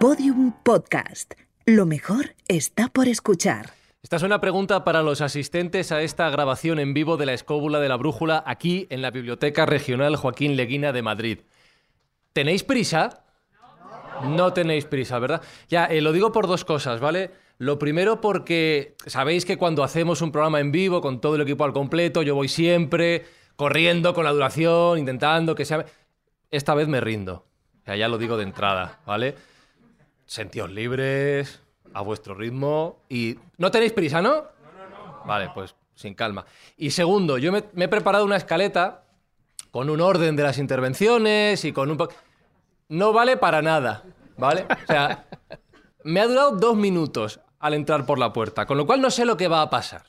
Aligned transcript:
Podium 0.00 0.52
Podcast. 0.62 1.34
Lo 1.66 1.84
mejor 1.84 2.36
está 2.46 2.86
por 2.86 3.08
escuchar. 3.08 3.72
Esta 4.00 4.14
es 4.14 4.22
una 4.22 4.40
pregunta 4.40 4.84
para 4.84 5.02
los 5.02 5.20
asistentes 5.20 5.90
a 5.90 6.02
esta 6.02 6.30
grabación 6.30 6.78
en 6.78 6.94
vivo 6.94 7.16
de 7.16 7.26
la 7.26 7.32
Escóbula 7.32 7.80
de 7.80 7.88
la 7.88 7.96
Brújula 7.96 8.44
aquí 8.46 8.86
en 8.90 9.02
la 9.02 9.10
Biblioteca 9.10 9.66
Regional 9.66 10.14
Joaquín 10.14 10.54
Leguina 10.54 10.92
de 10.92 11.02
Madrid. 11.02 11.38
¿Tenéis 12.32 12.62
prisa? 12.62 13.24
No 14.22 14.52
tenéis 14.52 14.84
prisa, 14.84 15.18
¿verdad? 15.18 15.42
Ya, 15.68 15.86
eh, 15.86 16.00
lo 16.00 16.12
digo 16.12 16.30
por 16.30 16.46
dos 16.46 16.64
cosas, 16.64 17.00
¿vale? 17.00 17.32
Lo 17.58 17.80
primero 17.80 18.20
porque 18.20 18.94
sabéis 19.04 19.44
que 19.44 19.58
cuando 19.58 19.82
hacemos 19.82 20.22
un 20.22 20.30
programa 20.30 20.60
en 20.60 20.70
vivo 20.70 21.00
con 21.00 21.20
todo 21.20 21.34
el 21.34 21.40
equipo 21.40 21.64
al 21.64 21.72
completo, 21.72 22.22
yo 22.22 22.36
voy 22.36 22.46
siempre 22.46 23.26
corriendo 23.56 24.14
con 24.14 24.24
la 24.24 24.30
duración, 24.30 25.00
intentando 25.00 25.56
que 25.56 25.64
sea... 25.64 25.84
Esta 26.52 26.74
vez 26.74 26.86
me 26.86 27.00
rindo. 27.00 27.46
Ya, 27.84 27.96
ya 27.96 28.06
lo 28.06 28.16
digo 28.16 28.36
de 28.36 28.44
entrada, 28.44 29.00
¿vale? 29.04 29.34
Sentíos 30.28 30.70
libres, 30.70 31.62
a 31.94 32.02
vuestro 32.02 32.34
ritmo 32.34 33.02
y... 33.08 33.38
¿No 33.56 33.70
tenéis 33.70 33.94
prisa, 33.94 34.20
no? 34.20 34.44
Vale, 35.24 35.50
pues 35.54 35.74
sin 35.94 36.14
calma. 36.14 36.44
Y 36.76 36.90
segundo, 36.90 37.38
yo 37.38 37.50
me, 37.50 37.64
he 37.76 37.88
preparado 37.88 38.26
una 38.26 38.36
escaleta 38.36 39.04
con 39.70 39.88
un 39.88 40.02
orden 40.02 40.36
de 40.36 40.42
las 40.42 40.58
intervenciones 40.58 41.64
y 41.64 41.72
con 41.72 41.90
un... 41.90 41.96
po- 41.96 42.10
No 42.90 43.14
vale 43.14 43.38
para 43.38 43.62
nada, 43.62 44.04
¿vale? 44.36 44.66
O 44.84 44.86
sea, 44.86 45.24
me 46.04 46.20
ha 46.20 46.26
durado 46.26 46.50
dos 46.52 46.76
minutos 46.76 47.40
al 47.58 47.72
entrar 47.72 48.04
por 48.04 48.18
la 48.18 48.32
puerta, 48.34 48.66
con 48.66 48.76
lo 48.76 48.84
cual 48.86 49.00
no 49.00 49.10
sé 49.10 49.24
lo 49.24 49.36
que 49.38 49.48
va 49.48 49.62
a 49.62 49.70
pasar. 49.70 50.02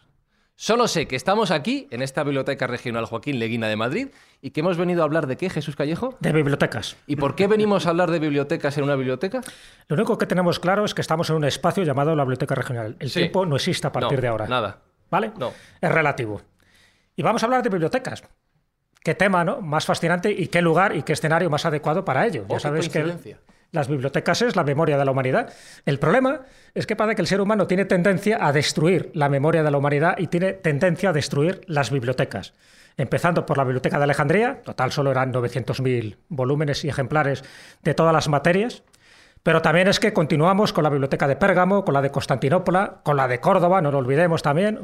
Solo 0.62 0.90
sé 0.90 1.08
que 1.08 1.16
estamos 1.16 1.52
aquí, 1.52 1.88
en 1.90 2.02
esta 2.02 2.22
Biblioteca 2.22 2.68
Regional 2.68 3.06
Joaquín 3.06 3.40
Leguina 3.40 3.70
de 3.70 3.78
Madrid, 3.78 4.10
y 4.42 4.50
que 4.52 4.60
hemos 4.60 4.76
venido 4.76 5.04
a 5.04 5.06
hablar 5.06 5.26
de 5.26 5.38
qué, 5.38 5.50
Jesús 5.50 5.78
Callejo. 5.78 6.18
De 6.20 6.34
bibliotecas. 6.34 6.98
¿Y 7.08 7.16
por 7.16 7.34
qué 7.36 7.48
venimos 7.48 7.86
a 7.88 7.92
hablar 7.92 8.12
de 8.12 8.20
bibliotecas 8.20 8.78
en 8.78 8.84
una 8.84 8.96
biblioteca? 8.98 9.40
Lo 9.88 9.96
único 9.96 10.18
que 10.18 10.26
tenemos 10.26 10.60
claro 10.60 10.84
es 10.84 10.94
que 10.94 11.00
estamos 11.00 11.30
en 11.30 11.38
un 11.38 11.46
espacio 11.46 11.84
llamado 11.86 12.14
la 12.14 12.24
Biblioteca 12.26 12.56
Regional. 12.56 12.98
El 13.00 13.10
Sí. 13.10 13.20
tiempo 13.22 13.46
no 13.46 13.56
existe 13.56 13.88
a 13.88 13.94
partir 13.94 14.18
No, 14.18 14.22
de 14.22 14.28
ahora. 14.28 14.48
nada. 14.48 14.82
¿Vale? 15.10 15.32
No. 15.38 15.54
Es 15.80 15.92
relativo. 15.94 16.42
Y 17.16 17.24
vamos 17.24 17.42
a 17.42 17.46
hablar 17.46 17.64
de 17.64 17.70
bibliotecas. 17.70 18.22
Qué 19.02 19.16
tema, 19.16 19.46
¿no? 19.46 19.62
Más 19.62 19.86
fascinante 19.86 20.30
y 20.30 20.48
qué 20.48 20.62
lugar 20.62 20.94
y 20.94 21.04
qué 21.04 21.14
escenario 21.14 21.50
más 21.50 21.66
adecuado 21.66 22.04
para 22.04 22.28
ello. 22.28 22.44
Oh, 22.50 22.52
ya 22.52 22.56
qué 22.58 22.60
sabéis 22.60 22.90
que. 22.90 23.38
Las 23.72 23.88
bibliotecas 23.88 24.42
es 24.42 24.56
la 24.56 24.64
memoria 24.64 24.98
de 24.98 25.06
la 25.06 25.12
humanidad. 25.12 25.54
El 25.86 26.00
problema 26.00 26.42
es 26.74 26.88
que 26.88 26.96
parece 26.96 27.16
que 27.16 27.22
el 27.22 27.28
ser 27.28 27.42
humano 27.42 27.68
tiene 27.68 27.86
tendencia 27.86 28.46
a 28.46 28.52
destruir 28.52 29.12
la 29.14 29.30
memoria 29.30 29.64
de 29.64 29.72
la 29.72 29.78
humanidad 29.78 30.16
y 30.18 30.28
tiene 30.28 30.54
tendencia 30.54 31.10
a 31.10 31.14
destruir 31.14 31.62
las 31.68 31.92
bibliotecas. 31.92 32.54
Empezando 32.98 33.46
por 33.46 33.58
la 33.58 33.64
Biblioteca 33.64 33.98
de 33.98 34.04
Alejandría, 34.04 34.62
total 34.62 34.92
solo 34.92 35.12
eran 35.12 35.32
900.000 35.34 36.18
volúmenes 36.28 36.84
y 36.84 36.90
ejemplares 36.90 37.46
de 37.82 37.94
todas 37.94 38.14
las 38.14 38.28
materias. 38.28 38.84
Pero 39.42 39.62
también 39.62 39.88
es 39.88 40.02
que 40.02 40.12
continuamos 40.12 40.74
con 40.74 40.84
la 40.84 40.90
biblioteca 40.90 41.26
de 41.26 41.38
Pérgamo, 41.38 41.86
con 41.86 41.94
la 41.94 42.02
de 42.02 42.12
Constantinopla, 42.12 43.00
con 43.04 43.16
la 43.16 43.28
de 43.30 43.40
Córdoba, 43.40 43.82
no 43.82 43.90
lo 43.90 44.00
olvidemos 44.00 44.42
también, 44.42 44.80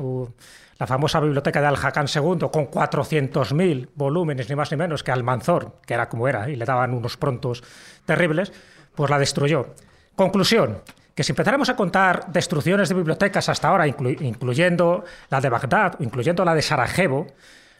la 0.79 0.87
famosa 0.87 1.19
biblioteca 1.19 1.59
de 1.59 1.67
Al-Hakam 1.67 2.05
II, 2.07 2.47
con 2.51 2.71
400.000 2.71 3.89
volúmenes, 3.95 4.49
ni 4.49 4.55
más 4.55 4.71
ni 4.71 4.77
menos, 4.77 5.03
que 5.03 5.11
Almanzor, 5.11 5.81
que 5.85 5.93
era 5.93 6.07
como 6.07 6.27
era, 6.29 6.49
y 6.49 6.55
le 6.55 6.63
daban 6.63 6.93
unos 6.93 7.17
prontos 7.17 7.63
terribles, 8.05 8.53
pues 8.95 9.09
la 9.09 9.19
destruyó. 9.19 9.75
Conclusión, 10.15 10.81
que 11.13 11.23
si 11.23 11.31
empezáramos 11.31 11.69
a 11.69 11.75
contar 11.75 12.31
destrucciones 12.31 12.89
de 12.89 12.95
bibliotecas 12.95 13.49
hasta 13.49 13.69
ahora, 13.69 13.87
inclu- 13.87 14.21
incluyendo 14.21 15.03
la 15.29 15.41
de 15.41 15.49
Bagdad 15.49 15.95
incluyendo 15.99 16.43
la 16.45 16.55
de 16.55 16.61
Sarajevo, 16.61 17.27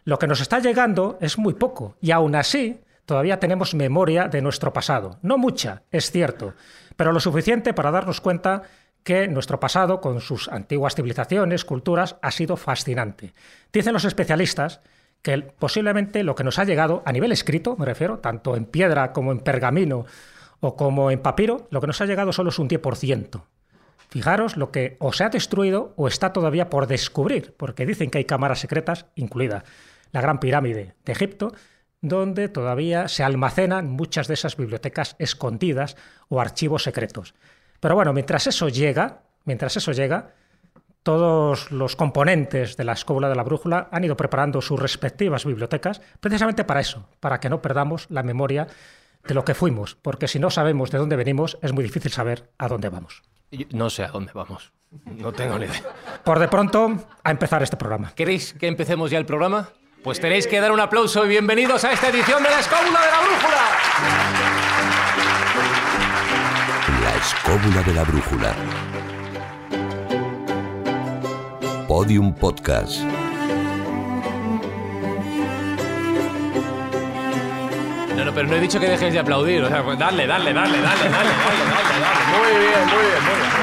lo 0.04 0.20
que 0.20 0.28
nos 0.28 0.42
está 0.42 0.60
llegando 0.60 1.18
es 1.22 1.38
muy 1.38 1.54
poco. 1.54 1.96
Y 2.00 2.12
aún 2.12 2.36
así, 2.36 2.80
todavía 3.06 3.40
tenemos 3.40 3.74
memoria 3.74 4.28
de 4.28 4.42
nuestro 4.42 4.72
pasado. 4.72 5.18
No 5.22 5.38
mucha, 5.38 5.82
es 5.92 6.12
cierto, 6.12 6.54
pero 6.96 7.12
lo 7.12 7.20
suficiente 7.20 7.74
para 7.74 7.92
darnos 7.92 8.22
cuenta 8.22 8.64
que 9.04 9.28
nuestro 9.28 9.60
pasado, 9.60 10.02
con 10.02 10.22
sus 10.22 10.48
antiguas 10.48 10.96
civilizaciones, 10.96 11.66
culturas, 11.66 12.16
ha 12.22 12.32
sido 12.32 12.58
fascinante. 12.58 13.34
Dicen 13.72 13.94
los 13.94 14.06
especialistas 14.06 14.82
que 15.22 15.40
posiblemente 15.40 16.24
lo 16.24 16.36
que 16.36 16.44
nos 16.44 16.58
ha 16.60 16.66
llegado 16.66 17.04
a 17.06 17.12
nivel 17.12 17.32
escrito, 17.32 17.76
me 17.78 17.86
refiero, 17.86 18.20
tanto 18.20 18.56
en 18.56 18.66
piedra 18.66 19.12
como 19.12 19.32
en 19.32 19.40
pergamino 19.40 20.06
o 20.66 20.76
como 20.76 21.12
en 21.12 21.22
papiro, 21.22 21.68
lo 21.70 21.80
que 21.80 21.88
nos 21.88 22.02
ha 22.02 22.06
llegado 22.06 22.34
solo 22.34 22.50
es 22.50 22.58
un 22.58 22.68
10%. 22.68 23.44
Fijaros 24.10 24.58
lo 24.58 24.72
que 24.72 24.98
o 25.00 25.14
se 25.14 25.24
ha 25.24 25.30
destruido 25.30 25.94
o 25.96 26.08
está 26.08 26.34
todavía 26.34 26.70
por 26.70 26.88
descubrir, 26.88 27.54
porque 27.56 27.86
dicen 27.86 28.10
que 28.10 28.18
hay 28.18 28.26
cámaras 28.26 28.60
secretas, 28.60 29.06
incluida 29.16 29.64
la 30.12 30.22
Gran 30.22 30.40
Pirámide 30.40 30.96
de 31.06 31.12
Egipto, 31.12 31.54
donde 32.02 32.50
todavía 32.50 33.08
se 33.08 33.24
almacenan 33.24 33.92
muchas 33.92 34.28
de 34.28 34.36
esas 34.36 34.58
bibliotecas 34.58 35.16
escondidas 35.20 35.98
o 36.30 36.40
archivos 36.40 36.84
secretos. 36.84 37.36
Pero 37.80 37.96
bueno, 37.96 38.14
mientras 38.14 38.48
eso 38.48 38.70
llega, 38.70 39.24
mientras 39.44 39.78
eso 39.78 39.92
llega, 39.92 40.34
todos 41.04 41.72
los 41.72 41.96
componentes 41.96 42.78
de 42.78 42.84
la 42.86 42.94
escóbula 42.94 43.30
de 43.30 43.36
la 43.36 43.44
brújula 43.44 43.90
han 43.92 44.04
ido 44.04 44.18
preparando 44.18 44.62
sus 44.62 44.80
respectivas 44.80 45.46
bibliotecas 45.46 46.02
precisamente 46.20 46.64
para 46.64 46.80
eso, 46.80 47.08
para 47.20 47.40
que 47.40 47.50
no 47.50 47.62
perdamos 47.62 48.08
la 48.10 48.24
memoria 48.24 48.68
de 49.28 49.34
lo 49.34 49.44
que 49.44 49.54
fuimos, 49.56 49.98
porque 50.02 50.28
si 50.28 50.40
no 50.40 50.50
sabemos 50.50 50.92
de 50.92 50.98
dónde 50.98 51.16
venimos 51.16 51.58
es 51.62 51.74
muy 51.74 51.84
difícil 51.84 52.12
saber 52.12 52.52
a 52.58 52.68
dónde 52.68 52.90
vamos. 52.90 53.24
No 53.72 53.90
sé 53.90 54.04
a 54.04 54.10
dónde 54.10 54.32
vamos. 54.34 54.72
No 55.06 55.32
tengo 55.34 55.58
ni 55.60 55.66
idea. 55.66 55.82
Por 56.24 56.40
de 56.40 56.48
pronto, 56.48 56.96
a 57.24 57.32
empezar 57.32 57.64
este 57.64 57.78
programa. 57.78 58.14
¿Queréis 58.16 58.54
que 58.54 58.68
empecemos 58.68 59.12
ya 59.12 59.18
el 59.18 59.26
programa? 59.26 59.70
Pues 60.04 60.20
tenéis 60.20 60.48
que 60.48 60.60
dar 60.60 60.72
un 60.72 60.80
aplauso 60.80 61.26
y 61.26 61.30
bienvenidos 61.30 61.84
a 61.84 61.92
esta 61.92 62.10
edición 62.10 62.44
de 62.44 62.50
la 62.50 62.60
Escóbula 62.60 63.00
de 63.02 63.12
la 63.12 63.22
Brújula. 63.22 63.66
La 67.02 67.16
escóbula 67.16 67.82
de 67.84 67.94
la 67.94 68.04
brújula. 68.04 68.56
Podium 71.88 72.34
Podcast. 72.36 73.02
No, 78.16 78.24
no, 78.24 78.34
pero 78.34 78.48
no 78.48 78.56
he 78.56 78.60
dicho 78.62 78.80
que 78.80 78.88
dejéis 78.88 79.14
de 79.14 79.20
aplaudir. 79.20 79.62
O 79.64 79.68
sea, 79.68 79.84
pues 79.84 80.00
dale, 80.00 80.26
dale, 80.26 80.54
dale, 80.54 80.82
dale, 80.82 80.82
dale, 80.82 81.10
dale, 81.10 81.10
dale, 81.10 82.00
dale. 82.00 82.26
Muy 82.32 82.52
bien, 82.60 82.86
muy 82.88 83.04
bien, 83.04 83.24
muy 83.26 83.36
bien. 83.36 83.56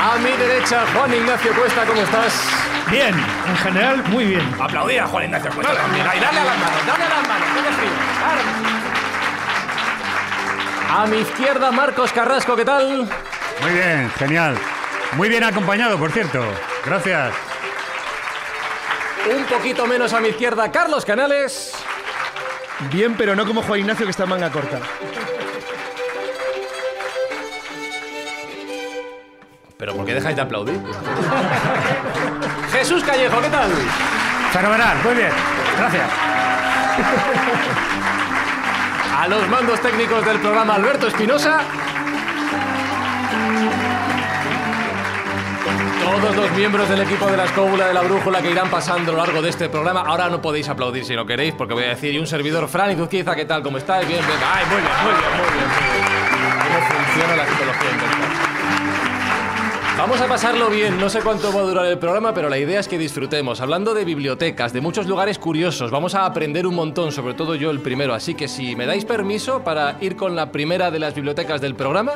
A 0.00 0.16
mi 0.18 0.30
derecha, 0.36 0.84
Juan 0.94 1.14
Ignacio 1.14 1.52
Cuesta, 1.54 1.84
¿cómo 1.84 2.00
estás? 2.00 2.48
Bien, 2.90 3.14
en 3.48 3.56
general, 3.56 4.02
muy 4.08 4.24
bien. 4.26 4.54
Aplaudir 4.60 5.00
a 5.00 5.06
Juan 5.06 5.24
Ignacio 5.24 5.50
Cuesta 5.50 5.74
también. 5.74 6.06
Ahí, 6.06 6.20
dale 6.20 6.40
a 6.40 6.44
las 6.44 6.58
manos, 6.58 6.86
dale 6.86 7.04
a 7.04 7.08
las 7.08 7.28
manos, 7.28 7.48
que 7.54 7.72
frío. 7.72 7.90
Dale. 8.20 8.42
A 10.96 11.06
mi 11.06 11.16
izquierda, 11.18 11.70
Marcos 11.72 12.12
Carrasco, 12.12 12.54
¿qué 12.54 12.64
tal? 12.64 13.08
Muy 13.60 13.72
bien, 13.72 14.10
genial. 14.18 14.56
Muy 15.16 15.28
bien 15.28 15.42
acompañado, 15.44 15.98
por 15.98 16.10
cierto. 16.12 16.44
Gracias. 16.84 17.53
Un 19.30 19.44
poquito 19.44 19.86
menos 19.86 20.12
a 20.12 20.20
mi 20.20 20.28
izquierda, 20.28 20.70
Carlos 20.70 21.04
Canales. 21.04 21.72
Bien, 22.90 23.16
pero 23.16 23.34
no 23.34 23.46
como 23.46 23.62
Juan 23.62 23.80
Ignacio 23.80 24.04
que 24.04 24.10
está 24.10 24.24
en 24.24 24.30
manga 24.30 24.50
corta. 24.50 24.80
¿Pero 29.78 29.96
por 29.96 30.04
qué 30.04 30.14
dejáis 30.14 30.36
de 30.36 30.42
aplaudir? 30.42 30.80
Jesús 32.72 33.02
Callejo, 33.02 33.40
¿qué 33.40 33.48
tal? 33.48 33.70
Fenomenal, 34.52 34.96
muy 35.04 35.14
bien. 35.14 35.30
Gracias. 35.78 36.10
A 39.18 39.28
los 39.28 39.48
mandos 39.48 39.80
técnicos 39.80 40.24
del 40.24 40.38
programa 40.38 40.74
Alberto 40.74 41.06
Espinosa. 41.08 41.60
Todos 46.02 46.36
los 46.36 46.50
miembros 46.52 46.88
del 46.88 47.02
equipo 47.02 47.26
de 47.26 47.36
la 47.36 47.44
escóbula 47.44 47.88
de 47.88 47.94
la 47.94 48.02
brújula 48.02 48.42
que 48.42 48.50
irán 48.50 48.70
pasando 48.70 49.12
a 49.12 49.14
lo 49.14 49.20
largo 49.24 49.42
de 49.42 49.50
este 49.50 49.68
programa. 49.68 50.00
Ahora 50.00 50.28
no 50.28 50.40
podéis 50.40 50.68
aplaudir 50.68 51.04
si 51.04 51.14
no 51.14 51.26
queréis, 51.26 51.54
porque 51.54 51.74
voy 51.74 51.84
a 51.84 51.88
decir, 51.88 52.14
y 52.14 52.18
un 52.18 52.26
servidor, 52.26 52.68
Fran 52.68 52.92
y 52.92 52.96
Zuzquiza, 52.96 53.34
¿qué 53.34 53.44
tal? 53.44 53.62
¿Cómo 53.62 53.78
estáis? 53.78 54.06
Bien, 54.08 54.24
bien. 54.26 54.38
Ay, 54.42 54.64
muy 54.66 54.80
bien, 54.80 54.92
muy 55.02 55.12
bien, 55.12 55.30
muy 55.36 55.46
bien. 55.52 55.68
muy 55.68 55.98
bien. 55.98 56.24
¿Cómo 56.64 56.78
funciona 56.86 57.36
la 57.36 57.46
psicología? 57.46 58.34
Vamos 59.96 60.20
a 60.20 60.26
pasarlo 60.26 60.68
bien, 60.70 60.98
no 60.98 61.08
sé 61.08 61.20
cuánto 61.20 61.52
va 61.52 61.60
a 61.60 61.62
durar 61.62 61.86
el 61.86 61.98
programa, 61.98 62.34
pero 62.34 62.48
la 62.48 62.58
idea 62.58 62.80
es 62.80 62.88
que 62.88 62.98
disfrutemos. 62.98 63.60
Hablando 63.60 63.94
de 63.94 64.04
bibliotecas, 64.04 64.72
de 64.72 64.80
muchos 64.80 65.06
lugares 65.06 65.38
curiosos, 65.38 65.92
vamos 65.92 66.16
a 66.16 66.26
aprender 66.26 66.66
un 66.66 66.74
montón, 66.74 67.12
sobre 67.12 67.34
todo 67.34 67.54
yo 67.54 67.70
el 67.70 67.78
primero. 67.78 68.12
Así 68.12 68.34
que 68.34 68.48
si 68.48 68.74
me 68.74 68.86
dais 68.86 69.04
permiso 69.04 69.62
para 69.62 69.96
ir 70.00 70.16
con 70.16 70.34
la 70.34 70.50
primera 70.50 70.90
de 70.90 70.98
las 70.98 71.14
bibliotecas 71.14 71.60
del 71.60 71.76
programa, 71.76 72.12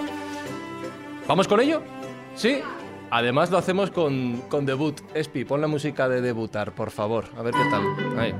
¿vamos 1.28 1.46
con 1.46 1.60
ello? 1.60 1.80
¿Sí? 2.34 2.60
Además 3.10 3.50
lo 3.50 3.58
hacemos 3.58 3.90
con, 3.90 4.42
con 4.48 4.66
debut. 4.66 5.00
Espi, 5.14 5.44
pon 5.44 5.60
la 5.60 5.66
música 5.66 6.08
de 6.08 6.20
debutar, 6.20 6.72
por 6.72 6.90
favor. 6.90 7.24
A 7.36 7.42
ver 7.42 7.54
qué 7.54 7.70
tal. 7.70 8.18
Ahí. 8.18 8.34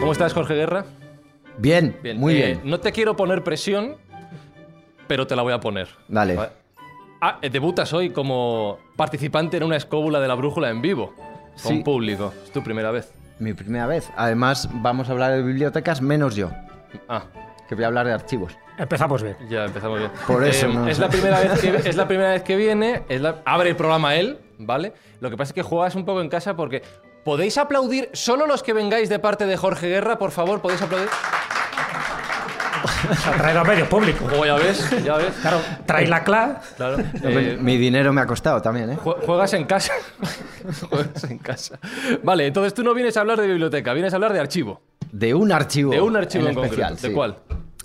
¿Cómo 0.00 0.12
estás, 0.12 0.32
Jorge 0.32 0.54
Guerra? 0.54 0.84
Bien, 1.58 1.96
Bien, 2.02 2.18
muy 2.18 2.34
eh, 2.34 2.46
bien. 2.46 2.60
No 2.64 2.80
te 2.80 2.90
quiero 2.90 3.14
poner 3.16 3.44
presión, 3.44 3.96
pero 5.06 5.26
te 5.26 5.36
la 5.36 5.42
voy 5.42 5.52
a 5.52 5.60
poner. 5.60 5.88
Dale. 6.08 6.61
Ah, 7.24 7.38
eh, 7.40 7.50
debutas 7.50 7.92
hoy 7.92 8.10
como 8.10 8.78
participante 8.96 9.56
en 9.56 9.62
una 9.62 9.76
escóbula 9.76 10.18
de 10.18 10.26
la 10.26 10.34
brújula 10.34 10.70
en 10.70 10.82
vivo, 10.82 11.14
con 11.62 11.76
Sí. 11.76 11.82
público. 11.84 12.34
Es 12.44 12.50
tu 12.50 12.64
primera 12.64 12.90
vez. 12.90 13.12
Mi 13.38 13.54
primera 13.54 13.86
vez. 13.86 14.10
Además, 14.16 14.68
vamos 14.72 15.08
a 15.08 15.12
hablar 15.12 15.30
de 15.30 15.42
bibliotecas 15.42 16.02
menos 16.02 16.34
yo, 16.34 16.50
Ah, 17.08 17.22
que 17.68 17.76
voy 17.76 17.84
a 17.84 17.86
hablar 17.86 18.06
de 18.06 18.12
archivos. 18.12 18.56
Empezamos 18.76 19.22
bien. 19.22 19.36
ya 19.48 19.66
empezamos 19.66 20.00
bien. 20.00 20.10
Por 20.26 20.42
eso, 20.44 20.66
Eh, 20.66 20.74
no 20.74 20.88
es, 20.88 20.96
sé. 20.96 21.02
la 21.02 21.08
primera 21.10 21.38
vez 21.40 21.60
que, 21.60 21.88
es 21.90 21.96
la 21.96 22.08
primera 22.08 22.30
vez 22.32 22.42
que 22.42 22.56
viene, 22.56 23.04
es 23.08 23.20
la- 23.20 23.36
abre 23.44 23.70
el 23.70 23.76
programa 23.76 24.16
él, 24.16 24.40
¿vale? 24.58 24.92
Lo 25.20 25.30
que 25.30 25.36
pasa 25.36 25.50
es 25.50 25.54
que 25.54 25.62
juegas 25.62 25.94
un 25.94 26.04
poco 26.04 26.20
en 26.22 26.28
casa 26.28 26.56
porque... 26.56 26.82
¿Podéis 27.24 27.56
aplaudir 27.56 28.10
solo 28.14 28.48
los 28.48 28.64
que 28.64 28.72
vengáis 28.72 29.08
de 29.08 29.20
parte 29.20 29.46
de 29.46 29.56
Jorge 29.56 29.86
Guerra, 29.88 30.18
por 30.18 30.32
favor? 30.32 30.60
¿Podéis 30.60 30.82
aplaudir? 30.82 31.08
Traído 33.38 33.60
a 33.62 33.64
medio 33.64 33.88
público. 33.88 34.24
O 34.36 34.44
ya 34.44 34.54
ves, 34.56 34.90
ya 35.04 35.16
ves. 35.16 35.32
Claro, 35.40 35.58
trae 35.86 36.06
la 36.06 36.24
cla. 36.24 36.60
Claro. 36.76 36.96
Eh, 37.22 37.58
Mi 37.60 37.76
dinero 37.76 38.12
me 38.12 38.20
ha 38.20 38.26
costado 38.26 38.60
también, 38.62 38.90
¿eh? 38.90 38.98
Jue- 39.02 39.16
Juegas 39.24 39.52
en 39.54 39.64
casa. 39.64 39.92
Juegas 40.90 41.24
en 41.24 41.38
casa. 41.38 41.78
Vale, 42.22 42.46
entonces 42.46 42.74
tú 42.74 42.82
no 42.82 42.94
vienes 42.94 43.16
a 43.16 43.20
hablar 43.20 43.40
de 43.40 43.46
biblioteca, 43.46 43.92
vienes 43.92 44.12
a 44.12 44.16
hablar 44.16 44.32
de 44.32 44.40
archivo. 44.40 44.80
De 45.10 45.34
un 45.34 45.52
archivo. 45.52 45.90
De 45.92 46.00
un 46.00 46.16
archivo 46.16 46.44
en, 46.48 46.50
especial. 46.58 46.88
concreto. 46.90 47.02
¿De 47.02 47.08
sí. 47.08 47.14
cuál? 47.14 47.36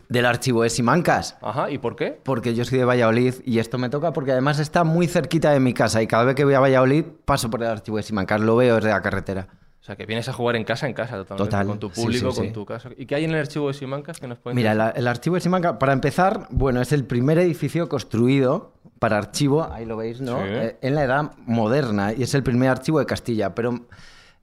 Del 0.09 0.25
archivo 0.25 0.63
de 0.63 0.69
Simancas. 0.69 1.35
Ajá, 1.41 1.69
¿y 1.69 1.77
por 1.79 1.97
qué? 1.97 2.18
Porque 2.24 2.56
yo 2.56 2.63
soy 2.63 2.77
de 2.79 2.85
Valladolid 2.85 3.33
y 3.44 3.59
esto 3.59 3.77
me 3.77 3.89
toca 3.89 4.13
porque 4.13 4.31
además 4.31 4.59
está 4.59 4.85
muy 4.85 5.07
cerquita 5.07 5.51
de 5.51 5.59
mi 5.59 5.74
casa 5.74 6.01
y 6.01 6.07
cada 6.07 6.24
vez 6.24 6.35
que 6.35 6.45
voy 6.45 6.53
a 6.53 6.62
Valladolid 6.62 7.03
paso 7.25 7.50
por 7.50 7.62
el 7.62 7.68
archivo 7.69 7.97
de 7.97 8.03
Simancas, 8.03 8.39
lo 8.39 8.56
veo 8.56 8.75
desde 8.75 8.89
la 8.89 9.01
carretera. 9.01 9.47
O 9.88 9.89
sea, 9.89 9.95
que 9.95 10.06
vienes 10.06 10.28
a 10.28 10.34
jugar 10.34 10.57
en 10.57 10.66
casa, 10.66 10.86
en 10.86 10.94
casa, 10.94 11.16
totalmente. 11.16 11.45
Total, 11.45 11.66
Con 11.66 11.80
tu 11.80 11.89
público, 11.89 12.31
sí, 12.31 12.38
con 12.38 12.48
sí. 12.48 12.51
tu 12.51 12.66
casa. 12.66 12.89
¿Y 12.98 13.06
qué 13.06 13.16
hay 13.16 13.24
en 13.24 13.31
el 13.31 13.38
archivo 13.38 13.69
de 13.69 13.74
Simancas 13.74 14.19
que 14.19 14.28
nos 14.28 14.38
pueden 14.38 14.57
Mira, 14.57 14.74
el, 14.74 14.81
el 14.98 15.07
archivo 15.07 15.36
de 15.36 15.39
Simancas, 15.39 15.78
para 15.78 15.94
empezar, 15.94 16.45
bueno, 16.50 16.81
es 16.81 16.92
el 16.92 17.06
primer 17.06 17.38
edificio 17.38 17.88
construido 17.88 18.74
para 19.00 19.18
archivo, 19.18 19.63
ahí 19.72 19.86
lo 19.86 19.95
veis, 19.95 20.19
¿no? 20.19 20.39
Sí. 20.39 20.44
Eh, 20.45 20.78
en 20.81 20.94
la 20.94 21.06
edad 21.06 21.31
moderna 21.45 22.12
y 22.12 22.24
es 22.24 22.34
el 22.34 22.44
primer 22.44 22.68
archivo 22.68 23.00
de 23.00 23.06
Castilla, 23.06 23.56
pero 23.56 23.88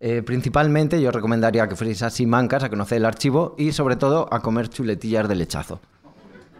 eh, 0.00 0.23
principalmente 0.23 1.02
yo 1.02 1.11
recomendaría 1.11 1.69
que 1.69 1.76
fuerais 1.76 2.02
a 2.02 2.08
Simancas 2.08 2.64
a 2.64 2.70
conocer 2.70 2.96
el 2.96 3.05
archivo 3.05 3.55
y 3.58 3.73
sobre 3.73 3.96
todo 3.96 4.32
a 4.32 4.41
comer 4.41 4.70
chuletillas 4.70 5.29
de 5.29 5.35
lechazo. 5.35 5.79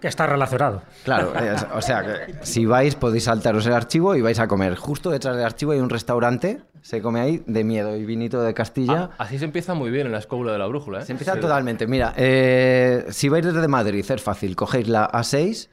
Que 0.05 0.09
está 0.09 0.27
relacionado. 0.27 0.83
Claro, 1.03 1.33
es- 1.39 1.65
o 1.75 1.81
sea 1.81 2.03
que 2.03 2.35
si 2.43 2.67
vais 2.67 2.95
podéis 2.95 3.25
saltaros 3.25 3.65
el 3.65 3.73
archivo 3.73 4.15
y 4.15 4.21
vais 4.21 4.39
a 4.39 4.47
comer. 4.47 4.75
Justo 4.77 5.09
detrás 5.11 5.35
del 5.35 5.47
archivo 5.47 5.73
hay 5.73 5.81
un 5.81 5.89
restaurante, 5.89 6.61
se 6.83 7.01
come 7.01 7.21
ahí 7.21 7.43
de 7.47 7.65
miedo 7.65 7.97
y 7.97 8.05
vinito 8.05 8.43
de 8.43 8.53
Castilla. 8.53 9.09
Ah, 9.12 9.25
así 9.25 9.39
se 9.39 9.47
empieza 9.47 9.73
muy 9.73 9.91
bien 9.91 10.05
en 10.05 10.12
la 10.12 10.19
escóbula 10.19 10.53
de 10.53 10.59
la 10.59 10.67
brújula, 10.67 11.01
¿eh? 11.01 11.06
Se 11.06 11.12
empieza 11.12 11.33
Sí. 11.33 11.41
totalmente. 11.41 11.87
Mira, 11.87 12.12
eh, 12.19 13.06
si 13.09 13.31
vais 13.31 13.47
desde 13.47 13.67
Madrid, 13.67 14.05
es 14.06 14.23
fácil. 14.23 14.55
Cogéis 14.56 14.89
la 14.89 15.11
A6, 15.11 15.71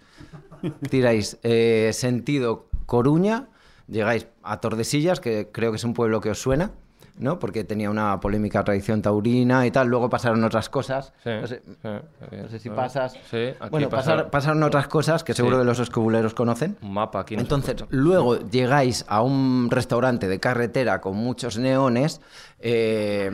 tiráis 0.89 1.37
eh, 1.43 1.89
sentido 1.93 2.69
Coruña, 2.85 3.49
llegáis 3.89 4.27
a 4.43 4.61
Tordesillas, 4.61 5.19
que 5.19 5.49
creo 5.51 5.71
que 5.71 5.75
es 5.75 5.83
un 5.83 5.93
pueblo 5.93 6.21
que 6.21 6.29
os 6.29 6.39
suena, 6.41 6.71
¿no? 7.21 7.39
Porque 7.39 7.63
tenía 7.63 7.89
una 7.89 8.19
polémica 8.19 8.63
tradición 8.63 9.01
taurina 9.01 9.65
y 9.65 9.71
tal. 9.71 9.87
Luego 9.87 10.09
pasaron 10.09 10.43
otras 10.43 10.67
cosas. 10.69 11.13
Sí, 11.23 11.29
no, 11.39 11.47
sé, 11.47 11.61
sí, 11.63 11.77
no 12.41 12.47
sé 12.49 12.59
si 12.59 12.69
pasas. 12.69 13.13
Sí, 13.29 13.53
aquí 13.59 13.69
bueno, 13.69 13.87
pasa- 13.89 14.11
pasar- 14.15 14.29
pasaron 14.29 14.63
otras 14.63 14.87
cosas 14.87 15.23
que 15.23 15.33
seguro 15.33 15.59
que 15.59 15.63
los 15.65 15.79
escobuleros 15.79 16.33
conocen. 16.33 16.77
Un 16.81 16.93
mapa 16.93 17.21
aquí. 17.21 17.35
no 17.35 17.41
Entonces, 17.41 17.75
luego 17.89 18.37
llegáis 18.49 19.05
a 19.07 19.21
un 19.21 19.69
restaurante 19.71 20.27
de 20.27 20.39
carretera 20.39 20.99
con 20.99 21.15
muchos 21.15 21.57
neones. 21.57 22.19
eh. 22.59 23.31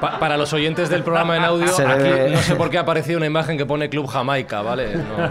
Pa- 0.00 0.18
para 0.18 0.36
los 0.36 0.52
oyentes 0.52 0.88
del 0.88 1.02
programa 1.02 1.36
en 1.36 1.44
audio, 1.44 1.68
Se 1.72 1.84
aquí 1.84 2.02
debe- 2.02 2.30
no 2.30 2.38
sé 2.38 2.56
por 2.56 2.70
qué 2.70 2.78
ha 2.78 2.82
aparecido 2.82 3.16
una 3.18 3.26
imagen 3.26 3.56
que 3.58 3.66
pone 3.66 3.88
Club 3.88 4.06
Jamaica, 4.06 4.62
¿vale? 4.62 4.96
No, 4.96 5.30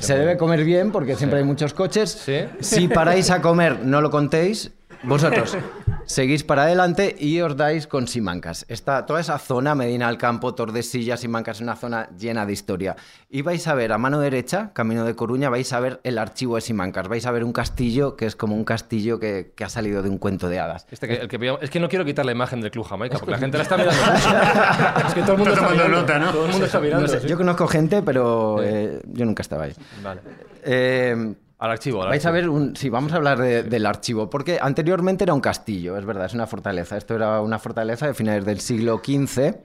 Se 0.00 0.16
debe 0.18 0.36
comer 0.36 0.64
bien 0.64 0.90
porque 0.92 1.16
siempre 1.16 1.38
hay 1.38 1.44
muchos 1.44 1.74
coches. 1.74 2.26
Si 2.60 2.88
paráis 2.88 3.30
a 3.30 3.40
comer, 3.40 3.80
no 3.84 4.00
lo 4.00 4.10
contéis. 4.10 4.72
Vosotros 5.04 5.56
seguís 6.08 6.42
para 6.42 6.62
adelante 6.62 7.14
y 7.18 7.40
os 7.42 7.54
dais 7.56 7.86
con 7.86 8.08
Simancas. 8.08 8.64
Está 8.68 9.04
toda 9.06 9.20
esa 9.20 9.38
zona, 9.38 9.74
Medina 9.74 10.08
al 10.08 10.16
Campo, 10.16 10.54
Tordesillas, 10.54 11.20
Simancas, 11.20 11.58
es 11.58 11.60
una 11.62 11.76
zona 11.76 12.08
llena 12.18 12.46
de 12.46 12.52
historia. 12.54 12.96
Y 13.28 13.42
vais 13.42 13.66
a 13.68 13.74
ver 13.74 13.92
a 13.92 13.98
mano 13.98 14.18
derecha, 14.18 14.70
camino 14.72 15.04
de 15.04 15.14
Coruña, 15.14 15.50
vais 15.50 15.70
a 15.72 15.80
ver 15.80 16.00
el 16.04 16.16
archivo 16.18 16.54
de 16.56 16.62
Simancas. 16.62 17.08
Vais 17.08 17.26
a 17.26 17.30
ver 17.30 17.44
un 17.44 17.52
castillo 17.52 18.16
que 18.16 18.24
es 18.26 18.34
como 18.36 18.56
un 18.56 18.64
castillo 18.64 19.20
que, 19.20 19.52
que 19.54 19.64
ha 19.64 19.68
salido 19.68 20.02
de 20.02 20.08
un 20.08 20.16
cuento 20.18 20.48
de 20.48 20.58
hadas. 20.58 20.86
Este 20.90 21.06
que- 21.06 21.14
el 21.16 21.28
que 21.28 21.56
es 21.60 21.70
que 21.70 21.78
no 21.78 21.88
quiero 21.90 22.04
quitar 22.06 22.24
la 22.24 22.32
imagen 22.32 22.60
del 22.62 22.70
Club 22.70 22.86
Jamaica, 22.86 23.18
porque 23.18 23.32
la 23.32 23.38
gente 23.38 23.58
la 23.58 23.62
está 23.64 23.76
mirando. 23.76 24.00
Es 25.08 25.14
que 25.14 25.20
todo 25.22 25.32
el 25.32 25.38
mundo 25.38 25.52
Está 25.54 25.66
está, 25.66 25.68
tomando 25.68 25.84
mirando. 25.84 26.00
nota, 26.00 26.18
¿no? 26.18 26.32
Todo 26.32 26.44
el 26.46 26.50
mundo 26.50 26.66
está 26.66 26.80
mirando. 26.80 27.06
No 27.06 27.12
sé, 27.12 27.20
sí. 27.20 27.28
yo 27.28 27.36
conozco 27.36 27.66
gente, 27.68 28.02
pero 28.02 28.62
eh, 28.62 29.00
yo 29.06 29.24
nunca 29.26 29.42
estaba 29.42 29.64
ahí. 29.64 29.72
Vale. 30.02 30.20
Eh, 30.64 31.34
Al 31.58 31.72
archivo, 31.72 32.02
al 32.02 32.08
Vais 32.10 32.24
a 32.24 32.30
ver 32.30 32.48
un. 32.48 32.76
Sí, 32.76 32.88
vamos 32.88 33.12
a 33.12 33.16
hablar 33.16 33.38
de- 33.38 33.64
del 33.64 33.84
archivo, 33.86 34.30
porque 34.30 34.58
anteriormente 34.60 35.24
era 35.24 35.34
un 35.34 35.40
castillo, 35.40 35.96
es 35.96 36.04
verdad, 36.04 36.26
es 36.26 36.34
una 36.34 36.46
fortaleza. 36.46 36.96
Esto 36.96 37.16
era 37.16 37.40
una 37.40 37.58
fortaleza 37.58 38.06
de 38.06 38.14
finales 38.14 38.44
del 38.44 38.60
siglo 38.60 39.00
XV 39.04 39.56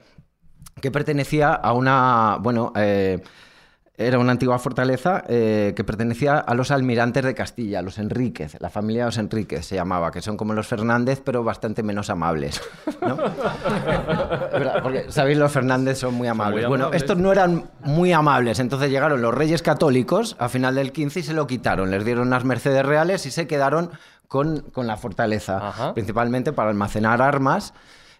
que 0.80 0.90
pertenecía 0.90 1.52
a 1.52 1.72
una. 1.72 2.38
Bueno, 2.40 2.72
eh, 2.74 3.22
era 3.96 4.18
una 4.18 4.32
antigua 4.32 4.58
fortaleza 4.58 5.22
eh, 5.28 5.72
que 5.76 5.84
pertenecía 5.84 6.38
a 6.38 6.54
los 6.54 6.72
almirantes 6.72 7.22
de 7.24 7.32
Castilla, 7.32 7.80
los 7.80 7.98
Enríquez, 7.98 8.56
la 8.58 8.68
familia 8.68 9.02
de 9.02 9.06
los 9.06 9.18
Enríquez 9.18 9.66
se 9.66 9.76
llamaba, 9.76 10.10
que 10.10 10.20
son 10.20 10.36
como 10.36 10.52
los 10.52 10.66
Fernández, 10.66 11.22
pero 11.24 11.44
bastante 11.44 11.84
menos 11.84 12.10
amables. 12.10 12.60
¿no? 13.00 13.16
Porque, 14.82 15.06
sabéis, 15.10 15.38
los 15.38 15.52
Fernández 15.52 15.98
son 15.98 16.14
muy 16.14 16.26
amables. 16.26 16.66
bueno, 16.66 16.86
amables. 16.86 17.02
estos 17.02 17.18
no 17.18 17.30
eran 17.30 17.70
muy 17.84 18.12
amables, 18.12 18.58
entonces 18.58 18.90
llegaron 18.90 19.22
los 19.22 19.32
reyes 19.32 19.62
católicos 19.62 20.34
a 20.40 20.48
final 20.48 20.74
del 20.74 20.90
15 20.90 21.20
y 21.20 21.22
se 21.22 21.32
lo 21.32 21.46
quitaron, 21.46 21.90
les 21.92 22.04
dieron 22.04 22.26
unas 22.26 22.44
mercedes 22.44 22.84
reales 22.84 23.26
y 23.26 23.30
se 23.30 23.46
quedaron 23.46 23.90
con, 24.26 24.62
con 24.72 24.88
la 24.88 24.96
fortaleza, 24.96 25.68
Ajá. 25.68 25.94
principalmente 25.94 26.52
para 26.52 26.70
almacenar 26.70 27.22
armas. 27.22 27.74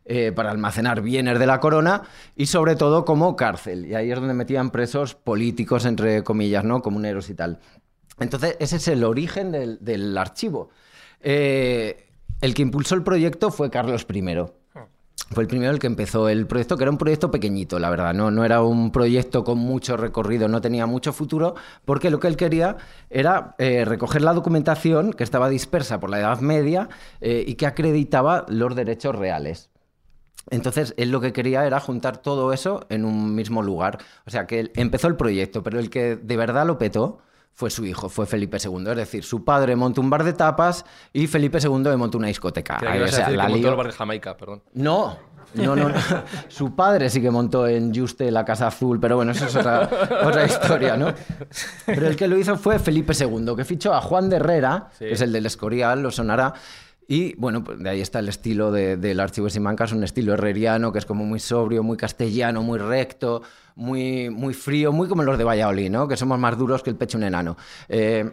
Eh, 0.06 0.32
para 0.32 0.50
almacenar 0.50 1.00
bienes 1.00 1.38
de 1.38 1.46
la 1.46 1.60
corona 1.60 2.02
y 2.36 2.44
sobre 2.44 2.76
todo 2.76 3.06
como 3.06 3.36
cárcel. 3.36 3.86
Y 3.86 3.94
ahí 3.94 4.12
es 4.12 4.18
donde 4.18 4.34
metían 4.34 4.68
presos 4.68 5.14
políticos, 5.14 5.86
entre 5.86 6.22
comillas, 6.22 6.62
¿no? 6.62 6.82
Comuneros 6.82 7.30
y 7.30 7.34
tal. 7.34 7.58
Entonces, 8.20 8.54
ese 8.60 8.76
es 8.76 8.88
el 8.88 9.02
origen 9.02 9.50
del, 9.50 10.18
archivo. 10.18 10.68
Eh, 11.22 12.06
el 12.42 12.52
que 12.52 12.60
impulsó 12.60 12.96
el 12.96 13.02
proyecto 13.02 13.50
fue 13.50 13.70
Carlos 13.70 14.06
I. 14.12 14.22
Fue 15.30 15.42
el 15.42 15.48
primero 15.48 15.72
el 15.72 15.78
que 15.78 15.86
empezó 15.86 16.28
el 16.28 16.46
proyecto, 16.46 16.76
que 16.76 16.84
era 16.84 16.90
un 16.90 16.98
proyecto 16.98 17.30
pequeñito, 17.30 17.78
la 17.78 17.88
verdad. 17.88 18.12
No, 18.12 18.44
era 18.44 18.60
un 18.60 18.90
proyecto 18.92 19.42
con 19.42 19.56
mucho 19.56 19.96
recorrido, 19.96 20.48
no 20.48 20.60
tenía 20.60 20.84
mucho 20.84 21.14
futuro, 21.14 21.54
porque 21.86 22.10
lo 22.10 22.20
que 22.20 22.28
él 22.28 22.36
quería 22.36 22.76
era 23.08 23.54
eh, 23.56 23.86
recoger 23.86 24.20
la 24.20 24.34
documentación 24.34 25.14
que 25.14 25.24
estaba 25.24 25.48
dispersa 25.48 25.98
por 25.98 26.10
la 26.10 26.20
Edad 26.20 26.40
Media 26.40 26.90
y 27.22 27.54
que 27.54 27.66
acreditaba 27.66 28.44
los 28.50 28.76
derechos 28.76 29.16
reales. 29.16 29.70
Entonces, 30.50 30.94
él 30.96 31.10
lo 31.10 31.20
que 31.20 31.32
quería 31.32 31.66
era 31.66 31.80
juntar 31.80 32.18
todo 32.18 32.52
eso 32.52 32.86
en 32.88 33.04
un 33.04 33.34
mismo 33.34 33.62
lugar. 33.62 33.98
O 34.26 34.30
sea, 34.30 34.46
que 34.46 34.60
él 34.60 34.72
empezó 34.76 35.08
el 35.08 35.16
proyecto, 35.16 35.62
pero 35.62 35.78
el 35.78 35.90
que 35.90 36.16
de 36.16 36.36
verdad 36.36 36.66
lo 36.66 36.78
petó 36.78 37.18
fue 37.52 37.70
su 37.70 37.84
hijo, 37.86 38.08
fue 38.08 38.26
Felipe 38.26 38.58
II. 38.62 38.84
Es 38.90 38.96
decir, 38.96 39.24
su 39.24 39.44
padre 39.44 39.76
montó 39.76 40.00
un 40.00 40.10
bar 40.10 40.24
de 40.24 40.32
tapas 40.32 40.84
y 41.12 41.26
Felipe 41.28 41.58
II 41.62 41.84
le 41.84 41.96
montó 41.96 42.18
una 42.18 42.26
discoteca. 42.28 42.78
Ahí, 42.86 43.00
o 43.00 43.08
sea, 43.08 43.20
decir 43.20 43.36
la 43.36 43.46
que 43.46 43.52
montó 43.52 43.68
el 43.70 43.76
bar 43.76 43.86
de 43.86 43.92
Jamaica, 43.92 44.36
perdón. 44.36 44.62
No, 44.72 45.16
no, 45.54 45.76
no, 45.76 45.88
no. 45.88 45.94
Su 46.48 46.74
padre 46.74 47.08
sí 47.10 47.22
que 47.22 47.30
montó 47.30 47.68
en 47.68 47.94
Juste 47.94 48.28
la 48.32 48.44
Casa 48.44 48.66
Azul, 48.66 48.98
pero 48.98 49.14
bueno, 49.16 49.30
eso 49.32 49.46
es 49.46 49.54
otra, 49.54 49.88
otra 50.24 50.44
historia, 50.46 50.96
¿no? 50.96 51.14
Pero 51.86 52.08
el 52.08 52.16
que 52.16 52.26
lo 52.26 52.36
hizo 52.36 52.56
fue 52.56 52.80
Felipe 52.80 53.12
II, 53.18 53.54
que 53.56 53.64
fichó 53.64 53.94
a 53.94 54.00
Juan 54.00 54.28
de 54.28 54.36
Herrera, 54.36 54.88
Sí. 54.98 55.04
que 55.06 55.12
es 55.12 55.20
el 55.20 55.32
del 55.32 55.46
Escorial, 55.46 56.02
lo 56.02 56.10
sonará. 56.10 56.54
Y 57.06 57.34
bueno, 57.36 57.62
pues 57.62 57.78
de 57.78 57.90
ahí 57.90 58.00
está 58.00 58.18
el 58.20 58.28
estilo 58.28 58.72
de- 58.72 58.96
del 58.96 59.20
archivo 59.20 59.50
Simancas, 59.50 59.92
un 59.92 60.02
estilo 60.04 60.32
herreriano 60.34 60.90
que 60.92 60.98
es 60.98 61.06
como 61.06 61.24
muy 61.24 61.38
sobrio, 61.38 61.82
muy 61.82 61.96
castellano, 61.98 62.62
muy 62.62 62.78
recto, 62.78 63.42
muy, 63.76 64.30
muy 64.30 64.54
frío, 64.54 64.90
muy 64.92 65.06
como 65.08 65.22
los 65.22 65.36
de 65.36 65.44
Valladolid, 65.44 65.90
¿no? 65.90 66.08
Que 66.08 66.16
somos 66.16 66.38
más 66.38 66.56
duros 66.56 66.82
que 66.82 66.90
el 66.90 66.96
pecho 66.96 67.18
de 67.18 67.24
un 67.24 67.28
enano. 67.28 67.56
Eh, 67.88 68.30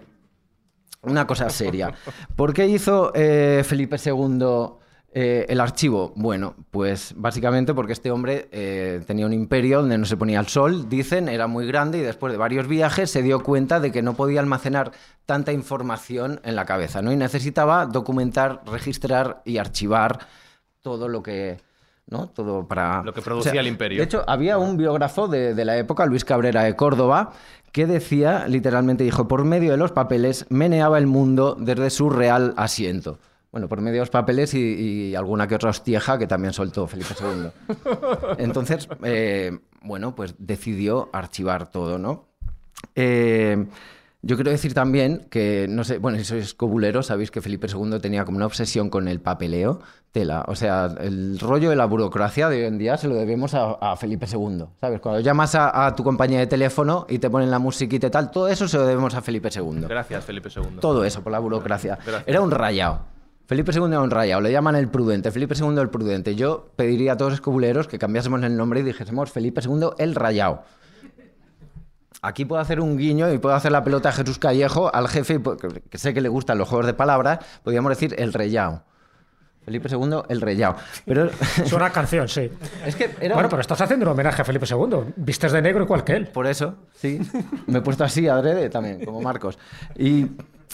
una 1.03 1.25
cosa 1.27 1.49
seria. 1.49 1.93
¿Por 2.35 2.53
qué 2.53 2.67
hizo 2.67 3.11
eh, 3.15 3.63
Felipe 3.65 3.97
II 3.97 4.79
eh, 5.13 5.45
el 5.49 5.59
archivo? 5.59 6.13
Bueno, 6.15 6.55
pues 6.71 7.13
básicamente 7.17 7.73
porque 7.73 7.93
este 7.93 8.11
hombre 8.11 8.47
eh, 8.51 9.01
tenía 9.05 9.25
un 9.25 9.33
imperio 9.33 9.81
donde 9.81 9.97
no 9.97 10.05
se 10.05 10.15
ponía 10.15 10.39
el 10.39 10.47
sol, 10.47 10.87
dicen, 10.87 11.27
era 11.27 11.47
muy 11.47 11.67
grande 11.67 11.97
y 11.97 12.01
después 12.01 12.31
de 12.31 12.37
varios 12.37 12.67
viajes 12.67 13.11
se 13.11 13.21
dio 13.21 13.43
cuenta 13.43 13.79
de 13.79 13.91
que 13.91 14.01
no 14.01 14.13
podía 14.13 14.39
almacenar 14.39 14.91
tanta 15.25 15.51
información 15.51 16.39
en 16.43 16.55
la 16.55 16.65
cabeza, 16.65 17.01
¿no? 17.01 17.11
Y 17.11 17.17
necesitaba 17.17 17.85
documentar, 17.85 18.61
registrar 18.65 19.41
y 19.43 19.57
archivar 19.57 20.19
todo 20.81 21.07
lo 21.07 21.21
que... 21.21 21.57
¿no? 22.07 22.27
Todo 22.27 22.67
para... 22.67 23.03
Lo 23.03 23.13
que 23.13 23.21
producía 23.21 23.61
el 23.61 23.67
imperio. 23.67 23.99
De 23.99 24.03
hecho, 24.03 24.23
había 24.27 24.57
un 24.57 24.75
biógrafo 24.75 25.27
de, 25.27 25.53
de 25.53 25.65
la 25.65 25.77
época, 25.77 26.05
Luis 26.05 26.25
Cabrera 26.25 26.63
de 26.63 26.75
Córdoba, 26.75 27.31
que 27.71 27.85
decía, 27.85 28.47
literalmente 28.47 29.03
dijo, 29.03 29.27
por 29.27 29.45
medio 29.45 29.71
de 29.71 29.77
los 29.77 29.91
papeles 29.91 30.45
meneaba 30.49 30.97
el 30.97 31.07
mundo 31.07 31.55
desde 31.57 31.89
su 31.89 32.09
real 32.09 32.53
asiento. 32.57 33.17
Bueno, 33.51 33.67
por 33.67 33.81
medio 33.81 33.95
de 33.95 33.99
los 33.99 34.09
papeles 34.09 34.53
y, 34.53 34.59
y 35.09 35.15
alguna 35.15 35.45
que 35.47 35.55
otra 35.55 35.71
hostieja 35.71 36.17
que 36.17 36.25
también 36.25 36.53
soltó 36.53 36.87
Felipe 36.87 37.13
II. 37.19 37.75
Entonces, 38.37 38.87
eh, 39.03 39.59
bueno, 39.81 40.15
pues 40.15 40.35
decidió 40.37 41.09
archivar 41.11 41.69
todo, 41.69 41.97
¿no? 41.97 42.27
Eh, 42.95 43.65
yo 44.23 44.35
quiero 44.35 44.51
decir 44.51 44.73
también 44.75 45.27
que, 45.31 45.65
no 45.67 45.83
sé, 45.83 45.97
bueno, 45.97 46.17
si 46.19 46.23
sois 46.23 46.53
cobuleros, 46.53 47.07
sabéis 47.07 47.31
que 47.31 47.41
Felipe 47.41 47.67
II 47.67 47.99
tenía 47.99 48.23
como 48.23 48.37
una 48.37 48.45
obsesión 48.45 48.89
con 48.91 49.07
el 49.07 49.19
papeleo, 49.19 49.81
tela. 50.11 50.45
O 50.47 50.55
sea, 50.55 50.85
el 50.99 51.39
rollo 51.39 51.71
de 51.71 51.75
la 51.75 51.85
burocracia 51.85 52.47
de 52.47 52.57
hoy 52.57 52.65
en 52.65 52.77
día 52.77 52.97
se 52.97 53.07
lo 53.07 53.15
debemos 53.15 53.55
a, 53.55 53.71
a 53.73 53.97
Felipe 53.97 54.27
II, 54.31 54.65
¿sabes? 54.79 55.01
Cuando 55.01 55.21
llamas 55.21 55.55
a, 55.55 55.87
a 55.87 55.95
tu 55.95 56.03
compañía 56.03 56.37
de 56.37 56.47
teléfono 56.47 57.07
y 57.09 57.17
te 57.17 57.31
ponen 57.31 57.49
la 57.49 57.57
musiquita 57.57 58.07
y 58.07 58.11
tal, 58.11 58.29
todo 58.29 58.47
eso 58.47 58.67
se 58.67 58.77
lo 58.77 58.85
debemos 58.85 59.15
a 59.15 59.21
Felipe 59.21 59.49
II. 59.53 59.87
Gracias, 59.89 60.23
Felipe 60.23 60.49
II. 60.55 60.77
Todo 60.79 61.03
eso 61.03 61.23
por 61.23 61.31
la 61.31 61.39
burocracia. 61.39 61.97
Gracias. 62.05 62.23
Era 62.27 62.41
un 62.41 62.51
rayado. 62.51 63.01
Felipe 63.51 63.73
II 63.75 63.87
era 63.87 63.99
un 63.99 64.11
rayado, 64.11 64.39
le 64.39 64.49
llaman 64.49 64.77
el 64.77 64.87
prudente, 64.87 65.29
Felipe 65.29 65.55
II 65.59 65.77
el 65.77 65.89
prudente. 65.89 66.35
Yo 66.35 66.69
pediría 66.77 67.11
a 67.11 67.17
todos 67.17 67.33
los 67.33 67.39
escobuleros 67.39 67.85
que 67.85 67.99
cambiásemos 67.99 68.41
el 68.43 68.55
nombre 68.55 68.79
y 68.79 68.83
dijésemos 68.83 69.29
Felipe 69.29 69.59
II 69.61 69.89
el 69.97 70.15
rayado. 70.15 70.63
Aquí 72.21 72.45
puedo 72.45 72.61
hacer 72.61 72.79
un 72.79 72.95
guiño 72.95 73.29
y 73.29 73.39
puedo 73.39 73.53
hacer 73.53 73.73
la 73.73 73.83
pelota 73.83 74.07
a 74.07 74.11
Jesús 74.13 74.39
Callejo, 74.39 74.95
al 74.95 75.09
jefe, 75.09 75.41
que 75.59 75.81
que 75.81 75.97
sé 75.97 76.13
que 76.13 76.21
le 76.21 76.29
gustan 76.29 76.59
los 76.59 76.69
juegos 76.69 76.85
de 76.85 76.93
palabras, 76.93 77.39
podríamos 77.61 77.89
decir 77.89 78.15
el 78.17 78.31
reyao. 78.31 78.83
Felipe 79.65 79.89
II, 79.91 80.21
el 80.29 80.39
reyao. 80.39 80.75
Pero 81.05 81.29
Es 81.63 81.73
una 81.73 81.89
canción, 81.89 82.29
sí. 82.29 82.49
es 82.85 82.95
que 82.95 83.11
era 83.19 83.35
Bueno, 83.35 83.49
pero 83.49 83.61
estás 83.61 83.81
haciendo 83.81 84.05
un 84.05 84.13
homenaje 84.13 84.41
a 84.41 84.45
Felipe 84.45 84.65
II. 84.65 85.13
Vistes 85.17 85.51
de 85.51 85.61
negro 85.61 85.83
igual 85.83 86.05
que 86.05 86.13
él. 86.13 86.27
Por 86.27 86.47
eso, 86.47 86.75
sí. 86.93 87.19
Me 87.67 87.79
he 87.79 87.81
puesto 87.81 88.05
así 88.05 88.29
adrede 88.29 88.69
también, 88.69 89.03
como 89.05 89.21
Marcos. 89.21 89.59
Y 89.97 90.27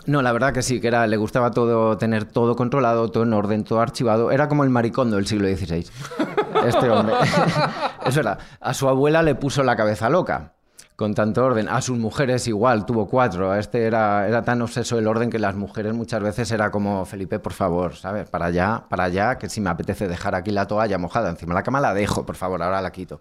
no, 0.06 0.22
la 0.22 0.32
verdad 0.32 0.54
que 0.54 0.62
sí, 0.62 0.80
que 0.80 0.88
era, 0.88 1.06
le 1.08 1.18
gustaba 1.18 1.51
todo, 1.51 1.98
tener 1.98 2.25
todo 2.25 2.56
controlado, 2.56 3.10
todo 3.10 3.24
en 3.24 3.34
orden, 3.34 3.63
todo 3.63 3.82
archivado. 3.82 4.32
Era 4.32 4.48
como 4.48 4.63
el 4.63 4.70
maricondo 4.70 5.16
del 5.18 5.27
siglo 5.27 5.48
XVI. 5.48 5.86
Este 6.66 6.89
hombre. 6.89 7.16
Es 8.06 8.16
verdad. 8.16 8.39
A 8.62 8.74
su 8.74 8.88
abuela 8.88 9.22
le 9.22 9.36
puso 9.36 9.63
la 9.63 9.75
cabeza 9.75 10.10
loca. 10.10 10.54
Con 10.96 11.13
tanto 11.13 11.46
orden. 11.46 11.68
A 11.70 11.82
sus 11.82 11.98
mujeres 11.98 12.48
igual, 12.48 12.86
tuvo 12.86 13.08
cuatro. 13.08 13.51
A 13.51 13.60
este 13.60 13.86
era, 13.86 14.27
era 14.27 14.42
tan 14.44 14.62
obseso 14.62 14.98
el 14.98 15.08
orden 15.08 15.30
que 15.30 15.39
las 15.39 15.56
mujeres 15.56 15.94
muchas 15.94 16.24
veces 16.24 16.50
era 16.51 16.72
como, 16.72 17.06
Felipe, 17.06 17.38
por 17.39 17.54
favor, 17.54 17.96
¿sabes? 17.96 18.30
Para 18.30 18.46
allá, 18.46 18.84
para 18.89 19.04
allá, 19.04 19.38
que 19.38 19.50
si 19.50 19.62
me 19.62 19.70
apetece 19.70 20.08
dejar 20.08 20.34
aquí 20.34 20.51
la 20.51 20.66
toalla 20.66 20.98
mojada 20.98 21.30
encima 21.30 21.54
de 21.54 21.60
la 21.60 21.63
cama, 21.63 21.80
la 21.80 21.94
dejo, 21.94 22.25
por 22.25 22.36
favor, 22.36 22.63
ahora 22.63 22.82
la 22.82 22.92
quito. 22.92 23.20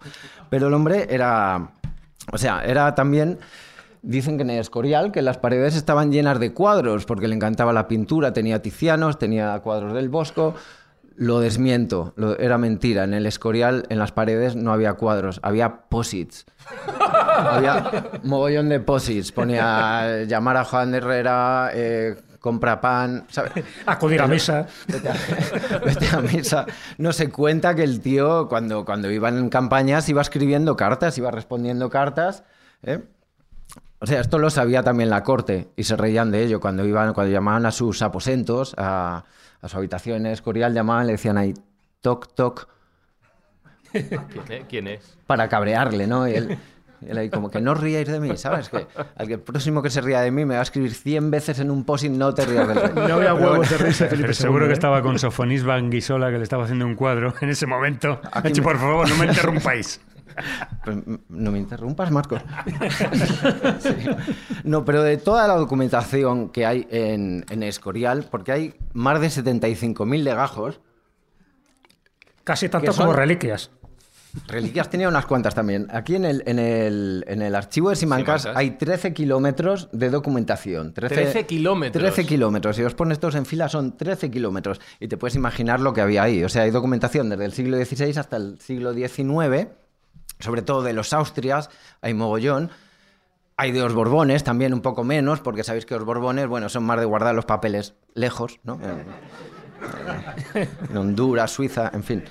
Pero 0.49 0.67
el 0.67 0.73
hombre 0.73 1.07
era, 1.09 1.69
o 2.31 2.37
sea, 2.37 2.63
era 2.63 2.95
también... 2.95 3.39
Dicen 4.01 4.37
que 4.37 4.43
en 4.43 4.49
el 4.51 4.59
Escorial 4.59 5.11
que 5.11 5.21
las 5.21 5.37
paredes 5.37 5.75
estaban 5.75 6.11
llenas 6.11 6.39
de 6.39 6.53
cuadros 6.53 7.05
porque 7.05 7.27
le 7.27 7.35
encantaba 7.35 7.73
la 7.73 7.87
pintura, 7.87 8.33
tenía 8.33 8.61
tizianos, 8.61 9.17
tenía 9.19 9.57
cuadros 9.59 9.93
del 9.93 10.09
Bosco. 10.09 10.53
Lo 11.15 11.39
desmiento, 11.39 12.13
lo- 12.15 12.37
era 12.37 12.59
mentira. 12.59 13.03
En 13.03 13.13
el 13.15 13.25
Escorial, 13.25 13.85
en 13.89 13.97
las 13.97 14.11
paredes, 14.11 14.55
no 14.55 14.71
había 14.71 14.93
cuadros, 14.93 15.39
había 15.41 15.81
posits. 15.89 16.45
había 17.37 18.11
mogollón 18.23 18.69
de 18.69 18.79
posits. 18.79 19.31
Ponía 19.31 20.23
llamar 20.25 20.57
a 20.57 20.63
Juan 20.63 20.91
de 20.91 20.97
Herrera, 20.99 21.71
eh, 21.73 22.15
compra 22.39 22.79
pan, 22.79 23.25
¿sabes? 23.29 23.51
Acudir 23.87 24.21
a 24.21 24.27
misa. 24.27 24.67
Vete 24.87 25.09
a, 25.09 25.15
vete 25.85 26.07
a 26.15 26.21
misa. 26.21 26.65
No 26.99 27.11
se 27.11 27.29
cuenta 27.29 27.73
que 27.75 27.83
el 27.83 27.99
tío, 27.99 28.47
cuando, 28.47 28.85
cuando 28.85 29.09
iban 29.09 29.37
en 29.37 29.49
campañas, 29.49 30.07
iba 30.09 30.21
escribiendo 30.21 30.75
cartas, 30.75 31.17
iba 31.17 31.31
respondiendo 31.31 31.89
cartas. 31.89 32.43
¿eh? 32.83 32.99
O 33.99 34.05
sea, 34.05 34.21
esto 34.21 34.37
lo 34.37 34.49
sabía 34.49 34.83
también 34.83 35.09
la 35.09 35.23
corte 35.23 35.69
y 35.75 35.83
se 35.83 35.95
reían 35.95 36.31
de 36.31 36.43
ello. 36.43 36.59
Cuando, 36.59 36.85
iban, 36.85 37.13
cuando 37.13 37.31
llamaban 37.31 37.65
a 37.65 37.71
sus 37.71 38.01
aposentos, 38.01 38.75
a, 38.77 39.25
a 39.61 39.67
su 39.67 39.77
habitación 39.77 40.25
en 40.25 40.33
Escorial, 40.33 40.73
llamaban, 40.73 41.07
le 41.07 41.13
decían 41.13 41.37
ahí, 41.37 41.53
toc, 42.01 42.33
toc, 42.35 42.67
¿Quién 44.69 44.87
es? 44.87 45.17
Para 45.25 45.47
cabrearle, 45.49 46.07
¿no? 46.07 46.27
Y 46.27 46.33
él, 46.33 46.57
él 47.05 47.17
ahí 47.17 47.29
como 47.29 47.49
que 47.49 47.61
no 47.61 47.73
ríais 47.73 48.07
de 48.07 48.19
mí, 48.19 48.35
¿sabes? 48.37 48.69
Que 48.69 48.87
al 49.15 49.27
que 49.27 49.37
próximo 49.37 49.81
que 49.81 49.89
se 49.89 50.01
ría 50.01 50.21
de 50.21 50.31
mí 50.31 50.45
me 50.45 50.55
va 50.55 50.61
a 50.61 50.63
escribir 50.63 50.93
100 50.93 51.31
veces 51.31 51.59
en 51.59 51.71
un 51.71 51.83
post 51.83 52.05
no 52.05 52.33
te 52.33 52.45
rías 52.45 52.67
del 52.67 52.79
rey. 52.79 52.91
No 52.95 53.15
había 53.15 53.33
huevos 53.33 53.69
de 53.69 53.77
de 53.77 53.91
Felipe 53.93 54.21
Pero 54.21 54.33
seguro 54.33 54.65
II, 54.65 54.67
que 54.67 54.71
¿eh? 54.71 54.73
estaba 54.73 55.01
con 55.01 55.19
Sofonís 55.19 55.63
Banguisola, 55.63 56.31
que 56.31 56.37
le 56.37 56.43
estaba 56.43 56.63
haciendo 56.63 56.85
un 56.85 56.95
cuadro 56.95 57.33
en 57.41 57.49
ese 57.49 57.65
momento. 57.65 58.21
Ha 58.31 58.41
dicho, 58.41 58.63
por 58.63 58.77
favor, 58.77 59.07
no 59.09 59.15
me 59.17 59.25
interrumpáis. 59.27 60.01
Mm, 60.85 61.15
no 61.29 61.51
me 61.51 61.59
interrumpas, 61.59 62.11
Marcos. 62.11 62.41
Sí. 63.79 63.89
No, 64.63 64.83
pero 64.85 65.03
de 65.03 65.17
toda 65.17 65.47
la 65.47 65.55
documentación 65.55 66.49
que 66.49 66.65
hay 66.65 66.87
en, 66.89 67.45
en 67.49 67.63
Escorial, 67.63 68.25
porque 68.29 68.51
hay 68.51 68.73
más 68.93 69.19
de 69.21 69.27
75.000 69.27 70.23
legajos, 70.23 70.79
Casi 72.43 72.69
tanto 72.69 72.87
Que 72.87 72.93
son- 72.93 73.07
como 73.07 73.13
reliquias. 73.17 73.71
reliquias 74.47 74.89
tenía 74.89 75.09
unas 75.09 75.25
cuantas 75.25 75.53
también. 75.53 75.87
Aquí 75.91 76.15
en 76.15 76.23
el, 76.23 76.43
en 76.45 76.59
el, 76.59 77.25
en 77.27 77.41
el 77.41 77.53
archivo 77.55 77.89
de 77.89 77.97
Simancas 77.97 78.43
Simancas. 78.43 78.57
hay 78.57 78.71
13 78.71 79.13
kilómetros 79.13 79.89
de 79.91 80.09
documentación. 80.09 80.93
13 80.93 81.45
kilómetros. 81.45 82.01
13 82.01 82.25
kilómetros. 82.25 82.77
Si 82.77 82.83
os 82.83 82.93
pones 82.93 83.19
todos 83.19 83.35
en 83.35 83.45
fila 83.45 83.67
son 83.67 83.97
13 83.97 84.31
kilómetros. 84.31 84.79
Y 85.01 85.09
te 85.09 85.17
puedes 85.17 85.35
imaginar 85.35 85.81
lo 85.81 85.91
que 85.93 85.99
había 85.99 86.23
ahí. 86.23 86.41
O 86.45 86.47
sea, 86.49 86.61
hay 86.63 86.71
documentación 86.71 87.27
desde 87.29 87.43
el 87.43 87.51
siglo 87.51 87.75
XVI 87.83 88.17
hasta 88.17 88.37
el 88.37 88.57
siglo 88.61 88.93
XIX, 88.93 89.67
sobre 90.39 90.61
todo 90.61 90.83
de 90.83 90.93
los 90.93 91.13
Austrias, 91.13 91.69
hay 92.01 92.13
mogollón. 92.13 92.69
Hay 93.59 93.71
de 93.71 93.79
los 93.79 93.93
Borbones, 93.95 94.43
también 94.43 94.71
un 94.71 94.81
poco 94.81 95.03
menos, 95.03 95.39
porque 95.41 95.63
sabéis 95.63 95.87
que 95.87 95.95
los 95.95 96.05
Borbones, 96.05 96.47
bueno, 96.47 96.69
son 96.69 96.83
más 96.83 96.99
de 96.99 97.05
guardar 97.05 97.33
los 97.33 97.45
papeles 97.45 97.95
lejos, 98.13 98.59
¿no? 98.63 98.75
En- 98.75 99.05
en 100.91 100.97
Honduras, 100.97 101.51
Suiza, 101.51 101.89
en 101.93 102.03
fin. 102.03 102.23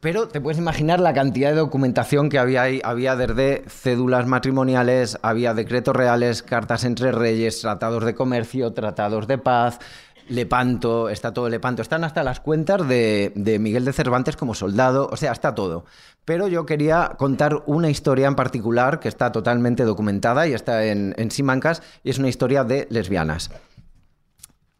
Pero 0.00 0.28
te 0.28 0.40
puedes 0.40 0.58
imaginar 0.58 1.00
la 1.00 1.14
cantidad 1.14 1.50
de 1.50 1.56
documentación 1.56 2.28
que 2.28 2.38
había 2.38 2.62
ahí. 2.62 2.80
Había 2.84 3.16
desde 3.16 3.64
cédulas 3.68 4.26
matrimoniales, 4.26 5.18
había 5.22 5.54
decretos 5.54 5.96
reales, 5.96 6.42
cartas 6.42 6.84
entre 6.84 7.12
reyes, 7.12 7.60
tratados 7.62 8.04
de 8.04 8.14
comercio, 8.14 8.72
tratados 8.72 9.26
de 9.26 9.38
paz, 9.38 9.78
Lepanto, 10.28 11.08
está 11.08 11.32
todo 11.32 11.48
Lepanto. 11.48 11.82
Están 11.82 12.04
hasta 12.04 12.22
las 12.22 12.40
cuentas 12.40 12.86
de, 12.88 13.32
de 13.34 13.58
Miguel 13.58 13.84
de 13.84 13.92
Cervantes 13.92 14.36
como 14.36 14.54
soldado, 14.54 15.08
o 15.10 15.16
sea, 15.16 15.32
está 15.32 15.54
todo. 15.54 15.84
Pero 16.24 16.48
yo 16.48 16.66
quería 16.66 17.14
contar 17.18 17.62
una 17.66 17.88
historia 17.88 18.26
en 18.26 18.34
particular 18.34 18.98
que 19.00 19.08
está 19.08 19.30
totalmente 19.32 19.84
documentada 19.84 20.46
y 20.46 20.54
está 20.54 20.84
en, 20.84 21.14
en 21.16 21.30
Simancas, 21.30 21.82
y 22.02 22.10
es 22.10 22.18
una 22.18 22.28
historia 22.28 22.64
de 22.64 22.86
lesbianas. 22.90 23.50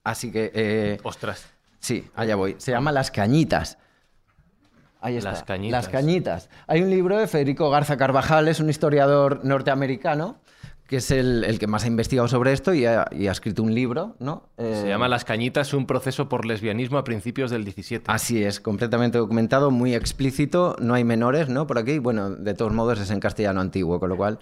Así 0.03 0.31
que... 0.31 0.50
eh, 0.55 0.99
Ostras. 1.03 1.47
Sí, 1.79 2.09
allá 2.17 2.37
voy. 2.37 2.57
Se 2.59 2.73
llama 2.73 2.91
Las 2.91 3.11
Cañitas. 3.11 3.79
Ahí 5.00 5.17
está. 5.19 5.33
Las 5.33 5.45
Cañitas. 5.45 5.85
Las 5.85 5.88
Cañitas. 5.88 6.49
Hay 6.67 6.83
un 6.83 6.91
libro 6.91 7.17
de 7.17 7.29
Federico 7.29 7.71
Garza 7.71 7.97
Carvajal, 7.97 8.49
es 8.49 8.59
un 8.59 8.71
historiador 8.71 9.45
norteamericano, 9.45 10.41
que 10.87 10.97
es 10.97 11.11
el, 11.11 11.45
el 11.45 11.59
que 11.59 11.66
más 11.66 11.85
ha 11.85 11.88
investigado 11.88 12.28
sobre 12.28 12.52
esto 12.52 12.73
y 12.73 12.87
ha, 12.87 13.07
y 13.11 13.26
ha 13.26 13.33
escrito 13.33 13.62
un 13.62 13.75
libro, 13.75 14.14
¿no? 14.21 14.45
Eh, 14.57 14.78
Se 14.83 14.88
llama 14.88 15.09
Las 15.09 15.25
Cañitas, 15.25 15.75
un 15.75 15.87
proceso 15.87 16.28
por 16.28 16.45
lesbianismo 16.47 16.99
a 16.99 17.05
principios 17.05 17.50
del 17.50 17.64
17. 17.64 18.05
Así 18.07 18.43
es, 18.45 18.61
completamente 18.61 19.19
documentado, 19.19 19.71
muy 19.71 19.95
explícito, 19.95 20.76
no 20.81 20.95
hay 20.95 21.05
menores, 21.05 21.49
¿no? 21.49 21.66
Por 21.66 21.78
aquí, 21.78 21.99
bueno, 21.99 22.31
de 22.31 22.55
todos 22.55 22.73
modos 22.73 23.00
es 23.00 23.11
en 23.11 23.21
castellano 23.21 23.61
antiguo, 23.61 23.99
con 23.99 24.11
lo 24.11 24.16
cual 24.16 24.38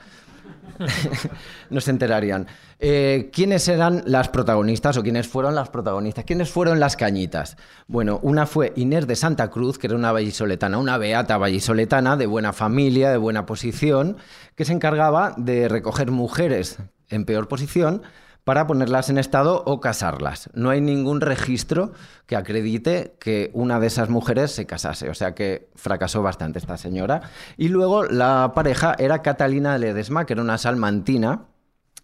no 1.70 1.80
se 1.80 1.90
enterarían. 1.90 2.46
Eh, 2.78 3.30
¿Quiénes 3.32 3.68
eran 3.68 4.02
las 4.06 4.28
protagonistas 4.28 4.96
o 4.96 5.02
quiénes 5.02 5.28
fueron 5.28 5.54
las 5.54 5.70
protagonistas? 5.70 6.24
¿Quiénes 6.24 6.50
fueron 6.50 6.80
las 6.80 6.96
cañitas? 6.96 7.56
Bueno, 7.86 8.18
una 8.22 8.46
fue 8.46 8.72
Inés 8.76 9.06
de 9.06 9.16
Santa 9.16 9.50
Cruz, 9.50 9.78
que 9.78 9.86
era 9.86 9.96
una 9.96 10.12
vallisoletana, 10.12 10.78
una 10.78 10.98
beata 10.98 11.38
vallisoletana 11.38 12.16
de 12.16 12.26
buena 12.26 12.52
familia, 12.52 13.10
de 13.10 13.18
buena 13.18 13.46
posición, 13.46 14.16
que 14.56 14.64
se 14.64 14.72
encargaba 14.72 15.34
de 15.36 15.68
recoger 15.68 16.10
mujeres 16.10 16.78
en 17.08 17.24
peor 17.24 17.48
posición 17.48 18.02
para 18.44 18.66
ponerlas 18.66 19.08
en 19.08 19.18
estado 19.18 19.62
o 19.66 19.80
casarlas. 19.80 20.50
No 20.52 20.70
hay 20.70 20.80
ningún 20.80 21.20
registro 21.20 21.92
que 22.26 22.36
acredite 22.36 23.16
que 23.18 23.50
una 23.54 23.80
de 23.80 23.86
esas 23.86 24.10
mujeres 24.10 24.52
se 24.52 24.66
casase, 24.66 25.08
o 25.08 25.14
sea 25.14 25.34
que 25.34 25.70
fracasó 25.74 26.22
bastante 26.22 26.58
esta 26.58 26.76
señora. 26.76 27.22
Y 27.56 27.68
luego 27.68 28.04
la 28.04 28.52
pareja 28.54 28.94
era 28.98 29.22
Catalina 29.22 29.78
Ledesma, 29.78 30.26
que 30.26 30.34
era 30.34 30.42
una 30.42 30.58
salmantina, 30.58 31.46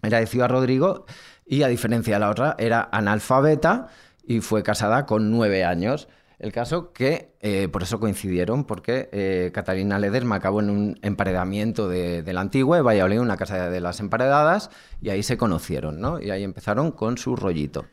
era 0.02 0.18
de 0.18 0.26
Ciudad 0.26 0.48
Rodrigo, 0.48 1.04
y 1.44 1.62
a 1.62 1.68
diferencia 1.68 2.14
de 2.14 2.20
la 2.20 2.30
otra, 2.30 2.54
era 2.58 2.88
analfabeta 2.90 3.88
y 4.24 4.40
fue 4.40 4.62
casada 4.62 5.04
con 5.04 5.30
nueve 5.30 5.64
años. 5.64 6.08
El 6.40 6.52
caso 6.52 6.94
que 6.94 7.34
eh, 7.40 7.68
por 7.68 7.82
eso 7.82 8.00
coincidieron, 8.00 8.64
porque 8.64 9.10
eh, 9.12 9.50
Catalina 9.52 9.98
Ledesma 9.98 10.36
acabó 10.36 10.60
en 10.60 10.70
un 10.70 10.98
emparedamiento 11.02 11.86
de, 11.86 12.22
de 12.22 12.32
la 12.32 12.40
antigua, 12.40 12.78
de 12.78 12.82
Valladolid, 12.82 13.20
una 13.20 13.36
casa 13.36 13.68
de 13.68 13.80
las 13.80 14.00
emparedadas, 14.00 14.70
y 15.02 15.10
ahí 15.10 15.22
se 15.22 15.36
conocieron, 15.36 16.00
¿no? 16.00 16.18
Y 16.18 16.30
ahí 16.30 16.42
empezaron 16.42 16.92
con 16.92 17.18
su 17.18 17.36
rollito. 17.36 17.84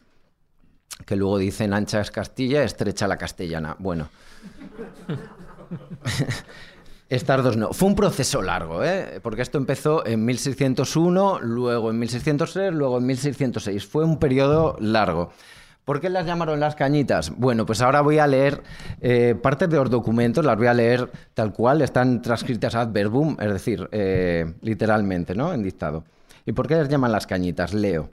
Que 1.05 1.17
luego 1.17 1.37
dicen 1.37 1.73
ancha 1.73 1.99
es 1.99 2.09
Castilla, 2.09 2.63
estrecha 2.63 3.05
la 3.05 3.17
castellana. 3.17 3.75
Bueno. 3.79 4.07
Estas 7.09 7.43
dos 7.43 7.55
no. 7.55 7.73
Fue 7.73 7.87
un 7.87 7.95
proceso 7.95 8.41
largo, 8.41 8.83
¿eh? 8.83 9.19
porque 9.21 9.41
esto 9.41 9.57
empezó 9.57 10.05
en 10.05 10.25
1601, 10.25 11.39
luego 11.41 11.89
en 11.89 11.99
1603, 11.99 12.73
luego 12.73 12.97
en 12.97 13.05
1606. 13.05 13.85
Fue 13.85 14.03
un 14.03 14.19
periodo 14.19 14.75
largo. 14.79 15.31
¿Por 15.87 16.01
qué 16.01 16.09
las 16.09 16.25
llamaron 16.25 16.59
las 16.59 16.75
cañitas? 16.75 17.31
Bueno, 17.37 17.65
pues 17.65 17.81
ahora 17.81 18.01
voy 18.01 18.19
a 18.19 18.27
leer 18.27 18.61
eh, 18.99 19.35
partes 19.41 19.69
de 19.69 19.77
los 19.77 19.89
documentos, 19.89 20.43
las 20.43 20.57
voy 20.57 20.67
a 20.67 20.73
leer 20.73 21.09
tal 21.33 21.53
cual, 21.53 21.81
están 21.81 22.21
transcritas 22.21 22.75
ad 22.75 22.91
verbum, 22.91 23.37
es 23.39 23.53
decir, 23.53 23.87
eh, 23.93 24.55
literalmente, 24.61 25.33
¿no? 25.33 25.53
En 25.53 25.63
dictado. 25.63 26.03
¿Y 26.45 26.51
por 26.51 26.67
qué 26.67 26.75
les 26.75 26.89
llaman 26.89 27.13
las 27.13 27.25
cañitas? 27.25 27.73
Leo. 27.73 28.09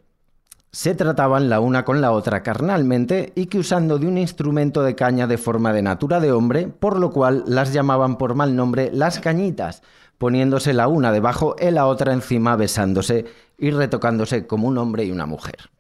Se 0.71 0.95
trataban 0.95 1.51
la 1.51 1.59
una 1.59 1.85
con 1.85 2.01
la 2.01 2.13
otra 2.13 2.45
carnalmente 2.45 3.33
y 3.35 3.47
que 3.47 3.59
usando 3.59 3.99
de 3.99 4.07
un 4.07 4.19
instrumento 4.19 4.85
de 4.85 4.95
caña 4.95 5.27
de 5.27 5.37
forma 5.37 5.73
de 5.73 5.83
natura 5.83 6.21
de 6.21 6.31
hombre, 6.31 6.69
por 6.69 7.01
lo 7.01 7.11
cual 7.11 7.43
las 7.49 7.73
llamaban 7.73 8.19
por 8.19 8.37
mal 8.37 8.55
nombre 8.55 8.91
las 8.93 9.19
cañitas, 9.19 9.83
poniéndose 10.17 10.75
la 10.75 10.87
una 10.87 11.11
debajo 11.11 11.57
y 11.61 11.73
la 11.73 11.87
otra 11.87 12.13
encima 12.13 12.55
besándose 12.55 13.25
y 13.59 13.73
retocándose 13.73 14.47
como 14.47 14.69
un 14.69 14.79
hombre 14.79 15.07
y 15.07 15.11
una 15.11 15.27
mujer. 15.27 15.74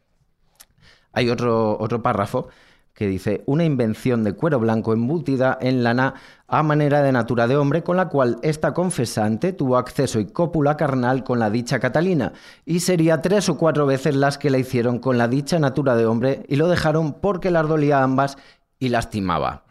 Hay 1.14 1.30
otro, 1.30 1.78
otro 1.78 2.02
párrafo 2.02 2.49
que 2.94 3.09
dice 3.09 3.42
una 3.47 3.64
invención 3.64 4.23
de 4.23 4.35
cuero 4.35 4.61
blanco 4.61 4.92
embutida 4.92 5.59
en 5.61 5.83
lana 5.83 6.14
a 6.47 6.62
manera 6.62 7.02
de 7.02 7.11
natura 7.11 7.49
de 7.49 7.56
hombre 7.56 7.83
con 7.83 7.97
la 7.97 8.09
cual 8.09 8.38
esta 8.42 8.73
confesante 8.73 9.52
tuvo 9.52 9.76
acceso 9.76 10.21
y 10.21 10.26
cópula 10.26 10.76
carnal 10.76 11.25
con 11.25 11.40
la 11.40 11.50
dicha 11.50 11.80
Catalina 11.80 12.33
y 12.64 12.78
sería 12.80 13.21
tres 13.21 13.49
o 13.49 13.59
cuatro 13.59 13.87
veces 13.87 14.14
las 14.14 14.38
que 14.38 14.50
la 14.50 14.59
hicieron 14.59 15.00
con 15.00 15.18
la 15.18 15.26
dicha 15.26 15.59
natura 15.59 15.97
de 15.97 16.06
hombre 16.06 16.47
y 16.49 16.54
lo 16.54 16.68
dejaron 16.68 17.14
porque 17.14 17.50
las 17.50 17.66
dolía 17.66 17.99
a 17.99 18.04
ambas 18.04 18.38
y 18.78 18.90
lastimaba. 18.90 19.64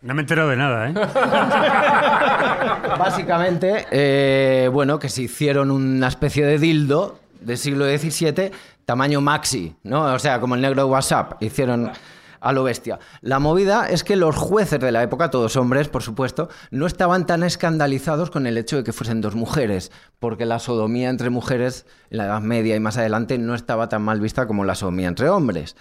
No 0.00 0.14
me 0.14 0.20
he 0.20 0.22
enterado 0.22 0.50
de 0.50 0.56
nada, 0.56 0.90
¿eh? 0.90 0.94
Básicamente, 2.98 3.86
eh, 3.90 4.70
bueno, 4.72 5.00
que 5.00 5.08
se 5.08 5.22
hicieron 5.22 5.72
una 5.72 6.06
especie 6.06 6.46
de 6.46 6.58
dildo 6.58 7.18
del 7.40 7.58
siglo 7.58 7.84
XVII, 7.84 8.52
tamaño 8.88 9.20
maxi, 9.20 9.76
¿no? 9.82 10.14
O 10.14 10.18
sea, 10.18 10.40
como 10.40 10.54
el 10.54 10.62
negro 10.62 10.84
de 10.84 10.90
WhatsApp, 10.90 11.42
hicieron 11.42 11.92
a 12.40 12.52
lo 12.54 12.64
bestia. 12.64 12.98
La 13.20 13.38
movida 13.38 13.86
es 13.86 14.02
que 14.02 14.16
los 14.16 14.34
jueces 14.34 14.80
de 14.80 14.90
la 14.90 15.02
época, 15.02 15.30
todos 15.30 15.56
hombres, 15.56 15.88
por 15.88 16.02
supuesto, 16.02 16.48
no 16.70 16.86
estaban 16.86 17.26
tan 17.26 17.42
escandalizados 17.42 18.30
con 18.30 18.46
el 18.46 18.56
hecho 18.56 18.76
de 18.76 18.84
que 18.84 18.94
fuesen 18.94 19.20
dos 19.20 19.34
mujeres, 19.34 19.92
porque 20.18 20.46
la 20.46 20.58
sodomía 20.58 21.10
entre 21.10 21.28
mujeres 21.28 21.84
en 22.08 22.16
la 22.16 22.24
Edad 22.24 22.40
Media 22.40 22.76
y 22.76 22.80
más 22.80 22.96
adelante 22.96 23.36
no 23.36 23.54
estaba 23.54 23.90
tan 23.90 24.00
mal 24.00 24.22
vista 24.22 24.46
como 24.46 24.64
la 24.64 24.74
sodomía 24.74 25.08
entre 25.08 25.28
hombres. 25.28 25.76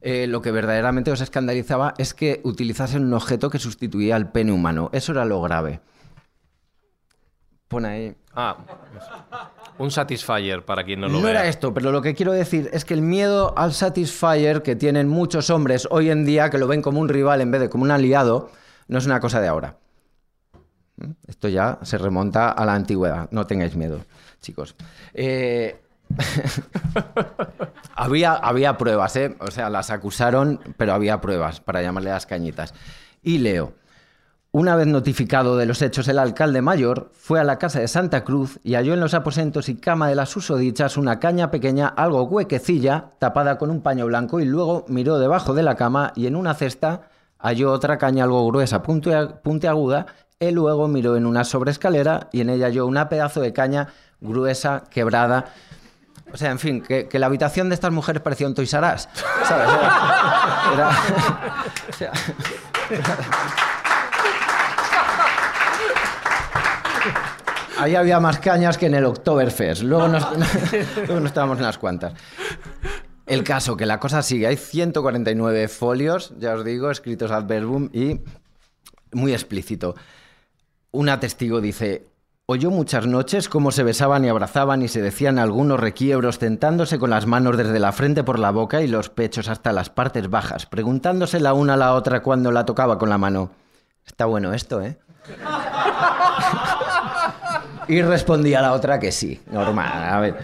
Eh, 0.00 0.26
lo 0.26 0.42
que 0.42 0.50
verdaderamente 0.50 1.12
os 1.12 1.20
escandalizaba 1.20 1.94
es 1.96 2.12
que 2.12 2.40
utilizasen 2.42 3.04
un 3.04 3.14
objeto 3.14 3.50
que 3.50 3.60
sustituía 3.60 4.16
al 4.16 4.32
pene 4.32 4.50
humano. 4.50 4.90
Eso 4.92 5.12
era 5.12 5.24
lo 5.24 5.40
grave. 5.42 5.80
Pone 7.68 7.88
ahí. 7.88 8.16
Ah, 8.34 8.56
un 9.78 9.90
Satisfyer 9.90 10.64
para 10.64 10.84
quien 10.84 11.00
no 11.00 11.08
lo 11.08 11.14
No 11.14 11.22
vea. 11.22 11.30
era 11.30 11.46
esto, 11.46 11.72
pero 11.74 11.92
lo 11.92 12.02
que 12.02 12.14
quiero 12.14 12.32
decir 12.32 12.68
es 12.72 12.84
que 12.84 12.94
el 12.94 13.02
miedo 13.02 13.54
al 13.56 13.72
Satisfyer 13.72 14.62
que 14.62 14.76
tienen 14.76 15.08
muchos 15.08 15.50
hombres 15.50 15.86
hoy 15.90 16.10
en 16.10 16.24
día, 16.24 16.50
que 16.50 16.58
lo 16.58 16.66
ven 16.66 16.82
como 16.82 17.00
un 17.00 17.08
rival 17.08 17.40
en 17.40 17.50
vez 17.50 17.60
de 17.60 17.68
como 17.68 17.84
un 17.84 17.90
aliado, 17.90 18.50
no 18.88 18.98
es 18.98 19.06
una 19.06 19.20
cosa 19.20 19.40
de 19.40 19.48
ahora. 19.48 19.76
¿Mm? 20.96 21.10
Esto 21.26 21.48
ya 21.48 21.78
se 21.82 21.98
remonta 21.98 22.50
a 22.50 22.64
la 22.64 22.74
antigüedad. 22.74 23.28
No 23.30 23.46
tengáis 23.46 23.76
miedo, 23.76 24.00
chicos. 24.40 24.74
Eh, 25.14 25.80
había, 27.94 28.34
había 28.34 28.76
pruebas, 28.76 29.16
¿eh? 29.16 29.36
O 29.40 29.50
sea, 29.50 29.70
las 29.70 29.90
acusaron, 29.90 30.60
pero 30.76 30.92
había 30.94 31.20
pruebas 31.20 31.60
para 31.60 31.82
llamarle 31.82 32.10
a 32.10 32.14
las 32.14 32.26
cañitas. 32.26 32.74
Y 33.22 33.38
leo. 33.38 33.72
Una 34.50 34.76
vez 34.76 34.86
notificado 34.86 35.58
de 35.58 35.66
los 35.66 35.82
hechos, 35.82 36.08
el 36.08 36.18
alcalde 36.18 36.62
mayor 36.62 37.10
fue 37.12 37.38
a 37.38 37.44
la 37.44 37.58
casa 37.58 37.80
de 37.80 37.88
Santa 37.88 38.24
Cruz 38.24 38.58
y 38.64 38.74
halló 38.76 38.94
en 38.94 39.00
los 39.00 39.12
aposentos 39.12 39.68
y 39.68 39.76
cama 39.76 40.08
de 40.08 40.14
las 40.14 40.30
susodichas 40.30 40.96
una 40.96 41.20
caña 41.20 41.50
pequeña, 41.50 41.86
algo 41.88 42.22
huequecilla, 42.22 43.10
tapada 43.18 43.58
con 43.58 43.70
un 43.70 43.82
paño 43.82 44.06
blanco, 44.06 44.40
y 44.40 44.46
luego 44.46 44.86
miró 44.88 45.18
debajo 45.18 45.52
de 45.52 45.62
la 45.62 45.74
cama 45.74 46.12
y 46.16 46.26
en 46.26 46.34
una 46.34 46.54
cesta 46.54 47.02
halló 47.38 47.70
otra 47.72 47.98
caña 47.98 48.24
algo 48.24 48.46
gruesa, 48.46 48.82
puntiaguda, 48.82 50.06
y 50.40 50.50
luego 50.50 50.88
miró 50.88 51.16
en 51.16 51.26
una 51.26 51.44
sobrescalera 51.44 52.28
y 52.32 52.40
en 52.40 52.48
ella 52.48 52.66
halló 52.66 52.86
una 52.86 53.10
pedazo 53.10 53.42
de 53.42 53.52
caña 53.52 53.88
gruesa, 54.20 54.84
quebrada. 54.88 55.44
O 56.32 56.36
sea, 56.38 56.50
en 56.50 56.58
fin, 56.58 56.80
que, 56.82 57.06
la 57.18 57.26
habitación 57.26 57.68
de 57.68 57.74
estas 57.74 57.92
mujeres 57.92 58.22
parecía 58.22 58.46
un 58.46 58.54
Us, 58.54 58.70
¿sabes? 58.70 59.08
Era- 60.74 60.90
o 61.88 61.92
sea, 61.92 62.12
Ahí 67.78 67.94
había 67.94 68.18
más 68.18 68.38
cañas 68.40 68.76
que 68.76 68.86
en 68.86 68.94
el 68.94 69.04
Oktoberfest. 69.04 69.82
Luego 69.82 70.08
nos, 70.08 70.26
luego 70.96 71.20
nos 71.20 71.26
estábamos 71.26 71.58
en 71.58 71.64
las 71.64 71.78
cuantas. 71.78 72.14
El 73.26 73.44
caso, 73.44 73.76
que 73.76 73.86
la 73.86 74.00
cosa 74.00 74.22
sigue. 74.22 74.46
Hay 74.46 74.56
149 74.56 75.68
folios, 75.68 76.32
ya 76.38 76.54
os 76.54 76.64
digo, 76.64 76.90
escritos 76.90 77.30
ad 77.30 77.44
verbum 77.44 77.90
y 77.92 78.20
muy 79.12 79.32
explícito. 79.32 79.94
Una 80.90 81.20
testigo 81.20 81.60
dice, 81.60 82.06
oyó 82.46 82.70
muchas 82.70 83.06
noches 83.06 83.50
cómo 83.50 83.70
se 83.70 83.82
besaban 83.82 84.24
y 84.24 84.28
abrazaban 84.28 84.82
y 84.82 84.88
se 84.88 85.02
decían 85.02 85.38
algunos 85.38 85.78
requiebros, 85.78 86.38
tentándose 86.38 86.98
con 86.98 87.10
las 87.10 87.26
manos 87.26 87.58
desde 87.58 87.78
la 87.78 87.92
frente 87.92 88.24
por 88.24 88.38
la 88.38 88.50
boca 88.50 88.80
y 88.80 88.88
los 88.88 89.10
pechos 89.10 89.48
hasta 89.48 89.72
las 89.72 89.90
partes 89.90 90.30
bajas, 90.30 90.64
preguntándose 90.64 91.38
la 91.38 91.52
una 91.52 91.74
a 91.74 91.76
la 91.76 91.92
otra 91.92 92.22
cuando 92.22 92.50
la 92.50 92.64
tocaba 92.64 92.98
con 92.98 93.10
la 93.10 93.18
mano. 93.18 93.50
Está 94.06 94.24
bueno 94.24 94.54
esto, 94.54 94.80
¿eh? 94.80 94.98
Y 97.88 98.02
respondía 98.02 98.60
la 98.60 98.72
otra 98.72 98.98
que 98.98 99.10
sí, 99.10 99.40
normal. 99.50 100.04
A 100.04 100.20
ver. 100.20 100.36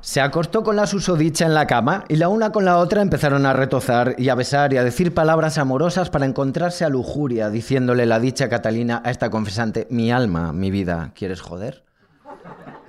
Se 0.00 0.20
acostó 0.20 0.64
con 0.64 0.74
la 0.74 0.86
susodicha 0.86 1.46
en 1.46 1.54
la 1.54 1.68
cama 1.68 2.04
y 2.08 2.16
la 2.16 2.28
una 2.28 2.50
con 2.50 2.64
la 2.64 2.78
otra 2.78 3.02
empezaron 3.02 3.46
a 3.46 3.52
retozar 3.52 4.16
y 4.18 4.30
a 4.30 4.34
besar 4.34 4.72
y 4.72 4.78
a 4.78 4.84
decir 4.84 5.14
palabras 5.14 5.58
amorosas 5.58 6.10
para 6.10 6.26
encontrarse 6.26 6.84
a 6.84 6.88
lujuria, 6.88 7.50
diciéndole 7.50 8.06
la 8.06 8.18
dicha 8.18 8.48
Catalina 8.48 9.00
a 9.04 9.12
esta 9.12 9.30
confesante, 9.30 9.86
mi 9.90 10.10
alma, 10.10 10.52
mi 10.52 10.72
vida, 10.72 11.12
¿quieres 11.14 11.40
joder? 11.40 11.84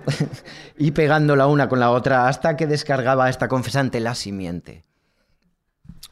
y 0.78 0.92
pegando 0.92 1.36
la 1.36 1.46
una 1.46 1.70
con 1.70 1.80
la 1.80 1.92
otra 1.92 2.28
hasta 2.28 2.58
que 2.58 2.68
descargaba 2.68 3.26
a 3.26 3.30
esta 3.30 3.48
confesante 3.48 4.00
la 4.00 4.16
simiente. 4.16 4.84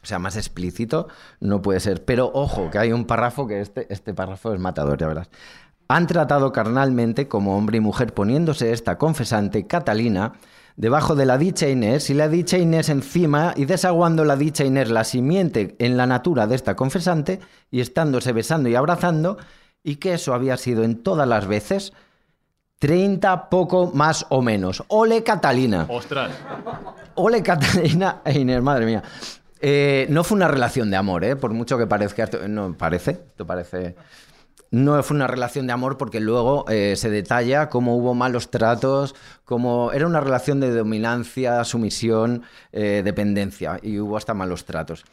O 0.02 0.06
sea, 0.06 0.18
más 0.18 0.36
explícito 0.36 1.08
no 1.40 1.62
puede 1.62 1.80
ser. 1.80 2.04
Pero 2.04 2.30
ojo, 2.34 2.70
que 2.70 2.78
hay 2.78 2.92
un 2.92 3.06
párrafo 3.06 3.46
que 3.46 3.60
este, 3.60 3.92
este 3.92 4.14
párrafo 4.14 4.52
es 4.52 4.58
matador, 4.58 4.98
ya 4.98 5.06
verás. 5.06 5.30
Han 5.94 6.06
tratado 6.06 6.52
carnalmente 6.52 7.28
como 7.28 7.56
hombre 7.56 7.76
y 7.76 7.80
mujer 7.80 8.14
poniéndose 8.14 8.72
esta 8.72 8.96
confesante, 8.96 9.66
Catalina, 9.66 10.32
debajo 10.76 11.14
de 11.14 11.26
la 11.26 11.36
dicha 11.36 11.68
Inés 11.68 12.08
y 12.08 12.14
la 12.14 12.28
dicha 12.28 12.56
Inés 12.56 12.88
encima 12.88 13.52
y 13.56 13.66
desaguando 13.66 14.24
la 14.24 14.36
dicha 14.36 14.64
Inés 14.64 14.88
la 14.90 15.04
simiente 15.04 15.76
en 15.78 15.98
la 15.98 16.06
natura 16.06 16.46
de 16.46 16.54
esta 16.54 16.76
confesante 16.76 17.40
y 17.70 17.80
estándose 17.82 18.32
besando 18.32 18.70
y 18.70 18.74
abrazando 18.74 19.36
y 19.84 19.96
que 19.96 20.14
eso 20.14 20.32
había 20.32 20.56
sido 20.56 20.82
en 20.82 21.02
todas 21.02 21.28
las 21.28 21.46
veces 21.46 21.92
30 22.78 23.50
poco 23.50 23.90
más 23.94 24.24
o 24.30 24.40
menos. 24.40 24.82
Ole 24.88 25.22
Catalina. 25.22 25.84
Ostras. 25.90 26.30
Ole 27.16 27.42
Catalina 27.42 28.22
e 28.24 28.38
Inés, 28.40 28.62
madre 28.62 28.86
mía. 28.86 29.02
Eh, 29.60 30.06
no 30.08 30.24
fue 30.24 30.36
una 30.36 30.48
relación 30.48 30.90
de 30.90 30.96
amor, 30.96 31.22
¿eh? 31.24 31.36
por 31.36 31.52
mucho 31.52 31.76
que 31.78 31.86
parezca. 31.86 32.24
esto- 32.24 32.48
No, 32.48 32.72
parece. 32.76 33.10
Esto 33.12 33.46
parece. 33.46 33.94
No 34.72 35.02
fue 35.02 35.16
una 35.16 35.26
relación 35.26 35.66
de 35.66 35.74
amor 35.74 35.98
porque 35.98 36.18
luego 36.18 36.64
eh, 36.70 36.94
se 36.96 37.10
detalla 37.10 37.68
cómo 37.68 37.94
hubo 37.94 38.14
malos 38.14 38.50
tratos, 38.50 39.14
cómo 39.44 39.92
era 39.92 40.06
una 40.06 40.18
relación 40.18 40.60
de 40.60 40.70
dominancia, 40.74 41.62
sumisión, 41.64 42.42
eh, 42.72 43.02
dependencia 43.04 43.78
y 43.82 43.98
hubo 43.98 44.16
hasta 44.16 44.32
malos 44.32 44.64
tratos. 44.64 45.04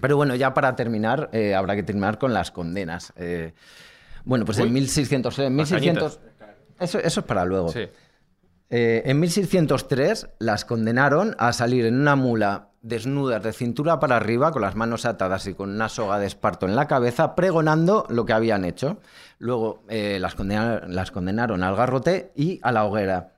Pero 0.00 0.16
bueno, 0.16 0.36
ya 0.36 0.54
para 0.54 0.76
terminar, 0.76 1.30
eh, 1.32 1.52
habrá 1.52 1.74
que 1.74 1.82
terminar 1.82 2.16
con 2.16 2.32
las 2.32 2.52
condenas. 2.52 3.12
Bueno, 4.24 4.44
pues 4.44 4.60
en 4.60 4.72
1600, 4.72 5.38
en 5.40 5.44
las 5.56 5.70
1600 5.70 6.20
eso, 6.78 7.00
eso 7.00 7.20
es 7.20 7.26
para 7.26 7.44
luego. 7.44 7.70
Sí. 7.70 7.88
En 8.70 9.18
1603 9.18 10.28
las 10.38 10.64
condenaron 10.64 11.34
a 11.38 11.52
salir 11.52 11.86
en 11.86 12.00
una 12.00 12.14
mula 12.14 12.71
desnudas 12.82 13.42
de 13.42 13.52
cintura 13.52 14.00
para 14.00 14.16
arriba, 14.16 14.50
con 14.50 14.62
las 14.62 14.74
manos 14.74 15.06
atadas 15.06 15.46
y 15.46 15.54
con 15.54 15.70
una 15.70 15.88
soga 15.88 16.18
de 16.18 16.26
esparto 16.26 16.66
en 16.66 16.76
la 16.76 16.88
cabeza, 16.88 17.34
pregonando 17.34 18.04
lo 18.10 18.26
que 18.26 18.32
habían 18.32 18.64
hecho. 18.64 18.98
Luego 19.38 19.82
eh, 19.88 20.18
las, 20.20 20.34
condenaron, 20.34 21.62
al 21.62 21.76
garrote 21.76 22.32
y 22.34 22.58
a 22.62 22.72
la 22.72 22.84
hoguera. 22.84 23.34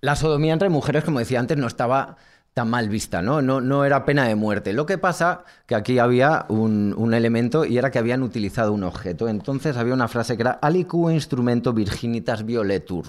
La 0.00 0.14
sodomía 0.14 0.52
entre 0.52 0.68
mujeres, 0.68 1.02
como 1.02 1.18
decía 1.18 1.40
antes, 1.40 1.56
no 1.56 1.66
estaba 1.66 2.16
tan 2.54 2.70
mal 2.70 2.88
vista, 2.88 3.22
¿no? 3.22 3.40
No, 3.40 3.60
no 3.60 3.84
era 3.84 4.04
pena 4.04 4.26
de 4.26 4.34
muerte. 4.34 4.72
Lo 4.72 4.84
que 4.84 4.98
pasa 4.98 5.44
que 5.66 5.74
aquí 5.74 5.98
había 5.98 6.44
un, 6.48 7.14
elemento 7.14 7.64
y 7.64 7.78
era 7.78 7.90
que 7.90 7.98
habían 7.98 8.22
utilizado 8.22 8.72
un 8.72 8.84
objeto. 8.84 9.28
Entonces 9.28 9.76
había 9.76 9.94
una 9.94 10.08
frase 10.08 10.36
que 10.36 10.42
era 10.42 10.52
alicu 10.52 11.10
instrumento 11.10 11.72
virginitas 11.72 12.44
violetur, 12.44 13.06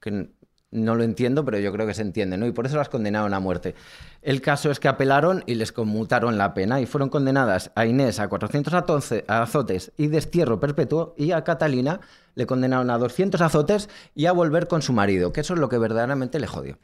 que 0.00 0.30
no 0.72 0.94
lo 0.94 1.02
entiendo, 1.02 1.44
pero 1.44 1.58
yo 1.58 1.72
creo 1.72 1.86
que 1.86 1.94
se 1.94 2.02
entiende, 2.02 2.36
¿no? 2.36 2.46
Y 2.46 2.52
por 2.52 2.66
eso 2.66 2.76
las 2.76 2.88
condenaron 2.88 3.34
a 3.34 3.40
muerte. 3.40 3.74
El 4.22 4.40
caso 4.40 4.70
es 4.70 4.78
que 4.78 4.88
apelaron 4.88 5.42
y 5.46 5.54
les 5.56 5.72
conmutaron 5.72 6.38
la 6.38 6.54
pena 6.54 6.80
y 6.80 6.86
fueron 6.86 7.08
condenadas 7.08 7.72
a 7.74 7.86
Inés 7.86 8.20
a 8.20 8.28
400 8.28 8.72
atonce- 8.74 9.24
azotes 9.26 9.92
y 9.96 10.06
destierro 10.06 10.60
perpetuo 10.60 11.14
y 11.18 11.32
a 11.32 11.42
Catalina 11.42 12.00
le 12.36 12.46
condenaron 12.46 12.90
a 12.90 12.98
200 12.98 13.40
azotes 13.40 13.88
y 14.14 14.26
a 14.26 14.32
volver 14.32 14.68
con 14.68 14.82
su 14.82 14.92
marido, 14.92 15.32
que 15.32 15.40
eso 15.40 15.54
es 15.54 15.60
lo 15.60 15.68
que 15.68 15.78
verdaderamente 15.78 16.38
le 16.38 16.46
jodió. 16.46 16.78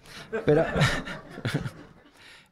Pero... 0.44 0.64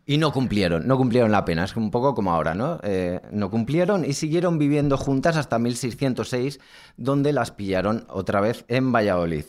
Y 0.06 0.18
no 0.18 0.32
cumplieron, 0.32 0.86
no 0.86 0.98
cumplieron 0.98 1.32
la 1.32 1.46
pena, 1.46 1.64
es 1.64 1.74
un 1.76 1.90
poco 1.90 2.14
como 2.14 2.30
ahora, 2.34 2.54
¿no? 2.54 2.78
Eh, 2.82 3.20
no 3.30 3.50
cumplieron 3.50 4.04
y 4.04 4.12
siguieron 4.12 4.58
viviendo 4.58 4.98
juntas 4.98 5.38
hasta 5.38 5.58
1606, 5.58 6.60
donde 6.98 7.32
las 7.32 7.52
pillaron 7.52 8.04
otra 8.10 8.42
vez 8.42 8.66
en 8.68 8.92
Valladolid. 8.92 9.46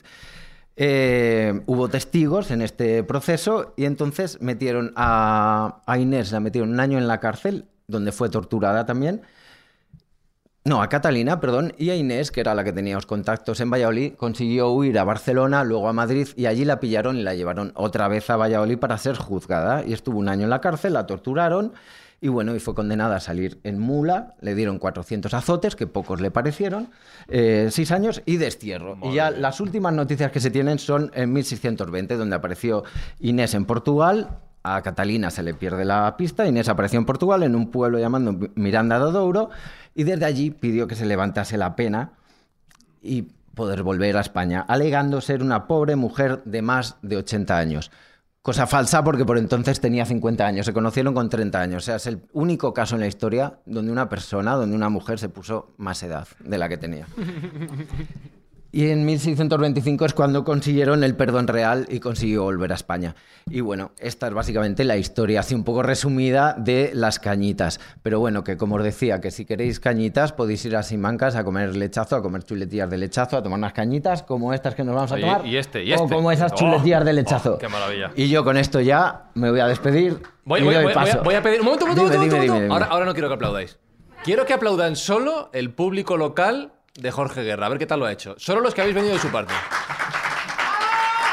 Eh, 0.77 1.61
hubo 1.67 1.87
testigos 1.87 2.51
en 2.51 2.61
este 2.61 3.03
proceso 3.03 3.73
y 3.77 3.85
entonces 3.85 4.41
metieron 4.41 4.91
a, 4.95 5.81
a 5.85 5.97
Inés, 5.97 6.31
la 6.31 6.39
metieron 6.41 6.71
un 6.71 6.79
año 6.79 6.97
en 6.97 7.07
la 7.07 7.19
cárcel, 7.19 7.65
donde 7.87 8.11
fue 8.11 8.29
torturada 8.29 8.85
también. 8.85 9.21
No, 10.67 10.81
a 10.81 10.89
Catalina, 10.89 11.39
perdón, 11.39 11.73
y 11.77 11.91
a 11.91 11.95
Inés, 11.95 12.31
que 12.31 12.41
era 12.41 12.55
la 12.55 12.63
que 12.63 12.73
tenía 12.73 12.95
los 12.95 13.05
contactos 13.05 13.59
en 13.59 13.69
Valladolid, 13.69 14.15
consiguió 14.15 14.71
huir 14.71 14.97
a 14.97 15.03
Barcelona, 15.03 15.63
luego 15.63 15.87
a 15.87 15.93
Madrid, 15.93 16.27
y 16.35 16.47
allí 16.47 16.65
la 16.65 16.79
pillaron 16.79 17.17
y 17.17 17.21
la 17.21 17.35
llevaron 17.35 17.71
otra 17.75 18.07
vez 18.07 18.27
a 18.31 18.35
Valladolid 18.35 18.79
para 18.79 18.97
ser 18.97 19.15
juzgada. 19.15 19.85
Y 19.85 19.93
estuvo 19.93 20.17
un 20.17 20.27
año 20.27 20.45
en 20.45 20.49
la 20.49 20.61
cárcel, 20.61 20.93
la 20.93 21.05
torturaron, 21.05 21.73
y 22.25 22.27
bueno, 22.27 22.55
y 22.55 22.59
fue 22.59 22.73
condenada 22.73 23.17
a 23.17 23.19
salir 23.19 23.59
en 23.63 23.77
mula, 23.77 24.33
le 24.41 24.55
dieron 24.55 24.79
400 24.79 25.31
azotes, 25.35 25.75
que 25.75 25.85
pocos 25.85 26.21
le 26.21 26.31
parecieron, 26.31 26.89
eh, 27.27 27.67
seis 27.69 27.91
años, 27.91 28.23
y 28.25 28.37
destierro. 28.37 28.97
y 29.03 29.13
ya 29.13 29.29
las 29.29 29.59
últimas 29.59 29.93
noticias 29.93 30.31
que 30.31 30.39
se 30.39 30.49
tienen 30.49 30.79
son 30.79 31.11
en 31.13 31.31
1620, 31.31 32.17
donde 32.17 32.35
apareció 32.35 32.83
Inés 33.19 33.53
en 33.53 33.65
Portugal, 33.65 34.39
a 34.63 34.81
Catalina 34.81 35.29
se 35.29 35.43
le 35.43 35.53
pierde 35.53 35.85
la 35.85 36.17
pista. 36.17 36.47
Inés 36.47 36.67
apareció 36.67 36.97
en 36.97 37.05
Portugal, 37.05 37.43
en 37.43 37.53
un 37.53 37.69
pueblo 37.69 37.99
llamado 37.99 38.35
Miranda 38.55 38.97
do 38.97 39.11
Douro, 39.11 39.51
y 39.93 40.03
desde 40.03 40.25
allí 40.25 40.49
pidió 40.49 40.87
que 40.87 40.95
se 40.95 41.05
levantase 41.05 41.59
la 41.59 41.75
pena 41.75 42.13
y 43.03 43.27
poder 43.53 43.83
volver 43.83 44.17
a 44.17 44.21
España, 44.21 44.65
alegando 44.67 45.21
ser 45.21 45.43
una 45.43 45.67
pobre 45.67 45.95
mujer 45.95 46.41
de 46.43 46.63
más 46.63 46.97
de 47.03 47.17
80 47.17 47.55
años. 47.55 47.91
Cosa 48.45 48.67
falsa 48.67 49.03
porque 49.03 49.25
por 49.25 49.39
entonces 49.39 49.81
tenía 49.81 50.05
50 50.05 50.45
años, 50.45 50.67
se 50.67 50.71
conocieron 50.71 51.15
con 51.15 51.29
30 51.29 51.59
años. 51.59 51.81
O 51.81 51.85
sea, 51.87 51.95
es 51.95 52.05
el 52.05 52.21
único 52.31 52.75
caso 52.75 52.93
en 52.93 53.01
la 53.01 53.07
historia 53.07 53.57
donde 53.65 53.91
una 53.91 54.07
persona, 54.07 54.53
donde 54.53 54.75
una 54.75 54.87
mujer 54.87 55.17
se 55.17 55.29
puso 55.29 55.73
más 55.77 56.03
edad 56.03 56.27
de 56.41 56.59
la 56.59 56.69
que 56.69 56.77
tenía. 56.77 57.07
Y 58.75 58.89
en 58.89 59.05
1625 59.05 60.03
es 60.03 60.13
cuando 60.13 60.43
consiguieron 60.43 61.05
el 61.05 61.15
perdón 61.15 61.47
real 61.47 61.85
y 61.89 62.01
consiguió 62.01 62.43
volver 62.43 62.73
a 62.73 62.75
España. 62.75 63.15
Y 63.49 63.61
bueno, 63.61 63.91
esta 63.99 64.27
es 64.27 64.33
básicamente 64.33 64.83
la 64.83 64.97
historia, 64.97 65.39
así 65.39 65.55
un 65.55 65.63
poco 65.63 65.81
resumida, 65.81 66.55
de 66.59 66.91
las 66.93 67.17
cañitas. 67.19 67.79
Pero 68.03 68.19
bueno, 68.19 68.43
que 68.43 68.57
como 68.57 68.75
os 68.75 68.83
decía, 68.83 69.21
que 69.21 69.31
si 69.31 69.45
queréis 69.45 69.79
cañitas 69.79 70.33
podéis 70.33 70.65
ir 70.65 70.75
a 70.75 70.83
Simancas 70.83 71.37
a 71.37 71.45
comer 71.45 71.73
lechazo, 71.77 72.17
a 72.17 72.21
comer 72.21 72.43
chuletillas 72.43 72.89
de 72.89 72.97
lechazo, 72.97 73.37
a 73.37 73.41
tomar 73.43 73.59
unas 73.59 73.71
cañitas 73.71 74.23
como 74.23 74.53
estas 74.53 74.75
que 74.75 74.83
nos 74.83 74.93
vamos 74.93 75.11
a 75.13 75.15
Oye, 75.15 75.23
tomar. 75.23 75.45
y 75.45 75.55
este, 75.55 75.81
y 75.85 75.93
O 75.93 75.95
este. 75.95 76.13
como 76.13 76.29
esas 76.33 76.51
Oh, 76.51 76.55
chuletillas 76.55 77.05
de 77.05 77.11
oh, 77.11 77.13
lechazo. 77.13 77.57
qué 77.57 77.69
maravilla. 77.69 78.11
Y 78.17 78.27
yo 78.27 78.43
con 78.43 78.57
esto 78.57 78.81
ya 78.81 79.29
me 79.35 79.51
voy 79.51 79.61
a 79.61 79.67
despedir. 79.67 80.21
Voy, 80.43 80.59
y 80.59 80.63
voy- 80.65 80.73
doy 80.73 80.83
voy- 80.83 80.93
voy 80.93 81.01
a, 81.01 81.05
paso. 81.05 81.23
voy 81.23 81.35
a 81.35 81.41
pedir. 81.41 81.61
Un 81.61 81.65
momento, 81.67 81.85
un 81.85 81.91
momento, 81.91 82.11
un 82.13 82.17
momento, 82.17 82.35
dime, 82.35 82.43
un 82.43 82.47
momento. 82.49 82.53
dime, 82.55 82.63
dime. 82.65 82.73
Ahora, 82.73 82.85
ahora 82.87 83.05
no 83.05 83.13
quiero 83.13 83.29
que 83.29 83.35
aplaudáis. 83.35 83.79
Quiero 84.25 84.45
que 84.45 84.51
aplaudan 84.51 84.97
solo 84.97 85.49
el 85.53 85.71
público 85.71 86.17
local 86.17 86.73
de 86.95 87.11
Jorge 87.11 87.43
Guerra. 87.43 87.65
A 87.67 87.69
ver 87.69 87.77
qué 87.77 87.85
tal 87.85 87.99
lo 87.99 88.05
ha 88.05 88.11
hecho. 88.11 88.35
Solo 88.37 88.61
los 88.61 88.73
que 88.73 88.81
habéis 88.81 88.95
venido 88.95 89.13
de 89.13 89.19
su 89.19 89.29
parte. 89.29 89.53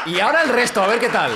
Y 0.05 0.19
ahora 0.19 0.43
el 0.43 0.49
resto, 0.49 0.83
a 0.83 0.87
ver 0.87 0.99
qué 0.99 1.09
tal. 1.09 1.31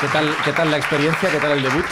¿Qué 0.00 0.06
tal, 0.08 0.36
¿Qué 0.44 0.52
tal 0.52 0.70
la 0.70 0.76
experiencia? 0.76 1.28
¿Qué 1.28 1.38
tal 1.38 1.52
el 1.52 1.62
debut? 1.62 1.84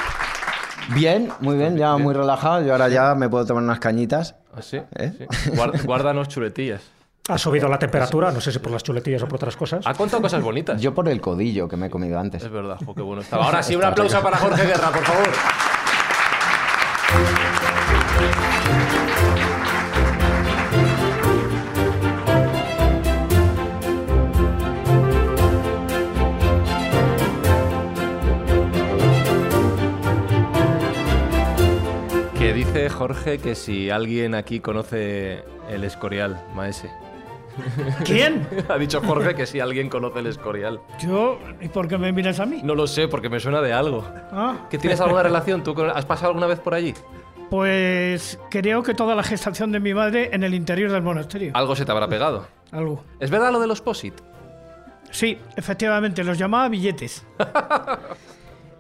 Bien, 0.90 1.32
muy 1.40 1.56
bien, 1.56 1.76
ya 1.76 1.96
muy 1.96 2.14
relajado. 2.14 2.62
Yo 2.64 2.70
ahora 2.70 2.88
ya 2.88 3.16
me 3.16 3.28
puedo 3.28 3.44
tomar 3.44 3.64
unas 3.64 3.80
cañitas. 3.80 4.36
¿Ah, 4.54 4.62
sí? 4.62 4.80
¿Eh? 4.94 5.12
Sí. 5.18 5.50
Guárdanos 5.84 6.28
chuletillas. 6.28 6.82
Ha 7.28 7.38
subido 7.38 7.68
la 7.68 7.76
temperatura, 7.76 8.30
no 8.30 8.40
sé 8.40 8.52
si 8.52 8.60
por 8.60 8.70
las 8.70 8.84
chuletillas 8.84 9.20
o 9.22 9.26
por 9.26 9.34
otras 9.34 9.56
cosas. 9.56 9.84
Ha 9.84 9.94
contado 9.94 10.22
cosas 10.22 10.40
bonitas. 10.42 10.80
Yo 10.80 10.94
por 10.94 11.08
el 11.08 11.20
codillo 11.20 11.66
que 11.66 11.76
me 11.76 11.86
he 11.86 11.90
comido 11.90 12.20
antes. 12.20 12.42
Es 12.42 12.50
verdad, 12.50 12.78
jo, 12.84 12.94
qué 12.94 13.02
bueno 13.02 13.20
estaba. 13.20 13.44
Ahora 13.44 13.64
sí, 13.64 13.74
un 13.74 13.84
aplauso 13.84 14.22
para 14.22 14.36
Jorge 14.36 14.64
Guerra, 14.64 14.92
por 14.92 15.02
favor. 15.02 15.28
Que 32.38 32.52
dice 32.52 32.88
Jorge 32.88 33.38
que 33.38 33.56
si 33.56 33.90
alguien 33.90 34.36
aquí 34.36 34.60
conoce 34.60 35.42
el 35.68 35.82
Escorial, 35.82 36.40
Maese. 36.54 36.88
¿Quién? 38.05 38.47
Ha 38.69 38.79
dicho 38.79 39.01
Jorge 39.01 39.35
que 39.35 39.47
si 39.47 39.61
alguien 39.61 39.88
conoce 39.88 40.19
el 40.19 40.27
Escorial. 40.27 40.81
Yo. 41.01 41.38
¿Y 41.61 41.69
por 41.69 41.88
qué 41.88 41.99
me 41.99 42.12
miras 42.12 42.40
a 42.40 42.47
mí? 42.47 42.61
No 42.62 42.75
lo 42.75 42.87
sé, 42.87 43.09
porque 43.09 43.29
me 43.29 43.40
suena 43.40 43.61
de 43.61 43.73
algo. 43.73 44.05
Ah, 44.33 44.66
¿Que 44.71 44.79
tienes 44.79 45.01
alguna 45.01 45.23
relación? 45.23 45.62
¿Tú 45.62 45.75
has 45.83 46.05
pasado 46.05 46.29
alguna 46.29 46.47
vez 46.47 46.61
por 46.61 46.75
allí? 46.75 46.95
pues 47.51 48.40
creo 48.51 48.83
que 48.83 48.92
toda 48.95 49.14
la 49.14 49.23
gestación 49.23 49.71
de 49.71 49.79
mi 49.79 49.95
madre 49.95 50.31
en 50.33 50.42
el 50.42 50.55
interior 50.55 50.90
del 50.90 51.03
monasterio. 51.03 51.53
Algo 51.55 51.77
se 51.77 51.85
te 51.85 51.92
habrá 51.92 52.09
pegado. 52.09 52.47
Algo. 52.73 53.05
¿Es 53.21 53.31
verdad 53.31 53.53
lo 53.53 53.61
de 53.61 53.66
los 53.66 53.81
POSIT? 53.81 54.14
Sí, 55.11 55.38
efectivamente, 55.57 56.25
los 56.25 56.38
llamaba 56.38 56.69
billetes. 56.69 57.25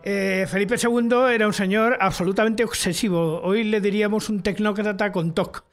Eh, 0.08 0.46
Felipe 0.48 0.76
II 0.80 1.34
era 1.34 1.48
un 1.48 1.52
señor 1.52 1.98
absolutamente 2.00 2.62
obsesivo. 2.62 3.40
Hoy 3.42 3.64
le 3.64 3.80
diríamos 3.80 4.28
un 4.28 4.40
tecnócrata 4.40 5.10
con 5.10 5.34
TOC. 5.34 5.64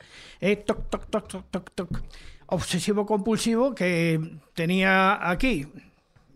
Eh, 0.42 0.56
toc, 0.56 0.90
toc, 0.90 1.06
toc, 1.06 1.28
toc, 1.28 1.44
toc, 1.52 1.70
toc. 1.76 2.02
Obsesivo 2.48 3.06
compulsivo 3.06 3.74
que 3.74 4.38
tenía 4.54 5.30
aquí 5.30 5.68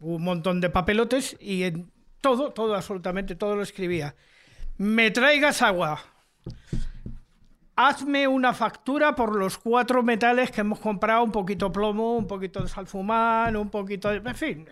un 0.01 0.23
montón 0.23 0.61
de 0.61 0.69
papelotes 0.69 1.35
y 1.39 1.63
en 1.63 1.91
todo, 2.21 2.51
todo, 2.51 2.75
absolutamente 2.75 3.35
todo 3.35 3.55
lo 3.55 3.61
escribía. 3.63 4.15
Me 4.77 5.11
traigas 5.11 5.61
agua. 5.61 5.99
Hazme 7.75 8.27
una 8.27 8.53
factura 8.53 9.15
por 9.15 9.35
los 9.35 9.59
cuatro 9.59 10.01
metales 10.01 10.49
que 10.49 10.61
hemos 10.61 10.79
comprado, 10.79 11.23
un 11.23 11.31
poquito 11.31 11.71
plomo, 11.71 12.17
un 12.17 12.25
poquito 12.25 12.61
de 12.63 12.67
salfumán, 12.69 13.55
un 13.55 13.69
poquito 13.69 14.09
de... 14.09 14.17
En 14.17 14.35
fin, 14.35 14.67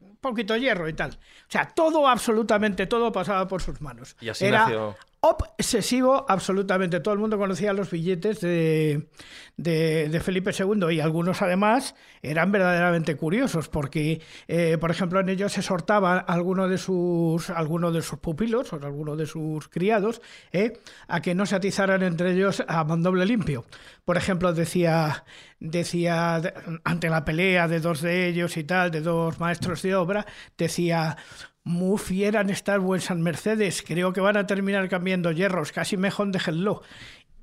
un 0.00 0.16
poquito 0.20 0.54
de 0.54 0.60
hierro 0.60 0.88
y 0.88 0.92
tal. 0.92 1.10
O 1.10 1.50
sea, 1.50 1.66
todo, 1.66 2.06
absolutamente 2.06 2.86
todo 2.86 3.10
pasaba 3.10 3.48
por 3.48 3.60
sus 3.60 3.80
manos. 3.80 4.16
Y 4.20 4.28
así 4.28 4.44
Era 4.44 4.60
nació- 4.66 4.96
obsesivo, 5.26 6.26
absolutamente. 6.28 7.00
Todo 7.00 7.14
el 7.14 7.20
mundo 7.20 7.38
conocía 7.38 7.72
los 7.72 7.90
billetes 7.90 8.40
de, 8.42 9.08
de- 9.56 10.20
Felipe 10.20 10.50
II 10.58 10.94
y 10.94 11.00
algunos 11.00 11.40
además 11.40 11.94
eran 12.22 12.52
verdaderamente 12.52 13.16
curiosos 13.16 13.68
porque, 13.68 14.20
eh, 14.48 14.76
por 14.78 14.90
ejemplo, 14.90 15.20
en 15.20 15.30
ellos 15.30 15.52
se 15.52 15.62
sortaba 15.62 16.18
alguno 16.18 16.68
de 16.68 16.76
sus, 16.76 17.48
alguno 17.50 17.90
de 17.90 18.02
sus 18.02 18.18
pupilos 18.18 18.72
o 18.72 18.76
alguno 18.76 19.16
de 19.16 19.24
sus 19.26 19.68
criados 19.68 20.20
eh, 20.52 20.74
a 21.08 21.22
que 21.22 21.34
no 21.34 21.46
se 21.46 21.56
atizaran 21.56 22.02
entre 22.02 22.32
ellos 22.32 22.62
a 22.68 22.84
mandoble 22.84 23.24
limpio. 23.24 23.64
Por 24.04 24.18
ejemplo, 24.18 24.52
decía, 24.52 25.24
decía 25.58 26.40
de- 26.40 26.52
ante 26.84 27.08
la 27.08 27.24
pelea 27.24 27.66
de 27.66 27.80
dos 27.80 28.02
de 28.02 28.28
ellos 28.28 28.56
y 28.58 28.64
tal, 28.64 28.90
de 28.90 29.00
dos 29.00 29.40
maestros 29.40 29.80
de 29.82 29.94
obra, 29.94 30.26
decía... 30.58 31.16
Muy 31.64 31.98
fieran 31.98 32.50
estar 32.50 32.78
vuesas 32.78 33.16
mercedes, 33.16 33.82
creo 33.86 34.12
que 34.12 34.20
van 34.20 34.36
a 34.36 34.46
terminar 34.46 34.86
cambiando 34.88 35.32
hierros, 35.32 35.72
casi 35.72 35.96
mejor 35.96 36.30
déjenlo. 36.30 36.82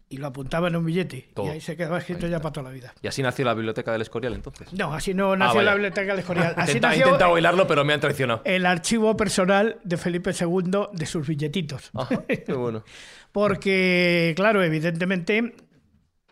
Y 0.10 0.18
lo 0.18 0.28
apuntaba 0.28 0.68
en 0.68 0.76
un 0.76 0.84
billete. 0.86 1.30
Todo. 1.34 1.46
Y 1.48 1.50
ahí 1.52 1.62
se 1.62 1.78
quedaba 1.78 1.98
escrito 1.98 2.28
ya 2.28 2.40
para 2.42 2.52
toda 2.52 2.66
la 2.66 2.70
vida. 2.76 2.94
Y 3.02 3.08
así 3.08 3.24
nació 3.24 3.46
la 3.46 3.54
biblioteca 3.54 3.94
del 3.94 4.02
Escorial, 4.02 4.34
entonces. 4.34 4.72
No, 4.74 4.94
así 4.94 5.14
no 5.14 5.36
nació 5.38 5.62
Ah, 5.62 5.64
la 5.64 5.74
biblioteca 5.74 6.12
del 6.12 6.20
Escorial. 6.20 6.54
Así 6.58 6.72
Intenta, 6.74 6.90
nació 6.90 7.06
intentado 7.06 7.32
bailarlo, 7.32 7.66
pero 7.66 7.86
me 7.86 7.94
han 7.94 8.02
traicionado. 8.02 8.42
el 8.44 8.66
archivo 8.66 9.16
personal 9.16 9.80
de 9.86 9.96
Felipe 9.98 10.32
II 10.38 10.88
de 10.92 11.06
sus 11.06 11.26
billetitos. 11.26 11.92
Ajá, 11.96 12.24
qué 12.28 12.54
bueno. 12.54 12.84
Porque, 13.32 14.34
claro, 14.36 14.62
evidentemente, 14.62 15.56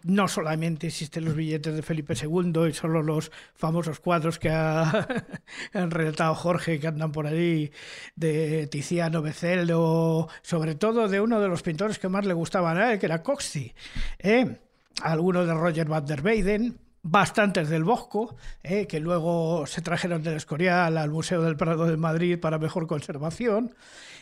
no 0.04 0.28
solamente 0.28 0.88
existen 0.88 1.26
los 1.26 1.36
billetes 1.36 1.76
de 1.76 1.82
Felipe 1.82 2.14
II 2.14 2.68
y 2.70 2.74
solo 2.74 3.02
los 3.04 3.32
famosos 3.56 4.00
cuadros 4.00 4.40
que 4.40 4.50
ha, 4.50 5.08
han 5.74 5.92
relatado 5.92 6.36
Jorge, 6.36 6.80
que 6.80 6.88
andan 6.88 7.12
por 7.12 7.28
ahí, 7.28 7.72
de 8.16 8.68
Tiziano 8.68 9.22
Becel, 9.22 9.70
o 9.74 10.28
sobre 10.42 10.76
todo 10.76 11.08
de 11.08 11.22
uno 11.22 11.42
de 11.42 11.48
los 11.48 11.62
pintores 11.62 12.00
que 12.00 12.10
más 12.10 12.26
le 12.26 12.34
gustaban 12.34 12.78
a 12.78 12.94
él, 12.94 13.00
que 13.00 13.06
era 13.06 13.24
Coxi. 13.24 13.74
¿eh? 14.20 14.60
Algunos 15.02 15.48
de 15.48 15.54
Roger 15.54 15.88
van 15.88 16.06
der 16.06 16.22
Weyden, 16.22 16.80
bastantes 17.02 17.70
del 17.70 17.84
Bosco, 17.84 18.36
¿eh? 18.64 18.88
que 18.88 19.00
luego 19.00 19.66
se 19.66 19.82
trajeron 19.82 20.24
del 20.24 20.36
Escorial 20.36 20.98
al 20.98 21.10
Museo 21.10 21.42
del 21.42 21.58
Prado 21.58 21.86
de 21.86 21.98
Madrid 21.98 22.40
para 22.40 22.60
mejor 22.60 22.88
conservación, 22.88 23.76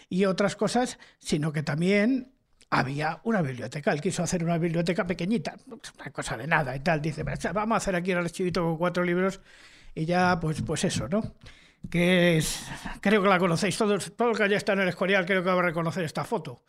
y 0.09 0.25
otras 0.25 0.55
cosas, 0.55 0.99
sino 1.19 1.51
que 1.51 1.63
también 1.63 2.31
había 2.69 3.19
una 3.23 3.41
biblioteca. 3.41 3.91
Él 3.91 4.01
quiso 4.01 4.23
hacer 4.23 4.43
una 4.43 4.57
biblioteca 4.57 5.05
pequeñita, 5.05 5.55
una 5.67 6.11
cosa 6.11 6.37
de 6.37 6.47
nada 6.47 6.75
y 6.75 6.79
tal. 6.81 7.01
Dice, 7.01 7.23
vamos 7.23 7.75
a 7.75 7.77
hacer 7.77 7.95
aquí 7.95 8.11
el 8.11 8.17
archivito 8.17 8.61
con 8.63 8.77
cuatro 8.77 9.03
libros 9.03 9.41
y 9.95 10.05
ya, 10.05 10.39
pues, 10.39 10.61
pues 10.61 10.83
eso, 10.83 11.07
¿no? 11.07 11.35
Que 11.89 12.37
es, 12.37 12.67
creo 13.01 13.21
que 13.21 13.29
la 13.29 13.39
conocéis 13.39 13.77
todos, 13.77 14.15
todo 14.15 14.31
el 14.31 14.37
que 14.37 14.43
haya 14.43 14.57
estado 14.57 14.79
en 14.79 14.83
el 14.83 14.89
Escorial 14.89 15.25
creo 15.25 15.43
que 15.43 15.49
va 15.49 15.59
a 15.59 15.65
reconocer 15.65 16.03
esta 16.03 16.23
foto. 16.23 16.63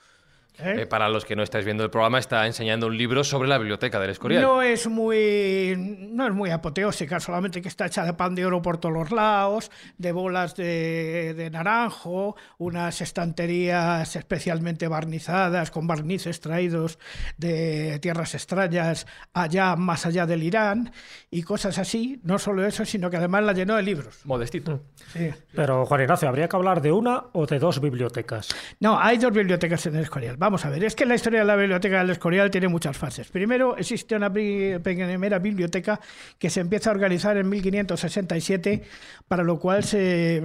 ¿Eh? 0.59 0.83
Eh, 0.83 0.87
para 0.87 1.09
los 1.09 1.25
que 1.25 1.37
no 1.37 1.42
estáis 1.42 1.64
viendo 1.64 1.85
el 1.85 1.90
programa, 1.90 2.18
está 2.18 2.47
enseñando 2.47 2.87
un 2.87 2.97
libro 2.97 3.23
sobre 3.25 3.49
la 3.49 3.59
biblioteca 3.59 4.01
del 4.01 4.11
Escorial. 4.11 4.42
No 4.42 4.62
es 4.62 4.87
muy 4.88 5.75
no 5.79 6.27
es 6.27 6.33
muy 6.33 6.51
apoteósica, 6.51 7.21
solamente 7.21 7.62
que 7.62 7.68
está 7.68 7.87
hecha 7.87 8.05
de 8.05 8.12
pan 8.14 8.35
de 8.35 8.44
oro 8.44 8.61
por 8.61 8.79
todos 8.79 8.94
los 8.94 9.11
lados, 9.11 9.71
de 9.99 10.12
bolas 10.12 10.57
de, 10.57 11.35
de 11.35 11.51
naranjo, 11.51 12.37
unas 12.59 13.01
estanterías 13.01 14.16
especialmente 14.16 14.88
barnizadas 14.88 15.71
con 15.71 15.87
barnices 15.87 16.40
traídos 16.40 16.99
de 17.37 17.99
tierras 18.01 18.35
extrañas 18.35 19.07
allá 19.33 19.77
más 19.77 20.07
allá 20.07 20.27
del 20.27 20.42
Irán 20.42 20.92
y 21.31 21.42
cosas 21.42 21.79
así. 21.79 22.21
No 22.25 22.38
solo 22.38 22.66
eso, 22.66 22.85
sino 22.85 23.11
que 23.11 23.16
además 23.16 23.44
la 23.44 23.53
llenó 23.53 23.77
de 23.77 23.83
libros. 23.83 24.21
Modestito. 24.25 24.83
Sí. 25.12 25.31
Pero, 25.55 25.87
Juan 25.87 26.03
Ignacio, 26.03 26.29
¿habría 26.29 26.49
que 26.49 26.57
hablar 26.57 26.83
de 26.83 26.92
una 26.92 27.25
o 27.33 27.47
de 27.47 27.59
dos 27.59 27.81
bibliotecas? 27.81 28.49
No, 28.81 28.99
hay 28.99 29.18
dos 29.18 29.33
bibliotecas 29.33 29.87
en 29.87 29.97
el 29.97 30.03
Escorial. 30.03 30.37
Vamos 30.37 30.47
a 30.64 30.70
ver, 30.70 30.84
es 30.84 30.94
que 30.96 31.04
la 31.06 31.14
historia 31.14 31.40
de 31.40 31.44
la 31.46 31.56
biblioteca 31.56 31.98
del 31.98 32.11
Escorial 32.11 32.50
tiene 32.50 32.68
muchas 32.68 32.96
fases. 32.96 33.28
Primero, 33.28 33.76
existe 33.76 34.14
una 34.16 34.32
pri- 34.32 34.78
primera 34.82 35.38
biblioteca 35.38 36.00
que 36.38 36.50
se 36.50 36.61
empieza 36.61 36.90
a 36.90 36.94
organizar 36.94 37.37
en 37.37 37.48
1567, 37.48 38.82
para 39.28 39.42
lo 39.44 39.58
cual 39.58 39.84
se, 39.84 40.42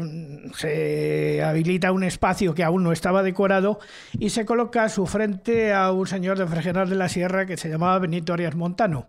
se 0.57 1.41
habilita 1.43 1.91
un 1.91 2.03
espacio 2.03 2.53
que 2.53 2.63
aún 2.63 2.83
no 2.83 2.91
estaba 2.91 3.23
decorado 3.23 3.79
y 4.17 4.29
se 4.29 4.45
coloca 4.45 4.83
a 4.83 4.89
su 4.89 5.05
frente 5.05 5.73
a 5.73 5.91
un 5.91 6.07
señor 6.07 6.37
de 6.37 6.47
Fregenal 6.47 6.89
de 6.89 6.95
la 6.95 7.09
Sierra 7.09 7.45
que 7.45 7.57
se 7.57 7.69
llamaba 7.69 7.99
Benito 7.99 8.33
Arias 8.33 8.55
Montano. 8.55 9.07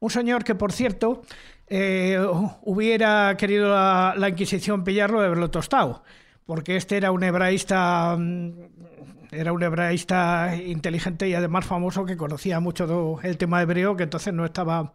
Un 0.00 0.10
señor 0.10 0.44
que, 0.44 0.54
por 0.54 0.72
cierto, 0.72 1.22
eh, 1.68 2.18
hubiera 2.62 3.36
querido 3.36 3.68
la, 3.70 4.14
la 4.16 4.28
Inquisición 4.28 4.84
pillarlo 4.84 5.20
de 5.20 5.26
haberlo 5.26 5.50
tostado, 5.50 6.04
porque 6.46 6.76
este 6.76 6.96
era 6.96 7.10
un 7.10 7.22
hebraísta 7.22 8.16
mm, 8.18 8.52
era 9.32 9.52
un 9.52 9.62
hebraísta 9.62 10.56
inteligente 10.56 11.28
y 11.28 11.34
además 11.34 11.64
famoso 11.64 12.04
que 12.04 12.16
conocía 12.16 12.60
mucho 12.60 13.20
el 13.22 13.36
tema 13.36 13.62
hebreo, 13.62 13.96
que 13.96 14.04
entonces 14.04 14.32
no 14.32 14.44
estaba 14.44 14.92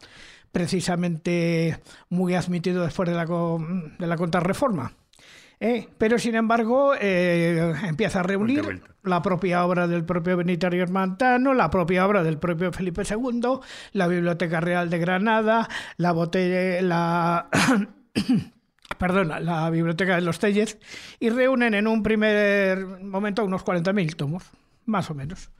precisamente 0.51 1.79
muy 2.09 2.35
admitido 2.35 2.83
después 2.83 3.09
de 3.09 3.15
la, 3.15 3.25
de 3.25 4.07
la 4.07 4.15
contrarreforma. 4.17 4.93
¿eh? 5.59 5.87
Pero 5.97 6.17
sin 6.19 6.35
embargo, 6.35 6.93
eh, 6.99 7.73
empieza 7.83 8.19
a 8.19 8.23
reunir 8.23 8.81
la 9.03 9.21
propia 9.21 9.65
obra 9.65 9.87
del 9.87 10.03
propio 10.03 10.37
Benito 10.37 10.67
Arias 10.67 10.91
Montano, 10.91 11.53
la 11.53 11.69
propia 11.69 12.05
obra 12.05 12.23
del 12.23 12.37
propio 12.37 12.71
Felipe 12.71 13.03
II, 13.09 13.59
la 13.93 14.07
Biblioteca 14.07 14.59
Real 14.59 14.89
de 14.89 14.99
Granada, 14.99 15.69
la 15.97 16.11
botella, 16.11 16.81
la 16.81 17.49
perdona, 18.95 19.39
la 19.39 19.69
Biblioteca 19.69 20.15
de 20.15 20.21
los 20.21 20.39
Telles, 20.39 20.77
y 21.19 21.29
reúnen 21.29 21.73
en 21.73 21.87
un 21.87 22.03
primer 22.03 22.85
momento 23.01 23.43
unos 23.43 23.63
40.000 23.63 24.15
tomos, 24.15 24.43
más 24.85 25.09
o 25.09 25.15
menos. 25.15 25.51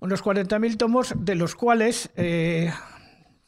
Unos 0.00 0.22
40.000 0.22 0.76
tomos, 0.76 1.14
de 1.16 1.34
los 1.34 1.54
cuales, 1.54 2.10
eh, 2.16 2.72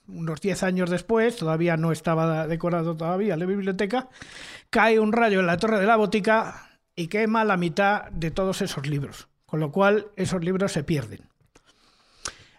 unos 0.09 0.40
10 0.40 0.62
años 0.64 0.90
después, 0.90 1.37
todavía 1.37 1.76
no 1.76 1.92
estaba 1.92 2.46
decorado 2.46 2.96
todavía 2.96 3.37
la 3.37 3.46
biblioteca, 3.46 4.09
cae 4.68 4.98
un 4.98 5.12
rayo 5.12 5.40
en 5.40 5.46
la 5.46 5.57
torre 5.57 5.81
de 5.81 5.87
la 5.87 5.96
botica 5.96 6.70
y 6.96 7.09
quema 7.09 7.44
la 7.44 7.57
mitad 7.57 8.11
de 8.11 8.31
todos 8.31 8.62
esos 8.62 8.87
libros, 8.87 9.29
con 9.46 9.61
lo 9.61 9.70
cual 9.70 10.09
esos 10.16 10.44
libros 10.44 10.72
se 10.72 10.85
pierden. 10.85 11.30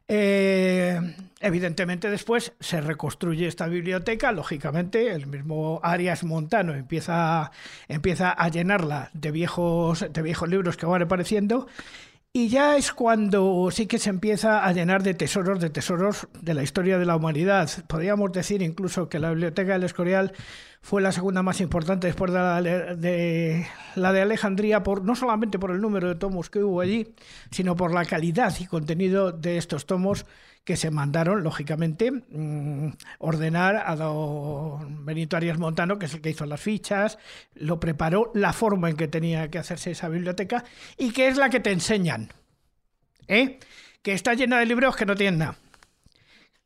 Eh, 0.07 0.99
evidentemente 1.39 2.09
después 2.09 2.53
se 2.59 2.81
reconstruye 2.81 3.47
esta 3.47 3.67
biblioteca, 3.67 4.31
lógicamente 4.31 5.11
el 5.11 5.27
mismo 5.27 5.79
Arias 5.83 6.23
Montano 6.23 6.73
empieza, 6.73 7.51
empieza 7.87 8.31
a 8.31 8.49
llenarla 8.49 9.09
de 9.13 9.31
viejos, 9.31 10.05
de 10.11 10.21
viejos 10.21 10.49
libros 10.49 10.75
que 10.75 10.85
van 10.85 11.01
apareciendo 11.03 11.67
y 12.33 12.47
ya 12.47 12.77
es 12.77 12.93
cuando 12.93 13.69
sí 13.71 13.87
que 13.87 13.99
se 13.99 14.09
empieza 14.09 14.65
a 14.65 14.71
llenar 14.71 15.03
de 15.03 15.13
tesoros, 15.13 15.59
de 15.59 15.69
tesoros 15.69 16.29
de 16.41 16.53
la 16.53 16.63
historia 16.63 16.97
de 16.97 17.05
la 17.05 17.17
humanidad. 17.17 17.69
Podríamos 17.87 18.31
decir 18.31 18.61
incluso 18.61 19.09
que 19.09 19.19
la 19.19 19.31
Biblioteca 19.31 19.73
del 19.73 19.83
Escorial 19.83 20.31
fue 20.81 21.01
la 21.01 21.11
segunda 21.11 21.43
más 21.43 21.61
importante 21.61 22.07
después 22.07 22.31
de 22.31 22.39
la 22.39 22.61
de, 22.61 23.67
la 23.95 24.11
de 24.11 24.21
Alejandría, 24.21 24.81
por, 24.83 25.03
no 25.03 25.15
solamente 25.15 25.59
por 25.59 25.71
el 25.71 25.79
número 25.79 26.09
de 26.09 26.15
tomos 26.15 26.49
que 26.49 26.63
hubo 26.63 26.81
allí, 26.81 27.13
sino 27.51 27.75
por 27.75 27.93
la 27.93 28.05
calidad 28.05 28.53
y 28.59 28.65
contenido 28.65 29.31
de 29.31 29.57
estos 29.57 29.85
tomos 29.85 30.25
que 30.63 30.77
se 30.77 30.91
mandaron, 30.91 31.43
lógicamente, 31.43 32.11
mm, 32.11 32.93
ordenar 33.19 33.83
a 33.85 33.95
don 33.95 35.05
Benito 35.05 35.37
Arias 35.37 35.57
Montano, 35.57 35.97
que 35.97 36.05
es 36.05 36.13
el 36.13 36.21
que 36.21 36.29
hizo 36.29 36.45
las 36.45 36.61
fichas, 36.61 37.17
lo 37.55 37.79
preparó, 37.79 38.31
la 38.35 38.53
forma 38.53 38.89
en 38.89 38.95
que 38.95 39.07
tenía 39.07 39.49
que 39.49 39.59
hacerse 39.59 39.91
esa 39.91 40.09
biblioteca 40.09 40.63
y 40.97 41.11
que 41.11 41.27
es 41.27 41.37
la 41.37 41.49
que 41.49 41.59
te 41.59 41.71
enseñan. 41.71 42.29
¿eh? 43.27 43.59
Que 44.01 44.13
está 44.13 44.33
llena 44.33 44.59
de 44.59 44.65
libros 44.65 44.95
que 44.95 45.05
no 45.05 45.15
tienen 45.15 45.39
nada. 45.39 45.57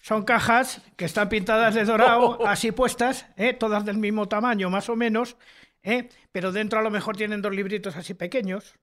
Son 0.06 0.24
cajas 0.24 0.84
que 0.98 1.06
están 1.06 1.30
pintadas 1.30 1.74
de 1.74 1.84
dorado, 1.84 2.38
así 2.48 2.72
puestas, 2.72 3.26
¿eh? 3.38 3.54
todas 3.54 3.86
del 3.86 3.98
mismo 3.98 4.28
tamaño, 4.28 4.70
más 4.70 4.88
o 4.88 4.96
menos, 4.96 5.36
¿eh? 5.82 6.10
pero 6.32 6.52
dentro 6.52 6.78
a 6.78 6.84
lo 6.84 6.92
mejor 6.92 7.18
tienen 7.18 7.42
dos 7.42 7.56
libritos 7.56 7.96
así 7.96 8.14
pequeños, 8.14 8.76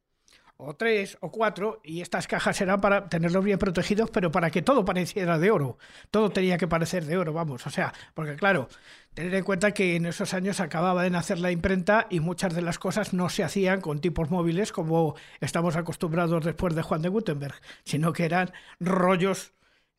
o 0.56 0.74
tres, 0.74 1.18
o 1.20 1.30
cuatro, 1.30 1.80
y 1.84 2.00
estas 2.00 2.26
cajas 2.26 2.60
eran 2.60 2.80
para 2.80 3.08
tenerlos 3.08 3.44
bien 3.44 3.60
protegidos, 3.60 4.10
pero 4.10 4.32
para 4.32 4.50
que 4.50 4.62
todo 4.62 4.84
pareciera 4.84 5.38
de 5.38 5.52
oro. 5.52 5.78
Todo 6.10 6.30
tenía 6.30 6.58
que 6.58 6.66
parecer 6.66 7.04
de 7.04 7.16
oro, 7.16 7.32
vamos. 7.32 7.68
O 7.68 7.70
sea, 7.70 7.94
porque 8.14 8.34
claro, 8.34 8.68
tener 9.14 9.32
en 9.36 9.44
cuenta 9.44 9.70
que 9.70 9.94
en 9.94 10.06
esos 10.06 10.34
años 10.34 10.58
acababa 10.58 11.04
de 11.04 11.10
nacer 11.10 11.38
la 11.38 11.52
imprenta 11.52 12.08
y 12.10 12.18
muchas 12.18 12.52
de 12.52 12.62
las 12.62 12.80
cosas 12.80 13.14
no 13.14 13.28
se 13.28 13.44
hacían 13.44 13.80
con 13.80 14.00
tipos 14.00 14.32
móviles 14.32 14.72
como 14.72 15.14
estamos 15.40 15.76
acostumbrados 15.76 16.44
después 16.44 16.74
de 16.74 16.82
Juan 16.82 17.00
de 17.00 17.10
Gutenberg, 17.10 17.54
sino 17.84 18.12
que 18.12 18.24
eran 18.24 18.52
rollos. 18.80 19.52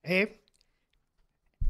¿eh? 0.03 0.42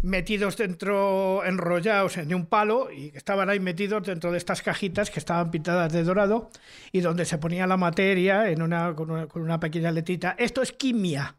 Metidos 0.03 0.57
dentro, 0.57 1.43
enrollados 1.45 2.17
en 2.17 2.35
un 2.35 2.45
palo 2.45 2.91
y 2.91 3.11
que 3.11 3.17
estaban 3.17 3.49
ahí 3.49 3.59
metidos 3.59 4.03
dentro 4.03 4.31
de 4.31 4.37
estas 4.37 4.61
cajitas 4.61 5.09
que 5.09 5.19
estaban 5.19 5.49
pintadas 5.49 5.91
de 5.91 6.03
dorado 6.03 6.51
y 6.91 6.99
donde 6.99 7.25
se 7.25 7.37
ponía 7.37 7.65
la 7.65 7.77
materia 7.77 8.49
en 8.49 8.61
una, 8.61 8.93
con, 8.95 9.09
una, 9.09 9.27
con 9.27 9.41
una 9.41 9.59
pequeña 9.59 9.91
letrita. 9.91 10.35
Esto 10.37 10.61
es 10.61 10.73
quimia. 10.73 11.35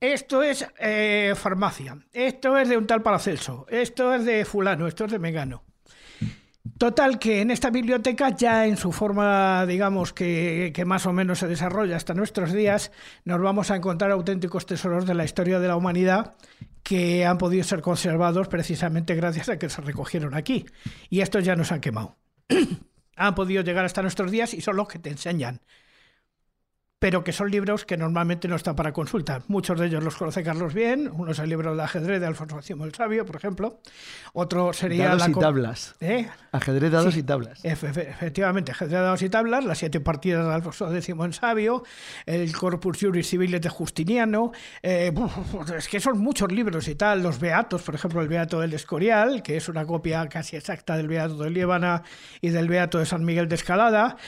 Esto 0.00 0.42
es 0.42 0.66
eh, 0.78 1.34
farmacia. 1.36 1.98
Esto 2.12 2.56
es 2.56 2.70
de 2.70 2.78
un 2.78 2.86
tal 2.86 3.02
Paracelso. 3.02 3.66
Esto 3.68 4.14
es 4.14 4.24
de 4.24 4.46
fulano. 4.46 4.86
Esto 4.86 5.04
es 5.04 5.12
de 5.12 5.18
Megano. 5.18 5.62
Total, 6.78 7.18
que 7.18 7.42
en 7.42 7.50
esta 7.50 7.68
biblioteca, 7.68 8.34
ya 8.34 8.66
en 8.66 8.78
su 8.78 8.92
forma, 8.92 9.66
digamos, 9.66 10.14
que, 10.14 10.72
que, 10.74 10.86
más 10.86 11.04
o 11.04 11.12
menos 11.12 11.40
se 11.40 11.46
desarrolla 11.46 11.96
hasta 11.96 12.14
nuestros 12.14 12.54
días, 12.54 12.92
nos 13.26 13.40
vamos 13.42 13.70
a 13.70 13.76
encontrar 13.76 14.10
auténticos 14.10 14.64
tesoros 14.64 15.04
de 15.04 15.12
la 15.12 15.24
historia 15.24 15.58
de 15.58 15.68
la 15.68 15.76
humanidad 15.76 16.34
que 16.82 17.24
han 17.24 17.38
podido 17.38 17.64
ser 17.64 17.80
conservados 17.82 18.48
precisamente 18.48 19.14
gracias 19.14 19.48
a 19.48 19.58
que 19.58 19.68
se 19.68 19.80
recogieron 19.80 20.34
aquí. 20.34 20.66
Y 21.08 21.20
estos 21.20 21.44
ya 21.44 21.56
nos 21.56 21.72
han 21.72 21.80
quemado. 21.80 22.16
han 23.16 23.34
podido 23.34 23.62
llegar 23.62 23.84
hasta 23.84 24.02
nuestros 24.02 24.30
días 24.30 24.54
y 24.54 24.60
son 24.60 24.76
los 24.76 24.88
que 24.88 24.98
te 24.98 25.10
enseñan 25.10 25.60
pero 27.00 27.24
que 27.24 27.32
son 27.32 27.50
libros 27.50 27.84
que 27.86 27.96
normalmente 27.96 28.46
no 28.46 28.54
están 28.56 28.76
para 28.76 28.92
consulta. 28.92 29.40
Muchos 29.48 29.80
de 29.80 29.86
ellos 29.86 30.04
los 30.04 30.14
conoce 30.16 30.42
Carlos 30.44 30.74
bien. 30.74 31.10
Uno 31.12 31.32
es 31.32 31.38
el 31.38 31.48
libro 31.48 31.74
de 31.74 31.82
ajedrez 31.82 32.20
de 32.20 32.26
Alfonso 32.26 32.60
Cimo 32.60 32.84
el 32.84 32.94
Sabio, 32.94 33.24
por 33.24 33.36
ejemplo. 33.36 33.80
Otro 34.34 34.74
sería... 34.74 35.06
Dados 35.06 35.22
la 35.22 35.30
y 35.30 35.32
tablas. 35.34 35.94
¿Eh? 36.00 36.28
Ajedrez, 36.52 36.92
dados 36.92 37.14
Sí. 37.14 37.20
y 37.20 37.22
tablas. 37.22 37.64
Efe- 37.64 37.88
efe- 37.92 38.08
efectivamente, 38.10 38.72
ajedrez, 38.72 38.92
dados 39.00 39.22
y 39.22 39.30
tablas, 39.30 39.64
las 39.64 39.78
siete 39.78 39.98
partidas 40.00 40.46
de 40.46 40.52
Alfonso 40.52 40.94
X 40.94 41.08
el 41.08 41.32
Sabio, 41.34 41.84
el 42.26 42.52
Corpus 42.54 42.98
Juris 43.00 43.28
Civilis 43.30 43.62
de 43.62 43.68
Justiniano, 43.70 44.52
eh, 44.82 45.10
es 45.76 45.88
que 45.88 46.00
son 46.00 46.18
muchos 46.18 46.52
libros 46.52 46.86
y 46.86 46.96
tal, 46.96 47.22
los 47.22 47.40
Beatos, 47.40 47.80
por 47.82 47.94
ejemplo, 47.94 48.20
el 48.20 48.28
Beato 48.28 48.60
del 48.60 48.74
Escorial, 48.74 49.42
que 49.42 49.56
es 49.56 49.70
una 49.70 49.86
copia 49.86 50.28
casi 50.28 50.56
exacta 50.56 50.98
del 50.98 51.08
Beato 51.08 51.38
de 51.38 51.48
Líbana 51.48 52.02
y 52.42 52.50
del 52.50 52.68
Beato 52.68 52.98
de 52.98 53.06
San 53.06 53.24
Miguel 53.24 53.48
de 53.48 53.54
Escalada. 53.54 54.18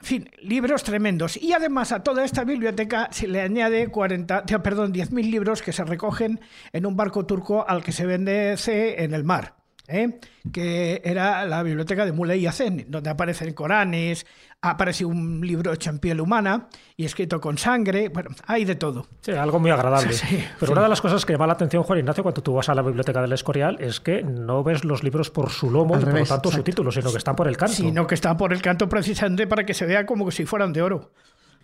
En 0.00 0.06
fin, 0.06 0.30
libros 0.42 0.84
tremendos. 0.84 1.36
Y 1.36 1.52
además 1.52 1.92
a 1.92 2.02
toda 2.02 2.24
esta 2.24 2.44
biblioteca 2.44 3.08
se 3.10 3.26
le 3.26 3.40
añade 3.40 3.88
40, 3.88 4.44
ya, 4.46 4.62
perdón, 4.62 4.92
10.000 4.92 5.30
libros 5.30 5.62
que 5.62 5.72
se 5.72 5.84
recogen 5.84 6.40
en 6.72 6.86
un 6.86 6.96
barco 6.96 7.26
turco 7.26 7.68
al 7.68 7.82
que 7.82 7.92
se 7.92 8.06
vende 8.06 8.56
en 8.66 9.12
el 9.12 9.24
mar. 9.24 9.58
¿eh? 9.88 10.20
que 10.52 11.00
era 11.04 11.44
la 11.46 11.62
biblioteca 11.62 12.04
de 12.04 12.12
Muley 12.12 12.42
Yacen, 12.42 12.86
donde 12.88 13.10
aparecen 13.10 13.52
Coranes, 13.54 14.26
aparece 14.60 15.04
un 15.04 15.40
libro 15.46 15.72
hecho 15.72 15.90
en 15.90 15.98
piel 15.98 16.20
humana 16.20 16.66
y 16.96 17.04
escrito 17.04 17.40
con 17.40 17.58
sangre, 17.58 18.08
bueno, 18.08 18.30
hay 18.46 18.64
de 18.64 18.74
todo. 18.74 19.06
Sí, 19.20 19.30
algo 19.32 19.60
muy 19.60 19.70
agradable. 19.70 20.12
Sí, 20.12 20.26
sí, 20.26 20.44
Pero 20.58 20.66
sí. 20.66 20.72
una 20.72 20.82
de 20.82 20.88
las 20.88 21.00
cosas 21.00 21.24
que 21.24 21.32
llama 21.32 21.46
la 21.46 21.52
atención, 21.52 21.84
Juan 21.84 22.00
Ignacio, 22.00 22.22
cuando 22.24 22.42
tú 22.42 22.54
vas 22.54 22.68
a 22.68 22.74
la 22.74 22.82
biblioteca 22.82 23.22
del 23.22 23.32
Escorial, 23.32 23.76
es 23.80 24.00
que 24.00 24.22
no 24.22 24.64
ves 24.64 24.84
los 24.84 25.04
libros 25.04 25.30
por 25.30 25.50
su 25.50 25.70
lomo 25.70 25.94
Al 25.94 26.02
y 26.02 26.04
por 26.06 26.18
lo 26.18 26.26
tanto 26.26 26.50
su 26.50 26.62
título, 26.62 26.90
sino 26.90 27.12
que 27.12 27.18
están 27.18 27.36
por 27.36 27.46
el 27.46 27.56
canto. 27.56 27.74
Sino 27.74 28.06
que 28.06 28.14
están 28.14 28.36
por 28.36 28.52
el 28.52 28.60
canto 28.60 28.88
precisamente 28.88 29.46
para 29.46 29.64
que 29.64 29.74
se 29.74 29.86
vea 29.86 30.06
como 30.06 30.30
si 30.30 30.44
fueran 30.44 30.72
de 30.72 30.82
oro. 30.82 31.12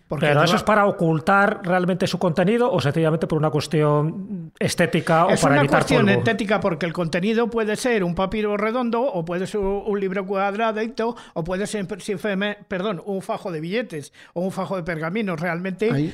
Porque 0.07 0.27
Pero 0.27 0.43
eso 0.43 0.55
es 0.55 0.61
para 0.61 0.85
ocultar 0.85 1.61
realmente 1.63 2.05
su 2.05 2.19
contenido 2.19 2.71
o 2.71 2.79
sencillamente 2.79 3.25
por 3.25 3.39
una 3.39 3.49
cuestión 3.49 4.51
estética 4.59 5.25
o 5.25 5.31
Es 5.31 5.41
para 5.41 5.53
una 5.53 5.61
evitar 5.61 5.79
cuestión 5.79 6.05
polvo. 6.05 6.19
estética 6.19 6.59
porque 6.59 6.85
el 6.85 6.93
contenido 6.93 7.49
puede 7.49 7.75
ser 7.75 8.03
un 8.03 8.13
papiro 8.13 8.55
redondo 8.55 9.01
o 9.01 9.25
puede 9.25 9.47
ser 9.47 9.61
un 9.61 9.99
libro 9.99 10.25
cuadradito 10.27 11.15
o 11.33 11.43
puede 11.43 11.65
ser 11.65 11.87
perdón, 12.67 13.01
un 13.05 13.21
fajo 13.23 13.51
de 13.51 13.59
billetes 13.59 14.13
o 14.33 14.41
un 14.41 14.51
fajo 14.51 14.75
de 14.75 14.83
pergaminos. 14.83 15.39
Realmente 15.39 15.91
Ahí. 15.91 16.13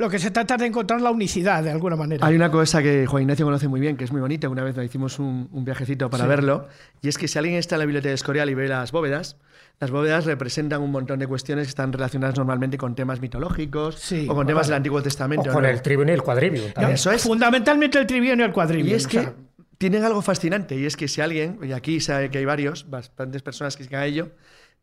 Lo 0.00 0.08
que 0.08 0.18
se 0.18 0.30
trata 0.30 0.54
es 0.54 0.60
de 0.60 0.66
encontrar 0.66 1.00
la 1.00 1.10
unicidad 1.10 1.62
de 1.62 1.70
alguna 1.70 1.94
manera. 1.94 2.26
Hay 2.26 2.34
una 2.34 2.50
cosa 2.50 2.82
que 2.82 3.06
Juan 3.06 3.22
Ignacio 3.22 3.44
conoce 3.44 3.68
muy 3.68 3.80
bien, 3.80 3.96
que 3.96 4.04
es 4.04 4.12
muy 4.12 4.20
bonita. 4.20 4.48
Una 4.48 4.64
vez 4.64 4.76
hicimos 4.78 5.18
un, 5.18 5.48
un 5.52 5.64
viajecito 5.64 6.08
para 6.08 6.26
verlo. 6.26 6.68
Y 7.02 7.08
es 7.08 7.18
que 7.18 7.28
si 7.28 7.38
alguien 7.38 7.56
está 7.56 7.74
en 7.74 7.80
la 7.80 7.84
biblioteca 7.84 8.08
de 8.08 8.14
Escorial 8.14 8.48
y 8.48 8.54
ve 8.54 8.66
las 8.66 8.92
bóvedas, 8.92 9.36
las 9.78 9.90
bóvedas 9.90 10.24
representan 10.24 10.80
un 10.80 10.90
montón 10.90 11.18
de 11.18 11.26
cuestiones 11.26 11.66
que 11.66 11.70
están 11.70 11.92
relacionadas 11.92 12.36
normalmente 12.36 12.78
con 12.78 12.94
temas 12.94 13.20
mitológicos 13.20 13.96
Sí, 13.96 14.26
o 14.28 14.34
con 14.34 14.46
temas 14.46 14.68
del 14.68 14.76
Antiguo 14.76 15.02
Testamento. 15.02 15.50
O 15.50 15.52
con 15.52 15.62
¿no? 15.62 15.68
el 15.68 15.82
trivium 15.82 16.08
y 16.08 16.12
el 16.12 16.22
también. 16.22 16.72
Eso 16.94 17.10
es. 17.10 17.22
Fundamentalmente 17.22 17.98
el 17.98 18.06
trivium 18.06 18.40
y 18.40 18.42
el 18.42 18.52
cuadrivium. 18.52 18.88
Y 18.88 18.94
es 18.94 19.04
o 19.04 19.08
que 19.10 19.20
sea, 19.20 19.34
tienen 19.76 20.04
algo 20.04 20.22
fascinante, 20.22 20.78
y 20.78 20.84
es 20.84 20.96
que 20.96 21.08
si 21.08 21.20
alguien, 21.20 21.58
y 21.62 21.72
aquí 21.72 22.00
sabe 22.00 22.30
que 22.30 22.38
hay 22.38 22.44
varios, 22.44 22.88
bastantes 22.90 23.42
personas 23.42 23.76
que 23.76 23.84
se 23.84 23.96
a 23.96 24.04
ello, 24.04 24.32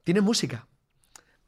tiene 0.04 0.22
música. 0.22 0.68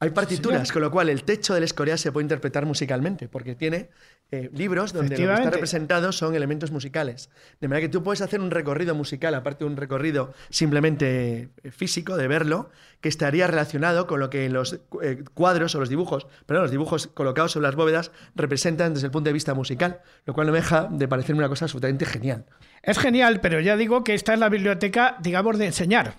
Hay 0.02 0.12
partituras, 0.12 0.72
con 0.72 0.82
lo 0.82 0.92
cual 0.92 1.10
el 1.10 1.24
techo 1.24 1.54
del 1.54 1.64
Escorial 1.66 2.00
se 2.00 2.14
puede 2.14 2.24
interpretar 2.24 2.66
musicalmente, 2.66 3.28
porque 3.28 3.54
tiene 3.54 3.90
eh, 4.32 4.50
libros 4.54 4.94
donde 4.94 5.18
lo 5.18 5.28
que 5.28 5.34
está 5.34 5.50
representado 5.50 6.14
son 6.14 6.36
elementos 6.36 6.72
musicales. 6.72 7.30
De 7.60 7.68
manera 7.68 7.86
que 7.86 7.92
tú 7.92 8.02
puedes 8.02 8.22
hacer 8.22 8.40
un 8.40 8.50
recorrido 8.50 8.96
musical, 8.96 9.36
aparte 9.36 9.66
de 9.66 9.70
un 9.70 9.76
recorrido 9.76 10.34
simplemente 10.50 11.50
eh, 11.64 11.72
físico, 11.72 12.16
de 12.16 12.30
verlo, 12.30 12.70
que 13.02 13.10
estaría 13.10 13.46
relacionado 13.48 14.08
con 14.08 14.22
lo 14.22 14.30
que 14.30 14.48
los 14.48 14.80
eh, 15.02 15.26
cuadros 15.34 15.76
o 15.76 15.82
los 15.82 15.90
dibujos, 15.90 16.28
perdón, 16.46 16.64
los 16.64 16.72
dibujos 16.72 17.08
colocados 17.08 17.52
sobre 17.52 17.68
las 17.68 17.76
bóvedas 17.76 18.12
representan 18.36 18.94
desde 18.94 19.08
el 19.08 19.12
punto 19.12 19.28
de 19.28 19.34
vista 19.34 19.54
musical, 19.54 20.00
lo 20.24 20.34
cual 20.34 20.48
no 20.48 20.54
me 20.54 20.60
deja 20.60 20.88
de 20.90 21.10
parecerme 21.10 21.40
una 21.40 21.50
cosa 21.50 21.66
absolutamente 21.66 22.06
genial. 22.06 22.46
Es 22.84 23.00
genial, 23.00 23.42
pero 23.42 23.60
ya 23.60 23.76
digo 23.76 24.06
que 24.06 24.14
esta 24.14 24.34
es 24.34 24.40
la 24.40 24.48
biblioteca, 24.48 25.18
digamos, 25.20 25.58
de 25.58 25.66
enseñar, 25.66 26.14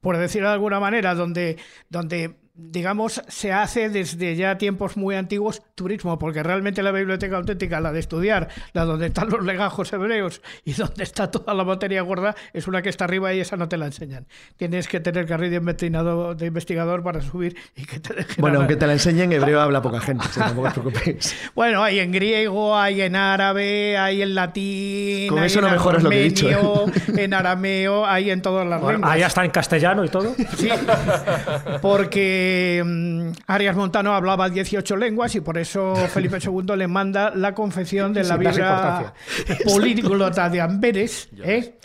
por 0.00 0.18
decirlo 0.18 0.46
de 0.46 0.54
alguna 0.54 0.78
manera, 0.78 1.16
donde, 1.16 1.56
donde 1.88 2.43
digamos, 2.56 3.20
se 3.26 3.52
hace 3.52 3.88
desde 3.88 4.36
ya 4.36 4.56
tiempos 4.58 4.96
muy 4.96 5.16
antiguos 5.16 5.62
turismo, 5.74 6.20
porque 6.20 6.42
realmente 6.44 6.84
la 6.84 6.92
biblioteca 6.92 7.36
auténtica, 7.36 7.80
la 7.80 7.90
de 7.90 7.98
estudiar, 7.98 8.48
la 8.72 8.84
donde 8.84 9.06
están 9.06 9.28
los 9.28 9.44
legajos 9.44 9.92
hebreos 9.92 10.40
y 10.64 10.72
donde 10.74 11.02
está 11.02 11.30
toda 11.32 11.52
la 11.52 11.64
materia 11.64 12.00
gorda, 12.02 12.36
es 12.52 12.68
una 12.68 12.80
que 12.80 12.90
está 12.90 13.06
arriba 13.06 13.34
y 13.34 13.40
esa 13.40 13.56
no 13.56 13.68
te 13.68 13.76
la 13.76 13.86
enseñan. 13.86 14.26
Tienes 14.56 14.86
que 14.86 15.00
tener 15.00 15.26
carril 15.26 15.50
de 15.50 15.56
investigador, 15.56 16.36
de 16.36 16.46
investigador 16.46 17.02
para 17.02 17.20
subir 17.22 17.56
y 17.74 17.84
que 17.86 17.98
te 17.98 18.14
dejen 18.14 18.36
Bueno, 18.38 18.58
hablar. 18.58 18.70
aunque 18.70 18.76
te 18.76 18.86
la 18.86 18.92
enseñen, 18.92 19.32
hebreo 19.32 19.60
habla 19.64 19.82
poca 19.82 20.00
gente, 20.00 20.24
o 20.28 20.32
sea, 20.32 20.46
tampoco 20.46 20.68
os 20.68 20.74
preocupéis. 20.74 21.36
Bueno, 21.56 21.82
hay 21.82 21.98
en 21.98 22.12
griego, 22.12 22.76
hay 22.76 23.02
en 23.02 23.16
árabe, 23.16 23.98
hay 23.98 24.22
en 24.22 24.34
latín, 24.36 25.28
Con 25.28 25.40
hay 25.40 25.46
eso 25.46 25.58
en 25.58 25.64
no 25.64 25.70
mejoras 25.72 26.04
lo 26.04 26.10
que 26.10 26.20
he 26.20 26.22
dicho, 26.24 26.48
¿eh? 26.48 26.54
armenio, 26.54 26.84
en 27.18 27.34
arameo, 27.34 28.06
hay 28.06 28.30
en 28.30 28.42
todas 28.42 28.64
las 28.64 28.80
Bueno, 28.80 28.98
lenguas. 28.98 29.12
ahí 29.12 29.22
está 29.22 29.44
en 29.44 29.50
castellano 29.50 30.04
y 30.04 30.08
todo. 30.08 30.36
Sí, 30.56 30.68
porque 31.82 32.43
mm, 32.84 33.28
Arias 33.46 33.76
Montano 33.76 34.14
hablaba 34.14 34.48
18 34.48 34.96
lenguas 34.96 35.34
y 35.34 35.40
por 35.40 35.58
eso 35.58 35.94
Felipe 36.12 36.38
II 36.42 36.76
le 36.76 36.86
manda 36.88 37.32
la 37.34 37.54
confección 37.54 38.12
de 38.12 38.24
la 38.24 38.36
Biblia 38.36 39.12
políglota 39.64 40.48
de 40.50 40.60
Amberes, 40.60 41.28
¿eh? 41.42 41.78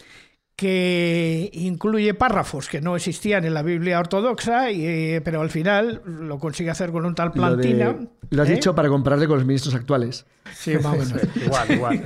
que 0.56 1.50
incluye 1.54 2.14
párrafos 2.16 2.68
que 2.68 2.82
no 2.82 2.98
existían 2.98 3.46
en 3.46 3.54
la 3.54 3.62
Biblia 3.62 3.98
ortodoxa, 3.98 4.70
y, 4.72 4.86
eh, 4.86 5.22
pero 5.24 5.40
al 5.40 5.50
final 5.50 6.02
lo 6.06 6.38
consigue 6.38 6.70
hacer 6.70 6.92
con 6.92 7.06
un 7.06 7.16
tal 7.16 7.32
Lo, 7.34 7.56
de- 7.56 7.64
Plantina. 7.64 7.96
lo 8.30 8.44
has 8.44 8.50
¿eh? 8.50 8.56
dicho 8.56 8.76
para 8.76 8.90
compararle 8.90 9.26
con 9.28 9.38
los 9.38 9.46
ministros 9.48 9.74
actuales. 9.74 10.26
Sí, 10.54 10.74
más 10.76 10.86
o 10.88 10.98
menos. 10.98 11.22
igual, 11.46 11.72
igual. 11.72 12.04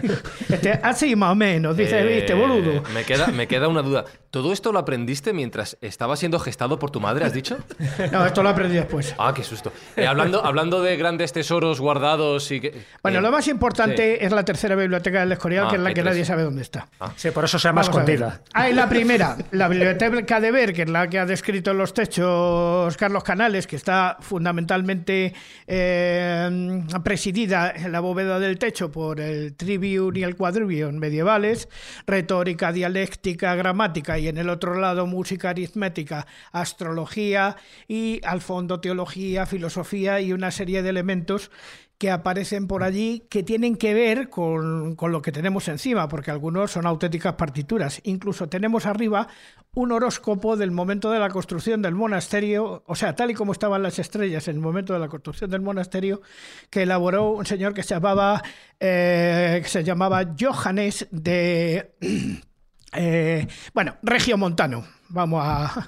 Este, 0.50 0.72
así 0.84 1.16
más 1.16 1.32
o 1.32 1.36
menos, 1.36 1.76
dice, 1.76 2.00
Eh, 2.02 2.16
viste, 2.18 2.36
boludo. 2.36 2.84
Me 2.94 3.04
queda, 3.04 3.26
me 3.28 3.48
queda 3.48 3.68
una 3.68 3.82
duda. 3.82 4.06
¿Todo 4.34 4.52
esto 4.52 4.72
lo 4.72 4.80
aprendiste 4.80 5.32
mientras 5.32 5.78
estaba 5.80 6.16
siendo 6.16 6.40
gestado 6.40 6.80
por 6.80 6.90
tu 6.90 7.00
madre, 7.00 7.24
has 7.24 7.34
dicho? 7.34 7.56
No, 8.12 8.26
esto 8.26 8.42
lo 8.42 8.50
aprendí 8.50 8.76
después. 8.76 9.14
Ah, 9.20 9.32
qué 9.36 9.44
susto. 9.44 9.72
Eh, 9.96 10.08
hablando, 10.08 10.44
hablando 10.44 10.82
de 10.82 10.98
grandes 10.98 11.32
tesoros 11.32 11.80
guardados 11.80 12.50
y 12.52 12.60
que. 12.60 12.84
Bueno, 13.04 13.20
eh, 13.20 13.22
lo 13.22 13.32
más 13.32 13.48
importante 13.48 14.26
es 14.26 14.32
la 14.32 14.44
tercera 14.44 14.76
biblioteca 14.76 15.20
del 15.20 15.32
Escorial, 15.34 15.68
Ah, 15.68 15.70
que 15.70 15.76
es 15.76 15.82
la 15.84 15.90
que 15.90 16.02
tres. 16.02 16.06
nadie 16.06 16.26
sabe 16.26 16.42
dónde 16.42 16.64
está. 16.64 16.88
Sí, 17.16 17.30
por 17.30 17.46
eso 17.46 17.60
se 17.60 17.68
llama 17.68 17.82
Vamos 17.82 17.96
escondida. 17.96 18.42
Hay 18.56 18.74
la 18.74 18.90
primera, 18.90 19.38
la 19.52 19.68
biblioteca 19.68 20.40
de 20.40 20.52
Ver, 20.52 20.74
que 20.74 20.82
es 20.82 20.90
la 20.90 21.08
que 21.08 21.20
ha 21.20 21.28
descrito 21.28 21.70
en 21.70 21.78
los 21.78 21.94
techos 21.94 22.98
Carlos 22.98 23.24
Canales, 23.24 23.68
que 23.68 23.76
está 23.76 24.18
fundamentalmente 24.20 25.36
eh, 25.68 26.82
presidida 27.04 27.72
en 27.76 27.92
la 27.92 28.00
bóveda 28.00 28.40
del 28.40 28.58
techo 28.58 28.92
por 28.92 29.20
el 29.20 29.54
trivium 29.56 30.16
y 30.16 30.24
el 30.24 30.36
quadrivium 30.36 30.96
medievales, 30.96 31.70
retórica, 32.08 32.72
dialéctica, 32.72 33.54
gramática, 33.54 34.18
y 34.18 34.23
en 34.28 34.38
el 34.38 34.50
otro 34.50 34.76
lado 34.76 35.08
música 35.08 35.50
aritmética, 35.50 36.28
astrología 36.52 37.58
y 37.88 38.22
al 38.24 38.42
fondo 38.42 38.80
teología, 38.80 39.46
filosofía 39.46 40.22
y 40.22 40.34
una 40.34 40.52
serie 40.52 40.84
de 40.84 40.90
elementos 40.90 41.52
que 41.98 42.12
aparecen 42.12 42.68
por 42.68 42.84
allí 42.84 43.26
que 43.30 43.44
tienen 43.44 43.78
que 43.78 43.94
ver 43.94 44.30
con, 44.30 44.96
con 44.96 45.14
lo 45.14 45.22
que 45.22 45.32
tenemos 45.32 45.70
encima, 45.70 46.10
porque 46.10 46.32
algunos 46.32 46.72
son 46.72 46.86
auténticas 46.86 47.36
partituras. 47.36 48.02
Incluso 48.04 48.50
tenemos 48.50 48.86
arriba 48.86 49.30
un 49.74 49.92
horóscopo 49.92 50.58
del 50.58 50.72
momento 50.72 51.12
de 51.12 51.20
la 51.20 51.30
construcción 51.30 51.82
del 51.82 51.96
monasterio, 51.96 52.84
o 52.86 52.96
sea, 52.96 53.16
tal 53.16 53.32
y 53.32 53.34
como 53.34 53.54
estaban 53.54 53.82
las 53.82 54.00
estrellas 54.00 54.48
en 54.48 54.56
el 54.58 54.62
momento 54.62 54.94
de 54.94 55.00
la 55.00 55.08
construcción 55.08 55.50
del 55.50 55.62
monasterio, 55.62 56.22
que 56.70 56.84
elaboró 56.84 57.32
un 57.32 57.46
señor 57.46 57.74
que 57.74 57.84
se 57.84 57.94
llamaba, 57.96 58.44
eh, 58.80 59.62
que 59.64 59.70
se 59.70 59.84
llamaba 59.84 60.36
Johannes 60.38 61.08
de... 61.10 61.96
eh, 62.96 63.48
bueno, 63.74 63.98
Regio 64.04 64.38
Montano. 64.38 64.86
Vamos 65.10 65.44
a... 65.46 65.88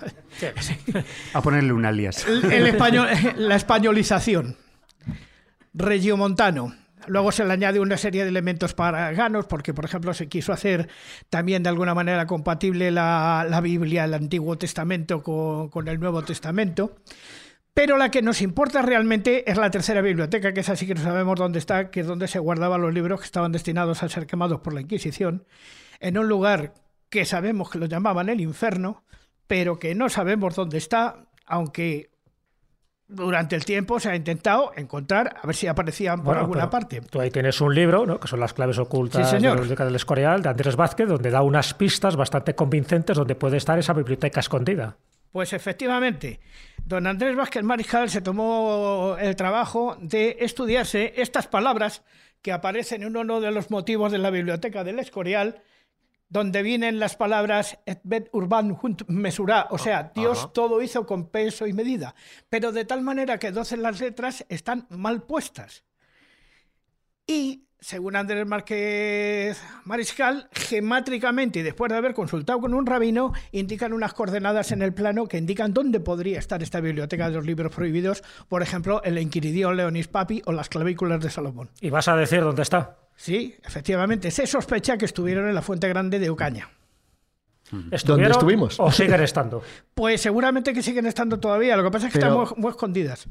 A 1.34 1.42
ponerle 1.42 1.74
un 1.74 1.86
alias. 1.86 2.28
el, 2.28 2.52
el 2.52 2.68
español, 2.68 3.08
la 3.38 3.56
españolización. 3.56 4.56
Regiomontano. 5.74 6.76
Luego 7.08 7.32
se 7.32 7.46
le 7.46 7.54
añade 7.54 7.80
una 7.80 7.98
serie 7.98 8.24
de 8.24 8.30
elementos 8.30 8.74
paganos, 8.74 9.46
porque, 9.46 9.74
por 9.74 9.86
ejemplo, 9.86 10.14
se 10.14 10.28
quiso 10.28 10.54
hacer 10.54 10.90
también 11.30 11.64
de 11.64 11.70
alguna 11.70 11.94
manera 11.94 12.26
compatible 12.26 12.92
la, 12.92 13.46
la 13.50 13.62
Biblia, 13.62 14.06
el 14.06 14.14
Antiguo 14.14 14.58
Testamento 14.58 15.22
con, 15.22 15.70
con 15.70 15.88
el 15.88 16.00
Nuevo 16.00 16.24
Testamento. 16.24 16.96
Pero 17.74 17.98
la 17.98 18.10
que 18.10 18.22
nos 18.22 18.42
importa 18.42 18.82
realmente 18.82 19.50
es 19.52 19.58
la 19.58 19.70
tercera 19.70 20.02
biblioteca, 20.02 20.54
que 20.54 20.62
es 20.62 20.70
así 20.70 20.88
que 20.88 20.96
no 20.96 21.02
sabemos 21.02 21.38
dónde 21.38 21.60
está, 21.60 21.92
que 21.92 22.00
es 22.00 22.08
donde 22.08 22.28
se 22.28 22.40
guardaban 22.40 22.82
los 22.82 22.94
libros 22.94 23.20
que 23.20 23.26
estaban 23.26 23.52
destinados 23.52 24.02
a 24.02 24.10
ser 24.10 24.26
quemados 24.26 24.62
por 24.62 24.74
la 24.74 24.82
Inquisición, 24.82 25.46
en 26.00 26.18
un 26.18 26.28
lugar 26.28 26.74
que 27.16 27.24
sabemos 27.24 27.70
que 27.70 27.80
lo 27.80 27.86
llamaban 27.86 28.28
el 28.28 28.42
infierno, 28.42 29.06
pero 29.48 29.80
que 29.80 29.96
no 29.96 30.10
sabemos 30.10 30.54
dónde 30.54 30.78
está, 30.78 31.30
aunque 31.46 32.10
durante 33.08 33.56
el 33.56 33.64
tiempo 33.64 34.02
se 34.02 34.10
ha 34.10 34.18
intentado 34.18 34.74
encontrar, 34.76 35.38
a 35.42 35.48
ver 35.48 35.56
si 35.56 35.66
aparecían 35.66 36.18
por 36.18 36.26
Bueno, 36.26 36.42
alguna 36.42 36.70
parte. 36.70 37.00
Tú 37.00 37.22
ahí 37.22 37.32
tienes 37.32 37.62
un 37.62 37.74
libro, 37.74 38.06
¿no? 38.06 38.20
que 38.20 38.28
son 38.28 38.42
las 38.42 38.54
claves 38.54 38.80
ocultas 38.80 39.30
Sí, 39.30 39.38
de 39.38 39.44
la 39.44 39.52
Biblioteca 39.52 39.86
del 39.86 39.96
Escorial, 39.96 40.42
de 40.42 40.50
Andrés 40.50 40.76
Vázquez, 40.76 41.08
donde 41.08 41.30
da 41.30 41.42
unas 41.42 41.74
pistas 41.74 42.18
bastante 42.18 42.54
convincentes 42.54 43.16
donde 43.16 43.36
puede 43.36 43.56
estar 43.56 43.80
esa 43.80 43.94
biblioteca 43.94 44.42
escondida. 44.42 44.98
Pues 45.32 45.54
efectivamente, 45.54 46.42
don 46.84 47.08
Andrés 47.08 47.38
Vázquez 47.38 47.64
Mariscal 47.64 48.10
se 48.10 48.20
tomó 48.20 49.16
el 49.22 49.38
trabajo 49.38 49.96
de 50.02 50.36
estudiarse 50.42 51.14
estas 51.16 51.48
palabras 51.48 52.04
que 52.42 52.52
aparecen 52.52 53.04
en 53.04 53.16
uno 53.16 53.40
de 53.40 53.52
los 53.52 53.72
motivos 53.72 54.12
de 54.12 54.18
la 54.18 54.32
biblioteca 54.32 54.84
del 54.84 55.00
Escorial, 55.00 55.62
donde 56.30 56.64
vienen 56.64 57.00
las 57.00 57.16
palabras 57.16 57.80
et 57.86 58.00
bet 58.04 58.30
urban 58.32 58.78
hunt 58.82 59.04
mesurá, 59.08 59.68
o 59.70 59.78
sea, 59.78 60.12
Dios 60.16 60.40
Ajá. 60.40 60.54
todo 60.54 60.82
hizo 60.82 61.06
con 61.06 61.30
peso 61.30 61.68
y 61.68 61.74
medida, 61.74 62.16
pero 62.50 62.72
de 62.72 62.86
tal 62.86 63.02
manera 63.02 63.38
que 63.38 63.52
dos 63.52 63.70
de 63.70 63.78
las 63.78 64.00
letras 64.00 64.46
están 64.50 64.88
mal 64.90 65.24
puestas. 65.24 65.84
Y, 67.28 67.68
según 67.80 68.16
Andrés 68.16 68.46
Márquez 68.46 69.62
Mariscal, 69.84 70.50
gemátricamente 70.52 71.60
y 71.60 71.64
después 71.64 71.92
de 71.92 71.98
haber 71.98 72.14
consultado 72.14 72.60
con 72.60 72.74
un 72.74 72.86
rabino, 72.86 73.34
indican 73.52 73.94
unas 73.94 74.14
coordenadas 74.14 74.72
en 74.72 74.82
el 74.82 74.94
plano 74.94 75.28
que 75.28 75.38
indican 75.38 75.74
dónde 75.74 76.00
podría 76.00 76.40
estar 76.40 76.62
esta 76.62 76.82
biblioteca 76.82 77.30
de 77.30 77.36
los 77.36 77.46
libros 77.46 77.74
prohibidos, 77.74 78.24
por 78.48 78.62
ejemplo, 78.62 79.02
el 79.04 79.18
Inquiridión 79.18 79.78
Leonis 79.78 80.08
Papi 80.08 80.42
o 80.46 80.52
las 80.52 80.70
clavículas 80.70 81.22
de 81.22 81.30
Salomón. 81.30 81.70
Y 81.82 81.90
vas 81.90 82.08
a 82.08 82.16
decir 82.16 82.42
dónde 82.42 82.64
está. 82.64 83.05
Sí, 83.16 83.56
efectivamente, 83.64 84.30
se 84.32 84.46
sospecha 84.46 84.98
que 84.98 85.06
estuvieron 85.06 85.48
en 85.48 85.56
la 85.56 85.62
Fuente 85.62 85.88
Grande 85.88 86.20
de 86.20 86.30
Ocaña. 86.30 86.70
¿Estuvieron 87.92 88.32
estuvimos? 88.32 88.80
¿O 88.80 88.92
siguen 88.92 89.22
estando? 89.22 89.64
Pues 89.96 90.22
seguramente 90.22 90.74
que 90.74 90.84
siguen 90.84 91.06
estando 91.06 91.40
todavía, 91.40 91.76
lo 91.78 91.84
que 91.84 91.92
pasa 91.92 92.08
es 92.08 92.14
que 92.14 92.20
Pero- 92.20 92.44
están 92.44 92.56
muy, 92.58 92.62
muy 92.64 92.72
escondidas. 92.72 93.28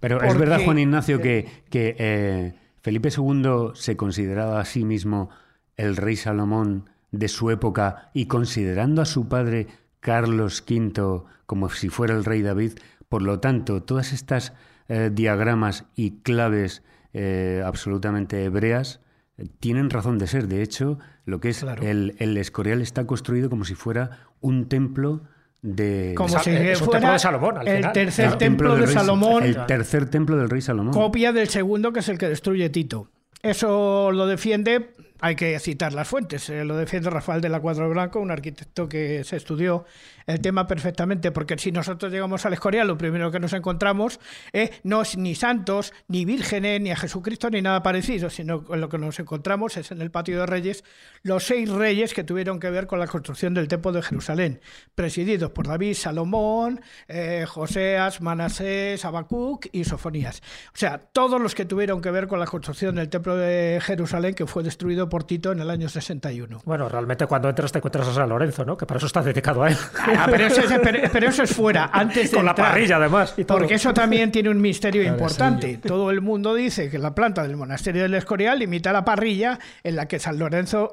Pero 0.00 0.22
es 0.22 0.38
verdad, 0.38 0.60
Juan 0.64 0.78
Ignacio, 0.78 1.20
que, 1.20 1.64
que 1.70 1.96
eh, 1.98 2.54
Felipe 2.82 3.08
II 3.08 3.70
se 3.74 3.96
consideraba 3.96 4.60
a 4.60 4.64
sí 4.64 4.84
mismo 4.84 5.30
el 5.76 5.96
rey 5.96 6.14
Salomón 6.16 6.90
de 7.10 7.26
su 7.28 7.50
época 7.50 8.10
y 8.14 8.26
considerando 8.26 9.02
a 9.02 9.06
su 9.06 9.28
padre 9.28 9.66
Carlos 10.00 10.62
V 10.68 11.22
como 11.46 11.68
si 11.70 11.88
fuera 11.88 12.14
el 12.14 12.24
rey 12.24 12.42
David, 12.42 12.74
por 13.08 13.22
lo 13.22 13.40
tanto, 13.40 13.82
todas 13.82 14.12
estas 14.12 14.52
eh, 14.88 15.10
diagramas 15.12 15.86
y 15.96 16.20
claves 16.20 16.82
eh, 17.12 17.62
absolutamente 17.64 18.44
hebreas, 18.44 19.00
eh, 19.36 19.46
tienen 19.60 19.90
razón 19.90 20.18
de 20.18 20.26
ser. 20.26 20.48
De 20.48 20.62
hecho, 20.62 20.98
lo 21.24 21.40
que 21.40 21.50
es 21.50 21.60
Claro. 21.60 21.82
el, 21.82 22.14
el 22.18 22.36
Escorial 22.36 22.80
está 22.82 23.06
construido 23.06 23.48
como 23.50 23.64
si 23.64 23.74
fuera 23.74 24.28
un 24.40 24.68
templo 24.68 25.22
de... 25.62 26.14
Como 26.16 26.38
si 26.38 26.50
es 26.50 26.80
un 26.80 26.86
fuera 26.86 27.00
templo 27.00 27.12
de 27.12 27.18
Salomón, 27.18 27.58
al 27.58 27.68
el 27.68 27.76
final. 27.78 27.92
tercer 27.92 28.24
el 28.26 28.38
templo, 28.38 28.76
del 28.76 28.86
de 28.86 28.92
Salomón, 28.92 29.42
El 29.42 29.66
tercer 29.66 30.08
templo 30.08 30.36
del 30.36 30.48
rey 30.50 30.60
Salomón. 30.60 30.92
copia 30.94 31.32
del 31.32 31.48
segundo, 31.48 31.92
que 31.92 32.00
es 32.00 32.08
el 32.08 32.18
que 32.18 32.28
destruye 32.28 32.68
Tito. 32.70 33.10
Eso 33.42 34.10
lo 34.12 34.26
defiende, 34.26 34.90
hay 35.20 35.34
que 35.36 35.58
citar 35.60 35.92
las 35.92 36.06
fuentes, 36.08 36.48
eh, 36.50 36.64
lo 36.64 36.76
defiende 36.76 37.08
Rafael 37.10 37.40
de 37.40 37.48
la 37.48 37.60
Cuadro 37.60 37.88
Blanco, 37.90 38.20
un 38.20 38.30
arquitecto 38.30 38.88
que 38.88 39.22
se 39.24 39.36
estudió 39.36 39.84
el 40.28 40.40
tema 40.40 40.66
perfectamente, 40.66 41.32
porque 41.32 41.58
si 41.58 41.72
nosotros 41.72 42.12
llegamos 42.12 42.44
al 42.46 42.52
Escorial, 42.52 42.86
lo 42.86 42.98
primero 42.98 43.32
que 43.32 43.40
nos 43.40 43.54
encontramos 43.54 44.20
es 44.52 44.70
no 44.84 45.02
es 45.02 45.16
ni 45.16 45.34
santos, 45.34 45.92
ni 46.06 46.24
vírgenes, 46.24 46.80
ni 46.80 46.90
a 46.90 46.96
Jesucristo, 46.96 47.50
ni 47.50 47.62
nada 47.62 47.82
parecido, 47.82 48.28
sino 48.30 48.64
que 48.64 48.76
lo 48.76 48.88
que 48.88 48.98
nos 48.98 49.18
encontramos 49.18 49.76
es 49.78 49.90
en 49.90 50.02
el 50.02 50.10
patio 50.10 50.38
de 50.38 50.46
reyes 50.46 50.84
los 51.22 51.44
seis 51.44 51.68
reyes 51.68 52.14
que 52.14 52.24
tuvieron 52.24 52.60
que 52.60 52.70
ver 52.70 52.86
con 52.86 52.98
la 52.98 53.06
construcción 53.06 53.54
del 53.54 53.68
templo 53.68 53.90
de 53.92 54.02
Jerusalén, 54.02 54.60
presididos 54.94 55.50
por 55.50 55.66
David, 55.66 55.94
Salomón, 55.94 56.80
eh, 57.08 57.44
Joseas, 57.48 58.20
Manasés, 58.20 59.04
Habacuc 59.04 59.66
y 59.72 59.84
Sofonías. 59.84 60.42
O 60.74 60.76
sea, 60.76 60.98
todos 60.98 61.40
los 61.40 61.54
que 61.54 61.64
tuvieron 61.64 62.00
que 62.00 62.10
ver 62.10 62.28
con 62.28 62.38
la 62.38 62.46
construcción 62.46 62.96
del 62.96 63.08
templo 63.08 63.36
de 63.36 63.80
Jerusalén 63.82 64.34
que 64.34 64.46
fue 64.46 64.62
destruido 64.62 65.08
por 65.08 65.24
Tito 65.24 65.52
en 65.52 65.60
el 65.60 65.70
año 65.70 65.88
61. 65.88 66.60
Bueno, 66.64 66.88
realmente 66.88 67.26
cuando 67.26 67.48
entras 67.48 67.72
te 67.72 67.78
encuentras 67.78 68.08
a 68.08 68.14
San 68.14 68.28
Lorenzo, 68.28 68.64
¿no? 68.64 68.76
Que 68.76 68.86
para 68.86 68.98
eso 68.98 69.06
está 69.06 69.22
dedicado 69.22 69.62
a 69.62 69.70
él. 69.70 69.76
Ah, 70.18 70.26
pero, 70.30 70.46
eso 70.46 70.60
es, 70.60 70.78
pero- 70.82 71.08
pero 71.12 71.28
eso 71.28 71.42
es 71.42 71.54
fuera, 71.54 71.90
antes 71.92 72.30
de 72.30 72.36
Con 72.36 72.46
la 72.46 72.54
parrilla, 72.54 72.96
además, 72.96 73.34
y. 73.36 73.44
Porque 73.44 73.74
eso 73.74 73.92
también 73.94 74.30
tiene 74.32 74.50
un 74.50 74.60
misterio 74.60 75.02
importante. 75.02 75.78
Todo 75.78 76.10
el 76.10 76.20
mundo 76.20 76.54
dice 76.54 76.90
que 76.90 76.98
la 76.98 77.14
planta 77.14 77.42
del 77.42 77.56
monasterio 77.56 78.02
del 78.02 78.14
Escorial 78.14 78.62
imita 78.62 78.92
la 78.92 79.04
parrilla 79.04 79.58
en 79.82 79.96
la 79.96 80.06
que 80.08 80.18
San 80.18 80.38
Lorenzo 80.38 80.92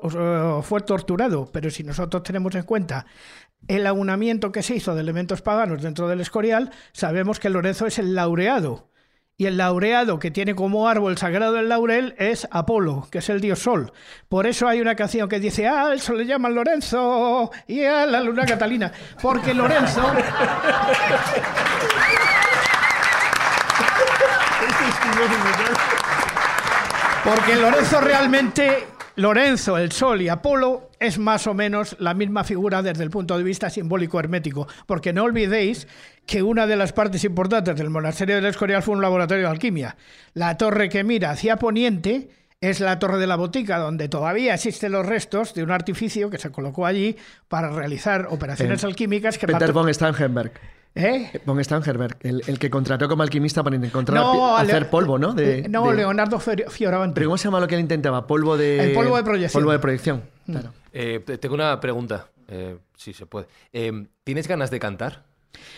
fue 0.63 0.81
torturado. 0.81 1.49
Pero 1.51 1.69
si 1.69 1.83
nosotros 1.83 2.23
tenemos 2.23 2.53
en 2.55 2.63
cuenta 2.63 3.05
el 3.67 3.87
aunamiento 3.87 4.51
que 4.51 4.61
se 4.61 4.75
hizo 4.75 4.93
de 4.95 5.01
elementos 5.01 5.41
paganos 5.41 5.81
dentro 5.81 6.07
del 6.07 6.21
Escorial, 6.21 6.71
sabemos 6.91 7.39
que 7.39 7.49
Lorenzo 7.49 7.85
es 7.87 7.97
el 7.99 8.13
laureado. 8.15 8.89
Y 9.37 9.47
el 9.47 9.57
laureado 9.57 10.17
que 10.17 10.31
tiene 10.31 10.55
como 10.55 10.87
árbol 10.87 11.17
sagrado 11.17 11.59
el 11.59 11.67
laurel 11.67 12.15
es 12.17 12.47
Apolo, 12.51 13.09
que 13.11 13.17
es 13.17 13.27
el 13.27 13.41
dios 13.41 13.59
sol. 13.59 13.91
Por 14.29 14.47
eso 14.47 14.65
hay 14.65 14.79
una 14.79 14.95
canción 14.95 15.27
que 15.27 15.41
dice, 15.41 15.67
ah, 15.67 15.89
el 15.91 15.99
sol 15.99 16.19
le 16.19 16.25
llaman 16.25 16.55
Lorenzo 16.55 17.51
y 17.67 17.83
a 17.83 18.05
la 18.05 18.21
luna 18.21 18.45
Catalina. 18.45 18.93
Porque 19.21 19.53
Lorenzo... 19.53 20.01
Porque 27.25 27.55
Lorenzo 27.55 27.99
realmente, 28.01 28.87
Lorenzo, 29.17 29.77
el 29.77 29.91
Sol 29.91 30.21
y 30.21 30.29
Apolo 30.29 30.91
es 30.99 31.17
más 31.17 31.47
o 31.47 31.53
menos 31.53 31.95
la 31.99 32.13
misma 32.13 32.43
figura 32.43 32.81
desde 32.81 33.03
el 33.03 33.09
punto 33.09 33.37
de 33.37 33.43
vista 33.43 33.69
simbólico 33.69 34.19
hermético. 34.19 34.67
Porque 34.85 35.13
no 35.13 35.23
olvidéis 35.23 35.87
que 36.25 36.43
una 36.43 36.67
de 36.67 36.75
las 36.75 36.91
partes 36.91 37.23
importantes 37.23 37.77
del 37.77 37.89
monasterio 37.89 38.35
del 38.35 38.45
Escorial 38.45 38.83
fue 38.83 38.95
un 38.95 39.01
laboratorio 39.01 39.45
de 39.45 39.51
alquimia. 39.51 39.95
La 40.33 40.57
torre 40.57 40.89
que 40.89 41.03
mira 41.03 41.31
hacia 41.31 41.55
poniente 41.57 42.29
es 42.59 42.79
la 42.79 42.99
torre 42.99 43.17
de 43.17 43.27
la 43.27 43.35
botica, 43.35 43.77
donde 43.77 44.09
todavía 44.09 44.53
existen 44.53 44.91
los 44.91 45.05
restos 45.05 45.53
de 45.53 45.63
un 45.63 45.71
artificio 45.71 46.29
que 46.29 46.37
se 46.37 46.51
colocó 46.51 46.85
allí 46.85 47.15
para 47.47 47.69
realizar 47.69 48.27
operaciones 48.29 48.83
Eh, 48.83 48.87
alquímicas 48.87 49.37
que 49.37 49.47
Peter 49.47 49.71
von 49.71 49.93
Stauffenberg. 49.93 50.51
¿Eh? 50.97 51.41
Von 51.45 51.61
Stauffenberg, 51.63 52.17
el, 52.21 52.41
el 52.47 52.57
que 52.57 52.69
contrató 52.69 53.09
como 53.09 53.21
alquimista 53.21 53.61
para 53.63 53.75
encontrar 53.75 54.17
No, 54.21 54.55
hacer 54.55 54.83
Leo- 54.83 54.89
polvo, 54.89 55.19
¿no? 55.19 55.33
De, 55.33 55.67
no, 55.67 55.89
de- 55.91 55.97
Leonardo 55.97 56.39
Fior- 56.39 56.69
Fioravanti. 56.69 57.15
¿Pero 57.15 57.27
cómo 57.27 57.37
se 57.37 57.43
llama 57.45 57.59
lo 57.59 57.67
que 57.67 57.75
él 57.75 57.81
intentaba? 57.81 58.25
Polvo 58.25 58.55
de... 58.55 58.79
El 58.79 58.93
polvo 58.93 59.17
de 59.17 59.23
proyección. 59.23 59.61
Polvo 59.61 59.71
de 59.73 59.79
proyección, 59.79 60.23
claro. 60.45 60.71
Eh, 60.93 61.21
te- 61.25 61.37
tengo 61.37 61.53
una 61.55 61.77
pregunta, 61.81 62.27
eh, 62.47 62.77
si 62.95 63.11
se 63.13 63.25
puede. 63.25 63.47
Eh, 63.73 64.05
¿Tienes 64.23 64.47
ganas 64.47 64.71
de 64.71 64.79
cantar? 64.79 65.23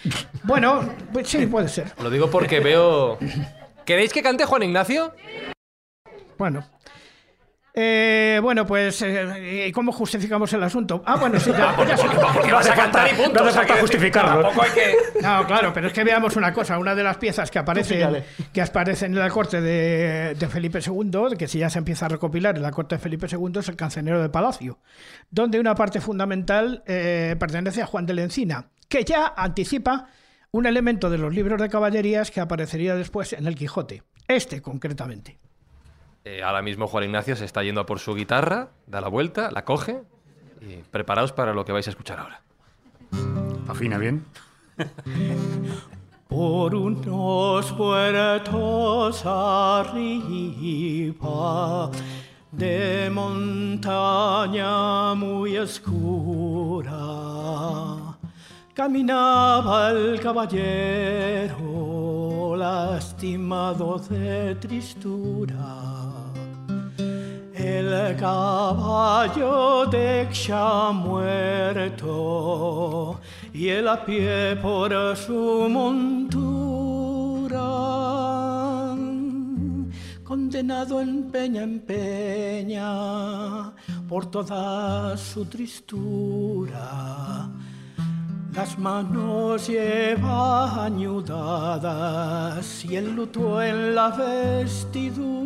Bueno, 0.43 0.87
pues 1.11 1.27
sí, 1.27 1.47
puede 1.47 1.67
ser. 1.67 1.91
Lo 2.01 2.09
digo 2.11 2.29
porque 2.29 2.59
veo... 2.59 3.17
¿Queréis 3.85 4.13
que 4.13 4.21
cante 4.21 4.45
Juan 4.45 4.63
Ignacio? 4.63 5.13
Bueno. 6.37 6.63
Eh, 7.79 8.39
bueno, 8.41 8.65
pues, 8.65 9.03
eh, 9.03 9.71
¿cómo 9.71 9.91
justificamos 9.91 10.51
el 10.51 10.63
asunto? 10.63 11.03
Ah, 11.05 11.15
bueno, 11.15 11.39
sí, 11.39 11.51
ya, 11.51 11.77
ya 11.87 11.95
sé. 11.95 12.07
No 12.49 12.57
hace 12.57 12.71
falta, 12.73 13.05
no 13.31 13.43
hace 13.43 13.51
falta 13.51 13.75
justificarlo. 13.79 14.49
No, 15.21 15.45
claro, 15.45 15.71
pero 15.75 15.85
es 15.85 15.93
que 15.93 16.03
veamos 16.03 16.35
una 16.37 16.51
cosa. 16.51 16.79
Una 16.79 16.95
de 16.95 17.03
las 17.03 17.17
piezas 17.17 17.51
que 17.51 17.59
aparecen, 17.59 17.97
fíjale. 17.97 18.23
que 18.51 18.63
aparecen 18.63 19.13
en 19.13 19.19
la 19.19 19.29
corte 19.29 19.61
de, 19.61 20.33
de 20.33 20.47
Felipe 20.47 20.79
II, 20.83 21.37
que 21.37 21.47
si 21.47 21.59
ya 21.59 21.69
se 21.69 21.77
empieza 21.77 22.07
a 22.07 22.09
recopilar 22.09 22.55
en 22.55 22.63
la 22.63 22.71
corte 22.71 22.95
de 22.95 22.99
Felipe 22.99 23.27
II, 23.31 23.59
es 23.59 23.69
el 23.69 23.75
cancionero 23.75 24.23
de 24.23 24.29
Palacio, 24.29 24.79
donde 25.29 25.59
una 25.59 25.75
parte 25.75 26.01
fundamental 26.01 26.81
eh, 26.87 27.35
pertenece 27.37 27.83
a 27.83 27.85
Juan 27.85 28.07
de 28.07 28.15
la 28.15 28.23
Encina, 28.23 28.69
que 28.89 29.03
ya 29.03 29.35
anticipa 29.37 30.07
un 30.49 30.65
elemento 30.65 31.11
de 31.11 31.19
los 31.19 31.31
libros 31.31 31.61
de 31.61 31.69
caballerías 31.69 32.31
que 32.31 32.39
aparecería 32.39 32.95
después 32.95 33.33
en 33.33 33.45
el 33.45 33.53
Quijote. 33.53 34.01
Este, 34.27 34.63
concretamente. 34.63 35.37
Eh, 36.29 36.43
ahora 36.43 36.61
mismo 36.61 36.87
Juan 36.87 37.05
Ignacio 37.05 37.37
se 37.37 37.45
está 37.45 37.63
yendo 37.63 37.79
a 37.79 37.85
por 37.85 37.99
su 37.99 38.13
guitarra, 38.13 38.71
da 38.85 38.99
la 38.99 39.07
vuelta, 39.07 39.49
la 39.49 39.63
coge 39.63 40.01
y 40.59 40.83
preparaos 40.91 41.31
para 41.31 41.53
lo 41.53 41.63
que 41.63 41.71
vais 41.71 41.87
a 41.87 41.91
escuchar 41.91 42.19
ahora. 42.19 42.41
Afina 43.69 43.97
bien. 43.97 44.25
Por 46.27 46.75
unos 46.75 47.71
puertos 47.71 49.25
arriba 49.25 50.19
de 52.51 53.09
montaña 53.09 55.13
muy 55.13 55.57
oscura 55.57 56.97
caminaba 58.77 59.89
el 59.89 60.19
caballero 60.19 61.55
lastimado 62.55 63.97
de 63.97 64.53
tristura. 64.53 66.13
El 67.55 68.15
caballo 68.17 69.87
de 69.87 70.29
ha 70.53 70.91
muerto 70.91 71.99
y 73.51 73.69
él 73.69 73.87
a 73.87 74.05
pie 74.05 74.55
por 74.61 74.91
su 75.17 75.67
montura, 75.67 77.57
condenado 80.23 81.01
en 81.01 81.31
peña 81.31 81.63
en 81.63 81.79
peña 81.79 83.73
por 84.07 84.29
toda 84.29 85.17
su 85.17 85.45
tristura. 85.45 86.77
Las 88.57 88.77
manos 88.79 89.67
lleva 89.67 90.85
añudadas 90.85 92.83
y 92.83 92.95
el 92.95 93.15
luto 93.15 93.61
en 93.61 93.93
la 93.93 94.09
vestidura. 94.09 95.45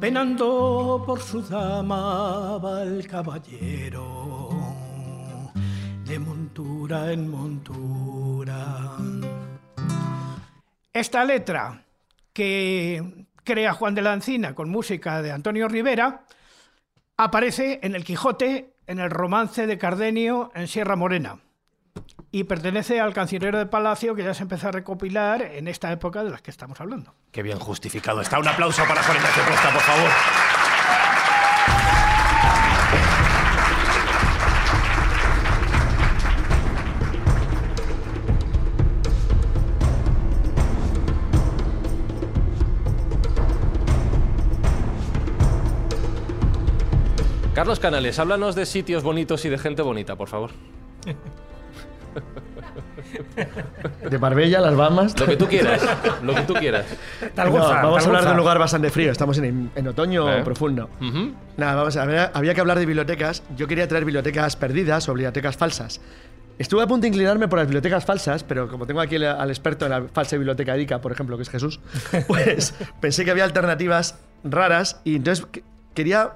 Penando 0.00 1.04
por 1.06 1.20
su 1.20 1.40
dama 1.40 2.58
va 2.58 2.82
el 2.82 3.06
caballero, 3.06 4.50
de 6.04 6.18
montura 6.18 7.12
en 7.12 7.28
montura. 7.28 8.90
Esta 10.92 11.24
letra 11.24 11.84
que 12.32 13.28
crea 13.44 13.72
Juan 13.72 13.94
de 13.94 14.02
la 14.02 14.14
Encina 14.14 14.52
con 14.52 14.68
música 14.68 15.22
de 15.22 15.30
Antonio 15.30 15.68
Rivera 15.68 16.24
aparece 17.16 17.78
en 17.84 17.94
el 17.94 18.02
Quijote, 18.02 18.75
en 18.86 18.98
el 18.98 19.10
romance 19.10 19.66
de 19.66 19.78
Cardenio 19.78 20.50
en 20.54 20.68
Sierra 20.68 20.96
Morena. 20.96 21.40
Y 22.30 22.44
pertenece 22.44 23.00
al 23.00 23.14
cancionero 23.14 23.58
de 23.58 23.66
Palacio 23.66 24.14
que 24.14 24.22
ya 24.22 24.34
se 24.34 24.42
empezó 24.42 24.68
a 24.68 24.72
recopilar 24.72 25.42
en 25.42 25.68
esta 25.68 25.90
época 25.92 26.24
de 26.24 26.30
las 26.30 26.42
que 26.42 26.50
estamos 26.50 26.80
hablando. 26.80 27.14
Qué 27.32 27.42
bien 27.42 27.58
justificado 27.58 28.20
está. 28.20 28.38
Un 28.38 28.48
aplauso 28.48 28.82
para 28.86 29.02
Juan 29.02 29.16
Ignacio 29.16 29.42
por 29.44 29.82
favor. 29.82 30.55
Carlos 47.56 47.80
Canales, 47.80 48.18
háblanos 48.18 48.54
de 48.54 48.66
sitios 48.66 49.02
bonitos 49.02 49.42
y 49.46 49.48
de 49.48 49.56
gente 49.56 49.80
bonita, 49.80 50.14
por 50.14 50.28
favor. 50.28 50.50
De 54.10 54.18
Marbella, 54.18 54.60
las 54.60 54.76
Bahamas. 54.76 55.18
Lo 55.18 55.24
que 55.24 55.36
tú 55.38 55.46
quieras, 55.46 55.80
lo 56.22 56.34
que 56.34 56.42
tú 56.42 56.52
quieras. 56.52 56.84
Tal 57.34 57.46
No, 57.46 57.52
goza, 57.58 57.80
vamos 57.82 58.04
tal 58.04 58.04
a 58.04 58.06
hablar 58.08 58.24
de 58.24 58.30
un 58.32 58.36
lugar 58.36 58.58
bastante 58.58 58.90
frío. 58.90 59.10
Estamos 59.10 59.38
en, 59.38 59.70
en 59.74 59.88
otoño 59.88 60.30
Eh. 60.30 60.42
profundo. 60.44 60.90
Ujú. 61.00 61.32
Nada, 61.56 61.76
vamos 61.76 61.96
a 61.96 62.04
ver. 62.04 62.30
Había 62.34 62.52
que 62.52 62.60
hablar 62.60 62.78
de 62.78 62.84
bibliotecas. 62.84 63.42
Yo 63.56 63.66
quería 63.66 63.88
traer 63.88 64.04
bibliotecas 64.04 64.54
perdidas 64.56 65.08
o 65.08 65.14
bibliotecas 65.14 65.56
falsas. 65.56 66.02
Estuve 66.58 66.82
a 66.82 66.86
punto 66.86 67.02
de 67.04 67.08
inclinarme 67.08 67.48
por 67.48 67.58
las 67.58 67.68
bibliotecas 67.68 68.04
falsas, 68.04 68.44
pero 68.44 68.68
como 68.68 68.86
tengo 68.86 69.00
aquí 69.00 69.16
al- 69.16 69.48
experto 69.48 69.86
en 69.86 69.92
la 69.92 70.02
falsa 70.12 70.36
biblioteca 70.36 70.74
Erika, 70.74 71.00
por 71.00 71.10
ejemplo, 71.12 71.36
que 71.38 71.42
es 71.44 71.48
Jesús, 71.50 71.80
pues 72.26 72.74
pensé 73.00 73.24
que 73.24 73.30
había 73.30 73.44
alternativas 73.44 74.18
raras 74.44 75.00
y 75.04 75.16
entonces 75.16 75.46
que- 75.46 75.62
quería 75.94 76.32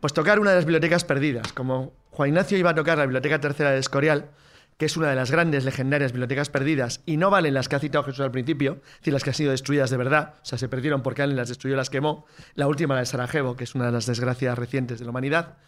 pues 0.00 0.12
tocar 0.12 0.40
una 0.40 0.50
de 0.50 0.56
las 0.56 0.64
bibliotecas 0.64 1.04
perdidas. 1.04 1.52
Como 1.52 1.92
Juan 2.10 2.30
Ignacio 2.30 2.58
iba 2.58 2.70
a 2.70 2.74
tocar 2.74 2.98
la 2.98 3.04
biblioteca 3.04 3.40
tercera 3.40 3.70
de 3.70 3.78
Escorial, 3.78 4.30
que 4.76 4.86
es 4.86 4.96
una 4.96 5.10
de 5.10 5.14
las 5.14 5.30
grandes, 5.30 5.64
legendarias 5.64 6.12
bibliotecas 6.12 6.48
perdidas, 6.48 7.02
y 7.04 7.18
no 7.18 7.28
valen 7.28 7.52
las 7.52 7.68
que 7.68 7.76
ha 7.76 7.80
citado 7.80 8.04
Jesús 8.04 8.20
al 8.20 8.30
principio, 8.30 8.80
es 8.82 8.98
decir, 9.00 9.12
las 9.12 9.22
que 9.22 9.30
han 9.30 9.34
sido 9.34 9.50
destruidas 9.50 9.90
de 9.90 9.98
verdad, 9.98 10.36
o 10.42 10.44
sea, 10.44 10.56
se 10.56 10.68
perdieron 10.68 11.02
porque 11.02 11.20
alguien 11.20 11.36
las 11.36 11.48
destruyó 11.48 11.76
las 11.76 11.90
quemó, 11.90 12.24
la 12.54 12.66
última, 12.66 12.94
la 12.94 13.00
de 13.00 13.06
Sarajevo, 13.06 13.56
que 13.56 13.64
es 13.64 13.74
una 13.74 13.86
de 13.86 13.92
las 13.92 14.06
desgracias 14.06 14.58
recientes 14.58 14.98
de 14.98 15.04
la 15.04 15.10
humanidad, 15.10 15.58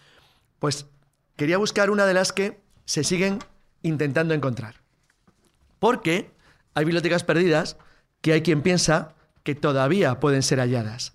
pues 0.58 0.86
quería 1.36 1.58
buscar 1.58 1.90
una 1.90 2.06
de 2.06 2.14
las 2.14 2.32
que 2.32 2.62
se 2.86 3.04
siguen 3.04 3.38
intentando 3.82 4.32
encontrar. 4.32 4.76
Porque 5.78 6.30
hay 6.72 6.84
bibliotecas 6.86 7.22
perdidas 7.22 7.76
que 8.22 8.32
hay 8.32 8.40
quien 8.40 8.62
piensa 8.62 9.14
que 9.42 9.54
todavía 9.54 10.20
pueden 10.20 10.42
ser 10.42 10.58
halladas. 10.58 11.14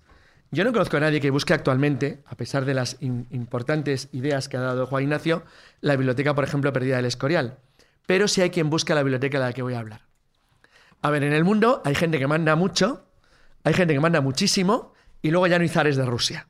Yo 0.50 0.64
no 0.64 0.72
conozco 0.72 0.96
a 0.96 1.00
nadie 1.00 1.20
que 1.20 1.30
busque 1.30 1.52
actualmente, 1.52 2.22
a 2.26 2.34
pesar 2.36 2.64
de 2.64 2.74
las 2.74 2.96
in- 3.00 3.26
importantes 3.30 4.08
ideas 4.12 4.48
que 4.48 4.56
ha 4.56 4.60
dado 4.60 4.86
Juan 4.86 5.02
Ignacio, 5.04 5.42
la 5.80 5.94
biblioteca, 5.96 6.34
por 6.34 6.44
ejemplo, 6.44 6.72
perdida 6.72 6.96
del 6.96 7.04
Escorial. 7.04 7.58
Pero 8.06 8.28
sí 8.28 8.40
hay 8.40 8.50
quien 8.50 8.70
busca 8.70 8.94
la 8.94 9.02
biblioteca 9.02 9.38
de 9.38 9.44
la 9.44 9.52
que 9.52 9.62
voy 9.62 9.74
a 9.74 9.80
hablar. 9.80 10.02
A 11.02 11.10
ver, 11.10 11.22
en 11.24 11.32
el 11.34 11.44
mundo 11.44 11.82
hay 11.84 11.94
gente 11.94 12.18
que 12.18 12.26
manda 12.26 12.56
mucho, 12.56 13.04
hay 13.64 13.74
gente 13.74 13.92
que 13.94 14.00
manda 14.00 14.20
muchísimo, 14.22 14.94
y 15.20 15.30
luego 15.30 15.46
ya 15.46 15.58
no 15.58 15.62
hay 15.62 15.68
zares 15.68 15.96
de 15.96 16.06
Rusia. 16.06 16.48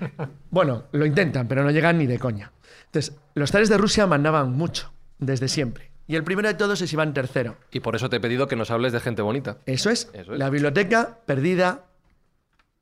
Bueno, 0.50 0.84
lo 0.92 1.04
intentan, 1.06 1.48
pero 1.48 1.64
no 1.64 1.70
llegan 1.70 1.98
ni 1.98 2.06
de 2.06 2.18
coña. 2.18 2.52
Entonces, 2.86 3.16
los 3.34 3.50
zares 3.50 3.68
de 3.68 3.76
Rusia 3.78 4.06
mandaban 4.06 4.52
mucho, 4.52 4.92
desde 5.18 5.48
siempre. 5.48 5.90
Y 6.06 6.14
el 6.16 6.22
primero 6.22 6.46
de 6.48 6.54
todos 6.54 6.80
es 6.80 6.92
Iván 6.92 7.12
III. 7.16 7.50
Y 7.72 7.80
por 7.80 7.96
eso 7.96 8.08
te 8.08 8.16
he 8.16 8.20
pedido 8.20 8.46
que 8.46 8.54
nos 8.56 8.70
hables 8.70 8.92
de 8.92 9.00
gente 9.00 9.22
bonita. 9.22 9.58
Eso 9.66 9.90
es, 9.90 10.10
Eso 10.12 10.32
es. 10.34 10.38
la 10.38 10.50
biblioteca 10.50 11.18
perdida 11.26 11.86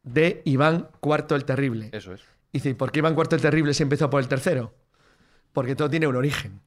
de 0.03 0.43
Iván 0.45 0.89
IV 1.03 1.35
el 1.37 1.45
Terrible. 1.45 1.91
Eso 1.93 2.13
es. 2.15 2.21
Y 2.53 2.59
dice, 2.59 2.75
¿por 2.75 2.91
qué 2.93 2.99
Iván 2.99 3.15
IV 3.15 3.29
el 3.37 3.41
Terrible 3.41 3.75
se 3.75 3.83
empezó 3.83 4.11
por 4.11 4.21
el 4.21 4.29
tercero? 4.29 4.75
Porque 5.53 5.75
todo 5.77 5.89
tiene 5.91 6.07
un 6.07 6.17
origen. 6.17 6.61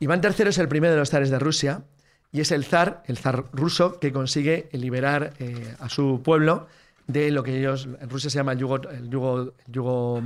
Iván 0.00 0.20
III 0.22 0.48
es 0.48 0.58
el 0.58 0.68
primero 0.68 0.92
de 0.94 1.00
los 1.00 1.10
zares 1.10 1.30
de 1.30 1.38
Rusia 1.38 1.82
y 2.30 2.40
es 2.40 2.52
el 2.52 2.64
zar, 2.64 3.02
el 3.06 3.16
zar 3.18 3.46
ruso, 3.52 3.98
que 3.98 4.12
consigue 4.12 4.68
liberar 4.72 5.32
eh, 5.38 5.74
a 5.80 5.88
su 5.88 6.20
pueblo 6.22 6.66
de 7.06 7.30
lo 7.30 7.42
que 7.42 7.58
ellos 7.58 7.88
en 8.00 8.10
Rusia 8.10 8.28
se 8.30 8.36
llama 8.38 8.52
el 8.52 8.58
yugo, 8.58 8.76
el 8.90 9.08
yugo, 9.08 9.40
el 9.40 9.72
yugo 9.72 10.22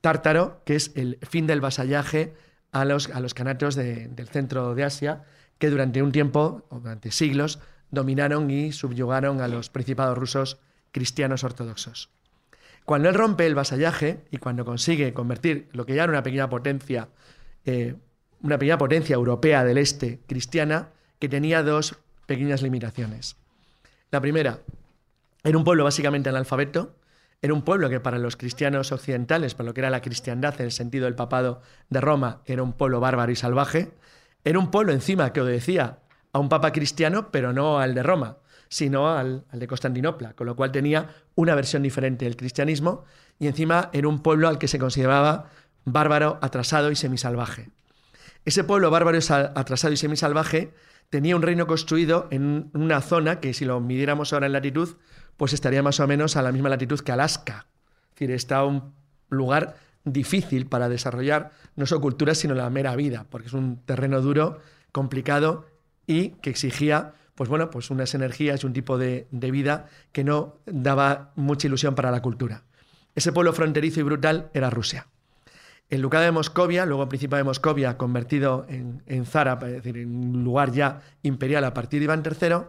tártaro, 0.00 0.60
que 0.64 0.76
es 0.76 0.92
el 0.96 1.18
fin 1.22 1.46
del 1.46 1.60
vasallaje 1.60 2.34
a 2.72 2.84
los, 2.84 3.08
a 3.10 3.20
los 3.20 3.34
canatos 3.34 3.74
de- 3.74 4.08
del 4.08 4.28
centro 4.28 4.74
de 4.74 4.84
Asia, 4.84 5.24
que 5.58 5.70
durante 5.70 6.02
un 6.02 6.12
tiempo, 6.12 6.64
o 6.68 6.78
durante 6.80 7.10
siglos, 7.10 7.58
dominaron 7.90 8.50
y 8.50 8.72
subyugaron 8.72 9.40
a 9.40 9.48
los 9.48 9.70
principados 9.70 10.18
rusos 10.18 10.58
cristianos 10.94 11.42
ortodoxos. 11.42 12.08
Cuando 12.84 13.08
él 13.08 13.16
rompe 13.16 13.46
el 13.46 13.56
vasallaje 13.56 14.20
y 14.30 14.36
cuando 14.36 14.64
consigue 14.64 15.12
convertir 15.12 15.68
lo 15.72 15.84
que 15.84 15.96
ya 15.96 16.04
era 16.04 16.12
una 16.12 16.22
pequeña 16.22 16.48
potencia, 16.48 17.08
eh, 17.64 17.96
una 18.42 18.58
pequeña 18.58 18.78
potencia 18.78 19.14
europea 19.14 19.64
del 19.64 19.78
este 19.78 20.20
cristiana, 20.28 20.90
que 21.18 21.28
tenía 21.28 21.64
dos 21.64 21.96
pequeñas 22.26 22.62
limitaciones. 22.62 23.36
La 24.12 24.20
primera, 24.20 24.60
era 25.42 25.58
un 25.58 25.64
pueblo 25.64 25.82
básicamente 25.82 26.28
analfabeto, 26.28 26.94
era 27.42 27.52
un 27.52 27.62
pueblo 27.62 27.90
que 27.90 27.98
para 27.98 28.18
los 28.18 28.36
cristianos 28.36 28.92
occidentales, 28.92 29.54
para 29.54 29.66
lo 29.66 29.74
que 29.74 29.80
era 29.80 29.90
la 29.90 30.00
cristiandad 30.00 30.54
en 30.60 30.66
el 30.66 30.72
sentido 30.72 31.06
del 31.06 31.16
papado 31.16 31.60
de 31.90 32.00
Roma, 32.00 32.42
era 32.46 32.62
un 32.62 32.72
pueblo 32.72 33.00
bárbaro 33.00 33.32
y 33.32 33.36
salvaje, 33.36 33.90
era 34.44 34.60
un 34.60 34.70
pueblo 34.70 34.92
encima 34.92 35.32
que 35.32 35.40
obedecía 35.40 35.98
a 36.32 36.38
un 36.38 36.48
papa 36.48 36.70
cristiano, 36.70 37.32
pero 37.32 37.52
no 37.52 37.80
al 37.80 37.94
de 37.94 38.02
Roma, 38.04 38.38
sino 38.74 39.08
al, 39.08 39.44
de 39.52 39.68
Constantinopla, 39.68 40.32
con 40.32 40.48
lo 40.48 40.56
cual 40.56 40.72
tenía 40.72 41.08
una 41.36 41.54
versión 41.54 41.84
diferente 41.84 42.24
del 42.24 42.36
cristianismo, 42.36 43.04
y 43.38 43.46
encima 43.46 43.88
era 43.92 44.08
un 44.08 44.18
pueblo 44.18 44.48
al 44.48 44.58
que 44.58 44.66
se 44.66 44.80
consideraba 44.80 45.48
bárbaro, 45.84 46.40
atrasado 46.42 46.90
y 46.90 46.96
semisalvaje. 46.96 47.70
Ese 48.44 48.64
pueblo 48.64 48.90
bárbaro, 48.90 49.16
atrasado 49.54 49.92
y 49.92 49.96
semisalvaje 49.96 50.74
tenía 51.08 51.36
un 51.36 51.42
reino 51.42 51.68
construido 51.68 52.26
en 52.32 52.72
una 52.74 53.00
zona 53.00 53.38
que 53.38 53.54
si 53.54 53.64
lo 53.64 53.78
midiéramos 53.78 54.32
ahora 54.32 54.46
en 54.46 54.52
latitud, 54.54 54.96
pues 55.36 55.52
estaría 55.52 55.84
más 55.84 56.00
o 56.00 56.08
menos 56.08 56.36
a 56.36 56.42
la 56.42 56.50
misma 56.50 56.68
latitud 56.68 56.98
que 56.98 57.12
Alaska. 57.12 57.68
Es 58.08 58.10
decir, 58.14 58.32
está 58.32 58.64
un 58.64 58.92
lugar 59.28 59.76
difícil 60.02 60.66
para 60.66 60.88
desarrollar 60.88 61.52
no 61.76 61.86
solo 61.86 62.00
cultura, 62.00 62.34
sino 62.34 62.54
la 62.56 62.68
mera 62.70 62.96
vida, 62.96 63.24
porque 63.30 63.46
es 63.46 63.52
un 63.52 63.76
terreno 63.86 64.20
duro, 64.20 64.58
complicado 64.90 65.66
y 66.08 66.30
que 66.30 66.50
exigía 66.50 67.14
pues 67.34 67.50
bueno, 67.50 67.70
pues 67.70 67.90
unas 67.90 68.14
energías 68.14 68.62
y 68.62 68.66
un 68.66 68.72
tipo 68.72 68.98
de, 68.98 69.26
vida 69.30 69.86
que 70.12 70.24
no 70.24 70.56
daba 70.66 71.32
mucha 71.34 71.66
ilusión 71.66 71.94
para 71.94 72.10
la 72.10 72.22
cultura. 72.22 72.62
Ese 73.14 73.32
pueblo 73.32 73.52
fronterizo 73.52 74.00
y 74.00 74.02
brutal 74.04 74.50
era 74.54 74.70
Rusia. 74.70 75.06
El 75.90 76.02
ducado 76.02 76.24
de 76.24 76.32
Moscovia, 76.32 76.86
luego 76.86 77.08
príncipe 77.08 77.36
de 77.36 77.44
Moscovia, 77.44 77.98
convertido 77.98 78.66
en, 78.68 79.02
en 79.06 79.26
zara, 79.26 79.58
es 79.62 79.72
decir, 79.72 79.98
en 79.98 80.16
un 80.16 80.44
lugar 80.44 80.72
ya 80.72 81.02
imperial 81.22 81.64
a 81.64 81.74
partir 81.74 82.00
de 82.00 82.04
Iván 82.04 82.22
III, 82.24 82.66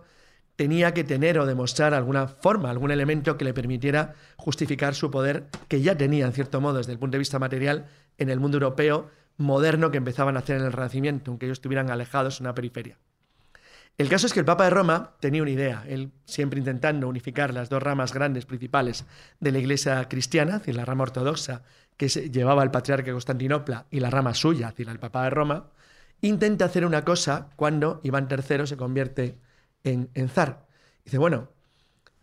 tenía 0.55 0.93
que 0.93 1.03
tener 1.03 1.39
o 1.39 1.45
demostrar 1.45 1.93
alguna 1.93 2.27
forma, 2.27 2.69
algún 2.69 2.91
elemento 2.91 3.37
que 3.37 3.45
le 3.45 3.53
permitiera 3.53 4.15
justificar 4.35 4.95
su 4.95 5.11
poder, 5.11 5.47
que 5.67 5.81
ya 5.81 5.97
tenía, 5.97 6.25
en 6.25 6.33
cierto 6.33 6.61
modo, 6.61 6.77
desde 6.77 6.91
el 6.91 6.99
punto 6.99 7.15
de 7.15 7.19
vista 7.19 7.39
material, 7.39 7.87
en 8.17 8.29
el 8.29 8.39
mundo 8.39 8.57
europeo 8.57 9.09
moderno 9.37 9.91
que 9.91 9.97
empezaban 9.97 10.35
a 10.35 10.39
hacer 10.39 10.57
en 10.57 10.65
el 10.65 10.71
Renacimiento, 10.71 11.31
aunque 11.31 11.45
ellos 11.45 11.57
estuvieran 11.57 11.89
alejados 11.89 12.39
en 12.39 12.45
una 12.45 12.55
periferia. 12.55 12.97
El 13.97 14.09
caso 14.09 14.27
es 14.27 14.33
que 14.33 14.39
el 14.41 14.45
Papa 14.45 14.65
de 14.65 14.71
Roma 14.71 15.15
tenía 15.21 15.41
una 15.41 15.51
idea, 15.51 15.85
él 15.87 16.11
siempre 16.25 16.59
intentando 16.59 17.07
unificar 17.07 17.53
las 17.53 17.69
dos 17.69 17.81
ramas 17.81 18.13
grandes 18.13 18.45
principales 18.45 19.05
de 19.39 19.51
la 19.53 19.59
Iglesia 19.59 20.03
cristiana, 20.09 20.55
es 20.55 20.59
decir, 20.59 20.75
la 20.75 20.83
rama 20.83 21.03
ortodoxa 21.03 21.63
que 21.95 22.09
llevaba 22.09 22.63
el 22.63 22.71
patriarca 22.71 23.05
de 23.05 23.13
Constantinopla 23.13 23.85
y 23.91 24.01
la 24.01 24.09
rama 24.09 24.33
suya, 24.33 24.67
es 24.67 24.73
decir, 24.73 24.89
el 24.89 24.99
Papa 24.99 25.23
de 25.23 25.29
Roma, 25.29 25.69
intenta 26.19 26.65
hacer 26.65 26.85
una 26.85 27.05
cosa 27.05 27.49
cuando 27.55 28.01
Iván 28.03 28.27
III 28.29 28.67
se 28.67 28.75
convierte 28.75 29.39
en, 29.85 30.29
zar. 30.29 30.65
Dice, 31.05 31.17
bueno, 31.17 31.49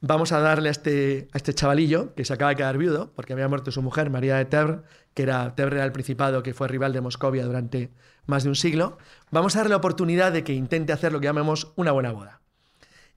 vamos 0.01 0.33
a 0.33 0.41
darle 0.41 0.69
a 0.69 0.73
este, 0.73 1.29
a 1.33 1.39
este 1.39 1.55
chavalillo 1.55 2.15
que 2.15 2.27
se 2.27 2.35
acaba 2.35 2.51
de 2.51 2.57
quedar 2.57 2.77
viudo, 2.77 3.13
porque 3.15 3.33
había 3.33 3.49
muerto 3.49 3.71
su 3.71 3.81
mujer, 3.81 4.11
María 4.11 4.37
de 4.37 4.45
Tebr, 4.45 4.85
que 5.15 5.23
era 5.25 5.55
Tebr 5.55 5.75
era 5.75 5.85
el 5.85 5.93
principado 5.93 6.43
que 6.43 6.55
fue 6.55 6.69
rival 6.69 6.93
de 6.93 7.01
Moscovia 7.01 7.45
durante 7.45 7.91
más 8.27 8.45
de 8.45 8.49
un 8.51 8.55
siglo, 8.57 8.99
vamos 9.31 9.55
a 9.57 9.61
darle 9.61 9.71
la 9.71 9.77
oportunidad 9.77 10.33
de 10.33 10.45
que 10.45 10.53
intente 10.55 10.93
hacer 10.93 11.13
lo 11.13 11.21
que 11.21 11.27
llamamos 11.27 11.73
una 11.77 11.93
buena 11.93 12.13
boda. 12.13 12.41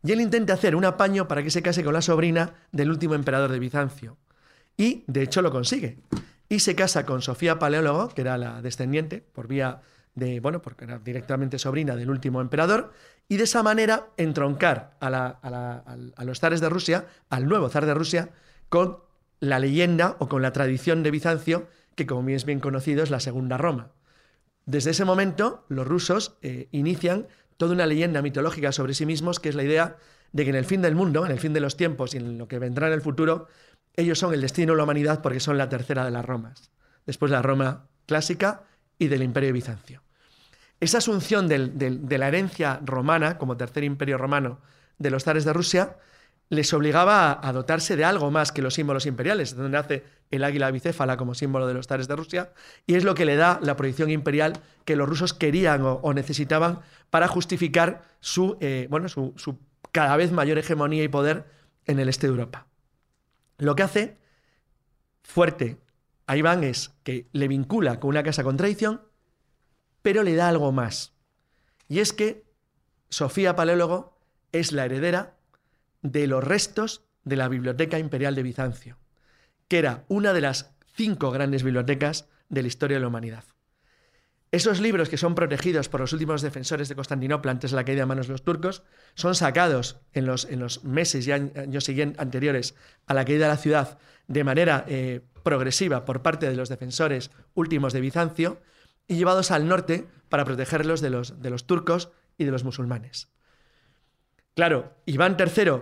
Y 0.04 0.12
él 0.12 0.22
intenta 0.22 0.54
hacer 0.54 0.76
un 0.76 0.86
apaño 0.86 1.28
para 1.28 1.42
que 1.44 1.50
se 1.52 1.62
case 1.64 1.84
con 1.84 1.94
la 1.94 2.02
sobrina 2.02 2.54
del 2.72 2.90
último 2.92 3.16
emperador 3.16 3.52
de 3.52 3.60
Bizancio. 3.60 4.18
Y, 4.78 5.04
de 5.08 5.24
hecho, 5.24 5.42
lo 5.42 5.52
consigue. 5.52 5.98
Y 6.48 6.60
se 6.60 6.76
casa 6.76 7.06
con 7.06 7.22
Sofía 7.22 7.58
Paleólogo, 7.58 8.10
que 8.10 8.22
era 8.22 8.38
la 8.38 8.62
descendiente, 8.62 9.22
por 9.34 9.48
vía 9.48 9.82
de, 10.14 10.40
bueno, 10.42 10.62
porque 10.62 10.86
era 10.86 11.00
directamente 11.00 11.58
sobrina 11.58 11.96
del 11.96 12.10
último 12.12 12.40
emperador, 12.42 12.92
y 13.28 13.38
de 13.38 13.46
esa 13.46 13.64
manera 13.64 14.08
entroncar 14.18 14.96
a, 15.00 15.10
la- 15.10 15.40
a 15.42 15.50
la- 15.50 15.78
al- 15.78 16.14
a 16.16 16.24
los 16.24 16.40
zares 16.40 16.62
de 16.62 16.70
Rusia, 16.70 17.08
al 17.30 17.48
nuevo 17.48 17.70
zar 17.70 17.86
de 17.88 17.94
Rusia, 17.96 18.30
con 18.70 19.00
la 19.40 19.58
leyenda 19.60 20.16
o 20.20 20.28
con 20.30 20.42
la 20.44 20.54
tradición 20.54 21.02
de 21.04 21.12
Bizancio, 21.12 21.68
que 21.96 22.06
como 22.06 22.24
bien 22.24 22.36
es 22.38 22.46
bien 22.46 22.60
conocido 22.60 23.04
es 23.04 23.10
la 23.10 23.20
Segunda 23.20 23.58
Roma. 23.58 23.92
Desde 24.66 24.92
ese 24.92 25.06
momento, 25.06 25.66
los 25.70 25.88
rusos 25.88 26.38
eh, 26.42 26.68
inician 26.72 27.28
toda 27.58 27.74
una 27.74 27.86
leyenda 27.86 28.22
mitológica 28.22 28.72
sobre 28.72 28.94
sí 28.94 29.06
mismos, 29.06 29.40
que 29.40 29.50
es 29.50 29.56
la 29.56 29.64
idea 29.64 29.98
de 30.32 30.44
que 30.44 30.50
en 30.50 30.56
el 30.56 30.66
fin 30.66 30.82
del 30.82 30.96
mundo, 30.96 31.26
en 31.26 31.32
el 31.32 31.40
fin 31.40 31.54
de 31.54 31.62
los 31.62 31.78
tiempos 31.78 32.14
y 32.14 32.18
en 32.18 32.38
lo 32.38 32.48
que 32.48 32.60
vendrá 32.60 32.88
en 32.88 32.94
el 32.94 33.02
futuro, 33.02 33.48
ellos 33.96 34.20
son 34.20 34.34
el 34.34 34.42
destino 34.42 34.74
de 34.74 34.78
la 34.78 34.84
humanidad 34.84 35.22
porque 35.22 35.40
son 35.40 35.58
la 35.58 35.70
tercera 35.70 36.04
de 36.04 36.12
las 36.12 36.26
Romas, 36.26 36.72
después 37.06 37.32
de 37.32 37.38
la 37.38 37.42
Roma 37.42 37.88
clásica 38.06 38.64
y 38.98 39.08
del 39.08 39.24
Imperio 39.24 39.54
Bizancio. 39.54 40.02
Esa 40.82 40.98
asunción 40.98 41.48
de 41.48 42.18
la 42.18 42.28
herencia 42.28 42.82
romana, 42.84 43.38
como 43.38 43.56
tercer 43.56 43.86
imperio 43.86 44.18
romano, 44.18 44.60
de 44.98 45.10
los 45.10 45.24
zares 45.24 45.46
de 45.46 45.54
Rusia, 45.54 45.98
les 46.50 46.74
obligaba 46.74 47.40
a, 47.42 47.54
dotarse 47.54 47.96
de 47.96 48.06
algo 48.06 48.32
más 48.32 48.52
que 48.52 48.62
los 48.62 48.76
símbolos 48.76 49.06
imperiales, 49.06 49.56
donde 49.56 49.72
nace 49.72 50.04
el 50.32 50.44
águila 50.44 50.72
bicéfala 50.72 51.18
como 51.18 51.34
símbolo 51.34 51.68
de 51.68 51.74
los 51.74 51.88
zares 51.88 52.08
de 52.08 52.16
Rusia, 52.16 52.54
y 52.86 52.96
es 52.96 53.04
lo 53.04 53.16
que 53.16 53.26
le 53.26 53.36
da 53.36 53.60
la 53.62 53.76
proyección 53.76 54.10
imperial 54.10 54.54
que 54.86 54.96
los 54.96 55.10
rusos 55.10 55.34
querían 55.34 55.82
o, 55.82 55.94
o 55.96 56.14
necesitaban 56.14 56.82
para 57.10 57.28
justificar 57.28 58.04
su, 58.20 58.58
eh, 58.62 58.88
bueno, 58.90 59.10
su, 59.10 59.34
su 59.38 59.60
cada 59.92 60.18
vez 60.18 60.32
mayor 60.32 60.58
hegemonía 60.58 61.04
y 61.04 61.08
poder 61.08 61.46
en 61.86 62.00
el 62.00 62.10
este 62.10 62.28
de 62.28 62.32
Europa. 62.32 62.68
Lo 63.58 63.76
que 63.76 63.84
hace 63.84 64.18
fuerte 65.24 65.78
a 66.28 66.38
Iván 66.38 66.64
es 66.64 66.92
que 67.04 67.28
le 67.32 67.48
vincula 67.48 68.00
con 68.00 68.10
una 68.10 68.24
casa 68.24 68.44
con 68.44 68.58
tradición, 68.58 69.02
pero 70.02 70.24
le 70.24 70.36
da 70.36 70.50
algo 70.50 70.72
más. 70.72 71.14
Y 71.88 72.00
es 72.00 72.14
que 72.14 72.46
Sofía 73.10 73.56
Paleólogo 73.56 74.18
es 74.52 74.72
la 74.72 74.86
heredera 74.86 75.35
de 76.12 76.28
los 76.28 76.44
restos 76.44 77.04
de 77.24 77.36
la 77.36 77.48
Biblioteca 77.48 77.98
Imperial 77.98 78.36
de 78.36 78.44
Bizancio, 78.44 78.98
que 79.68 79.80
era 79.80 80.06
una 80.08 80.34
de 80.34 80.42
las 80.42 80.72
cinco 80.94 81.32
grandes 81.32 81.64
bibliotecas 81.64 82.28
de 82.50 82.62
la 82.62 82.68
historia 82.68 82.98
de 82.98 83.02
la 83.02 83.08
humanidad. 83.08 83.44
Esos 84.52 84.80
libros 84.80 85.10
que 85.10 85.18
son 85.18 85.36
protegidos 85.36 85.90
por 85.90 86.00
los 86.00 86.14
últimos 86.14 86.42
defensores 86.42 86.88
de 86.88 86.96
Constantinopla 86.96 87.52
antes 87.52 87.72
de 87.72 87.76
la 87.76 87.84
caída 87.84 88.02
de 88.02 88.06
manos 88.06 88.28
de 88.28 88.34
los 88.34 88.44
turcos 88.44 88.84
son 89.16 89.36
sacados 89.36 89.98
en 90.14 90.28
los, 90.28 90.46
en 90.46 90.60
los 90.60 90.84
meses 90.84 91.28
y 91.28 91.32
años 91.32 91.84
siguientes, 91.84 92.22
anteriores 92.22 92.76
a 93.08 93.14
la 93.16 93.26
caída 93.26 93.48
de 93.48 93.54
la 93.54 93.58
ciudad 93.58 93.98
de 94.28 94.44
manera 94.44 94.86
eh, 94.88 95.22
progresiva 95.44 96.06
por 96.06 96.22
parte 96.22 96.48
de 96.48 96.56
los 96.56 96.70
defensores 96.70 97.32
últimos 97.54 97.92
de 97.92 98.02
Bizancio 98.02 98.62
y 99.08 99.16
llevados 99.16 99.52
al 99.52 99.68
norte 99.68 100.08
para 100.30 100.46
protegerlos 100.46 101.02
de 101.02 101.10
los, 101.10 101.42
de 101.42 101.50
los 101.50 101.68
turcos 101.68 102.12
y 102.38 102.46
de 102.46 102.52
los 102.52 102.64
musulmanes. 102.64 103.30
Claro, 104.56 104.94
Iván 105.06 105.36
III, 105.38 105.82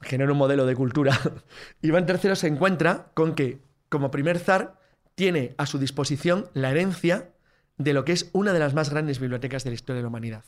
que 0.00 0.18
no 0.18 0.24
era 0.24 0.32
un 0.32 0.38
modelo 0.38 0.66
de 0.66 0.74
cultura, 0.74 1.18
Iván 1.82 2.06
III 2.08 2.36
se 2.36 2.48
encuentra 2.48 3.06
con 3.14 3.34
que, 3.34 3.60
como 3.88 4.10
primer 4.10 4.38
zar, 4.38 4.80
tiene 5.14 5.54
a 5.58 5.66
su 5.66 5.78
disposición 5.78 6.48
la 6.54 6.70
herencia 6.70 7.30
de 7.78 7.92
lo 7.92 8.04
que 8.04 8.12
es 8.12 8.30
una 8.32 8.52
de 8.52 8.58
las 8.58 8.74
más 8.74 8.90
grandes 8.90 9.18
bibliotecas 9.18 9.64
de 9.64 9.70
la 9.70 9.74
historia 9.74 9.96
de 9.96 10.02
la 10.02 10.08
humanidad. 10.08 10.44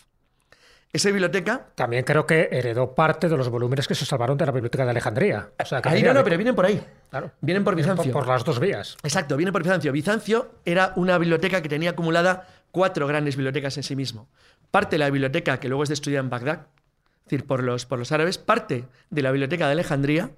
Esa 0.95 1.11
biblioteca. 1.11 1.67
También 1.75 2.05
creo 2.05 2.25
que 2.25 2.49
heredó 2.53 2.95
parte 2.95 3.29
de 3.29 3.37
los 3.37 3.49
volúmenes 3.49 3.89
que 3.89 3.97
se 3.97 4.07
salvaron 4.07 4.39
de 4.39 4.47
la 4.47 4.53
biblioteca 4.53 4.85
de 4.85 4.91
Alejandría. 4.91 5.51
O 5.61 5.67
sea, 5.67 5.83
que 5.83 5.89
ahí 5.89 6.05
no, 6.05 6.15
no, 6.15 6.23
pero 6.23 6.37
vienen 6.37 6.55
por 6.55 6.67
ahí. 6.67 6.81
Claro. 7.11 7.33
Vienen 7.41 7.65
por 7.65 7.75
Vienen 7.75 7.95
Bizancio. 7.95 8.13
Por, 8.13 8.29
las 8.29 8.45
dos 8.45 8.61
vías. 8.61 8.97
Exacto, 9.03 9.37
viene 9.37 9.51
por 9.51 9.65
Bizancio. 9.65 9.91
Bizancio 9.91 10.53
era 10.65 10.93
una 10.95 11.19
biblioteca 11.19 11.61
que 11.63 11.69
tenía 11.69 11.91
acumulada 11.91 12.47
cuatro 12.71 13.09
grandes 13.09 13.35
bibliotecas 13.35 13.77
en 13.77 13.83
sí 13.83 13.97
mismo. 13.97 14.29
Parte 14.71 14.95
de 14.95 14.99
la 14.99 15.11
biblioteca 15.11 15.59
que 15.59 15.69
luego 15.69 15.83
es 15.83 15.89
destruida 15.89 16.21
en 16.21 16.31
Bagdad, 16.31 16.69
decir, 17.25 17.47
por 17.47 17.63
los, 17.63 17.87
por 17.87 17.99
los 17.99 18.13
árabes, 18.13 18.39
parte 18.39 18.87
de 19.11 19.23
la 19.23 19.31
biblioteca 19.31 19.67
de 19.67 19.73
Alejandría, 19.73 20.31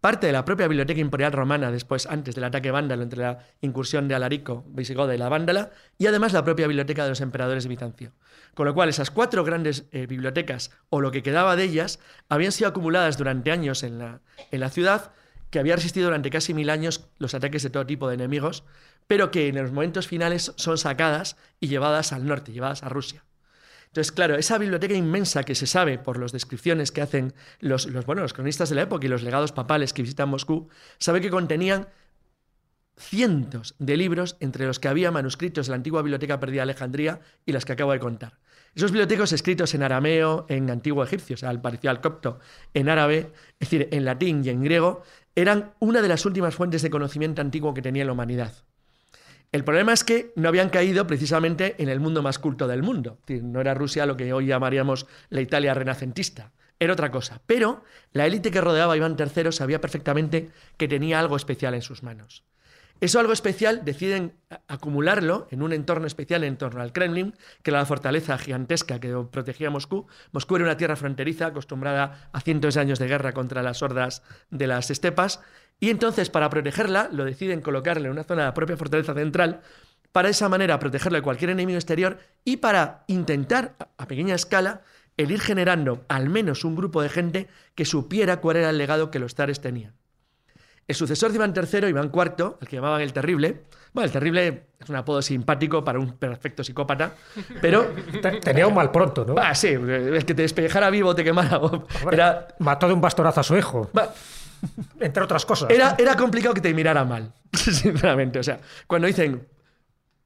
parte 0.00 0.26
de 0.26 0.32
la 0.32 0.44
propia 0.44 0.66
biblioteca 0.66 1.00
imperial 1.00 1.32
romana 1.32 1.70
después, 1.70 2.06
antes 2.06 2.34
del 2.34 2.44
ataque 2.44 2.72
vándalo 2.72 3.04
entre 3.04 3.22
la 3.22 3.38
incursión 3.60 4.08
de 4.08 4.16
Alarico, 4.16 4.64
visigoda 4.66 5.14
y 5.14 5.18
la 5.18 5.28
vándala, 5.28 5.70
y 5.96 6.06
además 6.06 6.32
la 6.32 6.44
propia 6.44 6.66
biblioteca 6.66 7.04
de 7.04 7.10
los 7.10 7.20
emperadores 7.20 7.62
de 7.62 7.68
Bizancio. 7.68 8.12
Con 8.54 8.66
lo 8.66 8.74
cual, 8.74 8.88
esas 8.88 9.12
cuatro 9.12 9.44
grandes 9.44 9.84
eh, 9.92 10.06
bibliotecas, 10.06 10.72
o 10.90 11.00
lo 11.00 11.12
que 11.12 11.22
quedaba 11.22 11.54
de 11.54 11.62
ellas, 11.62 12.00
habían 12.28 12.50
sido 12.50 12.70
acumuladas 12.70 13.16
durante 13.16 13.52
años 13.52 13.84
en 13.84 14.00
la, 14.00 14.20
en 14.50 14.60
la 14.60 14.70
ciudad, 14.70 15.12
que 15.50 15.60
había 15.60 15.76
resistido 15.76 16.06
durante 16.06 16.30
casi 16.30 16.52
mil 16.52 16.70
años 16.70 17.08
los 17.18 17.34
ataques 17.34 17.62
de 17.62 17.70
todo 17.70 17.86
tipo 17.86 18.08
de 18.08 18.14
enemigos, 18.14 18.64
pero 19.06 19.30
que 19.30 19.48
en 19.48 19.56
los 19.56 19.70
momentos 19.70 20.08
finales 20.08 20.52
son 20.56 20.78
sacadas 20.78 21.36
y 21.60 21.68
llevadas 21.68 22.12
al 22.12 22.26
norte, 22.26 22.52
llevadas 22.52 22.82
a 22.82 22.88
Rusia. 22.88 23.22
Entonces, 23.92 24.10
claro, 24.10 24.36
esa 24.36 24.56
biblioteca 24.56 24.94
inmensa 24.94 25.42
que 25.42 25.54
se 25.54 25.66
sabe 25.66 25.98
por 25.98 26.18
las 26.18 26.32
descripciones 26.32 26.90
que 26.90 27.02
hacen 27.02 27.34
los, 27.60 27.92
bueno, 28.06 28.22
los 28.22 28.32
cronistas 28.32 28.70
de 28.70 28.76
la 28.76 28.82
época 28.82 29.04
y 29.04 29.10
los 29.10 29.22
legados 29.22 29.52
papales 29.52 29.92
que 29.92 30.00
visitan 30.00 30.30
Moscú, 30.30 30.70
sabe 30.98 31.20
que 31.20 31.28
contenían 31.28 31.88
cientos 32.96 33.74
de 33.78 33.98
libros, 33.98 34.38
entre 34.40 34.64
los 34.64 34.78
que 34.78 34.88
había 34.88 35.10
manuscritos 35.10 35.66
de 35.66 35.72
la 35.72 35.76
antigua 35.76 36.00
biblioteca 36.00 36.40
perdida 36.40 36.60
de 36.60 36.70
Alejandría 36.70 37.20
y 37.44 37.52
las 37.52 37.66
que 37.66 37.72
acabo 37.74 37.92
de 37.92 37.98
contar. 37.98 38.38
Esos 38.74 38.92
bibliotecos 38.92 39.30
escritos 39.34 39.74
en 39.74 39.82
arameo, 39.82 40.46
en 40.48 40.70
antiguo 40.70 41.04
egipcio, 41.04 41.34
o 41.34 41.36
sea, 41.36 41.50
al 41.50 41.60
parecido 41.60 41.90
al 41.90 42.00
copto, 42.00 42.40
en 42.72 42.88
árabe, 42.88 43.30
es 43.60 43.68
decir, 43.68 43.90
en 43.92 44.06
latín 44.06 44.42
y 44.42 44.48
en 44.48 44.62
griego, 44.62 45.02
eran 45.34 45.74
una 45.80 46.00
de 46.00 46.08
las 46.08 46.24
últimas 46.24 46.54
fuentes 46.54 46.80
de 46.80 46.88
conocimiento 46.88 47.42
antiguo 47.42 47.74
que 47.74 47.82
tenía 47.82 48.06
la 48.06 48.12
humanidad. 48.12 48.54
El 49.52 49.64
problema 49.64 49.92
es 49.92 50.02
que 50.02 50.32
no 50.34 50.48
habían 50.48 50.70
caído 50.70 51.06
precisamente 51.06 51.74
en 51.78 51.90
el 51.90 52.00
mundo 52.00 52.22
más 52.22 52.38
culto 52.38 52.66
del 52.66 52.82
mundo. 52.82 53.18
No 53.28 53.60
era 53.60 53.74
Rusia 53.74 54.06
lo 54.06 54.16
que 54.16 54.32
hoy 54.32 54.46
llamaríamos 54.46 55.06
la 55.28 55.42
Italia 55.42 55.74
renacentista. 55.74 56.52
Era 56.78 56.94
otra 56.94 57.10
cosa. 57.10 57.42
Pero 57.44 57.84
la 58.12 58.26
élite 58.26 58.50
que 58.50 58.62
rodeaba 58.62 58.94
a 58.94 58.96
Iván 58.96 59.14
III 59.18 59.52
sabía 59.52 59.80
perfectamente 59.80 60.50
que 60.78 60.88
tenía 60.88 61.20
algo 61.20 61.36
especial 61.36 61.74
en 61.74 61.82
sus 61.82 62.02
manos. 62.02 62.44
Eso 63.02 63.18
algo 63.18 63.32
especial 63.32 63.84
deciden 63.84 64.32
acumularlo 64.68 65.48
en 65.50 65.62
un 65.62 65.72
entorno 65.72 66.06
especial 66.06 66.44
en 66.44 66.56
torno 66.56 66.80
al 66.82 66.92
Kremlin, 66.92 67.34
que 67.64 67.72
era 67.72 67.80
la 67.80 67.84
fortaleza 67.84 68.38
gigantesca 68.38 69.00
que 69.00 69.12
protegía 69.28 69.70
Moscú. 69.70 70.06
Moscú 70.30 70.54
era 70.54 70.66
una 70.66 70.76
tierra 70.76 70.94
fronteriza 70.94 71.46
acostumbrada 71.46 72.30
a 72.32 72.40
cientos 72.40 72.74
de 72.74 72.80
años 72.80 73.00
de 73.00 73.08
guerra 73.08 73.32
contra 73.32 73.60
las 73.64 73.82
hordas 73.82 74.22
de 74.50 74.68
las 74.68 74.88
estepas. 74.88 75.40
Y 75.80 75.90
entonces, 75.90 76.30
para 76.30 76.48
protegerla, 76.48 77.08
lo 77.10 77.24
deciden 77.24 77.60
colocarle 77.60 78.06
en 78.06 78.12
una 78.12 78.22
zona 78.22 78.42
de 78.42 78.46
la 78.50 78.54
propia 78.54 78.76
fortaleza 78.76 79.14
central, 79.14 79.62
para 80.12 80.28
de 80.28 80.32
esa 80.32 80.48
manera 80.48 80.78
protegerla 80.78 81.18
de 81.18 81.22
cualquier 81.22 81.50
enemigo 81.50 81.78
exterior 81.78 82.20
y 82.44 82.58
para 82.58 83.02
intentar, 83.08 83.74
a- 83.80 83.88
a 83.98 84.06
pequeña 84.06 84.36
escala, 84.36 84.82
el 85.16 85.32
ir 85.32 85.40
generando 85.40 86.04
al 86.08 86.28
menos 86.28 86.64
un 86.64 86.76
grupo 86.76 87.02
de 87.02 87.08
gente 87.08 87.48
que 87.74 87.84
supiera 87.84 88.40
cuál 88.40 88.58
era 88.58 88.70
el 88.70 88.78
legado 88.78 89.10
que 89.10 89.18
los 89.18 89.34
zares 89.34 89.60
tenían. 89.60 89.96
El 90.88 90.94
sucesor 90.96 91.30
de 91.30 91.36
Iván 91.36 91.54
III, 91.56 91.88
Iván 91.88 92.10
IV, 92.12 92.56
el 92.60 92.68
que 92.68 92.76
llamaban 92.76 93.00
el 93.00 93.12
Terrible, 93.12 93.62
bueno, 93.92 94.06
el 94.06 94.12
Terrible 94.12 94.64
es 94.80 94.88
un 94.88 94.96
apodo 94.96 95.22
simpático 95.22 95.84
para 95.84 95.98
un 95.98 96.12
perfecto 96.18 96.64
psicópata, 96.64 97.12
pero, 97.60 97.86
Te- 98.20 98.40
Tenía 98.40 98.66
un 98.66 98.74
mal 98.74 98.90
pronto, 98.90 99.24
¿no? 99.24 99.34
ah, 99.38 99.54
sí, 99.54 99.68
el 99.68 100.24
que 100.24 100.34
te 100.34 100.42
despellejara 100.42 100.90
vivo 100.90 101.14
te 101.14 101.22
quemara, 101.24 101.58
Hombre, 101.58 101.86
era, 102.10 102.48
Mató 102.58 102.88
de 102.88 102.94
un 102.94 103.00
bastonazo 103.00 103.40
a 103.40 103.42
su 103.44 103.56
hijo, 103.56 103.90
entre 105.00 105.22
otras 105.24 105.44
cosas. 105.46 105.70
era, 105.70 105.94
era 105.98 106.16
complicado 106.16 106.54
que 106.54 106.60
te 106.60 106.72
mirara 106.74 107.04
mal, 107.04 107.32
sinceramente. 107.52 108.38
O 108.38 108.42
sea, 108.42 108.60
cuando 108.86 109.06
dicen, 109.06 109.46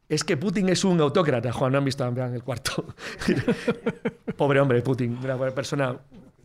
es 0.08 0.22
que 0.24 0.36
Putin 0.36 0.68
es 0.68 0.84
un 0.84 1.00
autócrata, 1.00 1.52
Juan, 1.52 1.72
no 1.72 1.78
han 1.78 1.84
visto 1.84 2.04
a 2.04 2.08
Iván 2.08 2.34
el 2.34 2.42
cuarto. 2.42 2.84
Pobre 4.36 4.60
hombre, 4.60 4.80
Putin, 4.82 5.18
una 5.22 5.36
persona 5.50 5.96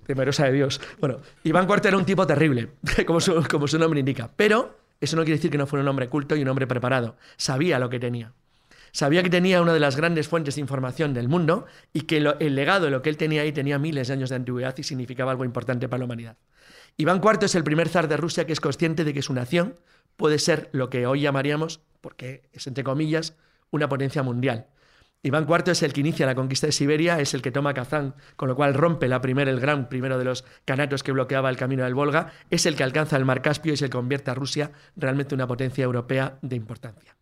temerosa 0.05 0.45
de 0.45 0.53
Dios. 0.53 0.81
Bueno, 0.99 1.19
Iván 1.43 1.67
IV 1.69 1.87
era 1.87 1.97
un 1.97 2.05
tipo 2.05 2.25
terrible, 2.27 2.69
como 3.07 3.19
su, 3.19 3.79
nombre 3.79 3.99
indica. 3.99 4.31
Pero 4.35 4.77
eso 4.99 5.15
no 5.15 5.23
quiere 5.23 5.37
decir 5.37 5.51
que 5.51 5.57
no 5.57 5.67
fuera 5.67 5.83
un 5.83 5.89
hombre 5.89 6.09
culto 6.09 6.35
y 6.35 6.41
un 6.41 6.47
hombre 6.47 6.67
preparado. 6.67 7.17
Sabía 7.37 7.79
lo 7.79 7.89
que 7.89 7.99
tenía. 7.99 8.33
Sabía 8.91 9.23
que 9.23 9.29
tenía 9.29 9.61
una 9.61 9.73
de 9.73 9.79
las 9.79 9.95
grandes 9.95 10.27
fuentes 10.27 10.55
de 10.55 10.61
información 10.61 11.13
del 11.13 11.29
mundo 11.29 11.65
y 11.93 12.01
que 12.01 12.17
el 12.17 12.55
legado 12.55 12.85
de 12.85 12.91
lo 12.91 13.01
que 13.01 13.09
él 13.09 13.15
tenía 13.15 13.43
ahí 13.43 13.53
tenía 13.53 13.79
miles 13.79 14.09
de 14.09 14.13
años 14.13 14.29
de 14.29 14.35
antigüedad 14.35 14.75
y 14.77 14.83
significaba 14.83 15.31
algo 15.31 15.45
importante 15.45 15.87
para 15.87 15.99
la 15.99 16.05
humanidad. 16.05 16.37
Iván 16.97 17.21
IV 17.23 17.45
es 17.45 17.55
el 17.55 17.63
primer 17.63 17.87
zar 17.87 18.09
de 18.09 18.17
Rusia 18.17 18.45
que 18.45 18.51
es 18.51 18.59
consciente 18.59 19.05
de 19.05 19.13
que 19.13 19.21
su 19.21 19.33
nación 19.33 19.77
puede 20.17 20.39
ser 20.39 20.69
lo 20.73 20.89
que 20.89 21.07
hoy 21.07 21.21
llamaríamos, 21.21 21.79
porque 22.01 22.49
es 22.51 22.67
entre 22.67 22.83
comillas, 22.83 23.37
una 23.71 23.87
potencia 23.87 24.23
mundial. 24.23 24.67
Iván 25.23 25.45
IV 25.47 25.71
es 25.71 25.83
el 25.83 25.93
que 25.93 25.99
inicia 25.99 26.25
la 26.25 26.33
conquista 26.33 26.65
de 26.65 26.71
Siberia, 26.71 27.19
es 27.19 27.35
el 27.35 27.43
que 27.43 27.51
toma 27.51 27.75
Kazán, 27.75 28.15
con 28.35 28.49
lo 28.49 28.55
cual 28.55 28.73
rompe 28.73 29.07
la 29.07 29.21
primera, 29.21 29.51
el 29.51 29.59
gran 29.59 29.87
primero 29.87 30.17
de 30.17 30.25
los 30.25 30.43
canatos 30.65 31.03
que 31.03 31.11
bloqueaba 31.11 31.49
el 31.49 31.57
camino 31.57 31.83
del 31.83 31.93
Volga, 31.93 32.31
es 32.49 32.65
el 32.65 32.75
que 32.75 32.83
alcanza 32.83 33.17
el 33.17 33.25
mar 33.25 33.43
Caspio 33.43 33.73
y 33.73 33.77
que 33.77 33.89
convierte 33.89 34.31
a 34.31 34.33
Rusia 34.33 34.71
realmente 34.95 35.35
en 35.35 35.39
una 35.39 35.47
potencia 35.47 35.83
europea 35.83 36.39
de 36.41 36.55
importancia. 36.55 37.15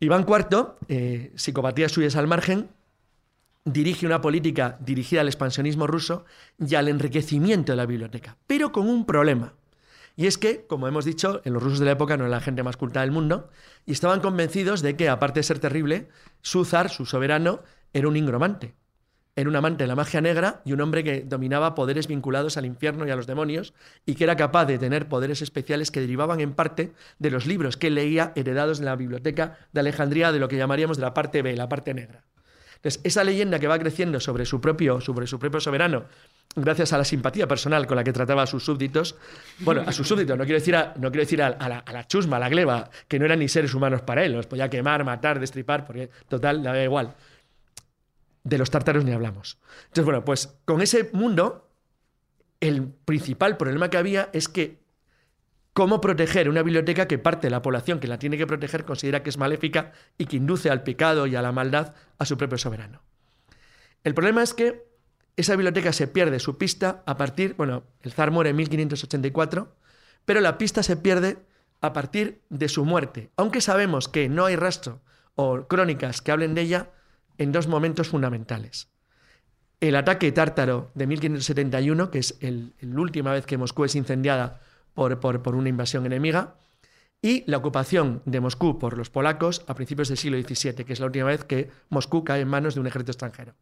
Iván 0.00 0.26
IV, 0.28 0.74
eh, 0.88 1.32
psicopatías 1.36 1.92
suyas 1.92 2.16
al 2.16 2.26
margen, 2.26 2.70
dirige 3.64 4.06
una 4.06 4.20
política 4.20 4.76
dirigida 4.80 5.20
al 5.20 5.28
expansionismo 5.28 5.86
ruso 5.86 6.24
y 6.58 6.74
al 6.74 6.88
enriquecimiento 6.88 7.72
de 7.72 7.76
la 7.76 7.86
biblioteca, 7.86 8.36
pero 8.46 8.72
con 8.72 8.88
un 8.88 9.06
problema. 9.06 9.54
Y 10.16 10.26
es 10.26 10.38
que, 10.38 10.66
como 10.66 10.88
hemos 10.88 11.04
dicho, 11.04 11.42
en 11.44 11.52
los 11.52 11.62
rusos 11.62 11.78
de 11.78 11.84
la 11.84 11.92
época 11.92 12.16
no 12.16 12.24
era 12.24 12.30
la 12.30 12.40
gente 12.40 12.62
más 12.62 12.78
culta 12.78 13.02
del 13.02 13.10
mundo, 13.10 13.50
y 13.84 13.92
estaban 13.92 14.20
convencidos 14.20 14.80
de 14.80 14.96
que, 14.96 15.10
aparte 15.10 15.40
de 15.40 15.44
ser 15.44 15.58
terrible, 15.58 16.08
su 16.40 16.64
zar, 16.64 16.88
su 16.88 17.04
soberano, 17.04 17.60
era 17.92 18.08
un 18.08 18.16
ingromante. 18.16 18.74
Era 19.38 19.50
un 19.50 19.56
amante 19.56 19.84
de 19.84 19.88
la 19.88 19.94
magia 19.94 20.22
negra 20.22 20.62
y 20.64 20.72
un 20.72 20.80
hombre 20.80 21.04
que 21.04 21.20
dominaba 21.20 21.74
poderes 21.74 22.06
vinculados 22.06 22.56
al 22.56 22.64
infierno 22.64 23.06
y 23.06 23.10
a 23.10 23.16
los 23.16 23.26
demonios, 23.26 23.74
y 24.06 24.14
que 24.14 24.24
era 24.24 24.36
capaz 24.36 24.64
de 24.64 24.78
tener 24.78 25.06
poderes 25.06 25.42
especiales 25.42 25.90
que 25.90 26.00
derivaban 26.00 26.40
en 26.40 26.54
parte 26.54 26.94
de 27.18 27.30
los 27.30 27.44
libros 27.44 27.76
que 27.76 27.90
leía 27.90 28.32
heredados 28.34 28.78
en 28.78 28.86
la 28.86 28.96
biblioteca 28.96 29.58
de 29.74 29.80
Alejandría, 29.80 30.32
de 30.32 30.38
lo 30.38 30.48
que 30.48 30.56
llamaríamos 30.56 30.96
de 30.96 31.02
la 31.02 31.12
parte 31.12 31.42
B, 31.42 31.54
la 31.54 31.68
parte 31.68 31.92
negra. 31.92 32.24
Entonces, 32.86 33.00
esa 33.02 33.24
leyenda 33.24 33.58
que 33.58 33.66
va 33.66 33.80
creciendo 33.80 34.20
sobre 34.20 34.46
su 34.46 34.60
propio, 34.60 35.00
sobre 35.00 35.26
su 35.26 35.40
propio 35.40 35.58
soberano, 35.58 36.04
gracias 36.54 36.92
a 36.92 36.98
la 36.98 37.04
simpatía 37.04 37.48
personal 37.48 37.84
con 37.84 37.96
la 37.96 38.04
que 38.04 38.12
trataba 38.12 38.44
a 38.44 38.46
sus 38.46 38.64
súbditos, 38.64 39.16
bueno, 39.58 39.82
a 39.84 39.90
sus 39.90 40.06
súbditos, 40.06 40.38
no 40.38 40.44
quiero 40.44 40.60
decir 40.60 40.76
a, 40.76 40.94
no 40.96 41.10
quiero 41.10 41.24
decir 41.24 41.42
a, 41.42 41.50
la 41.58 42.06
chusma, 42.06 42.36
a 42.36 42.38
la 42.38 42.48
gleba, 42.48 42.88
que 43.08 43.18
no 43.18 43.24
eran 43.24 43.40
ni 43.40 43.48
seres 43.48 43.74
humanos 43.74 44.02
para 44.02 44.24
él, 44.24 44.34
los 44.34 44.46
podía 44.46 44.70
quemar, 44.70 45.02
matar, 45.02 45.40
destripar, 45.40 45.84
porque 45.84 46.10
total, 46.28 46.62
le 46.62 46.68
da 46.68 46.84
igual. 46.84 47.16
De 48.44 48.56
los 48.56 48.70
tártaros 48.70 49.04
ni 49.04 49.10
hablamos. 49.10 49.58
Entonces, 49.86 50.04
bueno, 50.04 50.24
pues 50.24 50.56
con 50.64 50.80
ese 50.80 51.10
mundo, 51.12 51.68
el 52.60 52.84
principal 53.04 53.56
problema 53.56 53.90
que 53.90 53.96
había 53.96 54.30
es 54.32 54.48
que 54.48 54.78
cómo 55.76 56.00
proteger 56.00 56.48
una 56.48 56.62
biblioteca 56.62 57.06
que 57.06 57.18
parte 57.18 57.48
de 57.48 57.50
la 57.50 57.60
población 57.60 58.00
que 58.00 58.08
la 58.08 58.18
tiene 58.18 58.38
que 58.38 58.46
proteger 58.46 58.86
considera 58.86 59.22
que 59.22 59.28
es 59.28 59.36
maléfica 59.36 59.92
y 60.16 60.24
que 60.24 60.38
induce 60.38 60.70
al 60.70 60.82
pecado 60.82 61.26
y 61.26 61.36
a 61.36 61.42
la 61.42 61.52
maldad 61.52 61.92
a 62.16 62.24
su 62.24 62.38
propio 62.38 62.56
soberano. 62.56 63.02
El 64.02 64.14
problema 64.14 64.42
es 64.42 64.54
que 64.54 64.86
esa 65.36 65.52
biblioteca 65.54 65.92
se 65.92 66.08
pierde 66.08 66.40
su 66.40 66.56
pista 66.56 67.02
a 67.04 67.18
partir, 67.18 67.56
bueno, 67.58 67.82
el 68.00 68.12
zar 68.12 68.30
muere 68.30 68.48
en 68.48 68.56
1584, 68.56 69.76
pero 70.24 70.40
la 70.40 70.56
pista 70.56 70.82
se 70.82 70.96
pierde 70.96 71.40
a 71.82 71.92
partir 71.92 72.40
de 72.48 72.70
su 72.70 72.86
muerte, 72.86 73.28
aunque 73.36 73.60
sabemos 73.60 74.08
que 74.08 74.30
no 74.30 74.46
hay 74.46 74.56
rastro 74.56 75.02
o 75.34 75.68
crónicas 75.68 76.22
que 76.22 76.32
hablen 76.32 76.54
de 76.54 76.62
ella 76.62 76.90
en 77.36 77.52
dos 77.52 77.66
momentos 77.68 78.08
fundamentales. 78.08 78.88
El 79.80 79.96
ataque 79.96 80.32
tártaro 80.32 80.90
de 80.94 81.06
1571, 81.06 82.10
que 82.10 82.20
es 82.20 82.38
el- 82.40 82.72
última 82.96 83.34
vez 83.34 83.44
que 83.44 83.58
Moscú 83.58 83.84
es 83.84 83.94
incendiada 83.94 84.62
por, 84.96 85.54
una 85.54 85.68
invasión 85.68 86.04
enemiga, 86.06 86.56
y 87.22 87.44
la 87.46 87.58
ocupación 87.58 88.22
de 88.24 88.40
Moscú 88.40 88.78
por 88.78 88.98
los 88.98 89.10
polacos 89.10 89.64
a 89.68 89.74
principios 89.74 90.08
del 90.08 90.18
siglo 90.18 90.38
XVII, 90.40 90.84
que 90.84 90.92
es 90.92 91.00
la 91.00 91.06
última 91.06 91.26
vez 91.26 91.44
que 91.44 91.70
Moscú 91.88 92.24
cae 92.24 92.40
en 92.40 92.48
manos 92.48 92.74
de 92.74 92.80
un 92.80 92.88
ejército 92.88 93.12
extranjero. 93.12 93.54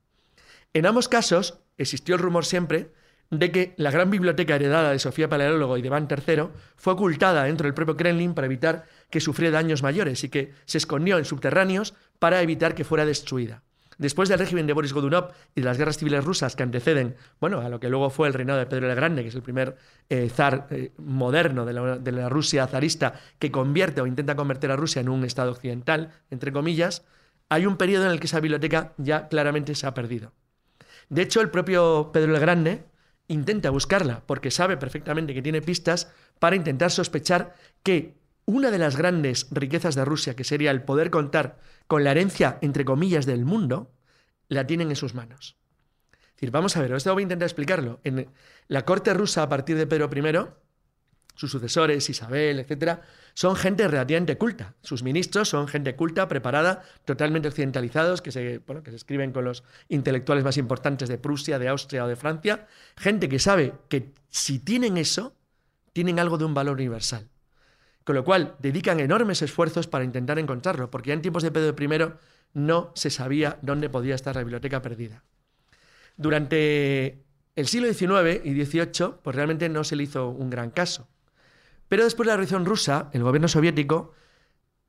En 0.72 0.87
ambos 0.87 1.09
casos 1.09 1.61
existió 1.76 2.14
el 2.14 2.20
rumor 2.20 2.47
siempre 2.47 2.91
de 3.30 3.53
que 3.53 3.74
la 3.76 3.91
gran 3.91 4.11
biblioteca 4.11 4.57
heredada 4.57 4.91
de 4.91 4.99
Sofía 4.99 5.28
Paleólogo 5.28 5.76
y 5.76 5.82
de 5.82 5.89
Iván 5.89 6.09
III 6.11 6.49
fue 6.76 6.95
ocultada 6.95 7.45
dentro 7.45 7.66
del 7.66 7.74
propio 7.74 7.97
Kremlin 7.97 8.35
para 8.35 8.47
evitar 8.47 8.85
que 9.11 9.20
sufriera 9.20 9.59
daños 9.59 9.82
mayores 9.82 10.24
y 10.24 10.28
que 10.28 10.53
se 10.64 10.78
escondió 10.78 11.18
en 11.18 11.24
subterráneos 11.24 11.95
para 12.18 12.43
evitar 12.43 12.74
que 12.74 12.85
fuera 12.85 13.07
destruida. 13.07 13.62
Después 13.99 14.28
del 14.28 14.38
régimen 14.38 14.66
de 14.66 14.72
Boris 14.72 14.92
Godunov 14.92 15.32
y 15.55 15.61
de 15.61 15.66
las 15.66 15.78
guerras 15.78 15.99
civiles 15.99 16.24
rusas 16.24 16.57
que 16.57 16.62
anteceden 16.62 17.16
bueno, 17.40 17.61
a 17.61 17.68
lo 17.68 17.80
que 17.80 17.88
luego 17.88 18.11
fue 18.11 18.28
el 18.28 18.34
reinado 18.34 18.59
de 18.59 18.66
Pedro 18.66 18.88
el 18.88 18.97
Grande, 18.97 19.22
que 19.22 19.28
es 19.28 19.34
el 19.34 19.42
primer 19.42 19.76
eh, 20.09 20.28
zar 20.28 20.66
eh, 20.70 20.92
moderno 20.99 21.64
de 21.64 21.72
la, 21.72 21.99
de 21.99 22.12
la 22.12 22.28
Rusia 22.28 22.66
zarista 22.66 23.14
que 23.38 23.51
convierte 23.51 24.01
o 24.01 24.07
intenta 24.07 24.36
convertir 24.36 24.70
a 24.70 24.76
Rusia 24.76 25.01
en 25.01 25.09
un 25.09 25.24
estado 25.24 25.51
occidental, 25.51 26.12
entre 26.30 26.53
comillas, 26.53 27.05
hay 27.49 27.66
un 27.66 27.76
periodo 27.76 28.07
en 28.07 28.12
el 28.12 28.20
que 28.20 28.26
esa 28.26 28.40
biblioteca 28.40 28.95
ya 28.97 29.28
claramente 29.28 29.74
se 29.74 29.86
ha 29.86 29.95
perdido. 29.95 30.32
De 31.09 31.22
hecho, 31.22 31.40
el 31.40 31.51
propio 31.51 32.11
Pedro 32.12 32.34
el 32.34 32.40
Grande 32.40 32.84
intenta 33.28 33.70
buscarla 33.70 34.22
porque 34.26 34.51
sabe 34.51 34.76
perfectamente 34.76 35.34
que 35.34 35.42
tiene 35.42 35.62
pistas 35.62 36.12
para 36.38 36.57
intentar 36.57 36.90
sospechar 36.90 37.55
que 37.82 38.14
una 38.47 38.70
de 38.70 38.78
las 38.78 38.97
grandes 38.97 39.47
riquezas 39.51 39.95
de 39.95 40.05
Rusia, 40.05 40.36
que 40.36 40.45
sería 40.45 40.70
el 40.70 40.82
poder 40.82 41.11
contar 41.11 41.59
con 41.86 42.05
la 42.05 42.11
herencia, 42.11 42.59
entre 42.61 42.84
comillas, 42.84 43.26
del 43.26 43.45
mundo, 43.45 43.92
la 44.49 44.66
tienen 44.66 44.90
en 44.90 44.97
sus 44.97 45.14
manos. 45.14 45.57
Es 46.12 46.34
decir, 46.34 46.51
vamos 46.51 46.76
a 46.76 46.82
ver, 46.82 46.92
esto 46.92 47.12
voy 47.12 47.22
a 47.22 47.24
intentar 47.24 47.47
explicarlo. 47.47 48.01
En 48.05 48.28
la 48.68 48.84
corte 48.84 49.14
rusa, 49.14 49.42
a 49.42 49.49
partir 49.49 49.76
de 49.76 49.86
Pedro 49.86 50.11
I, 50.14 50.49
sus 51.36 51.51
sucesores, 51.51 52.09
Isabel, 52.09 52.61
etcétera, 52.61 53.03
son 53.34 53.57
gente 53.57 53.88
relativamente 53.88 54.38
culta. 54.38 54.74
Sus 54.82 55.03
ministros 55.03 55.49
son 55.49 55.66
gente 55.66 55.97
culta, 55.97 56.28
preparada, 56.28 56.82
totalmente 57.05 57.49
occidentalizados, 57.49 58.22
que 58.22 58.30
se 58.30 58.62
escriben 58.92 59.32
con 59.32 59.45
los 59.45 59.64
intelectuales 59.88 60.45
más 60.45 60.57
importantes 60.59 61.09
de 61.09 61.18
Prusia, 61.18 61.59
de 61.59 61.68
Austria 61.68 62.05
o 62.05 62.09
de 62.09 62.16
Francia. 62.16 62.66
Gente 62.97 63.28
que 63.28 63.40
sabe 63.40 63.74
que 63.88 64.12
si 64.28 64.61
tienen 64.61 64.97
eso, 64.97 65.34
tienen 65.92 66.20
algo 66.20 66.38
de 66.38 66.45
un 66.45 66.55
valor 66.55 66.76
universal. 66.76 67.28
Con 68.05 68.14
lo 68.14 68.24
cual, 68.24 68.55
dedican 68.59 69.00
enormes 69.00 69.40
esfuerzos 69.40 69.86
para 69.86 70.05
intentar 70.05 70.38
encontrarlo, 70.38 70.90
porque 70.90 71.09
ya 71.09 71.14
en 71.14 71.22
tiempos 71.22 71.42
de 71.42 71.50
Pedro 71.50 71.74
I 71.78 72.12
no 72.52 72.92
se 72.94 73.11
sabía 73.11 73.59
dónde 73.62 73.88
podía 73.88 74.14
estar 74.14 74.36
la 74.36 74.42
biblioteca 74.42 74.82
perdida. 74.82 75.24
Durante 76.16 77.24
el 77.57 77.66
siglo 77.66 77.92
XIX 77.92 78.44
y 78.44 78.64
XVIII, 78.64 79.14
pues 79.22 79.34
realmente 79.34 79.68
no 79.68 79.84
se 79.84 79.96
le 79.96 80.05
hizo 80.05 80.28
un 80.28 80.50
gran 80.50 80.70
caso. 80.70 81.09
Pero 81.88 82.05
después 82.05 82.26
de 82.26 82.32
la 82.32 82.36
Revolución 82.36 82.64
Rusa, 82.64 83.11
el 83.12 83.22
gobierno 83.22 83.48
soviético 83.48 84.12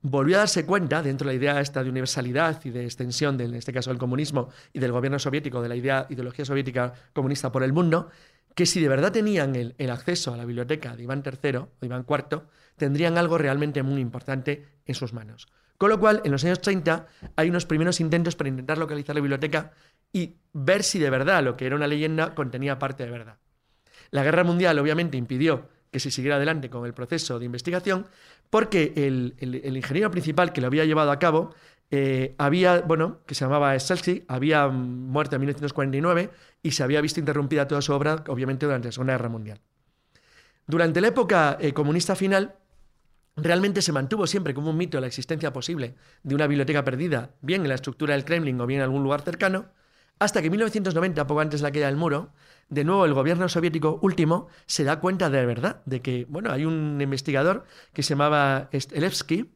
volvió 0.02 0.36
a 0.36 0.40
darse 0.40 0.66
cuenta, 0.66 1.02
dentro 1.02 1.28
de 1.28 1.34
la 1.34 1.40
idea 1.40 1.62
esta 1.62 1.84
de 1.84 1.90
universalidad 1.90 2.64
y 2.64 2.70
de 2.70 2.84
extensión, 2.84 3.40
en 3.42 3.56
este 3.56 3.74
caso 3.74 3.90
del 3.90 3.98
comunismo 3.98 4.50
y 4.72 4.80
del 4.80 4.92
gobierno 4.92 5.20
soviético, 5.20 5.62
de 5.62 5.70
la 5.70 5.76
idea 5.76 6.06
ideología 6.10 6.46
soviética 6.46 6.94
comunista 7.14 7.52
por 7.52 7.64
el 7.64 7.74
mundo, 7.74 8.10
que 8.54 8.66
si 8.66 8.82
de 8.82 8.88
verdad 8.88 9.12
tenían 9.12 9.56
el, 9.56 9.74
el 9.78 9.90
acceso 9.90 10.34
a 10.34 10.38
la 10.38 10.46
biblioteca 10.46 10.96
de 10.96 11.04
Iván 11.04 11.24
III 11.26 11.58
o 11.58 11.70
Iván 11.82 12.06
IV, 12.08 12.44
tendrían 12.78 13.18
algo 13.18 13.38
realmente 13.38 13.84
muy 13.84 14.02
importante 14.02 14.66
en 14.86 14.96
sus 14.96 15.14
manos. 15.14 15.48
Con 15.78 15.90
lo 15.90 16.00
cual, 16.00 16.22
en 16.24 16.32
los 16.32 16.44
años 16.46 16.62
30 16.62 17.08
hay 17.36 17.50
unos 17.50 17.66
primeros 17.66 18.00
intentos 18.00 18.36
para 18.36 18.50
intentar 18.50 18.78
localizar 18.78 19.16
la 19.16 19.22
biblioteca 19.22 19.74
y 20.14 20.36
ver 20.54 20.84
si 20.84 21.00
de 21.00 21.10
verdad 21.10 21.44
lo 21.44 21.58
que 21.58 21.66
era 21.66 21.76
una 21.76 21.88
leyenda 21.88 22.34
contenía 22.34 22.80
parte 22.80 23.04
de 23.04 23.12
verdad. 23.12 23.38
La 24.12 24.24
guerra 24.24 24.44
mundial 24.44 24.80
obviamente 24.80 25.18
impidió 25.18 25.68
que 25.92 26.00
se 26.00 26.12
siguiera 26.12 26.38
adelante 26.38 26.70
con 26.70 26.86
el 26.86 26.94
proceso 26.94 27.40
de 27.40 27.46
investigación 27.46 28.08
porque 28.50 28.94
el, 28.96 29.36
ingeniero 29.40 30.12
principal 30.12 30.54
que 30.54 30.62
lo 30.62 30.68
había 30.68 30.86
llevado 30.86 31.12
a 31.12 31.20
cabo 31.20 31.54
eh, 31.92 32.36
había, 32.38 32.82
bueno, 32.82 33.20
que 33.26 33.36
se 33.36 33.46
llamaba 33.46 33.78
Stelsky, 33.78 34.24
había 34.28 34.68
muerto 34.68 35.36
en 35.36 35.42
1949 35.42 36.30
y 36.64 36.72
se 36.72 36.84
había 36.84 37.02
visto 37.02 37.20
interrumpida 37.20 37.68
toda 37.68 37.82
su 37.82 37.94
obra, 37.94 38.24
obviamente, 38.28 38.66
durante 38.66 38.88
la 38.88 38.92
Segunda 38.92 39.14
Guerra 39.14 39.30
Mundial. 39.30 39.62
Durante 40.68 41.00
la 41.00 41.10
época 41.10 41.58
eh, 41.60 41.74
comunista 41.74 42.16
final, 42.16 42.56
realmente 43.36 43.82
se 43.82 43.92
mantuvo 43.92 44.28
siempre 44.28 44.54
como 44.54 44.70
un 44.70 44.78
mito 44.78 45.00
la 45.00 45.08
existencia 45.08 45.52
posible 45.52 45.96
de 46.24 46.36
una 46.36 46.48
biblioteca 46.48 46.84
perdida, 46.84 47.32
bien 47.42 47.62
en 47.62 47.70
la 47.70 47.76
estructura 47.76 48.14
del 48.14 48.26
Kremlin 48.26 48.60
o 48.62 48.66
bien 48.66 48.80
en 48.80 48.84
algún 48.84 49.04
lugar 49.04 49.22
cercano, 49.22 49.66
hasta 50.20 50.42
que 50.42 50.48
en 50.48 50.52
1990, 50.52 51.28
poco 51.28 51.42
antes 51.42 51.60
de 51.60 51.64
la 51.68 51.72
caída 51.72 51.88
del 51.88 51.98
muro, 51.98 52.32
de 52.70 52.84
nuevo 52.84 53.06
el 53.06 53.14
gobierno 53.14 53.50
soviético 53.50 54.00
último 54.02 54.48
se 54.66 54.84
da 54.84 55.00
cuenta 55.00 55.30
de 55.30 55.46
verdad 55.46 55.82
de 55.86 56.02
que, 56.02 56.26
bueno, 56.30 56.52
hay 56.52 56.66
un 56.66 57.00
investigador 57.02 57.66
que 57.94 58.02
se 58.02 58.10
llamaba 58.10 58.70
Elevsky, 58.72 59.52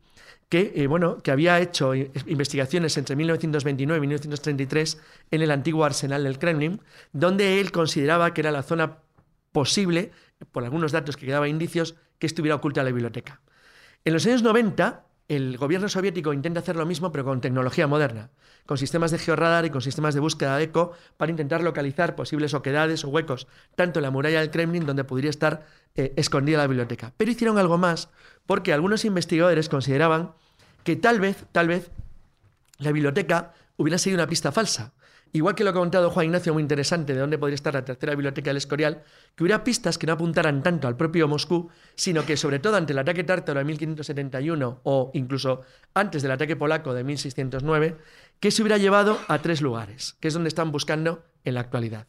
que, 0.49 0.73
eh, 0.75 0.87
bueno, 0.87 1.19
que 1.19 1.31
había 1.31 1.59
hecho 1.59 1.93
investigaciones 1.95 2.97
entre 2.97 3.15
1929 3.15 3.97
y 3.97 4.01
1933 4.01 4.99
en 5.31 5.41
el 5.41 5.51
antiguo 5.51 5.85
arsenal 5.85 6.23
del 6.23 6.39
Kremlin, 6.39 6.81
donde 7.13 7.61
él 7.61 7.71
consideraba 7.71 8.33
que 8.33 8.41
era 8.41 8.51
la 8.51 8.63
zona 8.63 8.97
posible, 9.51 10.11
por 10.51 10.63
algunos 10.63 10.91
datos 10.91 11.17
que 11.17 11.25
quedaban 11.25 11.49
indicios, 11.49 11.95
que 12.17 12.27
estuviera 12.27 12.55
oculta 12.55 12.83
la 12.83 12.91
biblioteca. 12.91 13.41
En 14.05 14.13
los 14.13 14.25
años 14.25 14.43
90, 14.43 15.05
el 15.27 15.57
gobierno 15.57 15.89
soviético 15.89 16.33
intenta 16.33 16.61
hacer 16.61 16.75
lo 16.75 16.85
mismo, 16.85 17.11
pero 17.11 17.23
con 17.23 17.41
tecnología 17.41 17.85
moderna, 17.85 18.31
con 18.65 18.77
sistemas 18.77 19.11
de 19.11 19.19
georradar 19.19 19.65
y 19.65 19.69
con 19.69 19.81
sistemas 19.81 20.15
de 20.15 20.21
búsqueda 20.21 20.57
de 20.57 20.63
eco 20.63 20.93
para 21.17 21.29
intentar 21.31 21.61
localizar 21.61 22.15
posibles 22.15 22.53
oquedades 22.53 23.03
o 23.03 23.09
huecos, 23.09 23.47
tanto 23.75 23.99
en 23.99 24.03
la 24.03 24.11
muralla 24.11 24.39
del 24.39 24.51
Kremlin, 24.51 24.85
donde 24.85 25.03
podría 25.03 25.29
estar 25.29 25.65
eh, 25.95 26.13
escondida 26.15 26.57
la 26.57 26.67
biblioteca. 26.67 27.13
Pero 27.17 27.29
hicieron 27.29 27.57
algo 27.57 27.77
más, 27.77 28.09
porque 28.45 28.73
algunos 28.73 29.05
investigadores 29.05 29.69
consideraban 29.69 30.33
que 30.83 30.95
tal 30.95 31.19
vez, 31.19 31.45
tal 31.51 31.67
vez, 31.67 31.91
la 32.77 32.91
biblioteca 32.91 33.53
hubiera 33.77 33.97
sido 33.97 34.15
una 34.15 34.27
pista 34.27 34.51
falsa. 34.51 34.93
Igual 35.31 35.53
que 35.53 35.63
lo 35.63 35.69
ha 35.69 35.73
contado 35.73 36.09
Juan 36.09 36.25
Ignacio, 36.25 36.53
muy 36.53 36.61
interesante, 36.61 37.13
de 37.13 37.19
dónde 37.19 37.37
podría 37.37 37.55
estar 37.55 37.73
la 37.73 37.85
tercera 37.85 38.13
biblioteca 38.13 38.49
del 38.49 38.57
Escorial, 38.57 39.03
que 39.35 39.43
hubiera 39.43 39.63
pistas 39.63 39.99
que 39.99 40.07
no 40.07 40.13
apuntaran 40.13 40.63
tanto 40.63 40.87
al 40.87 40.97
propio 40.97 41.27
Moscú, 41.27 41.69
sino 41.93 42.25
que, 42.25 42.35
sobre 42.35 42.57
todo 42.57 42.77
ante 42.77 42.93
el 42.93 42.99
ataque 42.99 43.23
tártaro 43.23 43.59
de 43.59 43.65
1571 43.65 44.81
o 44.83 45.11
incluso 45.13 45.61
antes 45.93 46.23
del 46.23 46.31
ataque 46.31 46.55
polaco 46.55 46.95
de 46.95 47.03
1609, 47.03 47.97
que 48.39 48.49
se 48.49 48.61
hubiera 48.63 48.77
llevado 48.77 49.19
a 49.27 49.39
tres 49.39 49.61
lugares, 49.61 50.17
que 50.19 50.29
es 50.29 50.33
donde 50.33 50.47
están 50.47 50.71
buscando 50.71 51.23
en 51.43 51.53
la 51.53 51.59
actualidad. 51.61 52.07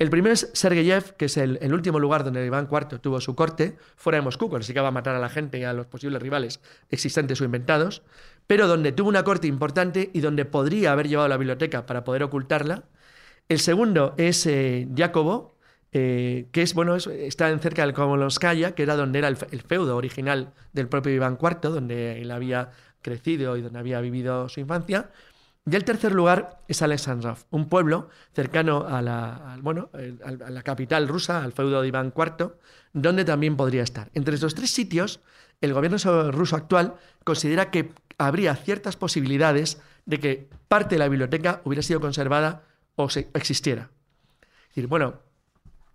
El 0.00 0.08
primero 0.08 0.32
es 0.32 0.48
Sergeyev, 0.54 1.14
que 1.16 1.26
es 1.26 1.36
el, 1.36 1.74
último 1.74 1.98
lugar 1.98 2.24
donde 2.24 2.44
Iván 2.46 2.68
IV 2.72 3.00
tuvo 3.00 3.20
su 3.20 3.34
corte, 3.34 3.76
fuera 3.96 4.16
de 4.16 4.22
Moscú, 4.22 4.48
cuando 4.48 4.64
se 4.64 4.72
iba 4.72 4.88
a 4.88 4.90
matar 4.90 5.14
a 5.14 5.18
la 5.18 5.28
gente 5.28 5.58
y 5.58 5.64
a 5.64 5.74
los 5.74 5.86
posibles 5.86 6.22
rivales 6.22 6.60
existentes 6.88 7.38
o 7.42 7.44
inventados, 7.44 8.02
pero 8.50 8.66
donde 8.66 8.90
tuvo 8.90 9.08
una 9.08 9.22
corte 9.22 9.46
importante 9.46 10.10
y 10.12 10.18
donde 10.18 10.44
podría 10.44 10.90
haber 10.90 11.06
llevado 11.06 11.28
la 11.28 11.36
biblioteca 11.36 11.86
para 11.86 12.02
poder 12.02 12.24
ocultarla. 12.24 12.82
El 13.48 13.60
segundo 13.60 14.12
es 14.16 14.44
eh, 14.44 14.88
Jacobo, 14.96 15.54
eh, 15.92 16.48
que 16.50 16.62
es, 16.62 16.74
bueno, 16.74 16.96
es- 16.96 17.06
está 17.06 17.48
en 17.50 17.60
cerca 17.60 17.82
del 17.86 17.94
Komolonskaya, 17.94 18.74
que 18.74 18.82
era 18.82 18.96
donde 18.96 19.20
era 19.20 19.28
el, 19.28 19.36
fe- 19.36 19.46
el 19.52 19.62
feudo 19.62 19.96
original 19.96 20.52
del 20.72 20.88
propio 20.88 21.12
Iván 21.14 21.38
IV, 21.40 21.60
donde 21.70 22.20
él 22.22 22.32
había 22.32 22.72
crecido 23.02 23.56
y 23.56 23.62
donde 23.62 23.78
había 23.78 24.00
vivido 24.00 24.48
su 24.48 24.58
infancia. 24.58 25.10
Y 25.64 25.76
el 25.76 25.84
tercer 25.84 26.10
lugar 26.10 26.58
es 26.66 26.82
Alexandrov, 26.82 27.38
un 27.50 27.68
pueblo 27.68 28.08
cercano 28.34 28.84
a 28.88 29.00
la, 29.00 29.58
bueno, 29.62 29.90
a 30.24 30.50
la 30.50 30.62
capital 30.64 31.06
rusa, 31.06 31.44
al 31.44 31.52
feudo 31.52 31.82
de 31.82 31.86
Iván 31.86 32.12
IV, 32.16 32.54
donde 32.94 33.24
también 33.24 33.56
podría 33.56 33.84
estar. 33.84 34.10
Entre 34.14 34.34
estos 34.34 34.56
tres 34.56 34.70
sitios, 34.72 35.20
el 35.60 35.72
gobierno 35.74 35.98
so- 35.98 36.30
ruso 36.32 36.56
actual 36.56 36.94
considera 37.24 37.70
que 37.70 37.92
habría 38.18 38.54
ciertas 38.56 38.96
posibilidades 38.96 39.80
de 40.06 40.18
que 40.18 40.48
parte 40.68 40.94
de 40.94 40.98
la 41.00 41.08
biblioteca 41.08 41.60
hubiera 41.64 41.82
sido 41.82 42.00
conservada 42.00 42.64
o 42.96 43.08
existiera. 43.34 43.90
Es 44.62 44.68
decir, 44.76 44.86
bueno, 44.86 45.20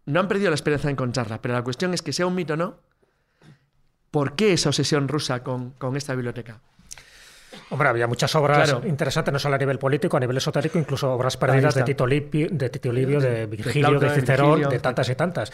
no 0.05 0.19
han 0.19 0.27
perdido 0.27 0.49
la 0.51 0.55
esperanza 0.55 0.87
de 0.87 0.93
encontrarla, 0.93 1.41
pero 1.41 1.53
la 1.53 1.63
cuestión 1.63 1.93
es 1.93 2.01
que 2.01 2.13
sea 2.13 2.27
un 2.27 2.35
mito 2.35 2.53
o 2.53 2.57
no, 2.57 2.77
¿por 4.11 4.35
qué 4.35 4.53
esa 4.53 4.69
obsesión 4.69 5.07
rusa 5.07 5.43
con, 5.43 5.71
con 5.71 5.95
esta 5.97 6.13
biblioteca? 6.15 6.61
Hombre, 7.69 7.89
había 7.89 8.07
muchas 8.07 8.33
obras 8.35 8.69
Claro. 8.69 8.87
interesantes, 8.87 9.31
no 9.33 9.39
solo 9.39 9.55
a 9.55 9.57
nivel 9.57 9.79
político, 9.79 10.17
a 10.17 10.19
nivel 10.19 10.37
esotérico, 10.37 10.77
incluso 10.79 11.11
obras 11.11 11.37
perdidas 11.37 11.75
de. 11.75 11.83
Tito, 11.83 12.05
Livio, 12.07 12.47
de 12.51 12.69
Tito 12.69 12.91
Livio, 12.91 13.19
de 13.19 13.45
Virgilio, 13.45 13.99
de 13.99 14.09
de 14.09 14.15
Cicerón, 14.15 14.47
Virgilio, 14.51 14.69
de 14.69 14.79
tantas 14.79 15.09
y 15.09 15.15
tantas. 15.15 15.51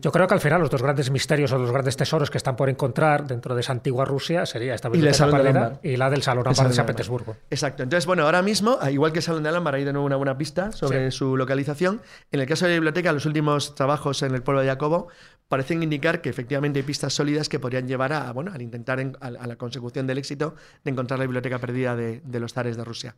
Yo 0.00 0.10
creo 0.12 0.26
que 0.26 0.34
al 0.34 0.40
final 0.40 0.60
los 0.60 0.70
dos 0.70 0.82
grandes 0.82 1.10
misterios 1.10 1.52
o 1.52 1.58
los 1.58 1.70
grandes 1.70 1.96
tesoros 1.96 2.30
que 2.30 2.38
están 2.38 2.56
por 2.56 2.68
encontrar 2.68 3.26
dentro 3.26 3.54
de 3.54 3.60
esa 3.60 3.72
antigua 3.72 4.04
Rusia 4.04 4.46
sería 4.46 4.74
esta 4.74 4.88
biblioteca 4.88 5.24
Ámbar. 5.24 5.80
y 5.82 5.96
la 5.96 6.10
del 6.10 6.22
Salón 6.22 6.46
Ámbar 6.48 6.68
de 6.68 6.74
San. 6.74 6.86
Petersburgo. 6.86 7.36
Exacto. 7.50 7.82
Entonces, 7.82 8.06
bueno, 8.06 8.24
ahora 8.24 8.42
mismo, 8.42 8.78
igual 8.90 9.12
que 9.12 9.18
el 9.18 9.22
Salón 9.22 9.42
de 9.42 9.50
Ámbar, 9.50 9.74
hay 9.74 9.84
de 9.84 9.92
nuevo 9.92 10.06
una 10.06 10.16
buena 10.16 10.36
pista 10.38 10.72
sobre 10.72 11.10
su 11.10 11.36
localización. 11.36 12.00
En 12.32 12.40
el 12.40 12.46
caso 12.46 12.64
de 12.66 12.72
la 12.72 12.74
biblioteca, 12.76 13.12
los 13.12 13.26
últimos 13.26 13.74
trabajos 13.74 14.22
en 14.22 14.34
el 14.34 14.42
pueblo 14.42 14.60
de 14.62 14.68
Jacobo 14.68 15.08
parecen 15.48 15.82
indicar 15.82 16.20
que 16.22 16.30
efectivamente 16.30 16.78
hay 16.80 16.82
pistas 16.84 17.12
sólidas 17.12 17.48
que 17.50 17.58
podrían 17.60 17.86
llevar 17.86 18.12
a, 18.14 18.32
bueno, 18.32 18.50
al 18.52 18.62
intentar 18.62 18.98
en- 18.98 19.16
a, 19.20 19.26
a 19.26 19.46
la 19.46 19.56
consecución 19.56 20.06
del 20.06 20.16
éxito 20.18 20.54
de 20.82 20.90
encontrar 20.90 21.18
la 21.18 21.26
biblioteca 21.26 21.43
perdida 21.58 21.96
de, 21.96 22.20
los 22.40 22.52
zares 22.52 22.76
de 22.76 22.84
Rusia. 22.84 23.16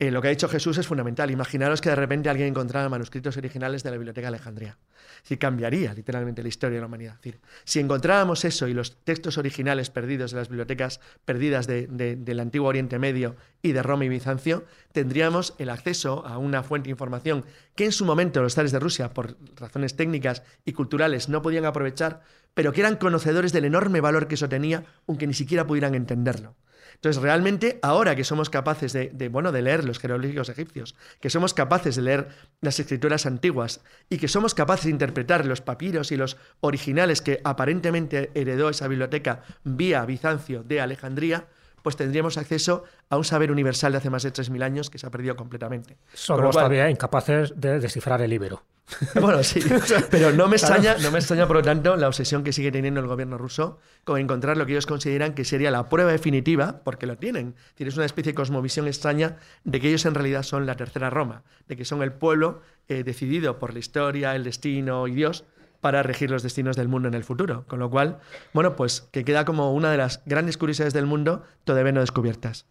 Eh, 0.00 0.12
lo 0.12 0.22
que 0.22 0.28
ha 0.28 0.30
dicho 0.30 0.48
Jesús 0.48 0.78
es 0.78 0.86
fundamental. 0.86 1.28
Imaginaros 1.30 1.80
que 1.80 1.88
de 1.88 1.96
repente 1.96 2.28
alguien 2.28 2.48
encontrara 2.48 2.88
manuscritos 2.88 3.36
originales 3.36 3.82
de 3.82 3.90
la 3.90 3.96
Biblioteca 3.96 4.26
de 4.30 4.36
Alejandría. 4.36 4.78
Sí, 5.24 5.36
cambiaría 5.38 5.92
literalmente 5.92 6.40
la 6.40 6.48
historia 6.48 6.76
de 6.76 6.80
la 6.82 6.86
humanidad. 6.86 7.16
Si 7.64 7.80
encontráramos 7.80 8.44
eso 8.44 8.68
y 8.68 8.74
los 8.74 9.02
textos 9.02 9.38
originales 9.38 9.90
perdidos 9.90 10.30
de 10.30 10.36
las 10.36 10.48
bibliotecas 10.48 11.00
perdidas 11.24 11.66
de- 11.66 11.88
de- 11.88 12.14
del 12.14 12.38
antiguo 12.38 12.68
Oriente 12.68 13.00
Medio 13.00 13.34
y 13.60 13.72
de 13.72 13.82
Roma 13.82 14.04
y 14.04 14.08
Bizancio, 14.08 14.64
tendríamos 14.92 15.54
el 15.58 15.68
acceso 15.68 16.24
a 16.24 16.38
una 16.38 16.62
fuente 16.62 16.86
de 16.86 16.90
información 16.92 17.44
que 17.74 17.86
en 17.86 17.92
su 17.92 18.04
momento 18.04 18.40
los 18.40 18.54
zares 18.54 18.70
de 18.70 18.78
Rusia, 18.78 19.12
por 19.12 19.36
razones 19.56 19.96
técnicas 19.96 20.44
y 20.64 20.74
culturales, 20.74 21.28
no 21.28 21.42
podían 21.42 21.64
aprovechar, 21.64 22.22
pero 22.54 22.72
que 22.72 22.82
eran 22.82 22.96
conocedores 22.96 23.52
del 23.52 23.64
enorme 23.64 24.00
valor 24.00 24.28
que 24.28 24.36
eso 24.36 24.48
tenía, 24.48 24.84
aunque 25.08 25.26
ni 25.26 25.34
siquiera 25.34 25.66
pudieran 25.66 25.96
entenderlo. 25.96 26.54
Entonces, 26.98 27.22
realmente, 27.22 27.78
ahora 27.82 28.16
que 28.16 28.24
somos 28.24 28.50
capaces 28.50 28.92
de, 28.92 29.28
bueno, 29.28 29.52
de 29.52 29.62
leer 29.62 29.84
los 29.84 30.00
jeroglíficos 30.00 30.48
egipcios, 30.48 30.96
que 31.20 31.30
somos 31.30 31.54
capaces 31.54 31.94
de 31.94 32.02
leer 32.02 32.28
las 32.60 32.80
escrituras 32.80 33.24
antiguas 33.24 33.82
y 34.10 34.18
que 34.18 34.26
somos 34.26 34.52
capaces 34.52 34.86
de 34.86 34.90
interpretar 34.90 35.46
los 35.46 35.60
papiros 35.60 36.10
y 36.10 36.16
los 36.16 36.38
originales 36.60 37.22
que 37.22 37.40
aparentemente 37.44 38.32
heredó 38.34 38.68
esa 38.68 38.88
biblioteca 38.88 39.42
vía 39.62 40.04
Bizancio 40.06 40.64
de 40.64 40.80
Alejandría, 40.80 41.46
pues 41.88 41.96
tendríamos 41.96 42.36
acceso 42.36 42.84
a 43.08 43.16
un 43.16 43.24
saber 43.24 43.50
universal 43.50 43.92
de 43.92 43.96
hace 43.96 44.10
más 44.10 44.22
de 44.22 44.30
3.000 44.30 44.62
años 44.62 44.90
que 44.90 44.98
se 44.98 45.06
ha 45.06 45.10
perdido 45.10 45.36
completamente. 45.36 45.96
Somos 46.12 46.42
cual- 46.42 46.52
todavía 46.52 46.90
incapaces 46.90 47.58
de 47.58 47.80
descifrar 47.80 48.20
el 48.20 48.30
Ibero. 48.30 48.62
bueno, 49.18 49.42
sí, 49.42 49.60
pero 50.10 50.30
no 50.32 50.48
me, 50.48 50.56
extraña, 50.56 50.98
no 50.98 51.10
me 51.10 51.18
extraña, 51.18 51.46
por 51.46 51.56
lo 51.56 51.62
tanto, 51.62 51.96
la 51.96 52.06
obsesión 52.06 52.44
que 52.44 52.52
sigue 52.52 52.70
teniendo 52.70 53.00
el 53.00 53.06
gobierno 53.06 53.38
ruso 53.38 53.78
con 54.04 54.20
encontrar 54.20 54.58
lo 54.58 54.66
que 54.66 54.72
ellos 54.72 54.84
consideran 54.84 55.32
que 55.32 55.46
sería 55.46 55.70
la 55.70 55.88
prueba 55.88 56.12
definitiva, 56.12 56.82
porque 56.84 57.06
lo 57.06 57.16
tienen. 57.16 57.54
Tienes 57.74 57.96
una 57.96 58.04
especie 58.04 58.32
de 58.32 58.36
cosmovisión 58.36 58.86
extraña 58.86 59.36
de 59.64 59.80
que 59.80 59.88
ellos 59.88 60.04
en 60.04 60.14
realidad 60.14 60.42
son 60.42 60.66
la 60.66 60.76
tercera 60.76 61.08
Roma, 61.08 61.42
de 61.68 61.76
que 61.78 61.86
son 61.86 62.02
el 62.02 62.12
pueblo 62.12 62.60
eh, 62.88 63.02
decidido 63.02 63.58
por 63.58 63.72
la 63.72 63.78
historia, 63.78 64.36
el 64.36 64.44
destino 64.44 65.08
y 65.08 65.14
Dios 65.14 65.46
para 65.80 66.02
regir 66.02 66.30
los 66.30 66.42
destinos 66.42 66.76
del 66.76 66.88
mundo 66.88 67.08
en 67.08 67.14
el 67.14 67.24
futuro. 67.24 67.64
Con 67.68 67.78
lo 67.78 67.88
cual, 67.90 68.18
bueno, 68.52 68.74
pues 68.76 69.02
que 69.12 69.24
queda 69.24 69.44
como 69.44 69.72
una 69.72 69.90
de 69.90 69.96
las 69.98 70.22
grandes 70.26 70.56
curiosidades 70.58 70.94
del 70.94 71.06
mundo 71.06 71.42
todavía 71.64 71.92
no 71.92 72.00
descubiertas. 72.00 72.66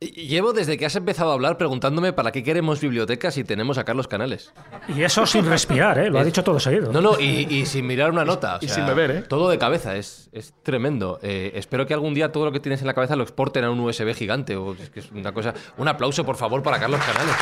Y- 0.00 0.26
Llevo 0.26 0.52
desde 0.52 0.76
que 0.76 0.84
has 0.84 0.96
empezado 0.96 1.30
a 1.30 1.34
hablar 1.34 1.56
preguntándome 1.56 2.12
para 2.12 2.30
qué 2.32 2.42
queremos 2.42 2.80
bibliotecas 2.80 3.34
si 3.34 3.44
tenemos 3.44 3.78
a 3.78 3.84
Carlos 3.84 4.08
Canales. 4.08 4.52
Y 4.88 5.02
eso 5.02 5.24
sin 5.24 5.46
respirar, 5.46 5.98
¿eh? 5.98 6.10
Lo 6.10 6.18
ha 6.18 6.24
dicho 6.24 6.42
todo 6.44 6.58
seguido. 6.60 6.92
No, 6.92 7.00
no, 7.00 7.18
y, 7.18 7.46
y 7.48 7.64
sin 7.64 7.86
mirar 7.86 8.10
una 8.10 8.24
nota. 8.26 8.56
o 8.56 8.58
y 8.64 8.68
sin 8.68 8.84
beber, 8.86 9.10
¿eh? 9.12 9.22
Todo 9.22 9.48
de 9.48 9.56
cabeza, 9.56 9.96
es, 9.96 10.28
es 10.32 10.52
tremendo. 10.62 11.20
Eh, 11.22 11.52
espero 11.54 11.86
que 11.86 11.94
algún 11.94 12.12
día 12.12 12.32
todo 12.32 12.44
lo 12.44 12.52
que 12.52 12.60
tienes 12.60 12.80
en 12.80 12.88
la 12.88 12.94
cabeza 12.94 13.16
lo 13.16 13.22
exporten 13.22 13.64
a 13.64 13.70
un 13.70 13.80
USB 13.80 14.12
gigante. 14.14 14.56
O, 14.56 14.74
es 14.74 14.90
que 14.90 15.00
es 15.00 15.10
una 15.12 15.32
cosa. 15.32 15.54
Un 15.78 15.88
aplauso, 15.88 16.24
por 16.24 16.36
favor, 16.36 16.62
para 16.62 16.78
Carlos 16.78 17.00
Canales. 17.00 17.34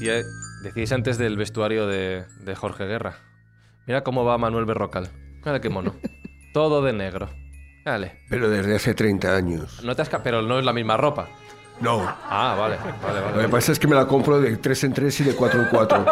Decía, 0.00 0.22
decíais 0.62 0.92
antes 0.92 1.18
del 1.18 1.36
vestuario 1.36 1.86
de, 1.86 2.24
de 2.40 2.54
Jorge 2.54 2.86
Guerra. 2.86 3.18
Mira 3.86 4.02
cómo 4.02 4.24
va 4.24 4.38
Manuel 4.38 4.64
Berrocal. 4.64 5.10
Mira 5.44 5.60
qué 5.60 5.68
mono. 5.68 5.94
Todo 6.54 6.82
de 6.82 6.94
negro. 6.94 7.28
Dale. 7.84 8.18
Pero 8.30 8.48
desde 8.48 8.76
hace 8.76 8.94
30 8.94 9.36
años. 9.36 9.84
No 9.84 9.94
te 9.94 10.00
has 10.00 10.08
pero 10.24 10.40
no 10.40 10.58
es 10.58 10.64
la 10.64 10.72
misma 10.72 10.96
ropa. 10.96 11.28
No. 11.80 12.02
Ah, 12.28 12.54
vale, 12.58 12.76
vale, 13.02 13.20
Lo 13.20 13.26
que 13.32 13.36
vale. 13.38 13.48
pasa 13.48 13.72
es 13.72 13.78
que 13.78 13.86
me 13.88 13.94
la 13.96 14.06
compro 14.06 14.38
de 14.40 14.56
3 14.58 14.84
en 14.84 14.92
3 14.92 15.20
y 15.20 15.24
de 15.24 15.34
4 15.34 15.60
en 15.62 15.68
4. 15.70 16.04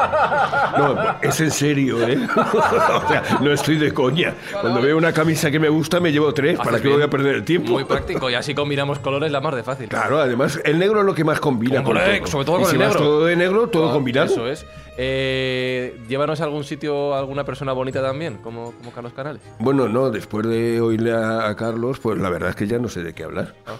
No, 0.78 0.96
es 1.20 1.40
en 1.40 1.50
serio, 1.50 2.06
¿eh? 2.08 2.18
O 2.36 3.08
sea, 3.08 3.22
no 3.40 3.52
estoy 3.52 3.76
de 3.76 3.92
coña. 3.92 4.34
Cuando 4.60 4.80
veo 4.80 4.96
una 4.96 5.12
camisa 5.12 5.50
que 5.50 5.58
me 5.58 5.68
gusta, 5.68 6.00
me 6.00 6.10
llevo 6.10 6.32
tres. 6.32 6.58
¿Para 6.58 6.80
qué 6.80 6.88
voy 6.88 7.02
a 7.02 7.08
perder 7.10 7.36
el 7.36 7.44
tiempo? 7.44 7.72
Muy 7.72 7.84
práctico 7.84 8.30
y 8.30 8.34
así 8.34 8.54
combinamos 8.54 8.98
colores 8.98 9.30
la 9.30 9.40
más 9.40 9.54
de 9.54 9.62
fácil. 9.62 9.88
Claro, 9.88 10.20
además, 10.20 10.58
el 10.64 10.78
negro 10.78 11.00
es 11.00 11.06
lo 11.06 11.14
que 11.14 11.24
más 11.24 11.38
combina. 11.40 11.82
con 11.82 11.96
todo. 11.96 12.26
sobre 12.26 12.44
todo 12.46 12.58
Y 12.60 12.62
con 12.62 12.70
si 12.70 12.76
el 12.76 12.82
vas 12.82 12.88
negro. 12.94 13.00
todo 13.04 13.24
de 13.26 13.36
negro, 13.36 13.68
todo 13.68 13.90
Ah, 13.90 13.92
combinado. 13.92 14.26
Eso 14.26 14.46
es. 14.48 14.66
Eh, 15.00 15.96
llévanos 16.08 16.40
a 16.40 16.44
algún 16.44 16.64
sitio, 16.64 17.14
a 17.14 17.20
alguna 17.20 17.44
persona 17.44 17.72
bonita 17.72 18.02
también, 18.02 18.38
como, 18.38 18.72
como 18.72 18.90
Carlos 18.92 19.12
Canales. 19.12 19.40
Bueno, 19.60 19.88
no, 19.88 20.10
después 20.10 20.44
de 20.46 20.80
oírle 20.80 21.12
a, 21.12 21.48
a 21.48 21.54
Carlos, 21.54 22.00
pues 22.00 22.18
la 22.18 22.28
verdad 22.30 22.50
es 22.50 22.56
que 22.56 22.66
ya 22.66 22.78
no 22.80 22.88
sé 22.88 23.04
de 23.04 23.14
qué 23.14 23.22
hablar. 23.22 23.54
Ah. 23.66 23.76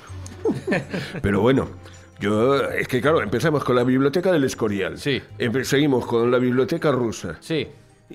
Pero 1.23 1.41
bueno, 1.41 1.69
yo, 2.21 2.63
es 2.71 2.87
que 2.87 3.01
claro, 3.01 3.21
empezamos 3.21 3.65
con 3.65 3.75
la 3.75 3.83
biblioteca 3.83 4.31
del 4.31 4.45
Escorial. 4.45 4.97
Sí. 4.97 5.21
Empe- 5.39 5.65
seguimos 5.65 6.07
con 6.07 6.31
la 6.31 6.39
biblioteca 6.39 6.93
rusa. 6.93 7.37
Sí. 7.41 7.67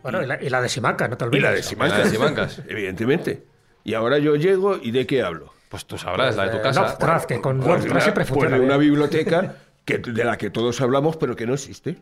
Bueno, 0.01 0.23
y 0.23 0.25
la, 0.25 0.41
y 0.41 0.49
la 0.49 0.61
de 0.61 0.69
Simancas, 0.69 1.09
no 1.09 1.17
te 1.17 1.25
Y 1.25 1.27
olvides. 1.27 1.43
la 1.43 1.51
de 1.51 1.61
Simancas. 1.63 1.97
La 1.99 2.03
de 2.05 2.09
Simancas. 2.09 2.61
Evidentemente. 2.69 3.43
Y 3.83 3.95
ahora 3.95 4.17
yo 4.17 4.37
llego 4.37 4.77
y 4.81 4.91
¿de 4.91 5.05
qué 5.05 5.21
hablo? 5.23 5.51
Pues 5.67 5.85
tú 5.85 5.97
sabrás, 5.97 6.37
la 6.37 6.45
de 6.45 6.51
tu 6.51 6.57
Eh, 6.57 6.61
casa. 6.61 6.81
Lovecraft, 6.83 7.25
que 7.25 7.41
con 7.41 7.57
Pues 7.57 7.65
de 7.65 7.69
Lovecraft 7.89 7.91
una, 7.91 8.01
siempre 8.01 8.23
pues 8.23 8.29
funciona 8.29 8.57
de 8.59 8.65
una 8.65 8.77
biblioteca 8.77 9.55
que, 9.83 9.97
de 9.97 10.23
la 10.23 10.37
que 10.37 10.49
todos 10.49 10.79
hablamos, 10.79 11.17
pero 11.17 11.35
que 11.35 11.45
no 11.45 11.53
existe. 11.55 11.97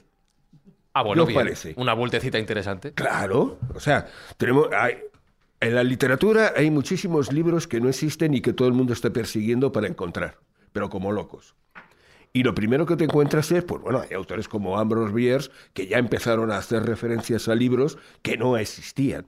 Ah, 0.93 1.03
bueno, 1.03 1.21
¿Qué 1.21 1.21
os 1.23 1.27
bien. 1.29 1.39
parece? 1.39 1.73
Una 1.77 1.93
vueltecita 1.93 2.37
interesante. 2.37 2.93
Claro, 2.93 3.59
o 3.73 3.79
sea, 3.79 4.07
tenemos 4.37 4.67
hay- 4.77 4.97
en 5.59 5.75
la 5.75 5.83
literatura 5.83 6.53
hay 6.55 6.69
muchísimos 6.71 7.31
libros 7.31 7.67
que 7.67 7.79
no 7.79 7.87
existen 7.89 8.33
y 8.33 8.41
que 8.41 8.51
todo 8.53 8.67
el 8.67 8.73
mundo 8.73 8.93
está 8.93 9.11
persiguiendo 9.11 9.71
para 9.71 9.87
encontrar, 9.87 10.37
pero 10.73 10.89
como 10.89 11.11
locos. 11.11 11.55
Y 12.33 12.43
lo 12.43 12.55
primero 12.55 12.85
que 12.85 12.95
te 12.95 13.03
encuentras 13.03 13.51
es, 13.51 13.63
pues 13.63 13.81
bueno, 13.81 14.01
hay 14.01 14.13
autores 14.15 14.47
como 14.47 14.79
Ambrose 14.79 15.13
Bierce 15.13 15.51
que 15.73 15.87
ya 15.87 15.97
empezaron 15.97 16.49
a 16.51 16.57
hacer 16.57 16.83
referencias 16.83 17.47
a 17.47 17.55
libros 17.55 17.97
que 18.21 18.37
no 18.37 18.57
existían. 18.57 19.27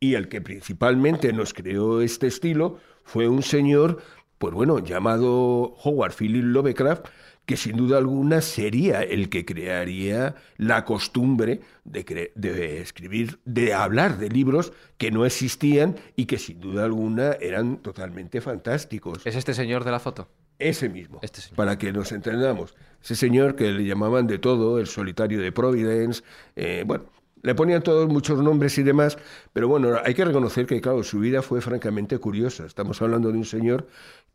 Y 0.00 0.14
el 0.14 0.28
que 0.28 0.40
principalmente 0.40 1.32
nos 1.32 1.52
creó 1.52 2.00
este 2.00 2.28
estilo 2.28 2.78
fue 3.04 3.28
un 3.28 3.42
señor, 3.42 4.02
pues 4.38 4.54
bueno, 4.54 4.78
llamado 4.78 5.74
Howard 5.82 6.14
Philip 6.14 6.44
Lovecraft, 6.44 7.06
que 7.46 7.56
sin 7.56 7.76
duda 7.76 7.98
alguna 7.98 8.40
sería 8.40 9.02
el 9.02 9.28
que 9.28 9.44
crearía 9.44 10.34
la 10.56 10.84
costumbre 10.84 11.60
de, 11.84 12.04
cre- 12.06 12.32
de 12.34 12.80
escribir, 12.80 13.38
de 13.44 13.74
hablar 13.74 14.18
de 14.18 14.28
libros 14.30 14.72
que 14.96 15.10
no 15.10 15.26
existían 15.26 15.96
y 16.16 16.26
que 16.26 16.38
sin 16.38 16.60
duda 16.60 16.84
alguna 16.84 17.32
eran 17.40 17.78
totalmente 17.78 18.40
fantásticos. 18.40 19.26
¿Es 19.26 19.36
este 19.36 19.52
señor 19.54 19.84
de 19.84 19.90
la 19.90 20.00
foto? 20.00 20.28
Ese 20.58 20.88
mismo, 20.88 21.18
Este 21.22 21.40
señor. 21.40 21.56
para 21.56 21.76
que 21.76 21.92
nos 21.92 22.12
entendamos. 22.12 22.74
Ese 23.02 23.16
señor 23.16 23.56
que 23.56 23.72
le 23.72 23.84
llamaban 23.84 24.26
de 24.26 24.38
todo, 24.38 24.78
el 24.78 24.86
solitario 24.86 25.40
de 25.42 25.52
Providence, 25.52 26.22
eh, 26.56 26.84
bueno, 26.86 27.04
le 27.42 27.54
ponían 27.54 27.82
todos 27.82 28.08
muchos 28.08 28.38
nombres 28.40 28.78
y 28.78 28.82
demás, 28.82 29.18
pero 29.52 29.68
bueno, 29.68 29.98
hay 30.02 30.14
que 30.14 30.24
reconocer 30.24 30.64
que, 30.64 30.80
claro, 30.80 31.02
su 31.02 31.18
vida 31.18 31.42
fue 31.42 31.60
francamente 31.60 32.16
curiosa. 32.18 32.64
Estamos 32.64 33.02
hablando 33.02 33.30
de 33.30 33.36
un 33.36 33.44
señor 33.44 33.86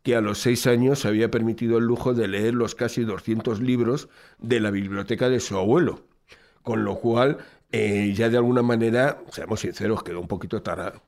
que 0.02 0.16
a 0.16 0.20
los 0.20 0.38
seis 0.38 0.66
años 0.66 1.00
se 1.00 1.08
había 1.08 1.30
permitido 1.30 1.78
el 1.78 1.84
lujo 1.84 2.14
de 2.14 2.28
leer 2.28 2.54
los 2.54 2.74
casi 2.74 3.04
200 3.04 3.60
libros 3.60 4.08
de 4.38 4.60
la 4.60 4.70
biblioteca 4.70 5.28
de 5.28 5.40
su 5.40 5.56
abuelo, 5.56 6.04
con 6.62 6.84
lo 6.84 6.96
cual, 6.96 7.38
eh, 7.72 8.12
ya 8.14 8.28
de 8.28 8.38
alguna 8.38 8.62
manera, 8.62 9.18
seamos 9.30 9.60
sinceros, 9.60 10.02
quedó 10.02 10.20
un 10.20 10.28
poquito 10.28 10.62
tarado. 10.62 11.02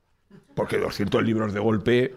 Porque 0.55 0.77
200 0.77 1.23
libros 1.23 1.55
de 1.55 1.61
golpe, 1.61 2.15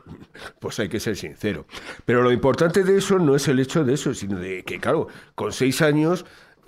pues 0.59 0.77
hay 0.79 0.89
que 0.89 0.99
ser 0.99 1.15
sincero. 1.15 1.65
Pero 2.03 2.21
lo 2.21 2.33
importante 2.33 2.83
de 2.83 2.97
eso 2.97 3.17
no 3.17 3.33
es 3.35 3.47
el 3.47 3.59
hecho 3.59 3.85
de 3.85 3.93
eso, 3.93 4.13
sino 4.13 4.37
de 4.37 4.63
que, 4.63 4.77
claro, 4.79 5.07
con 5.35 5.53
seis 5.53 5.81
años 5.81 6.25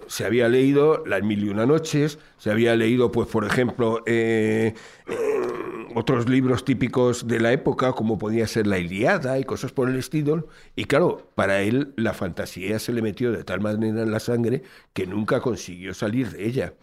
se 0.08 0.26
había 0.26 0.50
leído 0.50 1.04
Las 1.06 1.24
Mil 1.24 1.44
y 1.44 1.50
Una 1.50 1.66
Noches, 1.66 2.20
se 2.38 2.52
había 2.52 2.76
leído, 2.76 3.12
pues, 3.12 3.28
por 3.28 3.46
ejemplo, 3.46 4.04
eh, 4.06 4.74
eh, 5.08 5.16
otros 5.96 6.30
libros 6.30 6.66
típicos 6.66 7.28
de 7.28 7.40
la 7.40 7.52
época, 7.52 7.94
como 7.94 8.18
podía 8.18 8.48
ser 8.48 8.68
La 8.68 8.80
Iliada 8.80 9.40
y 9.40 9.44
cosas 9.44 9.72
por 9.72 9.90
el 9.90 9.98
estilo. 9.98 10.48
Y 10.76 10.86
claro, 10.86 11.30
para 11.36 11.62
él 11.62 11.94
la 11.96 12.14
fantasía 12.14 12.80
se 12.80 12.94
le 12.94 13.02
metió 13.02 13.32
de 13.32 13.44
tal 13.44 13.62
manera 13.62 14.02
en 14.04 14.12
la 14.12 14.20
sangre 14.20 14.64
que 14.94 15.08
nunca 15.08 15.42
consiguió 15.42 15.94
salir 15.94 16.32
de 16.32 16.46
ella. 16.46 16.74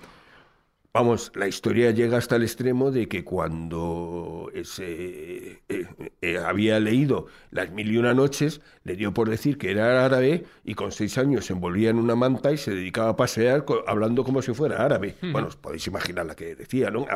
Vamos, 0.97 1.32
la 1.34 1.49
historia 1.49 1.90
llega 1.90 2.18
hasta 2.18 2.36
el 2.36 2.45
extremo 2.45 2.92
de 2.92 3.09
que 3.09 3.24
cuando 3.24 4.49
ese, 4.55 5.64
eh, 5.68 5.88
eh, 6.22 6.38
había 6.38 6.78
leído 6.78 7.26
Las 7.51 7.72
Mil 7.72 7.90
y 7.90 7.97
Una 7.97 8.14
Noches, 8.14 8.61
le 8.84 8.95
dio 8.95 9.12
por 9.12 9.28
decir 9.28 9.59
que 9.59 9.72
era 9.72 10.05
árabe 10.05 10.45
y 10.62 10.76
con 10.76 10.92
seis 10.92 11.18
años 11.18 11.47
se 11.47 11.53
envolvía 11.53 11.90
en 11.90 11.99
una 11.99 12.14
manta 12.14 12.53
y 12.53 12.59
se 12.59 12.70
dedicaba 12.70 13.09
a 13.09 13.16
pasear 13.16 13.64
hablando 13.88 14.22
como 14.22 14.40
si 14.40 14.55
fuera 14.55 14.84
árabe. 14.84 15.16
Bueno, 15.20 15.49
os 15.49 15.57
podéis 15.57 15.84
imaginar 15.88 16.26
la 16.26 16.36
que 16.36 16.55
decía, 16.55 16.92
¿no? 16.92 17.09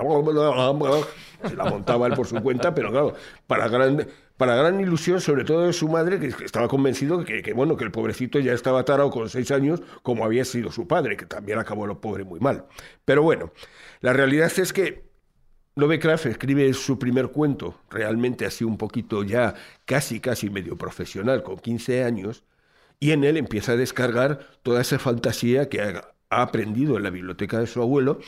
Se 1.49 1.55
la 1.55 1.65
montaba 1.67 2.09
él 2.09 2.15
por 2.15 2.27
su 2.27 2.43
cuenta, 2.43 2.75
pero 2.75 2.91
claro, 2.91 3.15
para 3.47 3.69
gran, 3.69 4.09
para 4.39 4.57
gran 4.57 4.81
ilusión, 4.81 5.21
sobre 5.21 5.45
todo 5.45 5.67
de 5.67 5.75
su 5.75 5.89
madre, 5.89 6.19
que 6.19 6.29
estaba 6.45 6.69
convencido 6.69 7.23
que, 7.25 7.43
que, 7.43 7.53
bueno, 7.53 7.77
que 7.77 7.85
el 7.85 7.91
pobrecito 7.91 8.39
ya 8.39 8.55
estaba 8.55 8.85
tarado 8.85 9.11
con 9.11 9.29
seis 9.29 9.51
años, 9.51 9.83
como 10.03 10.25
había 10.25 10.47
sido 10.47 10.73
su 10.73 10.89
padre, 10.89 11.19
que 11.19 11.27
también 11.27 11.59
acabó 11.59 11.87
lo 11.87 12.01
pobre 12.01 12.25
muy 12.25 12.41
mal. 12.41 12.65
Pero 13.05 13.23
bueno, 13.23 13.53
la 14.01 14.15
realidad 14.15 14.51
es 14.57 14.73
que 14.73 15.09
Lovecraft 15.79 16.27
escribe 16.27 16.73
su 16.75 16.99
primer 16.99 17.29
cuento, 17.29 17.79
realmente 17.89 18.47
así 18.47 18.65
un 18.65 18.79
poquito 18.79 19.23
ya 19.23 19.55
casi, 19.85 20.19
casi 20.19 20.51
medio 20.51 20.77
profesional, 20.77 21.45
con 21.45 21.59
15 21.59 22.03
años, 22.03 22.43
y 22.99 23.13
en 23.13 23.23
él 23.23 23.37
empieza 23.37 23.73
a 23.73 23.77
descargar 23.77 24.41
toda 24.65 24.81
esa 24.81 24.99
fantasía 24.99 25.69
que 25.69 25.81
ha, 25.81 26.15
aprendido 26.31 26.97
en 26.97 27.05
la 27.05 27.11
biblioteca 27.11 27.59
de 27.59 27.67
su 27.67 27.81
abuelo 27.81 28.19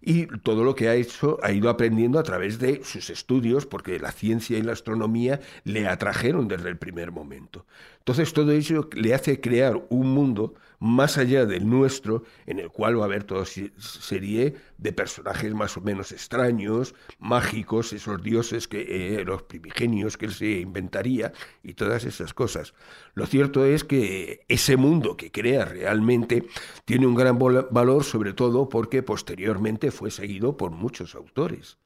y 0.00 0.26
todo 0.26 0.64
lo 0.64 0.74
que 0.74 0.88
ha 0.88 0.94
hecho 0.94 1.38
ha 1.42 1.52
ido 1.52 1.68
aprendiendo 1.68 2.18
a 2.18 2.22
través 2.22 2.58
de 2.58 2.82
sus 2.84 3.10
estudios, 3.10 3.66
porque 3.66 3.98
la 3.98 4.12
ciencia 4.12 4.58
y 4.58 4.62
la 4.62 4.72
astronomía 4.72 5.40
le 5.64 5.86
atrajeron 5.88 6.48
desde 6.48 6.68
el 6.68 6.78
primer 6.78 7.12
momento. 7.12 7.66
Entonces 7.98 8.32
todo 8.32 8.52
ello 8.52 8.88
le 8.94 9.14
hace 9.14 9.40
crear 9.40 9.80
un 9.90 10.08
mundo 10.14 10.54
más 10.80 11.18
allá 11.18 11.46
del 11.46 11.68
nuestro, 11.68 12.24
en 12.46 12.58
el 12.58 12.70
cual 12.70 12.98
va 12.98 13.02
a 13.02 13.04
haber 13.04 13.24
toda 13.24 13.44
se- 13.44 13.72
serie 13.78 14.54
de 14.78 14.92
personajes 14.92 15.54
más 15.54 15.76
o 15.76 15.80
menos 15.82 16.10
extraños, 16.10 16.94
mágicos, 17.18 17.92
esos 17.92 18.22
dioses 18.22 18.66
que 18.66 19.18
eh, 19.20 19.24
los 19.24 19.42
primigenios 19.44 20.16
que 20.16 20.26
él 20.26 20.32
se 20.32 20.50
inventaría 20.60 21.32
y 21.62 21.74
todas 21.74 22.04
esas 22.04 22.34
cosas. 22.34 22.74
Lo 23.14 23.26
cierto 23.26 23.64
es 23.64 23.84
que 23.84 24.44
ese 24.48 24.76
mundo 24.76 25.16
que 25.16 25.30
crea 25.30 25.66
realmente 25.66 26.46
tiene 26.86 27.06
un 27.06 27.14
gran 27.14 27.38
valor, 27.38 28.02
sobre 28.04 28.32
todo 28.32 28.68
porque 28.68 29.02
posteriormente 29.02 29.90
fue 29.90 30.10
seguido 30.10 30.56
por 30.56 30.70
muchos 30.70 31.14
autores. 31.14 31.78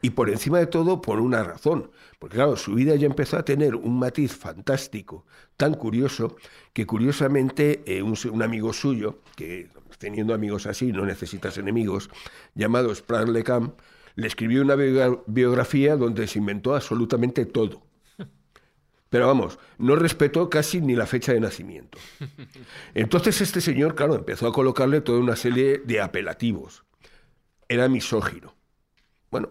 Y 0.00 0.10
por 0.10 0.30
encima 0.30 0.58
de 0.58 0.66
todo, 0.66 1.00
por 1.00 1.20
una 1.20 1.42
razón. 1.42 1.90
Porque 2.18 2.36
claro, 2.36 2.56
su 2.56 2.74
vida 2.74 2.94
ya 2.96 3.06
empezó 3.06 3.36
a 3.36 3.44
tener 3.44 3.74
un 3.74 3.98
matiz 3.98 4.36
fantástico, 4.36 5.26
tan 5.56 5.74
curioso, 5.74 6.36
que 6.72 6.86
curiosamente 6.86 7.82
eh, 7.86 8.02
un, 8.02 8.42
amigo 8.42 8.72
suyo, 8.72 9.20
que 9.36 9.68
teniendo 9.98 10.34
amigos 10.34 10.66
así 10.66 10.92
no 10.92 11.04
necesitas 11.04 11.58
enemigos, 11.58 12.10
llamado 12.54 12.94
Sprague 12.94 13.32
Le 13.32 13.42
Camp, 13.42 13.78
le 14.14 14.26
escribió 14.26 14.62
una 14.62 14.76
biogra- 14.76 15.22
biografía 15.26 15.96
donde 15.96 16.26
se 16.26 16.38
inventó 16.38 16.74
absolutamente 16.74 17.46
todo. 17.46 17.82
Pero 19.10 19.26
vamos, 19.26 19.58
no 19.78 19.96
respetó 19.96 20.50
casi 20.50 20.80
ni 20.80 20.94
la 20.94 21.06
fecha 21.06 21.32
de 21.32 21.40
nacimiento. 21.40 21.98
Entonces 22.94 23.40
este 23.40 23.60
señor, 23.60 23.94
claro, 23.94 24.14
empezó 24.14 24.46
a 24.46 24.52
colocarle 24.52 25.00
toda 25.00 25.18
una 25.18 25.34
serie 25.34 25.78
de 25.78 26.00
apelativos. 26.00 26.84
Era 27.68 27.88
misógino. 27.88 28.54
Bueno, 29.30 29.50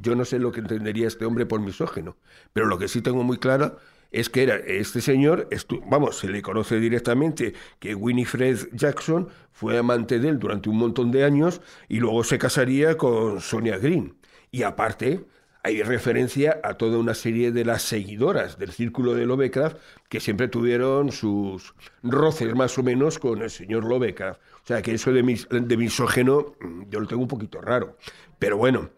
yo 0.00 0.14
no 0.14 0.24
sé 0.24 0.38
lo 0.38 0.52
que 0.52 0.60
entendería 0.60 1.08
este 1.08 1.24
hombre 1.24 1.46
por 1.46 1.60
misógino, 1.60 2.16
pero 2.52 2.66
lo 2.66 2.78
que 2.78 2.88
sí 2.88 3.02
tengo 3.02 3.22
muy 3.22 3.38
claro 3.38 3.78
es 4.12 4.28
que 4.28 4.42
era 4.42 4.56
este 4.56 5.00
señor, 5.00 5.48
vamos, 5.86 6.18
se 6.18 6.28
le 6.28 6.42
conoce 6.42 6.78
directamente 6.78 7.54
que 7.78 7.94
Winifred 7.94 8.58
Jackson 8.72 9.28
fue 9.52 9.78
amante 9.78 10.18
de 10.18 10.28
él 10.28 10.38
durante 10.38 10.68
un 10.68 10.76
montón 10.76 11.10
de 11.10 11.24
años 11.24 11.62
y 11.88 11.98
luego 11.98 12.22
se 12.22 12.38
casaría 12.38 12.96
con 12.96 13.40
Sonia 13.40 13.78
Green. 13.78 14.14
Y 14.50 14.64
aparte, 14.64 15.24
hay 15.64 15.82
referencia 15.82 16.60
a 16.64 16.74
toda 16.74 16.98
una 16.98 17.14
serie 17.14 17.52
de 17.52 17.64
las 17.64 17.82
seguidoras 17.82 18.58
del 18.58 18.72
círculo 18.72 19.14
de 19.14 19.26
Lovecraft 19.26 19.76
que 20.08 20.18
siempre 20.18 20.48
tuvieron 20.48 21.12
sus 21.12 21.74
roces 22.02 22.54
más 22.54 22.76
o 22.78 22.82
menos 22.82 23.18
con 23.18 23.42
el 23.42 23.50
señor 23.50 23.84
Lovecraft. 23.84 24.40
O 24.64 24.66
sea, 24.66 24.82
que 24.82 24.94
eso 24.94 25.12
de, 25.12 25.22
mis, 25.22 25.48
de 25.48 25.76
misógeno 25.76 26.54
mm, 26.60 26.90
yo 26.90 27.00
lo 27.00 27.06
tengo 27.06 27.22
un 27.22 27.28
poquito 27.28 27.60
raro. 27.60 27.96
Pero 28.42 28.56
bueno, 28.56 28.90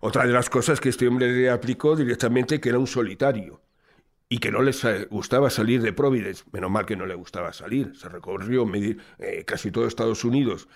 otra 0.00 0.24
de 0.26 0.32
las 0.32 0.48
cosas 0.48 0.80
que 0.80 0.88
este 0.88 1.08
hombre 1.08 1.26
le 1.32 1.50
aplicó 1.50 1.96
directamente 1.96 2.60
que 2.60 2.68
era 2.68 2.78
un 2.78 2.86
solitario 2.86 3.60
y 4.28 4.38
que 4.38 4.52
no 4.52 4.62
le 4.62 4.72
sa- 4.72 5.04
gustaba 5.10 5.50
salir 5.50 5.82
de 5.82 5.92
Providence. 5.92 6.44
Menos 6.52 6.70
mal 6.70 6.86
que 6.86 6.96
no 6.96 7.06
le 7.06 7.14
gustaba 7.16 7.52
salir. 7.52 7.92
Se 7.96 8.08
recorrió 8.08 8.66
medi- 8.66 8.98
eh, 9.18 9.44
casi 9.46 9.70
todo 9.72 9.86
Estados 9.88 10.24
Unidos 10.24 10.68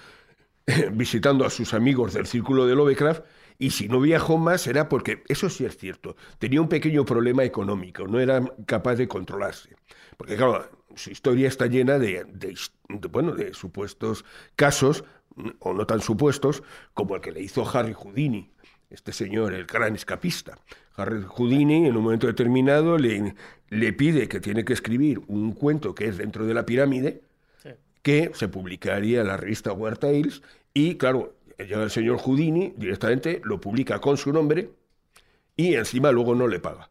visitando 0.93 1.45
a 1.47 1.51
sus 1.51 1.75
amigos 1.75 2.15
del 2.15 2.27
círculo 2.27 2.67
de 2.67 2.75
Lovecraft 2.75 3.25
y 3.59 3.71
si 3.71 3.89
no 3.89 4.01
viajó 4.01 4.39
más 4.39 4.67
era 4.67 4.89
porque, 4.89 5.23
eso 5.29 5.49
sí 5.51 5.65
es 5.65 5.77
cierto, 5.79 6.17
tenía 6.39 6.61
un 6.61 6.69
pequeño 6.69 7.05
problema 7.05 7.45
económico, 7.45 8.07
no 8.07 8.21
era 8.21 8.43
capaz 8.67 8.97
de 8.97 9.09
controlarse. 9.09 9.77
Porque 10.17 10.37
claro, 10.37 10.69
su 10.95 11.11
historia 11.11 11.49
está 11.49 11.67
llena 11.67 11.99
de, 11.99 12.25
de, 12.25 12.55
bueno, 13.11 13.33
de 13.35 13.55
supuestos 13.55 14.25
casos, 14.57 15.05
o 15.61 15.73
no 15.73 15.87
tan 15.87 16.01
supuestos, 16.01 16.63
como 16.95 17.17
el 17.17 17.21
que 17.21 17.33
le 17.33 17.41
hizo 17.41 17.69
Harry 17.69 17.93
Houdini, 17.93 18.51
este 18.91 19.13
señor, 19.13 19.53
el 19.53 19.67
gran 19.67 19.95
escapista. 19.95 20.59
Harry 20.97 21.23
Houdini, 21.27 21.87
en 21.87 21.97
un 21.97 22.05
momento 22.05 22.27
determinado, 22.27 22.99
le, 22.99 23.35
le 23.69 23.93
pide 23.93 24.29
que 24.29 24.41
tiene 24.41 24.65
que 24.65 24.73
escribir 24.73 25.21
un 25.27 25.53
cuento 25.53 25.95
que 25.95 26.07
es 26.07 26.17
dentro 26.17 26.47
de 26.47 26.55
la 26.55 26.65
pirámide, 26.65 27.23
que 28.03 28.31
se 28.35 28.47
publicaría 28.47 29.23
en 29.23 29.27
la 29.27 29.37
revista 29.37 29.73
War 29.73 29.99
Tales 29.99 30.41
y 30.73 30.95
claro, 30.95 31.35
llega 31.59 31.83
el 31.83 31.91
señor 31.91 32.19
Houdini 32.19 32.73
directamente, 32.77 33.41
lo 33.43 33.61
publica 33.61 34.01
con 34.01 34.17
su 34.17 34.33
nombre 34.33 34.71
y 35.57 35.75
encima 35.75 36.13
luego 36.13 36.35
no 36.35 36.47
le 36.47 36.61
paga. 36.61 36.89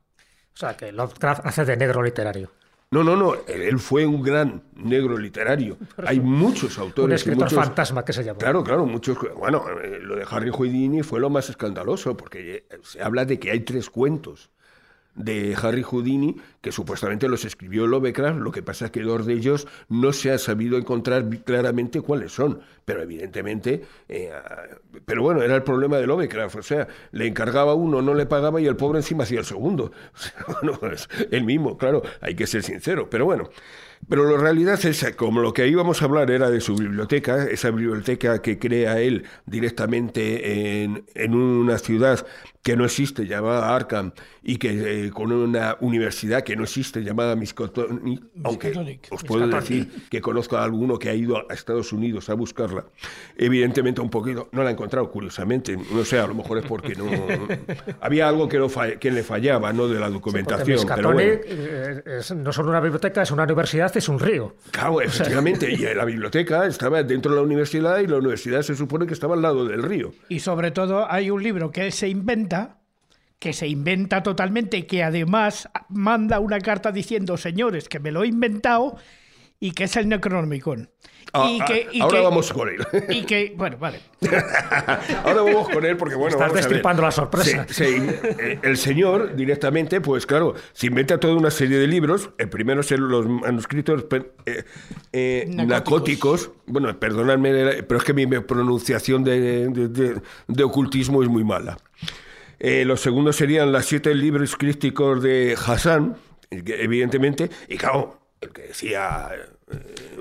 O 0.54 0.58
sea, 0.58 0.76
que 0.76 0.92
Lovecraft 0.92 1.46
hace 1.46 1.64
de 1.66 1.78
negro 1.78 2.04
literario. 2.04 2.52
No, 2.92 3.04
no, 3.04 3.16
no, 3.16 3.34
él, 3.48 3.80
fue 3.80 4.06
un 4.06 4.22
gran 4.22 4.62
negro 4.76 5.18
literario. 5.18 5.78
Hay 6.06 6.20
muchos 6.20 6.78
autores. 6.78 7.06
Un 7.06 7.14
escritor 7.14 7.52
muchos- 7.52 7.66
fantasma 7.66 8.06
que 8.06 8.14
se 8.14 8.24
llama. 8.24 8.40
Claro, 8.40 8.64
claro, 8.64 8.86
muchos. 8.86 9.18
Bueno, 9.36 9.66
eh, 9.84 10.00
lo 10.02 10.16
de 10.16 10.26
Harry 10.30 10.52
Houdini 10.52 11.04
fue 11.04 11.20
lo 11.20 11.30
más 11.30 11.50
escandaloso, 11.50 12.16
porque 12.16 12.66
eh, 12.70 12.78
se 12.84 13.02
habla 13.02 13.26
de 13.26 13.40
que 13.40 13.52
hay 13.52 13.62
tres 13.62 13.90
cuentos 13.90 14.50
de 15.16 15.56
Harry 15.62 15.82
Houdini 15.84 16.36
que 16.66 16.72
supuestamente 16.72 17.30
los 17.30 17.46
escribió 17.46 17.86
Lovecraft, 17.86 18.40
lo 18.40 18.52
que 18.52 18.64
pasa 18.64 18.86
es 18.86 18.92
que 18.92 19.04
dos 19.04 19.28
de 19.28 19.34
ellos 19.34 19.68
no 19.88 20.12
se 20.12 20.32
ha 20.32 20.40
sabido 20.40 20.80
encontrar 20.80 21.30
claramente 21.44 22.02
cuáles 22.02 22.32
son, 22.32 22.60
pero 22.86 23.04
evidentemente, 23.04 23.84
eh, 24.10 24.32
pero 25.06 25.22
bueno, 25.22 25.44
era 25.44 25.56
el 25.56 25.62
problema 25.62 25.98
de 25.98 26.08
Lovecraft, 26.08 26.56
o 26.56 26.64
sea, 26.64 26.88
le 27.12 27.28
encargaba 27.28 27.76
uno, 27.76 28.02
no 28.02 28.16
le 28.16 28.26
pagaba 28.26 28.60
y 28.60 28.66
el 28.66 28.76
pobre 28.76 28.98
encima 28.98 29.26
hacía 29.26 29.38
el 29.38 29.46
segundo. 29.46 29.92
Bueno, 30.48 30.80
es 30.92 31.08
el 31.32 31.44
mismo, 31.44 31.78
claro, 31.78 32.02
hay 32.22 32.34
que 32.34 32.48
ser 32.48 32.64
sincero, 32.64 33.10
pero 33.10 33.26
bueno. 33.26 33.50
Pero 34.08 34.30
la 34.30 34.38
realidad 34.38 34.84
es 34.86 35.16
como 35.16 35.42
lo 35.42 35.54
que 35.54 35.68
íbamos 35.68 36.02
a 36.02 36.06
hablar 36.06 36.30
era 36.30 36.50
de 36.50 36.62
su 36.62 36.76
biblioteca, 36.76 37.46
esa 37.46 37.72
biblioteca 37.72 38.42
que 38.42 38.60
crea 38.60 39.00
él 39.00 39.26
directamente 39.46 40.84
en, 40.84 41.06
en 41.16 41.34
una 41.34 41.80
ciudad 41.80 42.26
que 42.66 42.76
no 42.76 42.86
existe, 42.86 43.28
llamada 43.28 43.76
Arkham, 43.76 44.14
y 44.42 44.58
que 44.58 45.06
eh, 45.06 45.12
con 45.12 45.32
una 45.32 45.78
universidad 45.82 46.44
que 46.44 46.55
no 46.56 46.64
existe, 46.64 47.04
llamada 47.04 47.36
Miskatonic, 47.36 48.24
aunque 48.44 48.68
Miskatonic. 48.70 49.08
os 49.12 49.24
puedo 49.24 49.48
decir 49.48 49.90
que 50.10 50.22
conozco 50.22 50.58
a 50.58 50.64
alguno 50.64 50.98
que 51.00 51.10
ha 51.10 51.14
ido 51.14 51.38
a 51.50 51.54
Estados 51.54 51.92
Unidos 51.94 52.30
a 52.30 52.34
buscarla. 52.34 52.86
Evidentemente 53.38 54.02
un 54.02 54.10
poquito, 54.10 54.50
no 54.52 54.64
la 54.64 54.70
he 54.70 54.74
encontrado, 54.74 55.10
curiosamente, 55.10 55.78
no 55.78 56.04
sé, 56.06 56.20
a 56.20 56.28
lo 56.28 56.36
mejor 56.36 56.58
es 56.60 56.66
porque 56.66 56.96
no... 56.96 57.06
había 58.02 58.28
algo 58.28 58.48
que, 58.48 58.58
no 58.60 58.70
fa- 58.70 58.96
que 58.98 59.12
le 59.12 59.24
fallaba, 59.24 59.74
¿no?, 59.74 59.88
de 59.88 60.00
la 60.00 60.10
documentación. 60.10 60.80
pero 60.96 61.14
bueno. 61.14 61.32
Es- 62.06 62.34
no 62.36 62.52
solo 62.54 62.70
una 62.70 62.80
biblioteca, 62.80 63.22
es 63.22 63.32
una 63.32 63.44
universidad, 63.44 63.96
es 63.96 64.10
un 64.10 64.20
río. 64.20 64.56
Claro, 64.72 65.02
efectivamente. 65.02 65.72
Y 65.72 65.78
la 65.96 66.06
biblioteca 66.06 66.66
estaba 66.66 67.04
dentro 67.04 67.32
de 67.32 67.38
la 67.38 67.44
universidad 67.44 68.00
y 68.00 68.08
la 68.08 68.18
universidad 68.18 68.62
se 68.62 68.76
supone 68.76 69.06
que 69.06 69.14
estaba 69.14 69.36
al 69.36 69.42
lado 69.42 69.66
del 69.66 69.84
río. 69.84 70.12
Y 70.30 70.40
sobre 70.40 70.72
todo 70.72 71.10
hay 71.12 71.30
un 71.30 71.42
libro 71.44 71.72
que 71.72 71.86
él 71.86 71.92
se 71.92 72.08
inventa, 72.08 72.80
que 73.40 73.54
se 73.54 73.68
inventa 73.68 74.24
totalmente, 74.24 74.88
que 74.88 75.04
además 75.04 75.70
manda 75.90 76.40
una 76.40 76.60
carta 76.60 76.92
diciendo, 76.92 77.38
señores, 77.38 77.90
que 77.90 78.00
me 78.00 78.12
lo 78.12 78.24
he 78.24 78.28
inventado 78.28 78.96
y 79.60 79.72
que 79.72 79.86
es 79.86 79.96
el 79.96 80.10
Necronomicon. 80.10 80.90
Ah, 81.34 81.50
y 81.52 81.60
ah, 81.60 81.66
que, 81.66 81.88
y 81.92 82.00
ahora 82.02 82.20
que- 82.20 82.24
vamos 82.24 82.54
con 82.54 82.70
él. 82.70 82.76
Y 83.10 83.24
que, 83.24 83.54
bueno, 83.58 83.78
vale. 83.78 84.00
Ahora 85.24 85.42
vamos 85.42 85.68
con 85.70 85.84
él 85.86 85.98
porque, 85.98 86.16
bueno, 86.16 86.30
Estás 86.30 86.40
vamos 86.48 86.52
a 86.52 86.56
ver. 86.56 86.64
destripando 86.64 87.02
la 87.02 87.12
sorpresa. 87.12 87.66
Se- 87.68 87.74
se- 87.74 88.52
eh, 88.54 88.60
el 88.64 88.78
señor 88.78 89.36
directamente, 89.36 90.00
pues 90.02 90.26
claro, 90.26 90.54
se 90.72 90.88
inventa 90.88 91.20
toda 91.20 91.36
una 91.36 91.52
serie 91.52 91.78
de 91.78 91.88
libros. 91.88 92.30
El 92.38 92.50
primero 92.50 92.82
es 92.82 92.92
el- 92.92 93.02
los 93.02 93.28
manuscritos 93.28 94.06
eh, 94.46 94.64
eh, 95.12 95.46
Narcóticos. 95.50 95.68
narcóticos. 95.68 96.52
Bueno, 96.68 96.98
perdonadme, 97.00 97.84
pero 97.84 97.98
es 97.98 98.04
que 98.06 98.14
mi 98.14 98.26
pronunciación 98.28 99.24
de, 99.24 99.68
de- 99.70 99.88
de- 99.90 100.22
de 100.48 100.64
ocultismo 100.64 101.22
es 101.22 101.28
muy 101.30 101.44
mala. 101.44 101.78
Eh, 102.68 102.84
los 102.84 103.00
segundos 103.00 103.36
serían 103.36 103.72
los 103.72 103.86
siete 103.86 104.16
libros 104.16 104.56
críticos 104.56 105.22
de 105.22 105.56
Hassan, 105.56 106.18
eh, 106.50 106.64
evidentemente, 106.66 107.48
y 107.70 107.78
claro, 107.78 108.20
el 108.42 108.50
que 108.50 108.64
decía 108.64 109.30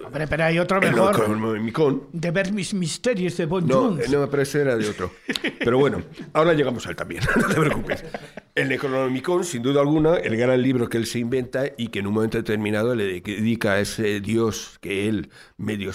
Hombre, 0.05 0.27
pero 0.27 0.45
hay 0.45 0.59
otro 0.59 0.79
mejor. 0.79 2.09
De 2.13 2.31
ver 2.31 2.53
mis 2.53 2.75
misterios 2.75 3.39
de 3.39 3.47
Bon 3.47 3.67
No, 3.67 3.85
Jones. 3.85 4.09
eh, 4.09 4.13
no, 4.13 4.29
pero 4.29 4.43
ese 4.43 4.61
era 4.61 4.77
de 4.77 4.87
otro. 4.87 5.11
Pero 5.59 5.79
bueno, 5.79 6.03
ahora 6.35 6.53
llegamos 6.53 6.87
al 6.87 6.95
también, 6.97 7.23
no 7.37 7.49
te 7.49 7.55
preocupes. 7.55 8.05
El 8.55 8.69
Necronomicon, 8.69 9.43
sin 9.43 9.63
duda 9.63 9.81
alguna, 9.81 10.17
el 10.17 10.37
gran 10.37 10.61
libro 10.61 10.91
que 10.91 10.99
él 10.99 11.07
se 11.07 11.21
inventa 11.21 11.65
y 11.79 11.89
que 11.89 12.01
en 12.01 12.09
un 12.09 12.13
momento 12.13 12.37
determinado 12.37 12.95
le 12.95 13.23
dedica 13.23 13.73
a 13.73 13.81
ese 13.81 14.21
dios 14.21 14.77
que 14.83 15.09
él 15.09 15.31
medio, 15.57 15.93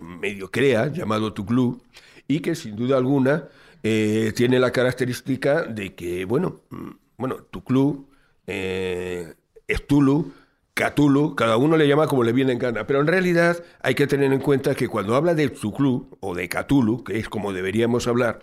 medio 0.00 0.50
crea, 0.50 0.86
llamado 0.86 1.34
Tuglu, 1.34 1.82
y 2.26 2.40
que 2.40 2.54
sin 2.54 2.74
duda 2.74 2.96
alguna 2.96 3.48
eh, 3.82 4.32
tiene 4.34 4.58
la 4.58 4.70
característica 4.70 5.62
de 5.62 5.94
que, 5.94 6.24
bueno, 6.24 6.60
mm, 6.70 6.90
bueno 7.16 7.36
Tuglu, 7.50 8.08
eh, 8.46 9.34
Estulu, 9.68 10.32
Cthulhu, 10.74 11.34
cada 11.34 11.56
uno 11.56 11.76
le 11.76 11.86
llama 11.86 12.06
como 12.06 12.24
le 12.24 12.32
viene 12.32 12.52
en 12.52 12.58
gana, 12.58 12.86
pero 12.86 13.00
en 13.00 13.06
realidad 13.06 13.62
hay 13.82 13.94
que 13.94 14.06
tener 14.06 14.32
en 14.32 14.40
cuenta 14.40 14.74
que 14.74 14.88
cuando 14.88 15.14
habla 15.14 15.34
de 15.34 15.50
Cthulhu 15.52 16.08
o 16.20 16.34
de 16.34 16.48
Cthulhu, 16.48 17.04
que 17.04 17.18
es 17.18 17.28
como 17.28 17.52
deberíamos 17.52 18.06
hablar, 18.06 18.38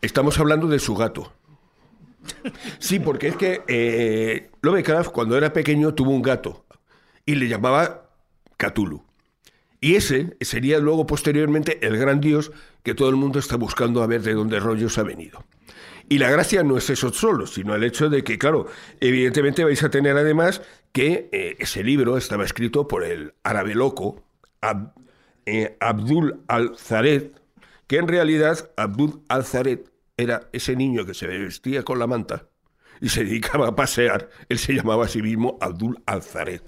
estamos 0.00 0.38
hablando 0.38 0.68
de 0.68 0.78
su 0.78 0.94
gato. 0.94 1.32
Sí, 2.78 2.98
porque 2.98 3.28
es 3.28 3.36
que 3.36 3.62
eh, 3.66 4.50
Lovecraft 4.62 5.10
cuando 5.10 5.36
era 5.36 5.52
pequeño 5.52 5.94
tuvo 5.94 6.10
un 6.10 6.22
gato 6.22 6.64
y 7.24 7.34
le 7.34 7.48
llamaba 7.48 8.10
Cthulhu. 8.56 9.02
Y 9.80 9.94
ese 9.94 10.36
sería 10.40 10.78
luego 10.78 11.06
posteriormente 11.06 11.84
el 11.86 11.96
gran 11.96 12.20
dios 12.20 12.52
que 12.82 12.94
todo 12.94 13.08
el 13.08 13.16
mundo 13.16 13.38
está 13.38 13.56
buscando 13.56 14.02
a 14.02 14.06
ver 14.06 14.22
de 14.22 14.34
dónde 14.34 14.60
rollos 14.60 14.98
ha 14.98 15.02
venido. 15.02 15.44
Y 16.08 16.18
la 16.18 16.30
gracia 16.30 16.62
no 16.62 16.76
es 16.76 16.90
eso 16.90 17.12
solo, 17.12 17.46
sino 17.46 17.74
el 17.74 17.84
hecho 17.84 18.10
de 18.10 18.24
que, 18.24 18.36
claro, 18.36 18.66
evidentemente 19.00 19.64
vais 19.64 19.82
a 19.82 19.90
tener 19.90 20.16
además 20.16 20.60
que 20.92 21.28
eh, 21.32 21.56
ese 21.60 21.84
libro 21.84 22.16
estaba 22.16 22.44
escrito 22.44 22.88
por 22.88 23.04
el 23.04 23.32
árabe 23.44 23.74
loco 23.74 24.22
eh, 25.46 25.76
Abdul 25.80 26.40
al-Zared, 26.48 27.30
que 27.86 27.96
en 27.96 28.08
realidad 28.08 28.70
Abdul 28.76 29.22
al-Zared 29.28 29.80
era 30.16 30.48
ese 30.52 30.76
niño 30.76 31.06
que 31.06 31.14
se 31.14 31.26
vestía 31.26 31.84
con 31.84 31.98
la 31.98 32.06
manta 32.06 32.49
y 33.00 33.08
se 33.08 33.24
dedicaba 33.24 33.68
a 33.68 33.76
pasear, 33.76 34.28
él 34.48 34.58
se 34.58 34.74
llamaba 34.74 35.06
a 35.06 35.08
sí 35.08 35.22
mismo 35.22 35.58
Abdul 35.60 36.02
al-Zared. 36.06 36.62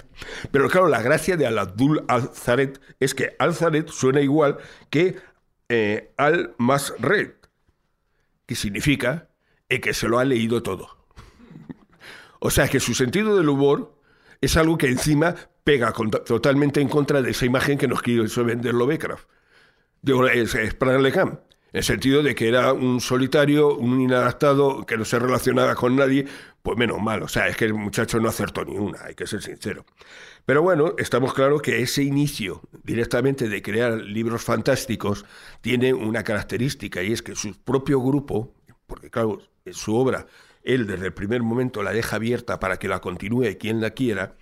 Pero 0.50 0.68
claro, 0.68 0.88
la 0.88 1.02
gracia 1.02 1.36
de 1.36 1.46
al-Abdul 1.46 2.04
al-Zared 2.08 2.78
es 3.00 3.14
que 3.14 3.36
al-Zared 3.38 3.88
suena 3.88 4.20
igual 4.20 4.58
que 4.90 5.16
eh, 5.68 6.12
al-Masred, 6.16 7.32
que 8.46 8.54
significa 8.54 9.28
que 9.80 9.94
se 9.94 10.08
lo 10.08 10.18
ha 10.18 10.24
leído 10.24 10.62
todo. 10.62 10.88
O 12.44 12.50
sea 12.50 12.66
que 12.66 12.80
su 12.80 12.92
sentido 12.92 13.36
del 13.36 13.48
humor 13.48 13.96
es 14.40 14.56
algo 14.56 14.76
que 14.76 14.88
encima 14.88 15.36
pega 15.62 15.92
totalmente 16.26 16.80
en 16.80 16.88
contra 16.88 17.22
de 17.22 17.30
esa 17.30 17.46
imagen 17.46 17.78
que 17.78 17.86
nos 17.86 18.02
quiso 18.02 18.44
vender 18.44 18.74
Lovecraft. 18.74 19.28
Digo, 20.00 20.26
es, 20.26 20.52
es 20.56 20.74
Pran 20.74 21.04
en 21.72 21.78
el 21.78 21.84
sentido 21.84 22.22
de 22.22 22.34
que 22.34 22.48
era 22.48 22.72
un 22.72 23.00
solitario, 23.00 23.74
un 23.74 24.00
inadaptado, 24.00 24.84
que 24.84 24.98
no 24.98 25.04
se 25.04 25.18
relacionaba 25.18 25.74
con 25.74 25.96
nadie, 25.96 26.26
pues 26.62 26.76
menos 26.76 27.00
mal. 27.00 27.22
O 27.22 27.28
sea, 27.28 27.48
es 27.48 27.56
que 27.56 27.64
el 27.64 27.74
muchacho 27.74 28.20
no 28.20 28.28
acertó 28.28 28.64
ni 28.64 28.76
una, 28.76 29.04
hay 29.04 29.14
que 29.14 29.26
ser 29.26 29.42
sincero. 29.42 29.86
Pero 30.44 30.60
bueno, 30.62 30.94
estamos 30.98 31.32
claros 31.32 31.62
que 31.62 31.80
ese 31.80 32.02
inicio 32.02 32.60
directamente 32.82 33.48
de 33.48 33.62
crear 33.62 33.94
libros 33.94 34.42
fantásticos 34.44 35.24
tiene 35.60 35.94
una 35.94 36.24
característica 36.24 37.02
y 37.02 37.12
es 37.12 37.22
que 37.22 37.34
su 37.34 37.54
propio 37.54 38.00
grupo, 38.00 38.52
porque 38.86 39.08
claro, 39.08 39.40
su 39.70 39.94
obra, 39.96 40.26
él 40.62 40.86
desde 40.86 41.06
el 41.06 41.14
primer 41.14 41.42
momento 41.42 41.82
la 41.82 41.92
deja 41.92 42.16
abierta 42.16 42.60
para 42.60 42.78
que 42.78 42.88
la 42.88 43.00
continúe 43.00 43.56
quien 43.58 43.80
la 43.80 43.90
quiera, 43.90 44.36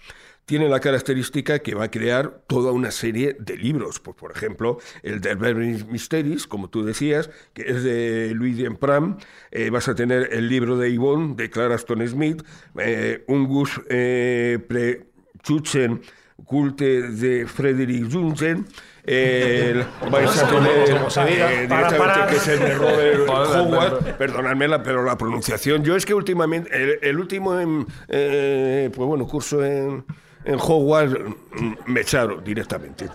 tiene 0.50 0.68
la 0.68 0.80
característica 0.80 1.60
que 1.60 1.76
va 1.76 1.84
a 1.84 1.90
crear 1.92 2.40
toda 2.48 2.72
una 2.72 2.90
serie 2.90 3.36
de 3.38 3.56
libros. 3.56 4.00
Pues, 4.00 4.16
por 4.16 4.32
ejemplo, 4.32 4.78
el 5.04 5.20
de 5.20 5.36
Berry 5.36 5.84
Mysteries, 5.88 6.48
como 6.48 6.68
tú 6.68 6.84
decías, 6.84 7.30
que 7.54 7.70
es 7.70 7.84
de 7.84 8.32
Louis 8.34 8.58
Dempram. 8.58 9.18
Eh, 9.52 9.70
vas 9.70 9.86
a 9.86 9.94
tener 9.94 10.30
el 10.32 10.48
libro 10.48 10.76
de 10.76 10.92
Yvonne, 10.92 11.36
de 11.36 11.50
Clara 11.50 11.76
Stone 11.76 12.04
Smith, 12.08 12.42
eh, 12.80 13.22
Ungus 13.28 13.80
eh, 13.88 14.58
Prechuchen, 14.66 16.02
Culte 16.44 17.02
de 17.02 17.46
Frederick 17.46 18.10
Junsen. 18.12 18.66
Eh, 19.02 19.82
vais 20.10 20.38
a 20.38 20.46
tener 20.46 20.90
eh, 20.90 22.26
que 22.28 22.36
es 22.36 22.48
el 22.48 22.58
de 22.60 22.74
Robert 22.74 23.28
Howard, 23.28 24.16
perdonadme 24.18 24.68
la, 24.68 24.82
pero 24.82 25.02
la 25.02 25.16
pronunciación, 25.16 25.82
yo 25.82 25.96
es 25.96 26.04
que 26.04 26.12
últimamente, 26.12 26.70
el, 26.76 26.98
el 27.00 27.18
último 27.18 27.58
en, 27.58 27.86
eh, 28.08 28.90
pues 28.94 29.08
bueno, 29.08 29.26
curso 29.26 29.64
en, 29.64 30.04
en 30.44 30.56
Hogwarts 30.58 31.14
mm, 31.52 31.72
me 31.86 32.00
echaron 32.00 32.42
directamente. 32.42 33.06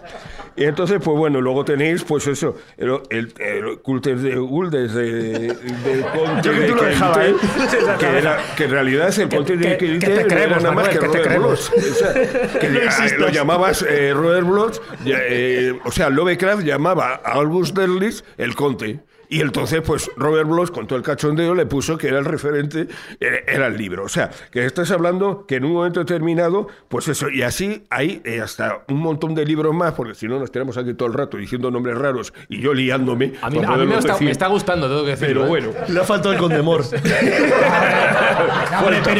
Y 0.57 0.63
entonces, 0.63 0.99
pues 1.03 1.17
bueno, 1.17 1.41
luego 1.41 1.65
tenéis, 1.65 2.03
pues 2.03 2.25
eso, 2.27 2.55
el, 2.77 2.99
el, 3.09 3.33
el 3.39 3.79
Cultes 3.81 4.21
de 4.21 4.39
Uldes 4.39 4.93
de, 4.93 5.03
de 5.49 6.05
Conte 6.15 6.49
que 6.49 6.55
de 6.59 6.73
dejaba, 6.89 7.25
Quinte, 7.25 7.45
¿eh? 7.45 7.95
que, 7.99 8.17
era, 8.17 8.37
que 8.55 8.63
en 8.65 8.71
realidad 8.71 9.07
es 9.09 9.17
el 9.17 9.29
Conte 9.29 9.57
de 9.57 9.77
que- 9.77 9.99
que 9.99 10.07
te 10.07 10.21
no 10.21 10.27
creemos, 10.27 10.35
era 10.37 10.59
nada 10.59 10.71
más 10.75 10.85
Manuel, 10.87 10.99
que 11.11 11.17
que 11.17 11.23
creemos. 11.23 11.71
Bloch. 11.71 11.83
O 11.83 11.93
sea, 11.95 12.13
que 12.59 12.69
No 12.69 13.25
lo 13.25 13.29
llamabas 13.29 13.81
eh, 13.87 14.13
Robert 14.13 14.47
Bloch, 14.47 14.77
eh, 15.05 15.77
o 15.83 15.91
sea, 15.91 16.09
Lovecraft 16.09 16.63
llamaba 16.63 17.21
a 17.23 17.33
Albus 17.33 17.73
Derlis 17.73 18.23
el 18.37 18.55
Conte. 18.55 18.99
Y 19.29 19.41
entonces, 19.41 19.81
pues 19.81 20.09
Robert 20.17 20.47
Bloch, 20.47 20.71
con 20.71 20.87
todo 20.87 20.97
el 20.97 21.03
cachondeo, 21.03 21.55
le 21.55 21.65
puso 21.65 21.97
que 21.97 22.07
era 22.07 22.19
el 22.19 22.25
referente, 22.25 22.87
eh, 23.19 23.43
era 23.47 23.67
el 23.67 23.77
libro. 23.77 24.03
O 24.03 24.09
sea, 24.09 24.29
que 24.51 24.65
estás 24.65 24.91
hablando 24.91 25.45
que 25.47 25.55
en 25.55 25.65
un 25.65 25.73
momento 25.73 25.99
determinado, 25.99 26.67
pues 26.87 27.07
eso, 27.07 27.29
y 27.29 27.41
así 27.41 27.85
hay 27.89 28.21
eh, 28.23 28.41
hasta 28.41 28.83
un 28.87 28.99
montón 28.99 29.35
de 29.35 29.45
libros 29.45 29.73
más, 29.73 29.93
porque 29.93 30.15
si 30.15 30.27
no 30.27 30.39
nos 30.39 30.51
tenemos 30.51 30.77
aquí 30.77 30.93
todo 30.93 31.07
el 31.07 31.13
rato 31.13 31.37
diciendo 31.37 31.71
nombres 31.71 31.97
raros 31.97 32.33
y 32.49 32.59
yo 32.59 32.73
liándome. 32.73 33.33
A 33.41 33.49
mí, 33.49 33.59
a 33.63 33.77
mí 33.77 33.85
me, 33.85 33.97
está, 33.97 34.13
decir. 34.13 34.25
me 34.25 34.31
está 34.31 34.47
gustando, 34.47 34.87
tengo 34.87 35.03
que 35.03 35.11
decirlo. 35.11 35.41
Pero 35.41 35.45
¿eh? 35.45 35.49
bueno, 35.49 35.71
Le 35.87 35.99
ha 35.99 36.03
faltado 36.03 36.33
el 36.33 36.39
condemor. 36.39 36.83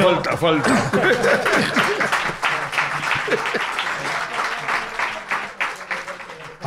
falta, 0.04 0.38
falta, 0.38 0.38
falta. 0.38 0.92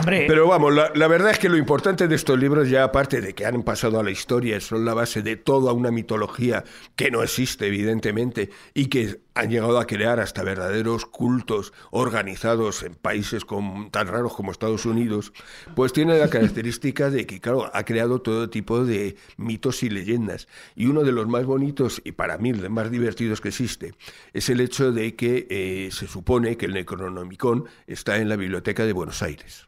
Pero 0.04 0.46
vamos, 0.46 0.74
la, 0.74 1.08
verdad 1.08 1.30
es 1.30 1.38
que 1.38 1.48
lo 1.48 1.56
importante 1.56 2.08
de 2.08 2.14
estos 2.14 2.38
libros, 2.38 2.68
ya 2.68 2.84
aparte 2.84 3.20
de 3.20 3.34
que 3.34 3.46
han 3.46 3.62
pasado 3.62 3.98
a 3.98 4.02
la 4.02 4.10
historia, 4.10 4.60
son 4.60 4.84
la 4.84 4.94
base 4.94 5.22
de 5.22 5.36
toda 5.36 5.72
una 5.72 5.90
mitología 5.90 6.64
que 6.96 7.10
no 7.10 7.22
existe, 7.22 7.66
evidentemente, 7.66 8.50
y 8.74 8.86
que 8.86 9.20
han 9.34 9.50
llegado 9.50 9.78
a 9.78 9.86
crear 9.86 10.18
hasta 10.18 10.42
verdaderos 10.42 11.06
cultos 11.06 11.72
organizados 11.90 12.82
en 12.82 12.94
países 12.94 13.44
tan 13.92 14.08
raros 14.08 14.34
como 14.34 14.50
Estados 14.50 14.84
Unidos, 14.84 15.32
pues 15.76 15.92
tiene 15.92 16.18
la 16.18 16.28
característica 16.28 17.08
de 17.08 17.24
que, 17.24 17.40
claro, 17.40 17.70
ha 17.72 17.84
creado 17.84 18.20
todo 18.20 18.50
tipo 18.50 18.84
de 18.84 19.16
mitos 19.36 19.82
y 19.84 19.90
leyendas. 19.90 20.48
Y 20.74 20.86
uno 20.86 21.04
de 21.04 21.12
los 21.12 21.28
más 21.28 21.44
bonitos, 21.44 22.02
y 22.04 22.12
para 22.12 22.36
mí 22.38 22.52
los 22.52 22.68
más 22.68 22.90
divertidos 22.90 23.40
que 23.40 23.48
existe, 23.48 23.94
es 24.32 24.48
el 24.48 24.60
hecho 24.60 24.90
de 24.90 25.14
que 25.14 25.46
eh, 25.50 25.90
se 25.92 26.08
supone 26.08 26.56
que 26.56 26.66
el 26.66 26.74
Necronomicon 26.74 27.66
está 27.86 28.16
en 28.18 28.28
la 28.28 28.36
Biblioteca 28.36 28.84
de 28.84 28.92
Buenos 28.92 29.22
Aires. 29.22 29.67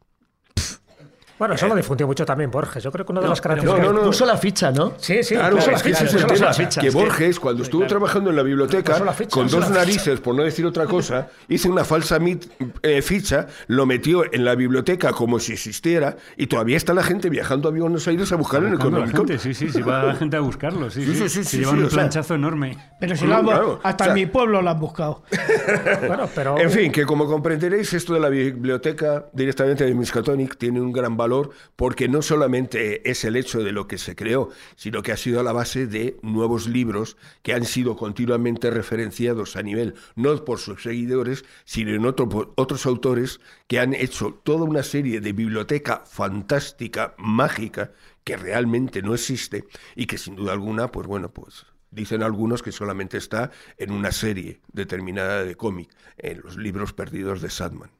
Bueno, 1.41 1.55
eso 1.55 1.67
lo 1.67 1.73
difundió 1.73 2.05
mucho 2.05 2.23
también 2.23 2.51
Borges. 2.51 2.83
Yo 2.83 2.91
creo 2.91 3.03
que 3.03 3.11
una 3.13 3.21
de 3.21 3.27
las 3.27 3.39
no, 3.39 3.41
características. 3.41 3.91
no, 3.91 3.99
no. 3.99 4.05
Puso 4.05 4.27
la 4.27 4.37
ficha, 4.37 4.69
¿no? 4.71 4.93
Sí, 4.97 5.23
sí, 5.23 5.33
Claro, 5.33 5.55
puso 5.55 5.71
la 5.71 5.77
que 5.77 5.83
ficha, 5.85 6.03
es 6.05 6.13
el 6.13 6.21
puso 6.27 6.27
la 6.45 6.51
tema. 6.51 6.53
ficha. 6.53 6.81
Que 6.81 6.87
es 6.89 6.93
que- 6.95 7.01
Borges, 7.01 7.39
cuando 7.39 7.63
estuvo 7.63 7.87
trabajando 7.87 8.29
en 8.29 8.35
la 8.35 8.43
biblioteca, 8.43 8.93
Puso 8.93 9.05
la 9.05 9.13
ficha, 9.13 9.31
con 9.31 9.47
dos 9.47 9.67
narices, 9.71 10.19
por 10.19 10.35
no 10.35 10.43
decir 10.43 10.67
otra 10.67 10.85
cosa, 10.85 11.29
hizo 11.49 11.67
una 11.67 11.83
falsa 11.83 12.19
mit- 12.19 12.47
eh, 12.83 13.01
ficha, 13.01 13.47
lo 13.65 13.87
metió 13.87 14.31
en 14.31 14.45
la 14.45 14.53
biblioteca 14.53 15.13
como 15.13 15.39
si 15.39 15.53
existiera, 15.53 16.15
y 16.37 16.45
todavía 16.45 16.77
está 16.77 16.93
la 16.93 17.01
gente 17.01 17.27
viajando 17.31 17.69
a 17.69 17.71
Buenos 17.71 18.07
Aires 18.07 18.31
a 18.31 18.35
buscarlo 18.35 18.67
en 18.67 18.73
el 18.75 18.79
Económico. 18.79 19.25
sí, 19.39 19.55
sí, 19.55 19.67
sí, 19.67 19.81
va 19.81 20.03
la 20.03 20.13
gente 20.13 20.37
a 20.37 20.41
buscarlo, 20.41 20.91
sí, 20.91 21.03
Sí, 21.03 21.15
sí. 21.15 21.21
sí, 21.21 21.29
sí, 21.29 21.43
Se 21.43 21.49
sí, 21.49 21.57
llevan 21.57 21.73
sí, 21.73 21.79
un 21.79 21.85
o 21.85 21.89
sea. 21.89 21.97
planchazo 22.01 22.35
enorme. 22.35 22.77
pero 22.99 23.15
si 23.15 23.25
lo 23.25 23.35
hasta 23.81 24.03
O 24.03 24.05
sea- 24.05 24.07
en 24.09 24.13
mi 24.13 24.27
pueblo 24.27 24.61
lo 24.61 24.69
han 24.69 24.79
buscado. 24.79 25.23
Bueno, 26.07 26.29
pero. 26.35 26.57
En 26.59 26.69
fin, 26.69 26.91
que 26.91 27.03
como 27.03 27.25
comprenderéis, 27.25 27.93
esto 27.93 28.13
de 28.13 28.19
la 28.19 28.29
biblioteca 28.29 29.25
directamente 29.33 29.85
de 29.85 29.93
Miskatonic 29.95 30.55
tiene 30.57 30.79
un 30.79 30.91
gran 30.91 31.17
valor 31.17 31.30
porque 31.75 32.07
no 32.07 32.21
solamente 32.21 33.09
es 33.09 33.23
el 33.25 33.35
hecho 33.35 33.63
de 33.63 33.71
lo 33.71 33.87
que 33.87 33.97
se 33.97 34.15
creó, 34.15 34.49
sino 34.75 35.01
que 35.01 35.11
ha 35.11 35.17
sido 35.17 35.41
la 35.43 35.53
base 35.53 35.87
de 35.87 36.17
nuevos 36.21 36.67
libros 36.67 37.17
que 37.41 37.53
han 37.53 37.65
sido 37.65 37.95
continuamente 37.95 38.69
referenciados 38.69 39.55
a 39.55 39.63
nivel, 39.63 39.95
no 40.15 40.31
por 40.45 40.59
sus 40.59 40.83
seguidores, 40.83 41.43
sino 41.65 41.91
en 41.91 42.05
otro- 42.05 42.53
otros 42.55 42.85
autores 42.85 43.39
que 43.67 43.79
han 43.79 43.93
hecho 43.93 44.39
toda 44.43 44.63
una 44.65 44.83
serie 44.83 45.21
de 45.21 45.33
biblioteca 45.33 46.03
fantástica, 46.05 47.13
mágica, 47.17 47.91
que 48.23 48.37
realmente 48.37 49.01
no 49.01 49.13
existe 49.13 49.65
y 49.95 50.05
que 50.05 50.17
sin 50.17 50.35
duda 50.35 50.53
alguna, 50.53 50.91
pues 50.91 51.07
bueno, 51.07 51.31
pues 51.33 51.65
Dicen 51.93 52.23
algunos 52.23 52.63
que 52.63 52.71
solamente 52.71 53.17
está 53.17 53.51
en 53.77 53.91
una 53.91 54.13
serie 54.13 54.61
determinada 54.71 55.43
de 55.43 55.55
cómic, 55.55 55.89
en 56.17 56.39
los 56.39 56.55
libros 56.55 56.93
perdidos 56.93 57.41
de 57.41 57.49
Sadman. 57.49 57.91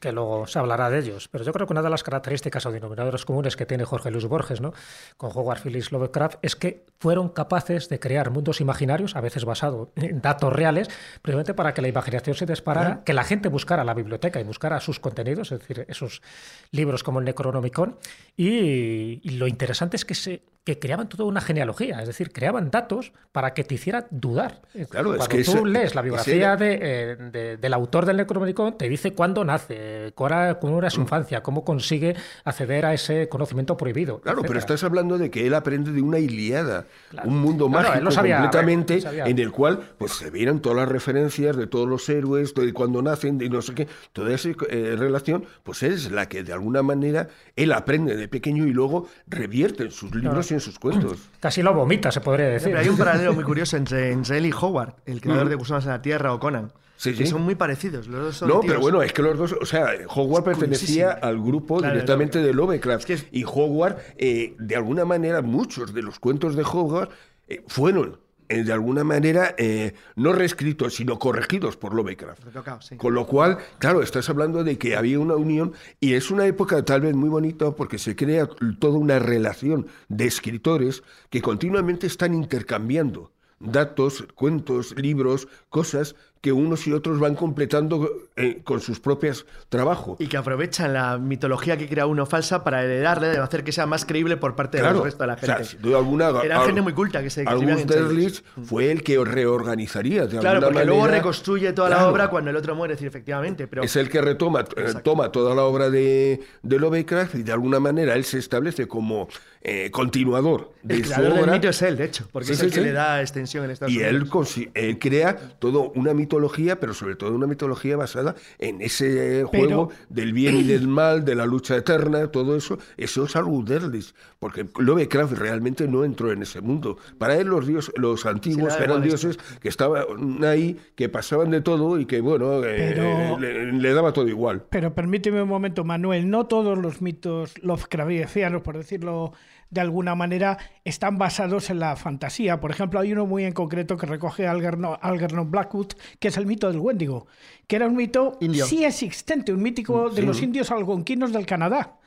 Que 0.00 0.12
luego 0.12 0.46
se 0.46 0.58
hablará 0.58 0.90
de 0.90 0.98
ellos. 0.98 1.28
Pero 1.28 1.44
yo 1.44 1.52
creo 1.52 1.66
que 1.66 1.72
una 1.72 1.82
de 1.82 1.90
las 1.90 2.02
características 2.02 2.64
o 2.66 2.72
denominadores 2.72 3.24
comunes 3.24 3.56
que 3.56 3.66
tiene 3.66 3.84
Jorge 3.84 4.10
Luis 4.10 4.26
Borges 4.26 4.60
¿no? 4.60 4.72
con 5.16 5.30
Howard 5.34 5.60
Phillips 5.62 5.92
Lovecraft 5.92 6.38
es 6.42 6.56
que 6.56 6.86
fueron 6.98 7.28
capaces 7.28 7.88
de 7.88 8.00
crear 8.00 8.30
mundos 8.30 8.60
imaginarios, 8.60 9.16
a 9.16 9.20
veces 9.20 9.44
basados 9.44 9.88
en 9.96 10.20
datos 10.20 10.52
reales, 10.52 10.88
precisamente 11.22 11.54
para 11.54 11.74
que 11.74 11.82
la 11.82 11.88
imaginación 11.88 12.34
se 12.34 12.46
disparara, 12.46 13.02
que 13.04 13.12
la 13.12 13.24
gente 13.24 13.48
buscara 13.48 13.84
la 13.84 13.94
biblioteca 13.94 14.40
y 14.40 14.44
buscara 14.44 14.80
sus 14.80 15.00
contenidos, 15.00 15.52
es 15.52 15.60
decir, 15.60 15.84
esos 15.88 16.22
libros 16.70 17.02
como 17.02 17.18
el 17.18 17.24
Necronomicon. 17.24 17.98
Y, 18.36 19.20
y 19.22 19.30
lo 19.30 19.46
interesante 19.46 19.96
es 19.96 20.04
que 20.04 20.14
se 20.14 20.42
que 20.68 20.78
creaban 20.78 21.08
toda 21.08 21.24
una 21.24 21.40
genealogía, 21.40 21.98
es 22.02 22.06
decir, 22.08 22.30
creaban 22.30 22.70
datos 22.70 23.12
para 23.32 23.54
que 23.54 23.64
te 23.64 23.76
hiciera 23.76 24.06
dudar. 24.10 24.60
Claro, 24.90 25.14
es 25.14 25.26
Cuando 25.26 25.36
que 25.36 25.42
tú 25.44 25.64
lees 25.64 25.94
la 25.94 26.02
biografía 26.02 26.56
de, 26.56 26.78
eh, 26.82 27.16
de- 27.32 27.56
del 27.56 27.72
autor 27.72 28.04
del 28.04 28.18
Necronomicon, 28.18 28.76
te 28.76 28.86
dice 28.86 29.14
cuándo 29.14 29.46
nace, 29.46 30.12
cómo 30.14 30.78
era 30.78 30.90
su 30.90 31.00
infancia, 31.00 31.42
cómo 31.42 31.64
consigue 31.64 32.14
acceder 32.44 32.84
a 32.84 32.92
ese 32.92 33.30
conocimiento 33.30 33.78
prohibido. 33.78 34.20
Claro, 34.20 34.42
pero 34.42 34.58
estás 34.58 34.84
hablando 34.84 35.16
de 35.16 35.30
que 35.30 35.46
él 35.46 35.54
aprende 35.54 35.90
de 35.90 36.02
una 36.02 36.18
Iliada, 36.18 36.84
Claro. 37.08 37.28
un 37.30 37.38
mundo 37.38 37.66
Claro, 37.70 37.88
mágico 37.88 38.10
sabía, 38.10 38.36
completamente, 38.42 39.00
sabía. 39.00 39.24
en 39.24 39.38
el 39.38 39.50
cual 39.50 39.80
pues 39.96 40.12
se 40.12 40.28
vieron 40.30 40.60
todas 40.60 40.76
las 40.76 40.88
referencias 40.90 41.56
de 41.56 41.66
todos 41.66 41.88
los 41.88 42.06
héroes, 42.10 42.52
de 42.54 42.74
cuando 42.74 43.00
nacen, 43.00 43.38
de 43.38 43.48
no 43.48 43.62
sé 43.62 43.74
qué, 43.74 43.88
toda 44.12 44.34
esa 44.34 44.50
eh, 44.68 44.96
relación, 44.98 45.46
pues 45.62 45.82
es 45.82 46.10
la 46.10 46.28
que 46.28 46.42
de 46.42 46.52
alguna 46.52 46.82
manera 46.82 47.28
él 47.56 47.72
aprende 47.72 48.16
de 48.16 48.28
pequeño 48.28 48.66
y 48.66 48.72
luego 48.74 49.08
revierte 49.28 49.84
en 49.84 49.92
sus 49.92 50.14
libros 50.14 50.50
y 50.50 50.57
en 50.58 50.64
sus 50.64 50.78
cuentos. 50.78 51.18
Casi 51.40 51.62
lo 51.62 51.72
vomita, 51.74 52.12
se 52.12 52.20
podría 52.20 52.46
decir. 52.48 52.68
Pero 52.68 52.80
hay 52.80 52.88
un 52.88 52.96
paralelo 52.98 53.32
muy 53.32 53.44
curioso 53.50 53.76
entre, 53.76 54.12
entre 54.12 54.38
él 54.38 54.46
y 54.46 54.52
Howard, 54.52 54.94
el 55.06 55.20
creador 55.20 55.48
de 55.48 55.54
Gusanos 55.54 55.84
en 55.84 55.90
la 55.90 56.02
Tierra 56.02 56.32
o 56.34 56.38
Conan. 56.40 56.72
Sí, 56.96 57.12
que 57.14 57.24
sí. 57.24 57.30
son 57.30 57.42
muy 57.42 57.54
parecidos. 57.54 58.08
Los 58.08 58.20
dos 58.24 58.36
son 58.38 58.48
No, 58.48 58.54
tíos- 58.60 58.66
pero 58.66 58.80
bueno, 58.80 59.02
es 59.02 59.12
que 59.12 59.22
los 59.22 59.38
dos, 59.38 59.52
o 59.60 59.64
sea, 59.64 59.86
Hogwarts 60.08 60.44
pertenecía 60.48 61.12
al 61.12 61.40
grupo 61.40 61.78
Claro, 61.78 61.94
directamente 61.94 62.40
de 62.42 62.52
Lovecraft. 62.52 63.00
Es 63.00 63.06
que 63.06 63.12
es- 63.12 63.26
Y 63.30 63.44
Hogwarts, 63.44 64.02
eh, 64.16 64.56
de 64.58 64.74
alguna 64.76 65.04
manera, 65.04 65.40
muchos 65.40 65.94
de 65.94 66.02
los 66.02 66.18
cuentos 66.18 66.56
de 66.56 66.62
Hogwarts 66.64 67.14
eh, 67.46 67.62
fueron, 67.68 68.18
eh, 68.48 68.64
de 68.64 68.72
alguna 68.72 69.04
manera, 69.04 69.54
eh, 69.58 69.94
no 70.16 70.32
reescritos, 70.32 70.94
sino 70.94 71.18
corregidos 71.18 71.76
por 71.76 71.94
Lovecraft. 71.94 72.42
Sí. 72.80 72.96
Con 72.96 73.14
lo 73.14 73.26
cual, 73.26 73.58
claro, 73.78 74.02
estás 74.02 74.28
hablando 74.28 74.64
de 74.64 74.78
que 74.78 74.96
había 74.96 75.18
una 75.18 75.36
unión 75.36 75.72
y 76.00 76.14
es 76.14 76.30
una 76.30 76.46
época 76.46 76.84
tal 76.84 77.02
vez 77.02 77.14
muy 77.14 77.28
bonita 77.28 77.70
porque 77.72 77.98
se 77.98 78.16
crea 78.16 78.48
toda 78.78 78.98
una 78.98 79.18
relación 79.18 79.86
de 80.08 80.26
escritores 80.26 81.02
que 81.30 81.42
continuamente 81.42 82.06
están 82.06 82.34
intercambiando 82.34 83.32
datos, 83.60 84.26
cuentos, 84.34 84.94
libros, 84.96 85.48
cosas 85.68 86.14
que 86.40 86.52
unos 86.52 86.86
y 86.86 86.92
otros 86.92 87.18
van 87.18 87.34
completando 87.34 88.08
eh, 88.36 88.60
con 88.64 88.80
sus 88.80 89.00
propios 89.00 89.44
trabajos. 89.68 90.20
Y 90.20 90.26
que 90.28 90.36
aprovechan 90.36 90.92
la 90.92 91.18
mitología 91.18 91.76
que 91.76 91.88
crea 91.88 92.06
uno 92.06 92.26
falsa 92.26 92.62
para 92.62 92.84
heredarle 92.84 93.34
y 93.34 93.36
hacer 93.36 93.64
que 93.64 93.72
sea 93.72 93.86
más 93.86 94.04
creíble 94.04 94.36
por 94.36 94.54
parte 94.54 94.80
del 94.80 95.02
resto 95.02 95.24
de 95.24 95.26
la 95.26 95.34
o 95.34 95.38
sea, 95.38 95.56
gente. 95.56 95.70
sin 95.70 95.82
duda 95.82 95.98
alguna, 95.98 96.28
Era 96.42 96.60
al- 96.60 96.66
gente 96.66 96.80
muy 96.80 96.92
culta 96.92 97.22
que 97.22 97.30
se 97.30 97.42
ensayos. 97.42 97.86
Derlich 97.86 98.42
fue 98.64 98.92
el 98.92 99.02
que 99.02 99.18
reorganizaría 99.24 100.26
de 100.26 100.38
Claro, 100.38 100.58
alguna 100.58 100.70
porque 100.72 100.84
luego 100.86 101.06
reconstruye 101.06 101.72
toda 101.72 101.90
la 101.90 102.08
obra 102.08 102.28
cuando 102.28 102.50
el 102.50 102.56
otro 102.56 102.74
muere, 102.74 102.94
decir, 102.94 103.08
efectivamente. 103.08 103.66
Pero 103.66 103.82
es 103.82 103.96
el 103.96 104.08
que 104.08 104.20
retoma, 104.20 104.60
eh, 104.60 104.64
Exacto. 104.76 105.02
toma 105.10 105.32
toda 105.32 105.54
la 105.54 105.62
obra 105.64 105.90
de, 105.90 106.40
de 106.62 106.78
Lovecraft 106.78 107.34
y 107.36 107.42
de 107.42 107.52
alguna 107.52 107.80
manera 107.80 108.14
él 108.14 108.24
se 108.24 108.38
establece 108.38 108.86
como 108.86 109.28
eh, 109.62 109.90
continuador 109.90 110.72
de 110.82 110.96
el 110.96 111.04
su 111.04 111.20
del 111.20 111.32
obra. 111.32 111.52
mito 111.52 111.68
es 111.68 111.82
él, 111.82 111.96
de 111.96 112.04
hecho, 112.04 112.28
porque 112.32 112.46
Sí, 112.46 112.52
es 112.52 112.58
sí, 112.60 112.64
el 112.66 112.70
que 112.72 112.78
sí. 112.78 112.84
le 112.84 112.92
da 112.92 113.20
extensión 113.20 113.64
en 113.64 113.70
Estados 113.72 113.92
Y 113.92 113.98
Unidos. 113.98 114.14
él, 114.14 114.30
consi- 114.30 114.70
él 114.74 114.98
crea 114.98 115.36
toda 115.58 115.90
una 115.94 116.14
mitología, 116.14 116.78
pero 116.80 116.94
sobre 116.94 117.16
todo 117.16 117.32
una 117.34 117.46
mitología 117.46 117.96
basada 117.96 118.34
en 118.58 118.80
ese 118.80 119.44
juego 119.44 119.90
del 120.08 120.32
bien 120.32 120.56
y 120.58 120.62
del 120.62 120.86
mal, 120.88 121.24
de 121.24 121.34
la 121.34 121.46
lucha 121.46 121.76
eterna, 121.76 122.28
todo 122.30 122.56
eso. 122.56 122.78
Eso 122.96 123.24
es 123.24 123.36
algo 123.36 123.62
Derlis, 123.62 124.14
porque 124.38 124.66
Lovecraft 124.78 125.32
realmente 125.32 125.86
no 125.88 126.04
entró 126.04 126.30
en 126.32 126.42
ese 126.42 126.60
mundo. 126.60 126.96
Para 127.18 127.36
él 127.36 127.48
los 127.48 127.66
dioses, 127.66 127.92
los 127.96 128.24
antiguos 128.26 128.74
eran 128.80 129.02
dioses 129.02 129.38
que 129.60 129.68
estaban 129.68 130.04
ahí, 130.44 130.76
que 130.94 131.08
pasaban 131.08 131.50
de 131.50 131.60
todo 131.60 131.98
y 131.98 132.06
que, 132.06 132.20
bueno, 132.20 132.62
eh, 132.64 133.36
le 133.72 133.92
daba 133.94 134.12
todo 134.12 134.28
igual. 134.28 134.62
Pero 134.70 134.94
permíteme 134.94 135.42
un 135.42 135.48
momento, 135.48 135.84
Manuel, 135.84 136.30
no 136.30 136.46
todos 136.46 136.78
los 136.78 137.02
mitos 137.02 137.54
Lovecraftianos, 137.62 138.62
por 138.62 138.76
decirlo 138.76 139.32
de 139.70 139.80
alguna 139.80 140.14
manera, 140.14 140.58
están 140.84 141.18
basados 141.18 141.70
en 141.70 141.78
la 141.78 141.96
fantasía. 141.96 142.60
Por 142.60 142.70
ejemplo, 142.70 143.00
hay 143.00 143.12
uno 143.12 143.26
muy 143.26 143.44
en 143.44 143.52
concreto 143.52 143.96
que 143.96 144.06
recoge 144.06 144.46
Algernon, 144.46 144.98
Algernon 145.00 145.50
Blackwood, 145.50 145.92
que 146.18 146.28
es 146.28 146.36
el 146.36 146.46
mito 146.46 146.68
del 146.68 146.78
Wendigo, 146.78 147.26
que 147.66 147.76
era 147.76 147.86
un 147.86 147.96
mito 147.96 148.38
Indio. 148.40 148.66
sí 148.66 148.84
existente, 148.84 149.52
un 149.52 149.62
mítico 149.62 150.10
de 150.10 150.22
los 150.22 150.42
indios 150.42 150.70
algonquinos 150.70 151.32
del 151.32 151.46
Canadá. 151.46 151.97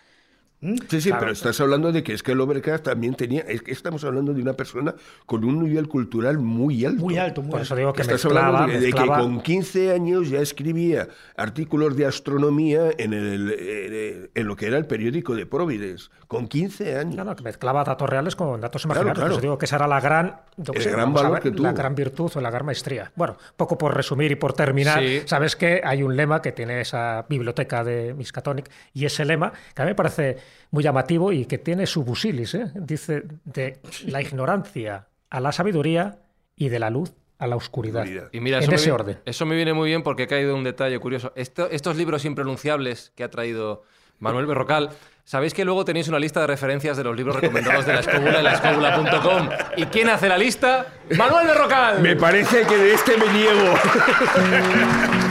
Sí, 0.89 1.01
sí, 1.01 1.09
pero 1.19 1.31
estás 1.31 1.59
hablando 1.59 1.91
de 1.91 2.03
que 2.03 2.13
es 2.13 2.21
que 2.21 2.35
Lovecraft 2.35 2.83
también 2.83 3.15
tenía, 3.15 3.41
es 3.41 3.63
que 3.63 3.71
estamos 3.71 4.03
hablando 4.03 4.31
de 4.33 4.41
una 4.43 4.53
persona 4.53 4.93
con 5.25 5.43
un 5.43 5.63
nivel 5.63 5.87
cultural 5.87 6.37
muy 6.37 6.85
alto. 6.85 7.03
Muy 7.03 7.17
alto, 7.17 7.41
muy 7.41 7.49
Por 7.51 7.61
eso 7.61 7.75
digo 7.75 7.93
que 7.93 8.03
Estás 8.03 8.23
mezclaba, 8.25 8.47
hablando 8.63 8.73
de, 8.73 8.79
de 8.85 8.93
que 8.93 9.07
con 9.07 9.41
15 9.41 9.91
años 9.91 10.29
ya 10.29 10.39
escribía 10.39 11.07
artículos 11.35 11.95
de 11.97 12.05
astronomía 12.05 12.91
en, 12.97 13.13
el, 13.13 14.29
en 14.35 14.47
lo 14.47 14.55
que 14.55 14.67
era 14.67 14.77
el 14.77 14.85
periódico 14.85 15.35
de 15.35 15.45
Providence. 15.47 16.09
Con 16.27 16.47
15 16.47 16.95
años. 16.97 17.15
No, 17.25 17.35
que 17.35 17.43
mezclaba 17.43 17.83
datos 17.83 18.09
reales 18.09 18.35
con 18.35 18.61
datos 18.61 18.83
Claro, 18.83 19.01
imaginarios. 19.01 19.15
claro. 19.17 19.29
Por 19.29 19.37
eso 19.39 19.41
digo 19.41 19.57
que 19.57 19.65
esa 19.65 19.75
era 19.77 19.87
la 19.87 19.99
gran, 19.99 20.41
sé, 20.77 20.95
valor 20.95 21.31
ver, 21.33 21.41
que 21.41 21.51
tuvo. 21.51 21.63
la 21.63 21.73
gran 21.73 21.95
virtud 21.95 22.31
o 22.35 22.39
la 22.41 22.51
gran 22.51 22.65
maestría. 22.67 23.11
Bueno, 23.15 23.35
poco 23.57 23.77
por 23.77 23.95
resumir 23.95 24.31
y 24.31 24.35
por 24.35 24.53
terminar, 24.53 24.99
Sí. 25.01 25.21
sabes 25.25 25.55
que 25.55 25.81
hay 25.83 26.03
un 26.03 26.15
lema 26.15 26.41
que 26.41 26.51
tiene 26.51 26.81
esa 26.81 27.25
biblioteca 27.27 27.83
de 27.83 28.13
Miskatonic 28.13 28.69
y 28.93 29.05
ese 29.05 29.25
lema 29.25 29.51
que 29.73 29.81
a 29.81 29.85
mí 29.85 29.91
me 29.91 29.95
parece 29.95 30.37
muy 30.71 30.83
llamativo 30.83 31.31
y 31.31 31.45
que 31.45 31.57
tiene 31.57 31.85
su 31.85 32.03
busilis, 32.03 32.53
¿eh? 32.55 32.71
dice 32.75 33.23
de 33.45 33.79
la 34.07 34.21
ignorancia 34.21 35.07
a 35.29 35.39
la 35.39 35.51
sabiduría 35.51 36.19
y 36.55 36.69
de 36.69 36.79
la 36.79 36.89
luz 36.89 37.11
a 37.39 37.47
la 37.47 37.55
oscuridad. 37.55 38.05
Y 38.31 38.39
mira, 38.39 38.57
en 38.57 38.63
eso, 38.63 38.71
me 38.71 38.75
ese 38.77 38.91
orden. 38.91 39.17
eso 39.25 39.45
me 39.47 39.55
viene 39.55 39.73
muy 39.73 39.89
bien 39.89 40.03
porque 40.03 40.23
he 40.23 40.27
caído 40.27 40.55
un 40.55 40.63
detalle 40.63 40.99
curioso. 40.99 41.33
Esto- 41.35 41.69
estos 41.71 41.97
libros 41.97 42.23
impronunciables 42.25 43.11
que 43.15 43.23
ha 43.23 43.29
traído 43.31 43.83
Manuel 44.19 44.45
Berrocal, 44.45 44.91
sabéis 45.23 45.55
que 45.55 45.65
luego 45.65 45.83
tenéis 45.83 46.07
una 46.07 46.19
lista 46.19 46.41
de 46.41 46.47
referencias 46.47 46.95
de 46.97 47.03
los 47.03 47.15
libros 47.17 47.35
recomendados 47.37 47.87
de 47.87 47.93
la 47.93 48.01
escóbula 48.01 48.37
en 48.37 48.43
laescóbula.com. 48.43 49.49
¿Y 49.77 49.85
quién 49.85 50.09
hace 50.09 50.29
la 50.29 50.37
lista? 50.37 50.85
¡Manuel 51.17 51.47
Berrocal! 51.47 51.99
Me 52.01 52.15
parece 52.15 52.61
que 52.67 52.77
de 52.77 52.93
este 52.93 53.17
me 53.17 53.25
niego. 53.33 53.73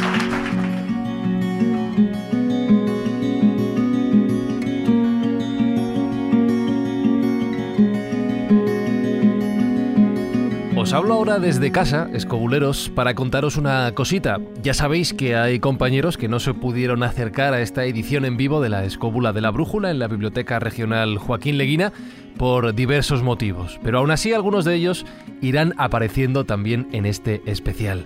Os 10.91 10.95
hablo 10.95 11.15
ahora 11.15 11.39
desde 11.39 11.71
casa, 11.71 12.11
escobuleros, 12.13 12.91
para 12.93 13.15
contaros 13.15 13.57
una 13.57 13.95
cosita. 13.95 14.41
Ya 14.61 14.75
sabéis 14.75 15.15
que 15.15 15.37
hay 15.37 15.61
compañeros 15.61 16.17
que 16.17 16.27
no 16.27 16.41
se 16.41 16.53
pudieron 16.53 17.05
acercar 17.05 17.55
a 17.55 17.61
esta 17.61 17.85
edición 17.85 18.25
en 18.25 18.37
vivo 18.37 18.61
de 18.61 18.71
la 18.71 18.85
Escóbula 18.85 19.33
de 19.33 19.41
la 19.41 19.53
Brújula 19.53 19.93
en 19.93 20.01
la 20.01 20.09
Biblioteca 20.09 20.59
Regional 20.59 21.17
Joaquín 21.19 21.59
Leguina 21.59 21.93
por 22.37 22.75
diversos 22.75 23.23
motivos, 23.23 23.79
pero 23.85 23.99
aún 23.99 24.11
así 24.11 24.33
algunos 24.33 24.65
de 24.65 24.75
ellos 24.75 25.07
irán 25.41 25.75
apareciendo 25.77 26.45
también 26.45 26.89
en 26.91 27.07
este 27.07 27.41
especial. 27.47 28.05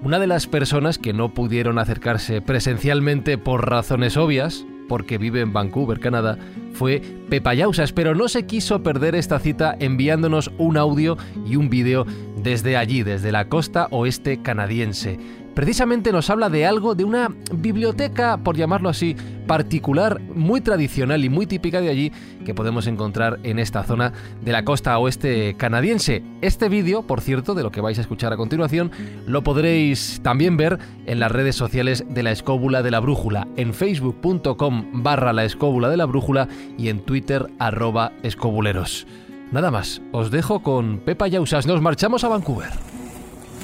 Una 0.00 0.20
de 0.20 0.28
las 0.28 0.46
personas 0.46 0.96
que 0.96 1.12
no 1.12 1.34
pudieron 1.34 1.78
acercarse 1.78 2.40
presencialmente 2.40 3.36
por 3.36 3.68
razones 3.68 4.16
obvias, 4.16 4.64
porque 4.88 5.18
vive 5.18 5.40
en 5.40 5.52
Vancouver, 5.52 5.98
Canadá, 5.98 6.38
fue 6.72 7.02
Pepa 7.28 7.52
Yausas, 7.54 7.92
pero 7.92 8.14
no 8.14 8.28
se 8.28 8.46
quiso 8.46 8.80
perder 8.84 9.16
esta 9.16 9.40
cita 9.40 9.76
enviándonos 9.80 10.52
un 10.56 10.76
audio 10.76 11.18
y 11.44 11.56
un 11.56 11.68
vídeo 11.68 12.06
desde 12.36 12.76
allí, 12.76 13.02
desde 13.02 13.32
la 13.32 13.48
costa 13.48 13.88
oeste 13.90 14.40
canadiense. 14.40 15.18
Precisamente 15.58 16.12
nos 16.12 16.30
habla 16.30 16.50
de 16.50 16.66
algo, 16.66 16.94
de 16.94 17.02
una 17.02 17.34
biblioteca, 17.52 18.36
por 18.36 18.56
llamarlo 18.56 18.88
así, 18.88 19.16
particular, 19.48 20.20
muy 20.20 20.60
tradicional 20.60 21.24
y 21.24 21.28
muy 21.28 21.46
típica 21.46 21.80
de 21.80 21.88
allí, 21.88 22.12
que 22.46 22.54
podemos 22.54 22.86
encontrar 22.86 23.40
en 23.42 23.58
esta 23.58 23.82
zona 23.82 24.12
de 24.40 24.52
la 24.52 24.64
costa 24.64 24.96
oeste 25.00 25.56
canadiense. 25.58 26.22
Este 26.42 26.68
vídeo, 26.68 27.02
por 27.02 27.20
cierto, 27.20 27.56
de 27.56 27.64
lo 27.64 27.72
que 27.72 27.80
vais 27.80 27.98
a 27.98 28.02
escuchar 28.02 28.32
a 28.32 28.36
continuación, 28.36 28.92
lo 29.26 29.42
podréis 29.42 30.20
también 30.22 30.56
ver 30.56 30.78
en 31.06 31.18
las 31.18 31.32
redes 31.32 31.56
sociales 31.56 32.04
de 32.08 32.22
la 32.22 32.30
Escóbula 32.30 32.84
de 32.84 32.92
la 32.92 33.00
Brújula, 33.00 33.48
en 33.56 33.74
facebook.com 33.74 35.02
barra 35.02 35.32
la 35.32 35.42
Escóbula 35.42 35.88
de 35.88 35.96
la 35.96 36.06
Brújula 36.06 36.46
y 36.78 36.88
en 36.88 37.00
Twitter 37.00 37.48
arroba 37.58 38.12
escobuleros. 38.22 39.08
Nada 39.50 39.72
más, 39.72 40.02
os 40.12 40.30
dejo 40.30 40.62
con 40.62 41.00
Pepa 41.00 41.26
Yausas, 41.26 41.66
nos 41.66 41.82
marchamos 41.82 42.22
a 42.22 42.28
Vancouver. 42.28 42.87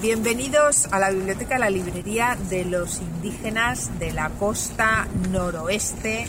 Bienvenidos 0.04 0.86
a 0.92 0.98
la 0.98 1.08
biblioteca, 1.08 1.56
la 1.56 1.70
librería 1.70 2.36
de 2.50 2.66
los 2.66 3.00
indígenas 3.00 3.98
de 3.98 4.12
la 4.12 4.28
costa 4.28 5.08
noroeste 5.30 6.26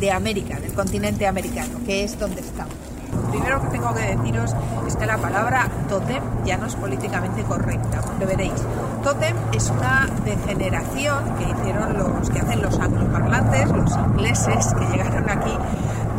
de 0.00 0.10
América, 0.10 0.58
del 0.58 0.72
continente 0.72 1.26
americano, 1.26 1.78
que 1.84 2.04
es 2.04 2.18
donde 2.18 2.40
estamos. 2.40 2.72
Lo 3.12 3.30
primero 3.30 3.60
que 3.60 3.68
tengo 3.68 3.92
que 3.92 4.16
deciros 4.16 4.54
es 4.86 4.96
que 4.96 5.04
la 5.04 5.18
palabra 5.18 5.68
totem 5.90 6.22
ya 6.46 6.56
no 6.56 6.68
es 6.68 6.74
políticamente 6.76 7.42
correcta, 7.42 8.00
lo 8.18 8.26
veréis. 8.26 8.62
Totem 9.04 9.36
es 9.52 9.68
una 9.68 10.08
degeneración 10.24 11.36
que 11.36 11.50
hicieron 11.50 11.98
los 11.98 12.30
que 12.30 12.38
hacen 12.38 12.62
los 12.62 12.78
angloparlantes, 12.78 13.68
los 13.68 13.92
ingleses 13.92 14.72
que 14.72 14.86
llegaron 14.86 15.28
aquí 15.28 15.52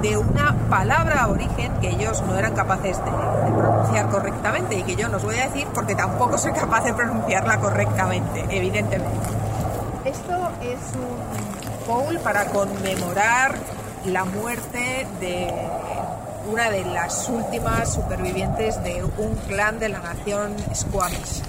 de 0.02 0.18
una 0.18 0.56
palabra 0.70 1.28
origen 1.28 1.72
que 1.82 1.90
ellos 1.90 2.22
no 2.24 2.38
eran 2.38 2.54
capaces 2.56 2.98
de, 2.98 3.12
de 3.12 3.58
pronunciar 3.58 4.10
correctamente 4.10 4.76
y 4.76 4.84
que 4.84 4.96
yo 4.96 5.10
no 5.10 5.18
os 5.18 5.24
voy 5.24 5.38
a 5.38 5.48
decir 5.48 5.68
porque 5.74 5.96
tampoco 5.96 6.38
soy 6.38 6.54
capaz 6.54 6.84
de 6.84 6.94
pronunciarla 6.94 7.60
correctamente, 7.60 8.46
evidentemente. 8.50 9.30
Esto 10.06 10.52
es 10.62 10.80
un 10.96 11.88
bowl 11.88 12.18
para 12.20 12.46
conmemorar 12.46 13.56
la 14.06 14.24
muerte 14.24 15.08
de 15.20 15.54
una 16.52 16.70
de 16.70 16.86
las 16.86 17.30
últimas 17.30 17.94
supervivientes 17.94 18.82
de 18.84 19.04
un 19.04 19.36
clan 19.48 19.80
de 19.80 19.90
la 19.90 20.00
nación 20.00 20.56
Squamish. 20.74 21.44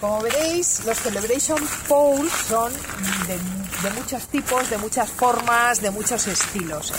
Como 0.00 0.20
veréis, 0.20 0.84
los 0.84 0.98
Celebration 0.98 1.58
Bowls 1.88 2.32
son 2.32 2.72
de, 2.72 3.61
de 3.82 3.90
muchos 3.90 4.26
tipos, 4.28 4.70
de 4.70 4.78
muchas 4.78 5.10
formas, 5.10 5.80
de 5.80 5.90
muchos 5.90 6.26
estilos. 6.28 6.92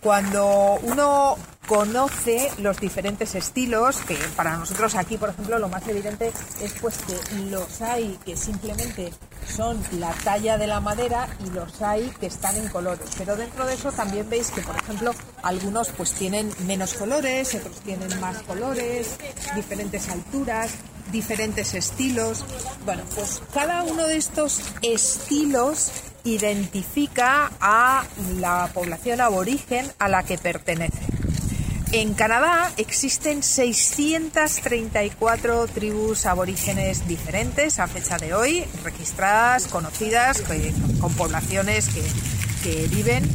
Cuando 0.00 0.78
uno 0.82 1.36
conoce 1.66 2.50
los 2.58 2.80
diferentes 2.80 3.34
estilos, 3.34 3.98
que 3.98 4.16
para 4.34 4.56
nosotros 4.56 4.94
aquí, 4.94 5.16
por 5.16 5.28
ejemplo, 5.28 5.58
lo 5.58 5.68
más 5.68 5.86
evidente 5.86 6.32
es 6.60 6.72
pues 6.80 6.98
que 6.98 7.38
los 7.50 7.80
hay 7.82 8.18
que 8.24 8.36
simplemente 8.36 9.12
son 9.46 9.80
la 9.92 10.12
talla 10.24 10.58
de 10.58 10.66
la 10.66 10.80
madera 10.80 11.28
y 11.44 11.50
los 11.50 11.80
hay 11.82 12.10
que 12.18 12.26
están 12.26 12.56
en 12.56 12.68
colores. 12.68 13.06
Pero 13.16 13.36
dentro 13.36 13.66
de 13.66 13.74
eso 13.74 13.92
también 13.92 14.28
veis 14.28 14.50
que, 14.50 14.62
por 14.62 14.76
ejemplo, 14.76 15.14
algunos 15.42 15.88
pues 15.90 16.12
tienen 16.12 16.52
menos 16.66 16.94
colores, 16.94 17.54
otros 17.54 17.80
tienen 17.80 18.20
más 18.20 18.42
colores, 18.42 19.16
diferentes 19.54 20.08
alturas, 20.08 20.70
diferentes 21.12 21.74
estilos. 21.74 22.44
Bueno, 22.84 23.02
pues 23.14 23.42
cada 23.52 23.82
uno 23.82 24.06
de 24.06 24.16
estos 24.16 24.62
estilos 24.82 25.92
identifica 26.24 27.52
a 27.60 28.04
la 28.38 28.70
población 28.72 29.20
aborigen 29.20 29.92
a 29.98 30.08
la 30.08 30.22
que 30.22 30.38
pertenece. 30.38 31.02
En 31.92 32.14
Canadá 32.14 32.72
existen 32.78 33.42
634 33.42 35.68
tribus 35.68 36.24
aborígenes 36.24 37.06
diferentes 37.06 37.78
a 37.78 37.86
fecha 37.86 38.16
de 38.16 38.32
hoy, 38.32 38.64
registradas, 38.82 39.66
conocidas, 39.66 40.42
con 41.00 41.12
poblaciones 41.14 41.90
que, 41.90 42.02
que 42.62 42.88
viven 42.88 43.28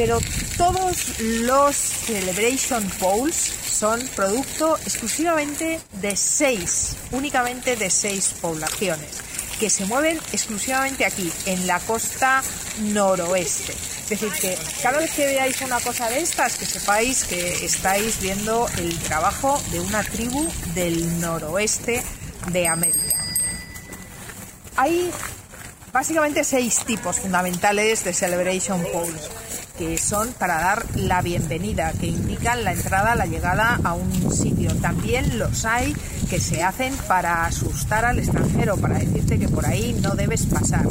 pero 0.00 0.18
todos 0.56 1.20
los 1.20 1.76
Celebration 1.76 2.82
Poles 2.98 3.36
son 3.36 4.00
producto 4.16 4.78
exclusivamente 4.78 5.78
de 6.00 6.16
seis, 6.16 6.96
únicamente 7.12 7.76
de 7.76 7.90
seis 7.90 8.34
poblaciones, 8.40 9.20
que 9.60 9.68
se 9.68 9.84
mueven 9.84 10.16
exclusivamente 10.32 11.04
aquí, 11.04 11.30
en 11.44 11.66
la 11.66 11.78
costa 11.80 12.42
noroeste. 12.80 13.74
Es 13.74 14.08
decir, 14.08 14.32
que 14.32 14.58
cada 14.82 14.98
vez 14.98 15.12
que 15.12 15.26
veáis 15.26 15.60
una 15.60 15.78
cosa 15.80 16.08
de 16.08 16.20
estas, 16.20 16.56
que 16.56 16.64
sepáis 16.64 17.24
que 17.24 17.66
estáis 17.66 18.20
viendo 18.22 18.66
el 18.78 18.98
trabajo 19.00 19.62
de 19.70 19.80
una 19.80 20.02
tribu 20.02 20.50
del 20.74 21.20
noroeste 21.20 22.02
de 22.50 22.66
América. 22.66 23.18
Hay 24.76 25.10
básicamente 25.92 26.42
seis 26.42 26.82
tipos 26.86 27.20
fundamentales 27.20 28.02
de 28.02 28.14
Celebration 28.14 28.82
Poles 28.90 29.28
que 29.80 29.96
son 29.96 30.34
para 30.34 30.60
dar 30.60 30.84
la 30.94 31.22
bienvenida, 31.22 31.94
que 31.98 32.08
indican 32.08 32.64
la 32.64 32.72
entrada, 32.72 33.14
la 33.14 33.24
llegada 33.24 33.80
a 33.82 33.94
un 33.94 34.30
sitio. 34.30 34.74
También 34.74 35.38
los 35.38 35.64
hay 35.64 35.96
que 36.28 36.38
se 36.38 36.62
hacen 36.62 36.94
para 37.08 37.46
asustar 37.46 38.04
al 38.04 38.18
extranjero, 38.18 38.76
para 38.76 38.98
decirte 38.98 39.38
que 39.38 39.48
por 39.48 39.64
ahí 39.64 39.98
no 40.02 40.10
debes 40.16 40.44
pasar. 40.44 40.86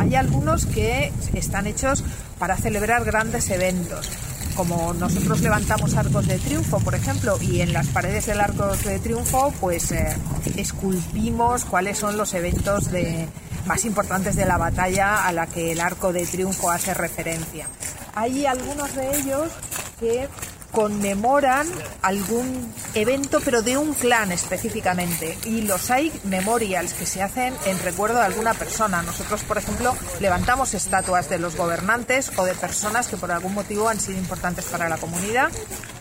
Hay 0.00 0.16
algunos 0.16 0.66
que 0.66 1.14
están 1.32 1.66
hechos 1.66 2.04
para 2.38 2.58
celebrar 2.58 3.06
grandes 3.06 3.48
eventos 3.48 4.10
como 4.54 4.94
nosotros 4.94 5.42
levantamos 5.42 5.96
arcos 5.96 6.26
de 6.26 6.38
triunfo, 6.38 6.78
por 6.80 6.94
ejemplo, 6.94 7.38
y 7.42 7.60
en 7.60 7.74
las 7.74 7.88
paredes 7.88 8.24
del 8.24 8.40
arco 8.40 8.74
de 8.74 8.98
triunfo, 9.00 9.52
pues 9.60 9.92
eh, 9.92 10.16
esculpimos 10.56 11.66
cuáles 11.66 11.98
son 11.98 12.16
los 12.16 12.32
eventos 12.32 12.90
de, 12.90 13.28
más 13.66 13.84
importantes 13.84 14.36
de 14.36 14.46
la 14.46 14.56
batalla 14.56 15.26
a 15.26 15.32
la 15.32 15.46
que 15.46 15.72
el 15.72 15.80
arco 15.80 16.12
de 16.12 16.26
triunfo 16.26 16.70
hace 16.70 16.94
referencia. 16.94 17.66
Hay 18.14 18.46
algunos 18.46 18.94
de 18.94 19.18
ellos 19.18 19.48
que 20.00 20.28
conmemoran 20.72 21.66
algún 22.02 22.72
evento, 22.94 23.40
pero 23.42 23.62
de 23.62 23.78
un 23.78 23.94
clan 23.94 24.30
específicamente. 24.30 25.38
Y 25.44 25.62
los 25.62 25.90
hay 25.90 26.12
memorials 26.24 26.92
que 26.92 27.06
se 27.06 27.22
hacen 27.22 27.54
en 27.64 27.78
recuerdo 27.78 28.16
de 28.18 28.26
alguna 28.26 28.52
persona. 28.52 29.00
Nosotros, 29.02 29.42
por 29.44 29.56
ejemplo, 29.56 29.96
levantamos 30.20 30.74
estatuas 30.74 31.30
de 31.30 31.38
los 31.38 31.56
gobernantes 31.56 32.30
o 32.36 32.44
de 32.44 32.54
personas 32.54 33.08
que 33.08 33.16
por 33.16 33.32
algún 33.32 33.54
motivo 33.54 33.88
han 33.88 33.98
sido 33.98 34.18
importantes 34.18 34.66
para 34.66 34.88
la 34.88 34.98
comunidad. 34.98 35.50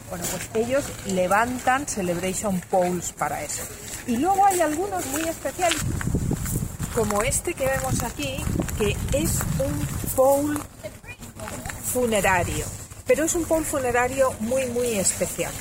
Bueno, 0.10 0.26
pues 0.30 0.66
ellos 0.66 0.84
levantan 1.08 1.88
celebration 1.88 2.60
poles 2.70 3.14
para 3.14 3.44
eso. 3.44 3.64
Y 4.08 4.18
luego 4.18 4.46
hay 4.46 4.60
algunos 4.60 5.06
muy 5.08 5.22
especiales, 5.22 5.80
como 6.96 7.22
este 7.22 7.54
que 7.54 7.66
vemos 7.66 8.02
aquí, 8.04 8.38
que 8.78 8.96
es 9.12 9.40
un 9.60 9.88
pole 10.16 10.58
funerario, 11.84 12.66
pero 13.06 13.26
es 13.26 13.36
un 13.36 13.44
pole 13.44 13.66
funerario 13.66 14.34
muy 14.40 14.66
muy 14.68 14.98
especial. 14.98 15.52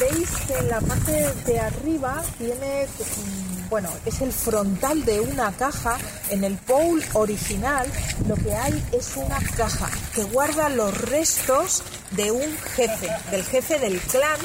Veis 0.00 0.28
que 0.46 0.54
en 0.54 0.68
la 0.68 0.80
parte 0.80 1.32
de 1.46 1.60
arriba 1.60 2.22
tiene, 2.36 2.86
mm, 2.86 3.68
bueno, 3.68 3.90
es 4.04 4.20
el 4.22 4.32
frontal 4.32 5.04
de 5.04 5.20
una 5.20 5.52
caja. 5.52 5.98
En 6.30 6.42
el 6.42 6.56
pole 6.56 7.04
original 7.12 7.86
lo 8.26 8.34
que 8.34 8.52
hay 8.52 8.84
es 8.92 9.16
una 9.16 9.38
caja 9.56 9.88
que 10.14 10.24
guarda 10.24 10.68
los 10.68 10.98
restos 11.02 11.82
de 12.10 12.32
un 12.32 12.56
jefe, 12.74 13.08
del 13.30 13.44
jefe 13.44 13.78
del 13.78 14.00
clan, 14.00 14.40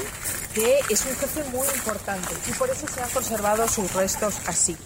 que 0.54 0.78
es 0.88 1.04
un 1.04 1.16
jefe 1.16 1.42
muy 1.50 1.66
importante 1.74 2.28
y 2.48 2.52
por 2.52 2.70
eso 2.70 2.86
se 2.86 3.02
han 3.02 3.10
conservado 3.10 3.66
sus 3.66 3.92
restos 3.92 4.34
así 4.46 4.76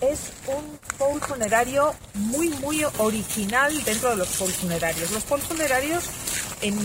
es 0.00 0.20
un 0.46 0.78
pole 0.98 1.20
funerario 1.20 1.94
muy, 2.14 2.48
muy 2.48 2.84
original 2.98 3.72
dentro 3.84 4.10
de 4.10 4.16
los 4.16 4.28
poles 4.28 4.56
funerarios. 4.56 5.10
Los 5.10 5.22
poles 5.24 5.46
funerarios, 5.46 6.04
en, 6.62 6.76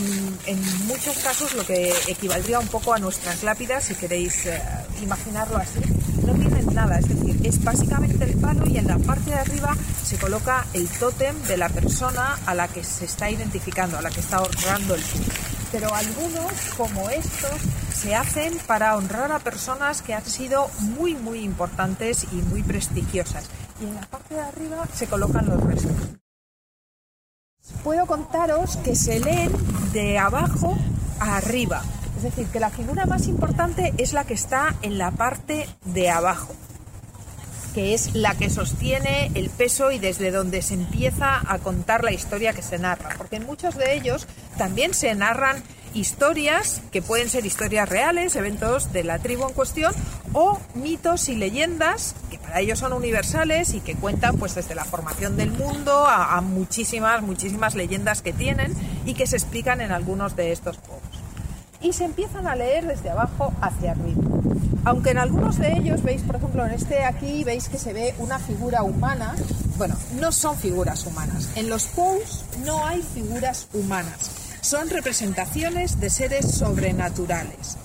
muchos 0.86 1.16
casos, 1.18 1.54
lo 1.54 1.64
que 1.64 1.92
equivaldría 2.08 2.58
un 2.58 2.68
poco 2.68 2.94
a 2.94 2.98
nuestras 2.98 3.42
lápidas, 3.42 3.84
si 3.84 3.94
queréis 3.94 4.46
eh, 4.46 4.60
imaginarlo 5.02 5.56
así, 5.56 5.80
no 6.26 6.34
tienen 6.34 6.74
nada. 6.74 6.98
Es 6.98 7.08
decir, 7.08 7.40
es 7.44 7.62
básicamente 7.62 8.24
el 8.24 8.36
palo 8.36 8.66
y 8.66 8.78
en 8.78 8.86
la 8.86 8.98
parte 8.98 9.30
de 9.30 9.36
arriba 9.36 9.76
se 10.04 10.16
coloca 10.16 10.66
el 10.74 10.88
tótem 10.88 11.40
de 11.42 11.56
la 11.56 11.68
persona 11.68 12.38
a 12.46 12.54
la 12.54 12.68
que 12.68 12.84
se 12.84 13.04
está 13.04 13.30
identificando, 13.30 13.98
a 13.98 14.02
la 14.02 14.10
que 14.10 14.20
está 14.20 14.40
honrando 14.42 14.94
el 14.94 15.02
pero 15.72 15.92
algunos, 15.94 16.52
como 16.76 17.08
estos, 17.08 17.60
se 17.94 18.14
hacen 18.14 18.56
para 18.66 18.96
honrar 18.96 19.32
a 19.32 19.38
personas 19.38 20.02
que 20.02 20.12
han 20.12 20.24
sido 20.24 20.68
muy, 20.78 21.14
muy 21.14 21.40
importantes 21.40 22.26
y 22.30 22.36
muy 22.36 22.62
prestigiosas. 22.62 23.48
Y 23.80 23.86
en 23.86 23.94
la 23.94 24.02
parte 24.02 24.34
de 24.34 24.42
arriba 24.42 24.86
se 24.92 25.06
colocan 25.06 25.46
los 25.46 25.60
restos. 25.60 25.92
Puedo 27.82 28.06
contaros 28.06 28.76
que 28.76 28.94
se 28.94 29.18
leen 29.18 29.50
de 29.92 30.18
abajo 30.18 30.76
a 31.18 31.38
arriba. 31.38 31.82
Es 32.18 32.24
decir, 32.24 32.46
que 32.48 32.60
la 32.60 32.70
figura 32.70 33.06
más 33.06 33.26
importante 33.26 33.94
es 33.96 34.12
la 34.12 34.24
que 34.24 34.34
está 34.34 34.76
en 34.82 34.98
la 34.98 35.10
parte 35.10 35.66
de 35.86 36.10
abajo 36.10 36.54
que 37.72 37.94
es 37.94 38.14
la 38.14 38.34
que 38.34 38.50
sostiene 38.50 39.30
el 39.34 39.50
peso 39.50 39.90
y 39.90 39.98
desde 39.98 40.30
donde 40.30 40.62
se 40.62 40.74
empieza 40.74 41.40
a 41.46 41.58
contar 41.58 42.04
la 42.04 42.12
historia 42.12 42.52
que 42.52 42.62
se 42.62 42.78
narra. 42.78 43.14
Porque 43.16 43.36
en 43.36 43.46
muchos 43.46 43.76
de 43.76 43.94
ellos 43.94 44.26
también 44.56 44.94
se 44.94 45.14
narran 45.14 45.62
historias 45.94 46.80
que 46.90 47.02
pueden 47.02 47.28
ser 47.28 47.44
historias 47.44 47.88
reales, 47.88 48.36
eventos 48.36 48.92
de 48.92 49.04
la 49.04 49.18
tribu 49.18 49.46
en 49.46 49.52
cuestión, 49.52 49.92
o 50.32 50.58
mitos 50.74 51.28
y 51.28 51.34
leyendas 51.34 52.14
que 52.30 52.38
para 52.38 52.60
ellos 52.60 52.78
son 52.78 52.92
universales 52.92 53.74
y 53.74 53.80
que 53.80 53.94
cuentan 53.94 54.36
pues 54.38 54.54
desde 54.54 54.74
la 54.74 54.84
formación 54.84 55.36
del 55.36 55.50
mundo 55.50 56.06
a, 56.06 56.40
muchísimas, 56.40 57.22
muchísimas 57.22 57.74
leyendas 57.74 58.22
que 58.22 58.32
tienen 58.32 58.74
y 59.04 59.14
que 59.14 59.26
se 59.26 59.36
explican 59.36 59.80
en 59.80 59.92
algunos 59.92 60.36
de 60.36 60.52
estos 60.52 60.78
juegos 60.78 61.11
y 61.82 61.92
se 61.92 62.04
empiezan 62.04 62.46
a 62.46 62.56
leer 62.56 62.86
desde 62.86 63.10
abajo 63.10 63.52
hacia 63.60 63.92
arriba. 63.92 64.22
Aunque 64.84 65.10
en 65.10 65.18
algunos 65.18 65.58
de 65.58 65.72
ellos 65.74 66.02
veis, 66.02 66.22
por 66.22 66.36
ejemplo, 66.36 66.66
en 66.66 66.72
este 66.72 67.04
aquí 67.04 67.44
veis 67.44 67.68
que 67.68 67.78
se 67.78 67.92
ve 67.92 68.14
una 68.18 68.38
figura 68.38 68.82
humana. 68.82 69.34
Bueno, 69.76 69.96
no 70.20 70.32
son 70.32 70.56
figuras 70.56 71.06
humanas. 71.06 71.50
En 71.56 71.68
los 71.68 71.86
poles 71.86 72.44
no 72.64 72.86
hay 72.86 73.02
figuras 73.02 73.68
humanas. 73.72 74.30
Son 74.60 74.88
representaciones 74.90 76.00
de 76.00 76.10
seres 76.10 76.52
sobrenaturales. 76.52 77.76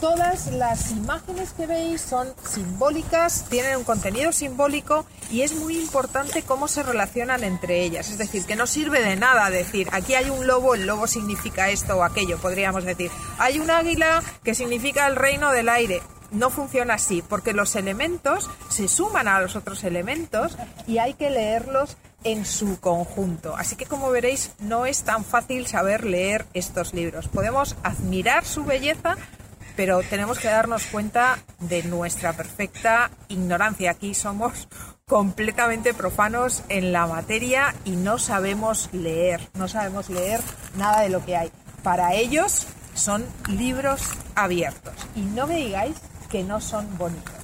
Todas 0.00 0.48
las 0.48 0.90
imágenes 0.90 1.52
que 1.52 1.66
veis 1.66 2.00
son 2.00 2.28
simbólicas, 2.46 3.46
tienen 3.48 3.76
un 3.76 3.84
contenido 3.84 4.32
simbólico 4.32 5.06
y 5.30 5.42
es 5.42 5.54
muy 5.54 5.78
importante 5.78 6.42
cómo 6.42 6.68
se 6.68 6.82
relacionan 6.82 7.44
entre 7.44 7.82
ellas. 7.82 8.10
Es 8.10 8.18
decir, 8.18 8.44
que 8.44 8.56
no 8.56 8.66
sirve 8.66 9.02
de 9.02 9.16
nada 9.16 9.50
decir, 9.50 9.88
aquí 9.92 10.14
hay 10.14 10.30
un 10.30 10.46
lobo, 10.46 10.74
el 10.74 10.86
lobo 10.86 11.06
significa 11.06 11.70
esto 11.70 11.96
o 11.96 12.02
aquello, 12.02 12.38
podríamos 12.38 12.84
decir. 12.84 13.10
Hay 13.38 13.58
un 13.58 13.70
águila 13.70 14.22
que 14.42 14.54
significa 14.54 15.06
el 15.06 15.16
reino 15.16 15.50
del 15.52 15.68
aire. 15.68 16.02
No 16.30 16.50
funciona 16.50 16.94
así, 16.94 17.22
porque 17.22 17.52
los 17.52 17.76
elementos 17.76 18.50
se 18.68 18.88
suman 18.88 19.28
a 19.28 19.40
los 19.40 19.56
otros 19.56 19.84
elementos 19.84 20.56
y 20.86 20.98
hay 20.98 21.14
que 21.14 21.30
leerlos 21.30 21.96
en 22.24 22.44
su 22.44 22.80
conjunto. 22.80 23.54
Así 23.56 23.76
que 23.76 23.86
como 23.86 24.10
veréis, 24.10 24.50
no 24.58 24.86
es 24.86 25.04
tan 25.04 25.24
fácil 25.24 25.66
saber 25.66 26.04
leer 26.04 26.46
estos 26.54 26.92
libros. 26.92 27.28
Podemos 27.28 27.76
admirar 27.82 28.44
su 28.44 28.64
belleza, 28.64 29.16
pero 29.76 30.02
tenemos 30.02 30.38
que 30.38 30.48
darnos 30.48 30.84
cuenta 30.86 31.38
de 31.60 31.82
nuestra 31.84 32.32
perfecta 32.32 33.10
ignorancia. 33.28 33.90
Aquí 33.90 34.14
somos 34.14 34.68
completamente 35.06 35.94
profanos 35.94 36.62
en 36.68 36.92
la 36.92 37.06
materia 37.06 37.74
y 37.84 37.92
no 37.92 38.18
sabemos 38.18 38.88
leer, 38.92 39.40
no 39.54 39.68
sabemos 39.68 40.08
leer 40.08 40.40
nada 40.76 41.02
de 41.02 41.10
lo 41.10 41.24
que 41.24 41.36
hay. 41.36 41.50
Para 41.82 42.14
ellos 42.14 42.66
son 42.94 43.24
libros 43.48 44.02
abiertos 44.34 44.94
y 45.14 45.20
no 45.20 45.46
me 45.46 45.56
digáis 45.56 45.96
que 46.30 46.42
no 46.42 46.60
son 46.60 46.96
bonitos. 46.96 47.43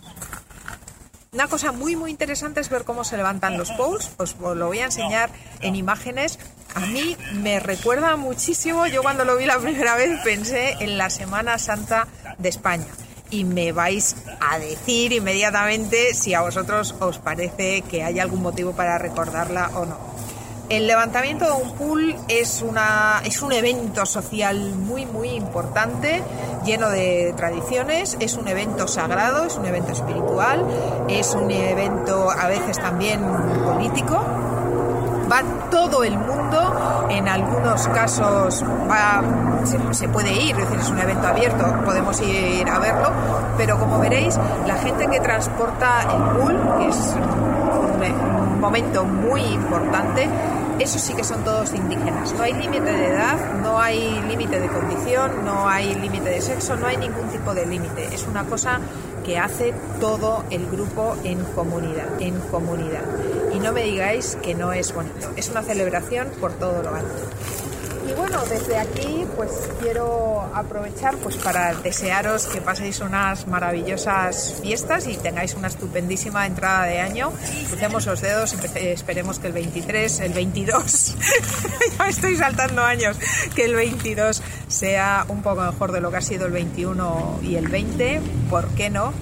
Una 1.32 1.46
cosa 1.46 1.70
muy 1.70 1.94
muy 1.94 2.10
interesante 2.10 2.58
es 2.58 2.68
ver 2.70 2.82
cómo 2.82 3.04
se 3.04 3.16
levantan 3.16 3.56
los 3.56 3.70
poles. 3.70 4.10
Os 4.16 4.34
lo 4.40 4.66
voy 4.66 4.80
a 4.80 4.86
enseñar 4.86 5.30
en 5.60 5.76
imágenes. 5.76 6.40
A 6.74 6.80
mí 6.80 7.16
me 7.34 7.60
recuerda 7.60 8.16
muchísimo, 8.16 8.88
yo 8.88 9.02
cuando 9.02 9.24
lo 9.24 9.36
vi 9.36 9.46
la 9.46 9.60
primera 9.60 9.94
vez 9.94 10.20
pensé 10.24 10.74
en 10.80 10.98
la 10.98 11.08
Semana 11.08 11.58
Santa 11.58 12.08
de 12.38 12.48
España. 12.48 12.88
Y 13.30 13.44
me 13.44 13.70
vais 13.70 14.16
a 14.40 14.58
decir 14.58 15.12
inmediatamente 15.12 16.14
si 16.14 16.34
a 16.34 16.40
vosotros 16.40 16.96
os 16.98 17.18
parece 17.18 17.82
que 17.82 18.02
hay 18.02 18.18
algún 18.18 18.42
motivo 18.42 18.72
para 18.72 18.98
recordarla 18.98 19.70
o 19.74 19.86
no. 19.86 19.98
El 20.70 20.86
levantamiento 20.86 21.46
de 21.46 21.62
un 21.64 21.72
pool 21.72 22.16
es, 22.28 22.62
una, 22.62 23.22
es 23.24 23.42
un 23.42 23.50
evento 23.50 24.06
social 24.06 24.72
muy, 24.76 25.04
muy 25.04 25.30
importante, 25.30 26.22
lleno 26.64 26.88
de 26.90 27.34
tradiciones, 27.36 28.16
es 28.20 28.36
un 28.36 28.46
evento 28.46 28.86
sagrado, 28.86 29.46
es 29.46 29.56
un 29.56 29.66
evento 29.66 29.90
espiritual, 29.90 30.64
es 31.08 31.34
un 31.34 31.50
evento 31.50 32.30
a 32.30 32.46
veces 32.46 32.78
también 32.78 33.20
político. 33.64 34.24
Va 35.30 35.42
todo 35.72 36.04
el 36.04 36.16
mundo, 36.16 37.08
en 37.10 37.26
algunos 37.26 37.88
casos 37.88 38.64
va, 38.88 39.24
se, 39.90 40.08
puede 40.08 40.32
ir, 40.32 40.52
es 40.52 40.70
decir, 40.70 40.78
es 40.78 40.88
un 40.88 41.00
evento 41.00 41.26
abierto, 41.26 41.64
podemos 41.84 42.20
ir 42.20 42.68
a 42.68 42.78
verlo, 42.78 43.10
pero 43.56 43.76
como 43.76 43.98
veréis, 43.98 44.38
la 44.68 44.76
gente 44.76 45.08
que 45.08 45.18
transporta 45.18 46.02
el 46.02 46.38
pool, 46.38 46.60
que 46.78 46.88
es 46.90 47.16
un 47.16 48.60
momento 48.60 49.04
muy 49.04 49.40
importante, 49.40 50.28
esos 50.80 51.02
sí 51.02 51.12
que 51.12 51.24
son 51.24 51.44
todos 51.44 51.74
indígenas. 51.74 52.32
No 52.32 52.42
hay 52.42 52.54
límite 52.54 52.90
de 52.90 53.06
edad, 53.06 53.54
no 53.62 53.78
hay 53.78 54.20
límite 54.28 54.58
de 54.58 54.66
condición, 54.68 55.44
no 55.44 55.68
hay 55.68 55.94
límite 55.94 56.30
de 56.30 56.40
sexo, 56.40 56.74
no 56.76 56.86
hay 56.86 56.96
ningún 56.96 57.28
tipo 57.28 57.52
de 57.52 57.66
límite. 57.66 58.08
Es 58.14 58.26
una 58.26 58.44
cosa 58.44 58.80
que 59.24 59.38
hace 59.38 59.74
todo 60.00 60.44
el 60.50 60.66
grupo 60.66 61.16
en 61.22 61.44
comunidad, 61.54 62.08
en 62.18 62.40
comunidad. 62.40 63.04
Y 63.52 63.58
no 63.58 63.72
me 63.72 63.84
digáis 63.84 64.38
que 64.42 64.54
no 64.54 64.72
es 64.72 64.94
bonito. 64.94 65.30
Es 65.36 65.50
una 65.50 65.62
celebración 65.62 66.28
por 66.40 66.52
todo 66.52 66.82
lo 66.82 66.94
alto. 66.94 67.28
Y 68.10 68.12
bueno, 68.14 68.42
desde 68.46 68.76
aquí 68.76 69.24
pues 69.36 69.50
quiero 69.80 70.40
aprovechar 70.52 71.16
pues 71.18 71.36
para 71.36 71.74
desearos 71.74 72.46
que 72.46 72.60
paséis 72.60 73.00
unas 73.00 73.46
maravillosas 73.46 74.56
fiestas 74.62 75.06
y 75.06 75.16
tengáis 75.16 75.54
una 75.54 75.68
estupendísima 75.68 76.44
entrada 76.46 76.86
de 76.86 77.00
año. 77.00 77.32
Crucemos 77.68 78.06
los 78.06 78.20
dedos, 78.20 78.54
empe- 78.56 78.92
esperemos 78.92 79.38
que 79.38 79.46
el 79.46 79.52
23, 79.52 80.20
el 80.20 80.32
22, 80.32 81.14
ya 81.98 82.08
estoy 82.08 82.36
saltando 82.36 82.82
años, 82.82 83.16
que 83.54 83.64
el 83.64 83.74
22 83.74 84.42
sea 84.66 85.24
un 85.28 85.42
poco 85.42 85.60
mejor 85.62 85.92
de 85.92 86.00
lo 86.00 86.10
que 86.10 86.16
ha 86.16 86.22
sido 86.22 86.46
el 86.46 86.52
21 86.52 87.40
y 87.42 87.54
el 87.56 87.68
20, 87.68 88.20
¿por 88.50 88.66
qué 88.74 88.90
no? 88.90 89.12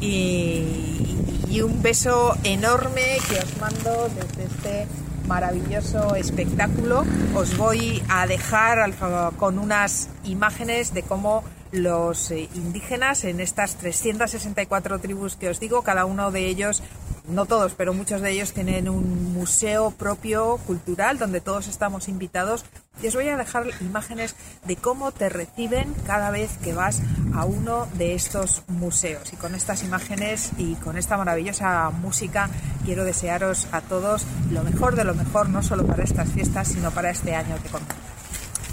Y, 0.00 1.18
y 1.50 1.60
un 1.60 1.82
beso 1.82 2.34
enorme 2.42 3.18
que 3.28 3.38
os 3.38 3.56
mando 3.58 4.08
desde 4.14 4.44
este 4.44 4.86
maravilloso 5.30 6.16
espectáculo. 6.16 7.04
Os 7.36 7.56
voy 7.56 8.02
a 8.08 8.26
dejar 8.26 8.92
con 9.38 9.60
unas 9.60 10.08
imágenes 10.24 10.92
de 10.92 11.04
cómo 11.04 11.44
los 11.70 12.32
eh, 12.32 12.48
indígenas 12.56 13.22
en 13.22 13.38
estas 13.38 13.76
364 13.76 14.98
tribus 14.98 15.36
que 15.36 15.48
os 15.48 15.60
digo, 15.60 15.82
cada 15.82 16.04
uno 16.04 16.32
de 16.32 16.46
ellos, 16.46 16.82
no 17.28 17.46
todos, 17.46 17.74
pero 17.74 17.94
muchos 17.94 18.22
de 18.22 18.32
ellos 18.32 18.52
tienen 18.52 18.88
un 18.88 19.32
museo 19.32 19.92
propio 19.92 20.58
cultural 20.66 21.16
donde 21.16 21.40
todos 21.40 21.68
estamos 21.68 22.08
invitados. 22.08 22.64
Y 23.02 23.08
os 23.08 23.14
voy 23.14 23.28
a 23.28 23.36
dejar 23.36 23.66
imágenes 23.80 24.34
de 24.66 24.76
cómo 24.76 25.12
te 25.12 25.28
reciben 25.28 25.94
cada 26.06 26.30
vez 26.30 26.58
que 26.62 26.74
vas 26.74 27.00
a 27.34 27.44
uno 27.44 27.86
de 27.94 28.14
estos 28.14 28.62
museos. 28.68 29.32
Y 29.32 29.36
con 29.36 29.54
estas 29.54 29.82
imágenes 29.82 30.50
y 30.58 30.74
con 30.76 30.96
esta 30.96 31.16
maravillosa 31.16 31.90
música 31.90 32.50
quiero 32.84 33.04
desearos 33.04 33.68
a 33.72 33.80
todos 33.80 34.24
lo 34.50 34.62
mejor 34.64 34.96
de 34.96 35.04
lo 35.04 35.14
mejor, 35.14 35.48
no 35.48 35.62
solo 35.62 35.86
para 35.86 36.04
estas 36.04 36.28
fiestas, 36.30 36.68
sino 36.68 36.90
para 36.90 37.10
este 37.10 37.34
año 37.34 37.56
que 37.62 37.68
comienza. 37.68 37.96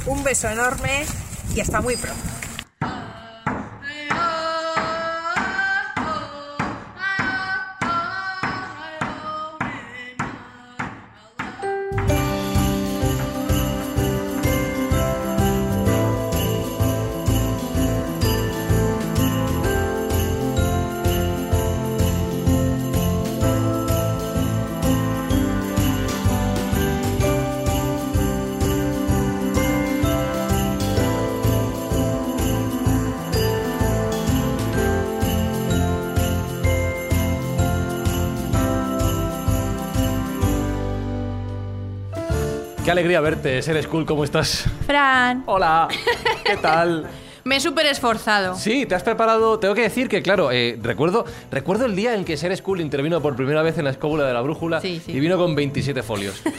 Un 0.05 0.23
beso 0.23 0.49
enorme 0.49 1.05
y 1.55 1.59
hasta 1.59 1.81
muy 1.81 1.95
pronto. 1.95 2.46
Qué 42.87 42.91
alegría 42.91 43.19
verte, 43.19 43.61
Ser 43.61 43.83
School, 43.83 44.05
¿cómo 44.05 44.23
estás? 44.23 44.63
Fran, 44.85 45.43
Hola, 45.45 45.89
¿qué 46.45 46.55
tal? 46.61 47.05
me 47.43 47.57
he 47.57 47.59
súper 47.59 47.85
esforzado. 47.87 48.55
Sí, 48.55 48.85
te 48.85 48.95
has 48.95 49.03
preparado. 49.03 49.59
Tengo 49.59 49.73
que 49.75 49.81
decir 49.81 50.07
que, 50.07 50.21
claro, 50.21 50.51
eh, 50.53 50.79
recuerdo, 50.81 51.25
recuerdo 51.51 51.85
el 51.85 51.97
día 51.97 52.15
en 52.15 52.23
que 52.23 52.37
Ser 52.37 52.55
School 52.55 52.79
intervino 52.79 53.21
por 53.21 53.35
primera 53.35 53.61
vez 53.61 53.77
en 53.77 53.83
la 53.83 53.89
escóbula 53.91 54.23
de 54.25 54.33
la 54.33 54.39
brújula 54.39 54.79
Sí, 54.79 55.01
sí. 55.05 55.11
y 55.11 55.19
vino 55.19 55.37
con 55.37 55.53
27 55.53 56.01
folios. 56.01 56.41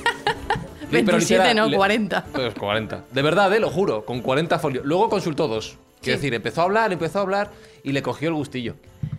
Sí, 0.90 1.02
pero 1.04 1.18
27, 1.18 1.42
literal, 1.48 1.56
no, 1.56 1.66
le- 1.70 1.76
40. 1.76 2.24
Pues 2.32 2.54
40. 2.54 3.04
De 3.12 3.20
verdad, 3.22 3.52
eh, 3.54 3.60
lo 3.60 3.68
juro, 3.68 4.06
con 4.06 4.22
40 4.22 4.58
folios. 4.58 4.86
Luego 4.86 5.10
consultó 5.10 5.46
dos. 5.46 5.76
Quiero 6.00 6.18
Sí. 6.18 6.22
decir, 6.22 6.32
empezó 6.34 6.62
a 6.62 6.64
hablar, 6.64 6.90
empezó 6.94 7.18
a 7.18 7.22
hablar 7.22 7.50
y 7.82 7.92
le 7.92 8.00
cogió 8.02 8.28
el 8.30 8.34
gustillo. 8.34 8.74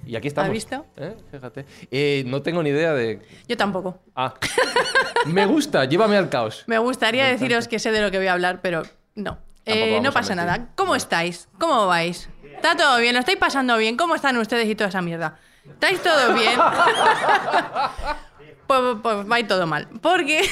Y 0.09 0.15
aquí 0.15 0.27
estamos. 0.27 0.47
¿Has 0.47 0.53
visto? 0.53 0.87
¿Eh? 0.97 1.15
Fíjate. 1.29 1.67
Eh, 1.91 2.23
no 2.25 2.41
tengo 2.41 2.63
ni 2.63 2.71
idea 2.71 2.93
de. 2.93 3.21
Yo 3.47 3.55
tampoco. 3.55 4.01
Ah. 4.15 4.33
Me 5.27 5.45
gusta, 5.45 5.85
llévame 5.85 6.17
al 6.17 6.29
caos. 6.29 6.63
Me 6.65 6.79
gustaría 6.79 7.27
deciros 7.27 7.67
que 7.67 7.77
sé 7.77 7.91
de 7.91 8.01
lo 8.01 8.09
que 8.09 8.17
voy 8.17 8.25
a 8.25 8.33
hablar, 8.33 8.59
pero 8.63 8.81
no. 9.13 9.37
Eh, 9.67 9.99
no 10.01 10.11
pasa 10.11 10.33
nada. 10.33 10.69
¿Cómo 10.75 10.95
estáis? 10.95 11.47
¿Cómo 11.59 11.85
vais? 11.85 12.27
¿Está 12.55 12.75
todo 12.75 12.97
bien? 12.97 13.13
¿Lo 13.13 13.19
estáis 13.19 13.37
pasando 13.37 13.77
bien? 13.77 13.97
¿Cómo 13.97 14.15
están 14.15 14.35
ustedes 14.37 14.67
y 14.67 14.73
toda 14.73 14.89
esa 14.89 15.03
mierda? 15.03 15.37
¿Estáis 15.63 16.01
todo 16.01 16.33
bien? 16.33 16.59
pues, 18.67 18.81
pues 19.03 19.31
va 19.31 19.35
a 19.35 19.39
ir 19.39 19.47
todo 19.47 19.67
mal. 19.67 19.89
Porque 20.01 20.41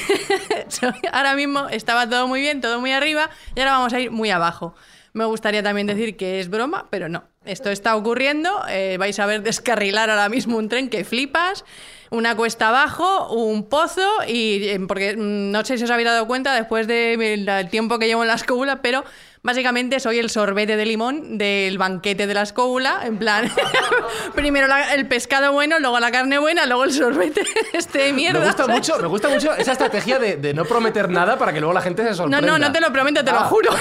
ahora 1.12 1.34
mismo 1.34 1.68
estaba 1.68 2.08
todo 2.08 2.28
muy 2.28 2.40
bien, 2.40 2.60
todo 2.60 2.78
muy 2.78 2.92
arriba, 2.92 3.28
y 3.56 3.60
ahora 3.60 3.72
vamos 3.72 3.92
a 3.92 3.98
ir 3.98 4.12
muy 4.12 4.30
abajo. 4.30 4.76
Me 5.12 5.24
gustaría 5.24 5.62
también 5.62 5.86
decir 5.86 6.16
que 6.16 6.40
es 6.40 6.48
broma, 6.48 6.86
pero 6.90 7.08
no. 7.08 7.24
Esto 7.44 7.70
está 7.70 7.96
ocurriendo. 7.96 8.50
eh, 8.68 8.96
vais 8.98 9.18
a 9.18 9.26
ver 9.26 9.42
descarrilar 9.42 10.10
ahora 10.10 10.28
mismo 10.28 10.56
un 10.58 10.68
tren 10.68 10.88
que 10.90 11.04
flipas. 11.04 11.64
Una 12.10 12.34
cuesta 12.36 12.68
abajo, 12.68 13.28
un 13.34 13.68
pozo, 13.68 14.02
y 14.26 14.68
eh, 14.68 14.80
porque 14.88 15.14
mm, 15.16 15.50
no 15.50 15.64
sé 15.64 15.76
si 15.78 15.84
os 15.84 15.90
habéis 15.90 16.08
dado 16.08 16.26
cuenta 16.26 16.54
después 16.54 16.86
del 16.86 17.68
tiempo 17.70 17.98
que 17.98 18.06
llevo 18.06 18.22
en 18.22 18.28
la 18.28 18.34
escóbula, 18.34 18.80
pero 18.80 19.04
básicamente 19.42 20.00
soy 20.00 20.18
el 20.18 20.30
sorbete 20.30 20.76
de 20.76 20.84
limón 20.86 21.36
del 21.38 21.76
banquete 21.78 22.26
de 22.26 22.32
la 22.34 22.42
escóbula. 22.42 23.00
En 23.04 23.18
plan, 23.18 23.50
primero 24.34 24.66
la- 24.68 24.94
el 24.94 25.06
pescado 25.06 25.52
bueno, 25.52 25.78
luego 25.80 26.00
la 26.00 26.10
carne 26.10 26.38
buena, 26.38 26.64
luego 26.66 26.84
el 26.84 26.92
sorbete 26.92 27.42
este 27.74 27.98
de 27.98 28.12
mierda. 28.14 28.40
Me 28.40 28.46
gusta 28.46 28.64
¿sabes? 28.64 28.76
mucho, 28.78 28.98
me 29.02 29.08
gusta 29.08 29.28
mucho 29.28 29.54
esa 29.54 29.72
estrategia 29.72 30.18
de, 30.18 30.36
de 30.36 30.54
no 30.54 30.64
prometer 30.64 31.10
nada 31.10 31.36
para 31.38 31.52
que 31.52 31.60
luego 31.60 31.74
la 31.74 31.82
gente 31.82 32.02
se 32.04 32.08
No, 32.10 32.14
sorprenda. 32.16 32.40
no, 32.46 32.58
no 32.58 32.72
te 32.72 32.80
lo 32.80 32.90
prometo, 32.92 33.22
te 33.24 33.30
lo 33.32 33.38
Ah. 33.40 33.44
juro. 33.44 33.70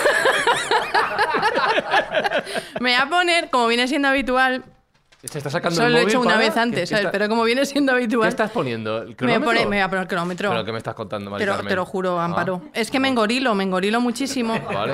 Me 2.79 2.91
voy 2.95 3.01
a 3.01 3.09
poner, 3.09 3.49
como 3.49 3.67
viene 3.67 3.87
siendo 3.87 4.07
habitual, 4.07 4.63
Se 5.23 5.39
está 5.39 5.49
sacando 5.49 5.75
solo 5.75 5.87
el 5.87 5.93
lo 5.93 5.99
he 5.99 6.03
hecho 6.03 6.19
una 6.19 6.33
para- 6.35 6.39
vez 6.45 6.53
¿Qué- 6.53 6.59
antes, 6.59 6.79
qué 6.81 6.87
¿sabes? 6.87 6.99
está- 7.05 7.11
Pero 7.11 7.27
como 7.27 7.43
viene 7.43 7.65
siendo 7.65 7.91
¿Qué 7.91 7.97
habitual, 7.97 8.29
estás 8.29 8.51
poniendo? 8.51 8.97
¿El 9.01 9.07
me 9.07 9.07
voy, 9.07 9.13
a 9.13 9.17
cronómetro? 9.17 9.45
poner, 9.47 9.67
me 9.67 9.75
voy 9.77 9.81
a 9.83 9.89
poner 9.89 10.01
el 10.03 10.07
cronómetro. 10.07 10.49
¿Pero 10.51 10.63
qué 10.65 10.71
me 10.71 10.77
estás 10.77 10.93
contando, 10.93 11.31
Mari 11.31 11.41
Te 11.41 11.45
lo, 11.47 11.53
Carmen? 11.53 11.69
te 11.69 11.75
lo 11.75 11.85
juro, 11.85 12.19
Ah, 12.19 12.25
Amparo. 12.25 12.61
Es 12.73 12.91
que 12.91 12.99
me 12.99 13.07
engorilo, 13.07 13.55
me 13.55 13.63
engorilo 13.63 13.99
muchísimo. 13.99 14.53
Vale. 14.71 14.93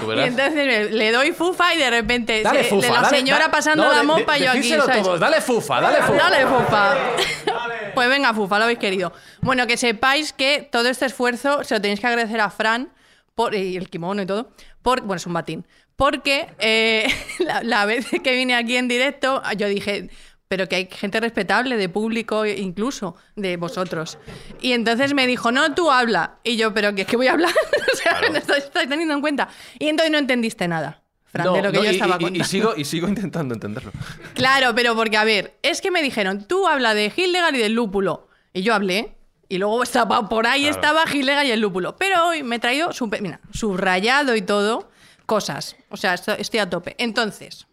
Tú 0.00 0.12
Y 0.12 0.20
entonces 0.20 0.92
le- 0.92 1.10
doy 1.12 1.32
fufa 1.32 1.74
y 1.74 1.78
de 1.78 1.90
repente 1.90 2.42
Dale 2.44 2.62
se- 2.62 2.70
fufa, 2.70 2.88
la 2.92 3.00
dale- 3.02 3.16
señora 3.18 3.46
da- 3.46 3.50
pasando 3.50 3.84
no, 3.84 3.92
la 3.92 4.02
mopa 4.04 4.38
y 4.38 4.44
yo 4.44 4.50
aquí, 4.52 4.68
¿sabes? 4.70 5.02
todos, 5.02 5.18
dale 5.18 5.40
fufa, 5.40 5.80
dale 5.80 6.00
fufa. 6.02 6.16
Dale, 6.16 6.46
fufa. 6.46 6.94
Pues 7.94 8.08
venga, 8.08 8.32
fufa, 8.32 8.56
lo 8.58 8.64
habéis 8.64 8.78
querido. 8.78 9.12
Bueno, 9.40 9.66
que 9.66 9.76
sepáis 9.76 10.32
que 10.32 10.68
todo 10.70 10.88
este 10.88 11.06
esfuerzo 11.06 11.64
se 11.64 11.74
lo 11.74 11.80
tenéis 11.80 11.98
que 11.98 12.06
agradecer 12.06 12.40
a 12.40 12.48
Fran 12.48 12.92
por, 13.34 13.52
y 13.54 13.76
el 13.76 13.90
kimono 13.90 14.22
y 14.22 14.26
todo. 14.26 14.50
Por, 14.80 15.00
bueno, 15.00 15.16
es 15.16 15.26
un 15.26 15.32
batín. 15.34 15.66
Porque 16.00 16.48
eh, 16.60 17.06
la, 17.40 17.62
la 17.62 17.84
vez 17.84 18.06
que 18.24 18.34
vine 18.34 18.54
aquí 18.54 18.76
en 18.76 18.88
directo, 18.88 19.42
yo 19.58 19.68
dije, 19.68 20.08
pero 20.48 20.66
que 20.66 20.76
hay 20.76 20.88
gente 20.90 21.20
respetable, 21.20 21.76
de 21.76 21.90
público 21.90 22.46
incluso, 22.46 23.16
de 23.36 23.58
vosotros. 23.58 24.16
Y 24.62 24.72
entonces 24.72 25.12
me 25.12 25.26
dijo, 25.26 25.52
no, 25.52 25.74
tú 25.74 25.90
habla. 25.90 26.38
Y 26.42 26.56
yo, 26.56 26.72
pero 26.72 26.94
que 26.94 27.02
es 27.02 27.06
que 27.06 27.18
voy 27.18 27.26
a 27.26 27.32
hablar. 27.32 27.52
o 27.92 27.96
sea, 27.96 28.18
no 28.32 28.38
estáis, 28.38 28.64
estáis 28.64 28.88
teniendo 28.88 29.12
en 29.12 29.20
cuenta. 29.20 29.48
Y 29.78 29.88
entonces 29.88 30.10
no 30.10 30.16
entendiste 30.16 30.66
nada, 30.68 31.02
Fran, 31.26 31.46
No, 31.48 31.52
de 31.52 31.62
lo 31.62 31.70
que 31.70 31.76
no, 31.76 31.84
yo 31.84 31.90
y- 31.90 31.94
estaba 31.96 32.14
y- 32.14 32.18
y, 32.18 32.24
contando. 32.24 32.44
sigo, 32.44 32.74
y 32.78 32.84
sigo 32.86 33.06
intentando 33.06 33.52
entenderlo. 33.54 33.92
Claro, 34.34 34.74
pero 34.74 34.96
porque, 34.96 35.18
a 35.18 35.24
ver, 35.24 35.58
es 35.62 35.82
que 35.82 35.90
me 35.90 36.02
dijeron, 36.02 36.48
tú 36.48 36.66
habla 36.66 36.94
de 36.94 37.12
Hildegard 37.14 37.54
y 37.56 37.58
del 37.58 37.74
lúpulo. 37.74 38.26
Y 38.54 38.62
yo 38.62 38.72
hablé. 38.74 39.16
Y 39.50 39.58
luego 39.58 39.82
estaba, 39.82 40.28
por 40.30 40.46
ahí 40.46 40.62
Claro. 40.62 40.76
estaba 40.76 41.04
Hildegard 41.12 41.44
y 41.46 41.50
el 41.50 41.60
lúpulo. 41.60 41.96
Pero 41.96 42.28
hoy 42.28 42.42
me 42.42 42.56
he 42.56 42.58
traído, 42.58 42.88
mira, 43.20 43.40
subrayado 43.52 44.34
y 44.34 44.42
todo, 44.42 44.88
cosas. 45.34 45.76
O 45.90 45.96
sea, 45.96 46.14
esto- 46.14 46.32
estoy 46.32 46.58
a 46.58 46.68
tope. 46.68 46.96
Entonces, 46.98 47.68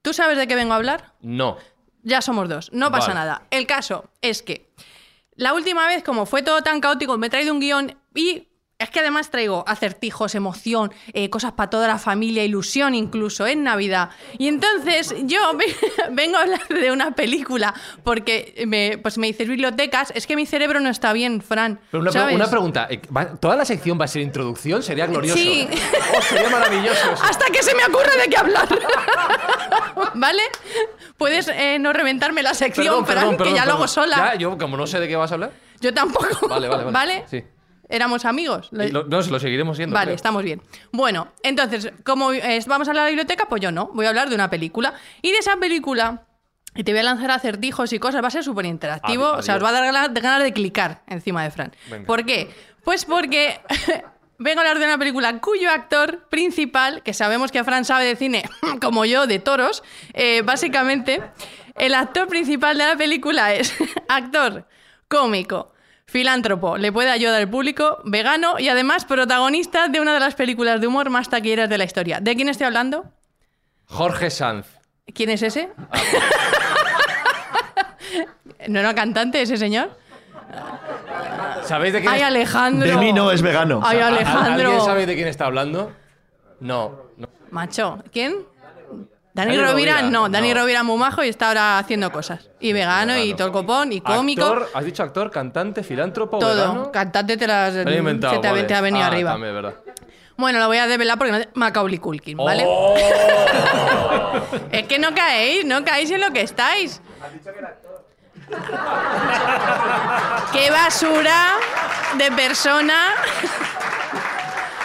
¿tú 0.00 0.14
sabes 0.14 0.38
de 0.38 0.46
qué 0.46 0.54
vengo 0.54 0.72
a 0.72 0.76
hablar? 0.76 1.12
No. 1.20 1.58
Ya 2.02 2.22
somos 2.22 2.48
dos, 2.48 2.72
no 2.72 2.90
pasa 2.90 3.08
Vale. 3.08 3.20
nada. 3.20 3.42
El 3.50 3.66
caso 3.66 4.10
es 4.22 4.42
que 4.42 4.72
La 5.36 5.52
última 5.52 5.86
vez, 5.88 6.04
como 6.04 6.26
fue 6.26 6.42
todo 6.42 6.62
tan 6.62 6.80
caótico, 6.80 7.18
me 7.18 7.26
he 7.26 7.30
traído 7.30 7.52
un 7.52 7.58
guion 7.60 7.98
y 8.14 8.46
es 8.84 8.90
que 8.90 9.00
además 9.00 9.30
traigo 9.30 9.64
acertijos, 9.66 10.34
emoción, 10.34 10.92
eh, 11.12 11.28
cosas 11.30 11.52
para 11.52 11.70
toda 11.70 11.88
la 11.88 11.98
familia, 11.98 12.44
ilusión 12.44 12.94
incluso 12.94 13.46
en 13.46 13.64
Navidad. 13.64 14.10
Y 14.38 14.48
entonces 14.48 15.14
yo 15.24 15.38
ve- 15.56 15.74
vengo 16.12 16.36
a 16.36 16.42
hablar 16.42 16.66
de 16.68 16.92
una 16.92 17.10
película 17.12 17.74
porque 18.04 18.64
me, 18.66 18.98
pues 18.98 19.18
me 19.18 19.26
dices 19.26 19.48
bibliotecas, 19.48 20.12
es 20.14 20.26
que 20.26 20.36
mi 20.36 20.46
cerebro 20.46 20.80
no 20.80 20.88
está 20.88 21.12
bien, 21.12 21.40
Fran. 21.42 21.80
Pero 21.90 22.02
una, 22.02 22.10
pre- 22.10 22.20
¿sabes? 22.20 22.36
una 22.36 22.48
pregunta, 22.50 22.86
eh, 22.90 23.00
¿va- 23.14 23.34
¿toda 23.36 23.56
la 23.56 23.64
sección 23.64 23.98
va 24.00 24.04
a 24.04 24.08
ser 24.08 24.22
introducción? 24.22 24.82
Sería 24.82 25.06
glorioso. 25.06 25.38
Sí. 25.38 25.68
Oh, 26.16 26.22
sería 26.22 26.48
maravilloso. 26.50 27.10
eso. 27.12 27.24
Hasta 27.24 27.46
que 27.46 27.62
se 27.62 27.74
me 27.74 27.84
ocurre 27.84 28.16
de 28.22 28.28
qué 28.28 28.36
hablar. 28.36 28.68
¿Vale? 30.14 30.42
Puedes 31.16 31.48
eh, 31.48 31.78
no 31.78 31.92
reventarme 31.92 32.42
la 32.42 32.54
sección, 32.54 33.06
Fran, 33.06 33.36
que 33.36 33.52
ya 33.54 33.64
lo 33.64 33.72
hago 33.72 33.88
sola. 33.88 34.16
Ya, 34.16 34.34
yo 34.36 34.58
como 34.58 34.76
no 34.76 34.86
sé 34.86 35.00
de 35.00 35.08
qué 35.08 35.16
vas 35.16 35.30
a 35.30 35.34
hablar. 35.34 35.52
Yo 35.80 35.92
tampoco. 35.92 36.48
Vale, 36.48 36.68
vale, 36.68 36.84
vale. 36.90 37.24
Sí. 37.30 37.42
Éramos 37.88 38.24
amigos. 38.24 38.68
Lo- 38.72 39.04
no, 39.04 39.22
se 39.22 39.30
lo 39.30 39.38
seguiremos 39.38 39.76
siendo. 39.76 39.94
Vale, 39.94 40.06
creo. 40.06 40.16
estamos 40.16 40.42
bien. 40.42 40.62
Bueno, 40.92 41.28
entonces, 41.42 41.92
como 42.04 42.30
vamos 42.66 42.88
a 42.88 42.90
hablar 42.90 43.04
de 43.04 43.10
la 43.10 43.16
biblioteca, 43.16 43.46
pues 43.48 43.60
yo 43.62 43.70
no. 43.72 43.90
Voy 43.92 44.06
a 44.06 44.08
hablar 44.08 44.28
de 44.28 44.34
una 44.34 44.48
película. 44.50 44.94
Y 45.22 45.32
de 45.32 45.38
esa 45.38 45.56
película, 45.58 46.22
y 46.74 46.82
te 46.84 46.92
voy 46.92 47.00
a 47.00 47.04
lanzar 47.04 47.30
acertijos 47.30 47.92
y 47.92 47.98
cosas, 47.98 48.22
va 48.22 48.28
a 48.28 48.30
ser 48.30 48.42
súper 48.44 48.66
interactivo. 48.66 49.30
O 49.32 49.42
sea, 49.42 49.56
os 49.56 49.62
va 49.64 49.68
a 49.68 49.72
dar 49.72 49.84
gana- 49.84 50.08
ganas 50.08 50.42
de 50.42 50.52
clicar 50.52 51.02
encima 51.06 51.42
de 51.44 51.50
Fran. 51.50 51.72
Venga. 51.90 52.06
¿Por 52.06 52.24
qué? 52.24 52.50
Pues 52.84 53.04
porque 53.04 53.60
vengo 54.38 54.60
a 54.60 54.62
hablar 54.62 54.78
de 54.78 54.86
una 54.86 54.98
película 54.98 55.40
cuyo 55.40 55.70
actor 55.70 56.26
principal, 56.30 57.02
que 57.02 57.12
sabemos 57.14 57.52
que 57.52 57.62
Fran 57.64 57.84
sabe 57.84 58.04
de 58.06 58.16
cine, 58.16 58.42
como 58.80 59.04
yo, 59.04 59.26
de 59.26 59.38
toros, 59.38 59.82
eh, 60.14 60.42
básicamente, 60.42 61.22
el 61.76 61.94
actor 61.94 62.28
principal 62.28 62.76
de 62.78 62.86
la 62.86 62.96
película 62.96 63.52
es 63.54 63.74
actor 64.08 64.66
cómico. 65.08 65.73
Filántropo, 66.14 66.78
le 66.78 66.92
puede 66.92 67.10
ayudar 67.10 67.40
al 67.40 67.50
público, 67.50 67.98
vegano 68.04 68.60
y 68.60 68.68
además 68.68 69.04
protagonista 69.04 69.88
de 69.88 69.98
una 69.98 70.14
de 70.14 70.20
las 70.20 70.36
películas 70.36 70.80
de 70.80 70.86
humor 70.86 71.10
más 71.10 71.28
taquilleras 71.28 71.68
de 71.68 71.76
la 71.76 71.82
historia. 71.82 72.20
¿De 72.20 72.36
quién 72.36 72.48
estoy 72.48 72.68
hablando? 72.68 73.06
Jorge 73.86 74.30
Sanz. 74.30 74.64
¿Quién 75.12 75.30
es 75.30 75.42
ese? 75.42 75.70
¿No 78.68 78.78
era 78.78 78.94
cantante 78.94 79.42
ese 79.42 79.56
señor? 79.56 79.90
¿Sabéis 81.64 81.94
de 81.94 82.00
quién 82.00 82.12
Ay, 82.12 82.20
es- 82.20 82.26
Alejandro. 82.26 82.88
De 82.88 82.96
mí 82.96 83.12
no 83.12 83.32
es 83.32 83.42
vegano. 83.42 83.80
Ay, 83.82 83.98
¿Al- 83.98 84.14
Alejandro. 84.14 84.68
¿Alguien 84.68 84.84
sabe 84.84 85.06
de 85.06 85.16
quién 85.16 85.26
está 85.26 85.46
hablando? 85.46 85.90
No. 86.60 86.92
no. 87.16 87.26
Macho, 87.50 88.04
¿quién? 88.12 88.36
Dani, 89.34 89.56
Dani 89.56 89.68
Rovira, 89.68 89.92
Rovira, 89.94 90.10
no, 90.10 90.28
Dani 90.28 90.54
no. 90.54 90.60
Rovira 90.60 90.82
muy 90.84 90.96
majo 90.96 91.24
y 91.24 91.28
está 91.28 91.48
ahora 91.48 91.78
haciendo 91.78 92.10
cosas. 92.12 92.48
Y 92.60 92.72
vegano, 92.72 93.14
y 93.16 93.32
Vegano. 93.32 93.36
todo 93.36 93.46
el 93.48 93.52
copón, 93.52 93.92
y 93.92 94.00
cómico. 94.00 94.44
Actor, 94.44 94.70
¿Has 94.74 94.84
dicho 94.84 95.02
actor, 95.02 95.30
cantante, 95.32 95.82
filántropo, 95.82 96.38
todo. 96.38 96.54
vegano? 96.54 96.92
Cantante 96.92 97.36
te, 97.36 97.46
las, 97.48 97.74
se 97.74 97.84
te, 97.84 98.00
vale. 98.00 98.62
te 98.62 98.74
ha 98.74 98.80
venido 98.80 99.04
Ah, 99.04 99.08
arriba. 99.08 99.32
También, 99.32 99.54
¿verdad? 99.54 99.74
Bueno, 100.36 100.58
lo 100.60 100.66
voy 100.68 100.78
a 100.78 100.86
develar 100.86 101.18
porque 101.18 101.32
no... 101.32 101.38
Macaulay 101.54 101.98
Culkin, 101.98 102.36
¿vale? 102.38 102.64
Oh. 102.66 102.94
Es 104.70 104.86
que 104.86 104.98
no 104.98 105.14
caéis, 105.14 105.64
no 105.64 105.84
caéis 105.84 106.10
en 106.12 106.20
lo 106.20 106.30
que 106.32 106.42
estáis. 106.42 107.00
¡Qué 110.52 110.70
basura 110.70 111.54
de 112.18 112.30
persona! 112.32 113.14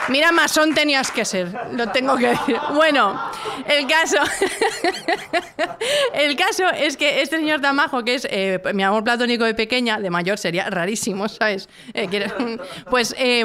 Mira, 0.10 0.32
masón 0.32 0.74
tenías 0.74 1.12
que 1.12 1.24
ser, 1.24 1.54
lo 1.74 1.90
tengo 1.90 2.18
que 2.18 2.30
decir. 2.30 2.58
Bueno, 2.74 3.20
el 3.68 3.88
caso. 3.88 4.18
el 6.14 6.36
caso 6.36 6.68
es 6.70 6.98
que 6.98 7.22
este 7.22 7.38
señor 7.38 7.62
tan 7.62 7.76
majo, 7.76 8.04
que 8.04 8.16
es 8.16 8.28
eh, 8.30 8.60
mi 8.74 8.84
amor 8.84 9.04
platónico 9.04 9.44
de 9.46 9.54
pequeña, 9.54 10.00
de 10.00 10.10
mayor 10.10 10.38
sería 10.38 10.70
rarísimo, 10.70 11.28
¿sabes? 11.30 11.70
Eh, 11.94 12.58
pues 12.90 13.16
eh, 13.18 13.44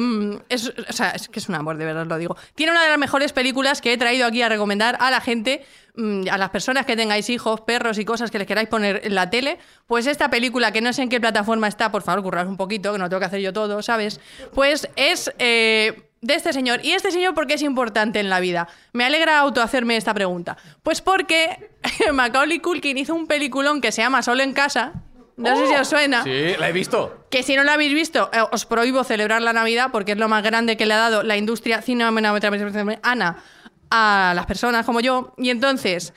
es, 0.48 0.72
o 0.88 0.92
sea, 0.92 1.10
es 1.10 1.28
que 1.28 1.38
es 1.38 1.48
un 1.48 1.54
amor, 1.54 1.76
de 1.76 1.84
verdad 1.84 2.06
lo 2.06 2.16
digo. 2.18 2.36
Tiene 2.54 2.72
una 2.72 2.82
de 2.82 2.88
las 2.88 2.98
mejores 2.98 3.32
películas 3.32 3.80
que 3.80 3.92
he 3.92 3.98
traído 3.98 4.26
aquí 4.26 4.42
a 4.42 4.48
recomendar 4.48 4.96
a 5.00 5.10
la 5.10 5.20
gente, 5.20 5.64
mm, 5.96 6.28
a 6.30 6.38
las 6.38 6.50
personas 6.50 6.86
que 6.86 6.96
tengáis 6.96 7.28
hijos, 7.30 7.60
perros 7.60 7.98
y 7.98 8.04
cosas 8.04 8.30
que 8.30 8.38
les 8.38 8.46
queráis 8.46 8.68
poner 8.68 9.02
en 9.04 9.14
la 9.14 9.28
tele. 9.28 9.58
Pues 9.86 10.06
esta 10.06 10.30
película, 10.30 10.72
que 10.72 10.80
no 10.80 10.92
sé 10.92 11.02
en 11.02 11.08
qué 11.08 11.20
plataforma 11.20 11.68
está, 11.68 11.92
por 11.92 12.02
favor, 12.02 12.22
currad 12.22 12.46
un 12.46 12.56
poquito, 12.56 12.92
que 12.92 12.98
no 12.98 13.08
tengo 13.08 13.20
que 13.20 13.26
hacer 13.26 13.40
yo 13.40 13.52
todo, 13.52 13.82
¿sabes? 13.82 14.20
Pues 14.54 14.88
es. 14.96 15.32
eh, 15.38 16.10
de 16.24 16.34
este 16.34 16.52
señor. 16.52 16.80
¿Y 16.82 16.92
este 16.92 17.10
señor 17.10 17.34
por 17.34 17.46
qué 17.46 17.54
es 17.54 17.62
importante 17.62 18.18
en 18.18 18.30
la 18.30 18.40
vida? 18.40 18.66
Me 18.92 19.04
alegra 19.04 19.38
autohacerme 19.38 19.96
esta 19.96 20.14
pregunta. 20.14 20.56
Pues 20.82 21.02
porque 21.02 21.70
Macaulay 22.12 22.60
Culkin 22.60 22.96
hizo 22.96 23.14
un 23.14 23.26
peliculón 23.26 23.80
que 23.80 23.92
se 23.92 24.02
llama 24.02 24.22
Solo 24.22 24.42
en 24.42 24.54
casa. 24.54 24.92
No 25.36 25.56
sé 25.56 25.66
si 25.66 25.74
os 25.74 25.88
suena. 25.88 26.22
Sí, 26.22 26.54
la 26.58 26.68
he 26.68 26.72
visto. 26.72 27.26
Que 27.28 27.42
si 27.42 27.56
no 27.56 27.64
lo 27.64 27.72
habéis 27.72 27.92
visto, 27.92 28.30
eh, 28.32 28.38
os 28.52 28.64
prohíbo 28.64 29.04
celebrar 29.04 29.42
la 29.42 29.52
Navidad 29.52 29.90
porque 29.92 30.12
es 30.12 30.18
lo 30.18 30.28
más 30.28 30.42
grande 30.42 30.76
que 30.76 30.86
le 30.86 30.94
ha 30.94 30.98
dado 30.98 31.22
la 31.22 31.36
industria 31.36 31.82
cinematográfica 31.82 33.00
a 33.90 34.32
las 34.34 34.46
personas 34.46 34.86
como 34.86 35.00
yo. 35.00 35.34
Y 35.36 35.50
entonces, 35.50 36.14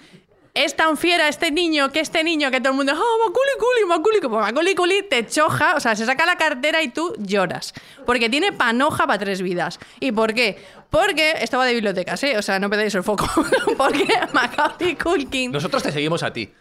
es 0.57 0.75
tan 0.75 0.97
fiera 0.97 1.27
este 1.27 1.51
niño 1.51 1.91
que 1.91 1.99
este 1.99 2.23
niño 2.23 2.49
que 2.49 2.59
todo 2.59 2.71
el 2.71 2.77
mundo, 2.77 2.93
oh, 2.93 3.27
Macaulay 3.27 3.55
Culkin, 3.59 3.87
Macaulay 3.87 4.19
Culkin", 4.19 4.29
pues 4.29 4.41
Macaulay 4.41 4.75
Culkin 4.75 5.09
te 5.09 5.27
choja, 5.27 5.75
o 5.75 5.79
sea, 5.79 5.95
se 5.95 6.05
saca 6.05 6.25
la 6.25 6.35
cartera 6.35 6.81
y 6.81 6.89
tú 6.89 7.13
lloras. 7.19 7.73
Porque 8.05 8.27
tiene 8.29 8.51
panoja 8.51 9.05
para 9.05 9.19
tres 9.19 9.41
vidas. 9.41 9.79
¿Y 9.99 10.11
por 10.11 10.33
qué? 10.33 10.57
Porque, 10.89 11.35
esto 11.41 11.57
va 11.57 11.65
de 11.65 11.73
bibliotecas, 11.73 12.23
¿eh? 12.23 12.37
O 12.37 12.41
sea, 12.41 12.59
no 12.59 12.69
pedéis 12.69 12.95
el 12.95 13.03
foco. 13.03 13.29
porque 13.77 14.07
Macaulay 14.33 14.95
Culkin... 14.95 15.51
Nosotros 15.51 15.83
te 15.83 15.91
seguimos 15.91 16.23
a 16.23 16.33
ti. 16.33 16.51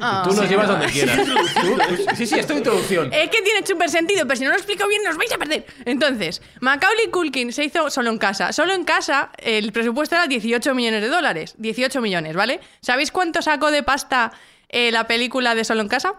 Ah. 0.00 0.22
Tú 0.28 0.34
nos 0.34 0.44
Sí. 0.44 0.48
llevas 0.50 0.68
donde 0.68 0.86
quieras. 0.86 1.16
Tú- 1.26 2.14
sí, 2.16 2.26
sí, 2.26 2.38
es 2.38 2.50
introducción. 2.50 3.12
Es 3.12 3.30
que 3.30 3.42
tiene 3.42 3.66
súper 3.66 3.88
sentido, 3.90 4.26
pero 4.26 4.36
si 4.36 4.44
no 4.44 4.50
lo 4.50 4.56
explico 4.56 4.86
bien 4.88 5.02
nos 5.02 5.16
vais 5.16 5.32
a 5.32 5.38
perder. 5.38 5.66
Entonces, 5.84 6.42
Macaulay 6.60 7.08
Culkin 7.10 7.52
se 7.52 7.64
hizo 7.64 7.90
solo 7.90 8.10
en 8.10 8.18
casa. 8.18 8.52
Solo 8.52 8.72
en 8.74 8.84
casa 8.84 9.30
el 9.38 9.72
presupuesto 9.72 10.14
era 10.14 10.26
18 10.26 10.74
millones 10.74 11.02
de 11.02 11.08
dólares. 11.08 11.54
18 11.58 12.00
millones, 12.00 12.34
¿vale? 12.36 12.60
¿Sabéis 12.82 13.10
cuánto 13.10 13.42
sacó 13.42 13.70
de 13.70 13.82
pasta 13.82 14.32
eh, 14.68 14.90
la 14.92 15.06
película 15.06 15.54
de 15.54 15.64
Solo 15.64 15.80
en 15.80 15.88
casa? 15.88 16.14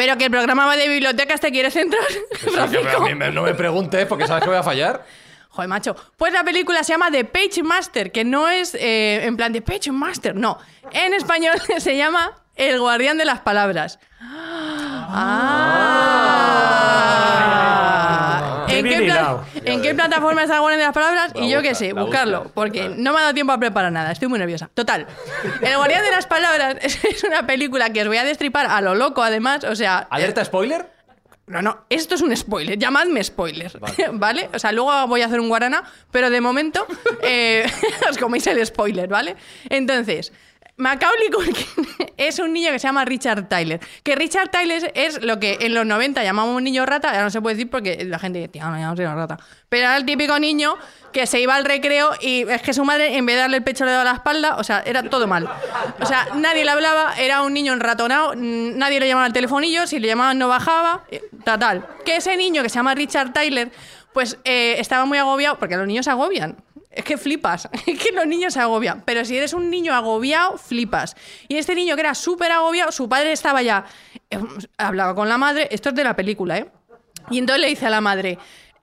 Pero 0.00 0.16
que 0.16 0.24
el 0.24 0.30
programa 0.30 0.64
va 0.64 0.78
de 0.78 0.88
bibliotecas, 0.88 1.40
¿te 1.42 1.50
quieres 1.52 1.74
centrar? 1.74 2.02
pues 2.30 2.40
sí, 2.40 2.46
que 2.46 2.50
Francisco? 2.52 3.02
a 3.02 3.06
mí 3.06 3.14
me- 3.14 3.30
no 3.30 3.42
me 3.42 3.52
preguntes 3.52 4.06
porque 4.06 4.26
sabes 4.26 4.42
que 4.44 4.48
voy 4.48 4.58
a 4.58 4.62
fallar. 4.62 5.04
Joder, 5.50 5.68
macho. 5.68 5.94
Pues 6.16 6.32
la 6.32 6.42
película 6.42 6.82
se 6.84 6.94
llama 6.94 7.10
The 7.10 7.26
Page 7.26 7.62
Master, 7.62 8.10
que 8.10 8.24
no 8.24 8.48
es 8.48 8.74
eh, 8.76 9.26
en 9.26 9.36
plan 9.36 9.52
de 9.52 9.60
Page 9.60 9.92
Master, 9.92 10.34
no. 10.34 10.56
En 10.92 11.12
español 11.12 11.52
se 11.78 11.98
llama 11.98 12.32
El 12.56 12.80
Guardián 12.80 13.18
de 13.18 13.26
las 13.26 13.40
Palabras. 13.40 13.98
Ah. 15.12 16.29
¿En, 19.20 19.26
qué 19.26 19.42
pla- 19.44 19.44
hilado. 19.44 19.44
¿En 19.64 19.82
qué 19.82 19.94
plataforma 19.94 20.42
está 20.42 20.54
el 20.56 20.60
Guardián 20.60 20.80
de 20.80 20.86
las 20.86 20.94
Palabras? 20.94 21.32
La 21.34 21.44
y 21.44 21.50
yo 21.50 21.62
qué 21.62 21.74
sé, 21.74 21.92
buscarlo, 21.92 22.38
busca. 22.40 22.54
porque 22.54 22.88
no 22.88 23.12
me 23.12 23.18
ha 23.18 23.22
dado 23.22 23.34
tiempo 23.34 23.52
a 23.52 23.58
preparar 23.58 23.92
nada, 23.92 24.12
estoy 24.12 24.28
muy 24.28 24.38
nerviosa. 24.38 24.70
Total. 24.74 25.06
El 25.60 25.76
Guardián 25.76 26.02
de 26.04 26.10
las 26.10 26.26
Palabras 26.26 26.76
es 26.82 27.24
una 27.24 27.46
película 27.46 27.90
que 27.90 28.02
os 28.02 28.08
voy 28.08 28.16
a 28.18 28.24
destripar 28.24 28.66
a 28.66 28.80
lo 28.80 28.94
loco, 28.94 29.22
además, 29.22 29.64
o 29.64 29.74
sea... 29.76 29.98
¿Alerta 30.10 30.44
spoiler? 30.44 30.88
No, 31.46 31.60
no, 31.62 31.84
esto 31.90 32.14
es 32.14 32.20
un 32.22 32.36
spoiler, 32.36 32.78
llamadme 32.78 33.24
spoiler, 33.24 33.72
¿vale? 34.12 34.48
O 34.54 34.58
sea, 34.60 34.70
luego 34.70 35.06
voy 35.08 35.22
a 35.22 35.26
hacer 35.26 35.40
un 35.40 35.48
guarana, 35.48 35.82
pero 36.12 36.30
de 36.30 36.40
momento 36.40 36.86
eh, 37.22 37.66
os 38.08 38.16
coméis 38.18 38.46
el 38.46 38.64
spoiler, 38.64 39.08
¿vale? 39.08 39.34
Entonces, 39.68 40.32
Macaulay 40.80 41.28
Culkin 41.30 41.66
es 42.16 42.38
un 42.38 42.52
niño 42.54 42.72
que 42.72 42.78
se 42.78 42.88
llama 42.88 43.04
Richard 43.04 43.48
Tyler. 43.48 43.80
Que 44.02 44.14
Richard 44.16 44.50
Tyler 44.50 44.90
es 44.94 45.22
lo 45.22 45.38
que 45.38 45.58
en 45.60 45.74
los 45.74 45.84
90 45.84 46.24
llamábamos 46.24 46.56
un 46.56 46.64
niño 46.64 46.86
rata, 46.86 47.08
ahora 47.10 47.24
no 47.24 47.30
se 47.30 47.40
puede 47.42 47.56
decir 47.56 47.70
porque 47.70 48.04
la 48.04 48.18
gente 48.18 48.38
dice, 48.38 48.48
tío, 48.48 48.64
no 48.64 48.72
llamamos 48.72 48.98
niño 48.98 49.14
rata. 49.14 49.38
Pero 49.68 49.86
era 49.86 49.96
el 49.98 50.06
típico 50.06 50.38
niño 50.38 50.76
que 51.12 51.26
se 51.26 51.38
iba 51.38 51.54
al 51.54 51.66
recreo 51.66 52.12
y 52.20 52.48
es 52.48 52.62
que 52.62 52.72
su 52.72 52.84
madre, 52.84 53.16
en 53.16 53.26
vez 53.26 53.36
de 53.36 53.40
darle 53.42 53.58
el 53.58 53.62
pecho, 53.62 53.84
le 53.84 53.90
daba 53.90 54.04
la 54.04 54.12
espalda, 54.12 54.56
o 54.56 54.64
sea, 54.64 54.82
era 54.86 55.02
todo 55.02 55.26
mal. 55.26 55.48
O 56.00 56.06
sea, 56.06 56.28
nadie 56.34 56.64
le 56.64 56.70
hablaba, 56.70 57.14
era 57.18 57.42
un 57.42 57.52
niño 57.52 57.74
enratonado, 57.74 58.34
nadie 58.34 59.00
le 59.00 59.08
llamaba 59.08 59.26
al 59.26 59.32
telefonillo, 59.34 59.86
si 59.86 59.98
le 59.98 60.08
llamaban 60.08 60.38
no 60.38 60.48
bajaba, 60.48 61.04
eh, 61.10 61.22
tal. 61.44 61.86
Que 62.06 62.16
ese 62.16 62.36
niño 62.36 62.62
que 62.62 62.70
se 62.70 62.76
llama 62.76 62.94
Richard 62.94 63.34
Tyler, 63.34 63.70
pues 64.14 64.38
eh, 64.44 64.76
estaba 64.78 65.04
muy 65.04 65.18
agobiado, 65.18 65.58
porque 65.58 65.76
los 65.76 65.86
niños 65.86 66.06
se 66.06 66.10
agobian. 66.10 66.56
Es 66.90 67.04
que 67.04 67.16
flipas, 67.16 67.68
es 67.86 67.98
que 67.98 68.12
los 68.12 68.26
niños 68.26 68.54
se 68.54 68.60
agobian. 68.60 69.02
Pero 69.02 69.24
si 69.24 69.36
eres 69.36 69.52
un 69.52 69.70
niño 69.70 69.94
agobiado, 69.94 70.58
flipas. 70.58 71.16
Y 71.48 71.56
este 71.56 71.74
niño 71.74 71.94
que 71.94 72.00
era 72.00 72.14
súper 72.14 72.50
agobiado, 72.50 72.90
su 72.92 73.08
padre 73.08 73.32
estaba 73.32 73.62
ya. 73.62 73.84
eh, 74.30 74.38
hablaba 74.76 75.14
con 75.14 75.28
la 75.28 75.38
madre, 75.38 75.68
esto 75.70 75.90
es 75.90 75.94
de 75.94 76.04
la 76.04 76.16
película, 76.16 76.58
¿eh? 76.58 76.70
Y 77.30 77.38
entonces 77.38 77.60
le 77.60 77.68
dice 77.68 77.86
a 77.86 77.90
la 77.90 78.00
madre. 78.00 78.38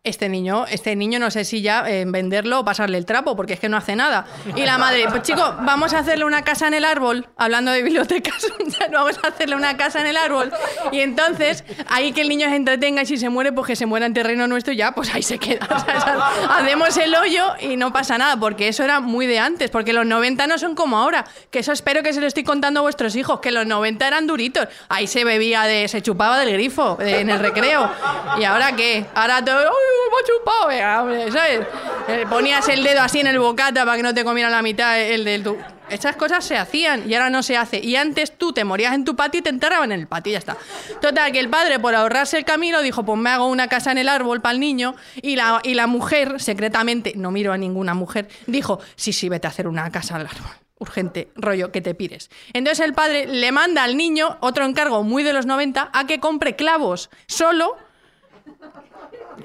Este 0.07 0.29
niño, 0.29 0.65
este 0.69 0.95
niño 0.95 1.19
no 1.19 1.29
sé 1.31 1.43
si 1.43 1.61
ya 1.61 1.83
eh, 1.85 2.05
venderlo 2.07 2.61
o 2.61 2.65
pasarle 2.65 2.97
el 2.97 3.05
trapo, 3.05 3.35
porque 3.35 3.53
es 3.53 3.59
que 3.59 3.67
no 3.67 3.75
hace 3.75 3.93
nada. 3.93 4.25
Y 4.55 4.61
la 4.61 4.77
madre, 4.77 5.05
pues 5.09 5.23
chico, 5.23 5.55
vamos 5.63 5.93
a 5.93 5.99
hacerle 5.99 6.23
una 6.23 6.43
casa 6.43 6.65
en 6.67 6.75
el 6.75 6.85
árbol, 6.85 7.27
hablando 7.35 7.71
de 7.71 7.83
bibliotecas, 7.83 8.47
vamos 8.91 9.19
a 9.21 9.27
hacerle 9.27 9.57
una 9.57 9.75
casa 9.75 9.99
en 9.99 10.07
el 10.07 10.15
árbol. 10.15 10.49
Y 10.93 11.01
entonces, 11.01 11.65
ahí 11.89 12.13
que 12.13 12.21
el 12.21 12.29
niño 12.29 12.47
se 12.47 12.55
entretenga 12.55 13.01
y 13.01 13.05
si 13.05 13.17
se 13.17 13.27
muere, 13.27 13.51
pues 13.51 13.67
que 13.67 13.75
se 13.75 13.85
muera 13.85 14.05
en 14.05 14.13
terreno 14.13 14.47
nuestro 14.47 14.71
ya, 14.71 14.93
pues 14.93 15.13
ahí 15.13 15.23
se 15.23 15.39
queda. 15.39 15.65
Hacemos 16.49 16.95
el 16.95 17.13
hoyo 17.13 17.55
y 17.59 17.75
no 17.75 17.91
pasa 17.91 18.17
nada, 18.17 18.37
porque 18.37 18.69
eso 18.69 18.85
era 18.85 19.01
muy 19.01 19.27
de 19.27 19.39
antes, 19.39 19.69
porque 19.71 19.91
los 19.91 20.05
90 20.05 20.47
no 20.47 20.57
son 20.57 20.73
como 20.73 20.97
ahora, 20.97 21.25
que 21.51 21.59
eso 21.59 21.73
espero 21.73 22.01
que 22.01 22.13
se 22.13 22.21
lo 22.21 22.27
estoy 22.27 22.45
contando 22.45 22.79
a 22.79 22.83
vuestros 22.83 23.13
hijos, 23.17 23.41
que 23.41 23.51
los 23.51 23.67
90 23.67 24.07
eran 24.07 24.25
duritos. 24.25 24.69
Ahí 24.87 25.05
se 25.05 25.25
bebía 25.25 25.63
de, 25.63 25.89
se 25.89 26.01
chupaba 26.01 26.39
del 26.39 26.53
grifo 26.53 26.97
en 27.01 27.29
el 27.29 27.39
recreo. 27.39 27.91
¿Y 28.39 28.45
ahora 28.45 28.73
qué? 28.73 29.05
Ahora 29.13 29.43
todo, 29.43 29.69
¡uy, 29.97 30.11
me 30.11 30.17
ha 30.17 30.25
chupado! 30.27 31.31
¿sabes? 31.31 31.67
Eh, 32.07 32.25
Ponías 32.29 32.67
el 32.69 32.83
dedo 32.83 33.01
así 33.01 33.19
en 33.19 33.27
el 33.27 33.39
bocata 33.39 33.85
para 33.85 33.97
que 33.97 34.03
no 34.03 34.13
te 34.13 34.23
comiera 34.23 34.49
la 34.49 34.61
mitad 34.61 34.99
el 34.99 35.23
del 35.23 35.43
tu. 35.43 35.57
Estas 35.89 36.17
cosas 36.17 36.43
se 36.43 36.57
hacían 36.57 37.09
y 37.09 37.13
ahora 37.15 37.29
no 37.29 37.41
se 37.41 37.55
hace. 37.55 37.79
Y 37.79 37.95
antes 37.95 38.37
tú 38.37 38.51
te 38.51 38.65
morías 38.65 38.93
en 38.93 39.05
tu 39.05 39.15
patio 39.15 39.39
y 39.39 39.41
te 39.41 39.49
enterraban 39.49 39.91
en 39.93 40.01
el 40.01 40.07
patio 40.07 40.31
y 40.31 40.33
ya 40.33 40.39
está. 40.39 40.57
Total, 41.01 41.31
que 41.31 41.39
el 41.39 41.49
padre, 41.49 41.79
por 41.79 41.95
ahorrarse 41.95 42.37
el 42.37 42.43
camino, 42.43 42.81
dijo: 42.81 43.03
Pues 43.03 43.17
me 43.17 43.29
hago 43.29 43.47
una 43.47 43.67
casa 43.69 43.91
en 43.91 43.97
el 43.97 44.09
árbol 44.09 44.41
para 44.41 44.53
el 44.53 44.59
niño. 44.59 44.95
Y 45.21 45.37
la, 45.37 45.61
y 45.63 45.75
la 45.75 45.87
mujer, 45.87 46.41
secretamente, 46.41 47.13
no 47.15 47.31
miro 47.31 47.53
a 47.53 47.57
ninguna 47.57 47.93
mujer, 47.93 48.27
dijo: 48.47 48.79
Sí, 48.97 49.13
sí, 49.13 49.29
vete 49.29 49.47
a 49.47 49.49
hacer 49.49 49.67
una 49.67 49.89
casa 49.89 50.15
al 50.17 50.27
árbol. 50.27 50.51
Urgente, 50.79 51.29
rollo, 51.35 51.71
que 51.71 51.81
te 51.81 51.95
pires. 51.95 52.29
Entonces 52.53 52.85
el 52.85 52.93
padre 52.93 53.25
le 53.25 53.51
manda 53.51 53.83
al 53.83 53.95
niño, 53.97 54.37
otro 54.41 54.65
encargo 54.65 55.03
muy 55.03 55.23
de 55.23 55.33
los 55.33 55.45
90, 55.45 55.89
a 55.91 56.05
que 56.05 56.19
compre 56.19 56.55
clavos 56.55 57.09
solo 57.27 57.77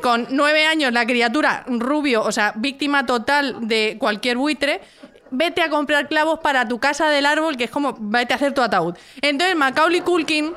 con 0.00 0.26
nueve 0.30 0.66
años 0.66 0.92
la 0.92 1.06
criatura 1.06 1.64
rubio, 1.66 2.22
o 2.22 2.32
sea, 2.32 2.52
víctima 2.56 3.06
total 3.06 3.68
de 3.68 3.96
cualquier 3.98 4.36
buitre, 4.36 4.80
vete 5.32 5.62
a 5.62 5.68
comprar 5.70 6.06
clavos 6.08 6.38
para 6.40 6.68
tu 6.68 6.78
casa 6.78 7.08
del 7.08 7.26
árbol, 7.26 7.56
que 7.56 7.64
es 7.64 7.70
como, 7.70 7.96
vete 7.98 8.32
a 8.32 8.36
hacer 8.36 8.54
tu 8.54 8.60
ataúd. 8.62 8.94
Entonces, 9.20 9.56
Macaulay 9.56 10.00
Culkin, 10.02 10.54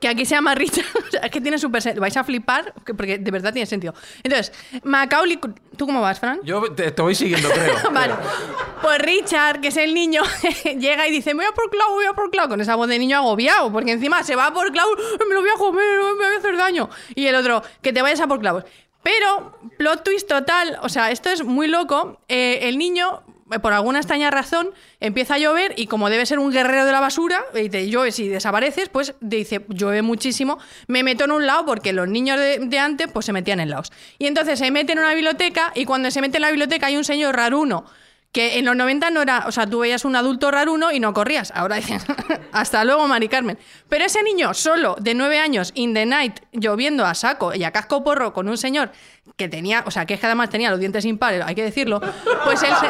que 0.00 0.08
aquí 0.08 0.24
se 0.24 0.34
llama 0.34 0.54
Richard, 0.54 0.86
es 1.22 1.30
que 1.30 1.40
tiene 1.40 1.58
súper... 1.58 1.82
sen- 1.82 1.98
Vais 1.98 2.16
a 2.16 2.24
flipar, 2.24 2.72
que- 2.84 2.94
porque 2.94 3.18
de 3.18 3.30
verdad 3.30 3.52
tiene 3.52 3.66
sentido. 3.66 3.94
Entonces, 4.22 4.52
Macaulay... 4.84 5.38
¿Tú 5.76 5.84
cómo 5.84 6.00
vas, 6.00 6.18
Fran? 6.18 6.40
Yo 6.42 6.72
te, 6.74 6.90
te 6.90 7.02
voy 7.02 7.14
siguiendo, 7.14 7.50
creo. 7.50 7.74
Vale. 7.92 8.14
Pues 8.80 8.98
Richard, 8.98 9.60
que 9.60 9.68
es 9.68 9.76
el 9.76 9.92
niño, 9.92 10.22
llega 10.78 11.06
y 11.06 11.10
dice, 11.10 11.34
me 11.34 11.44
voy 11.44 11.52
a 11.52 11.54
por 11.54 11.68
clavo, 11.70 11.92
voy 11.94 12.06
a 12.06 12.12
por 12.14 12.30
clavo, 12.30 12.48
con 12.48 12.60
esa 12.62 12.76
voz 12.76 12.88
de 12.88 12.98
niño 12.98 13.18
agobiado, 13.18 13.70
porque 13.70 13.92
encima 13.92 14.22
se 14.22 14.36
va 14.36 14.52
por 14.54 14.72
clavo, 14.72 14.90
me 15.28 15.34
lo 15.34 15.40
voy 15.42 15.50
a 15.50 15.58
comer, 15.58 15.84
me 16.18 16.24
voy 16.26 16.34
a 16.34 16.38
hacer 16.38 16.56
daño. 16.56 16.88
Y 17.14 17.26
el 17.26 17.34
otro, 17.34 17.62
que 17.82 17.92
te 17.92 18.00
vayas 18.00 18.20
a 18.20 18.26
por 18.26 18.40
clavos. 18.40 18.64
Pero, 19.02 19.58
plot 19.78 20.02
twist 20.02 20.26
total, 20.28 20.78
o 20.82 20.88
sea, 20.88 21.10
esto 21.10 21.28
es 21.30 21.44
muy 21.44 21.68
loco, 21.68 22.20
eh, 22.28 22.60
el 22.62 22.78
niño... 22.78 23.22
eh, 23.52 23.58
Por 23.58 23.72
alguna 23.72 23.98
extraña 23.98 24.30
razón 24.30 24.70
empieza 25.00 25.34
a 25.34 25.38
llover 25.38 25.74
y 25.76 25.86
como 25.86 26.10
debe 26.10 26.26
ser 26.26 26.38
un 26.38 26.50
guerrero 26.52 26.84
de 26.84 26.92
la 26.92 27.00
basura 27.00 27.44
y 27.54 27.68
te 27.68 27.88
llueves 27.88 28.18
y 28.18 28.28
desapareces, 28.28 28.88
pues 28.88 29.14
dice, 29.20 29.64
llueve 29.68 30.02
muchísimo, 30.02 30.58
me 30.86 31.02
meto 31.02 31.24
en 31.24 31.32
un 31.32 31.46
lado 31.46 31.66
porque 31.66 31.92
los 31.92 32.08
niños 32.08 32.38
de, 32.38 32.78
antes 32.78 33.08
pues 33.12 33.26
se 33.26 33.32
metían 33.32 33.60
en 33.60 33.70
lados. 33.70 33.92
Y 34.18 34.26
entonces 34.26 34.58
se 34.58 34.70
mete 34.70 34.92
en 34.92 34.98
una 34.98 35.14
biblioteca 35.14 35.72
y 35.74 35.84
cuando 35.84 36.10
se 36.10 36.20
mete 36.20 36.38
en 36.38 36.42
la 36.42 36.50
biblioteca 36.50 36.86
hay 36.86 36.96
un 36.96 37.04
señor 37.04 37.36
raruno 37.36 37.84
que 38.36 38.58
en 38.58 38.66
los 38.66 38.76
90 38.76 39.08
no 39.10 39.22
era, 39.22 39.44
o 39.46 39.52
sea, 39.52 39.66
tú 39.66 39.78
veías 39.78 40.04
un 40.04 40.14
adulto 40.14 40.50
raruno 40.50 40.92
y 40.92 41.00
no 41.00 41.14
corrías. 41.14 41.52
Ahora 41.54 41.76
dicen, 41.76 42.00
hasta 42.52 42.84
luego, 42.84 43.08
Mari 43.08 43.28
Carmen. 43.28 43.58
Pero 43.88 44.04
ese 44.04 44.22
niño 44.22 44.52
solo, 44.52 44.94
de 45.00 45.14
nueve 45.14 45.38
años, 45.38 45.72
in 45.74 45.94
the 45.94 46.04
night, 46.04 46.40
lloviendo 46.52 47.06
a 47.06 47.14
saco 47.14 47.54
y 47.54 47.64
a 47.64 47.70
casco 47.70 48.04
porro 48.04 48.34
con 48.34 48.50
un 48.50 48.58
señor 48.58 48.90
que 49.36 49.48
tenía, 49.48 49.84
o 49.86 49.90
sea, 49.90 50.06
que 50.06 50.14
es 50.14 50.20
que 50.20 50.26
además 50.26 50.50
tenía 50.50 50.70
los 50.70 50.80
dientes 50.80 51.04
impares, 51.04 51.42
hay 51.44 51.54
que 51.54 51.62
decirlo, 51.62 52.00
pues 52.44 52.62
él 52.62 52.72
se... 52.80 52.86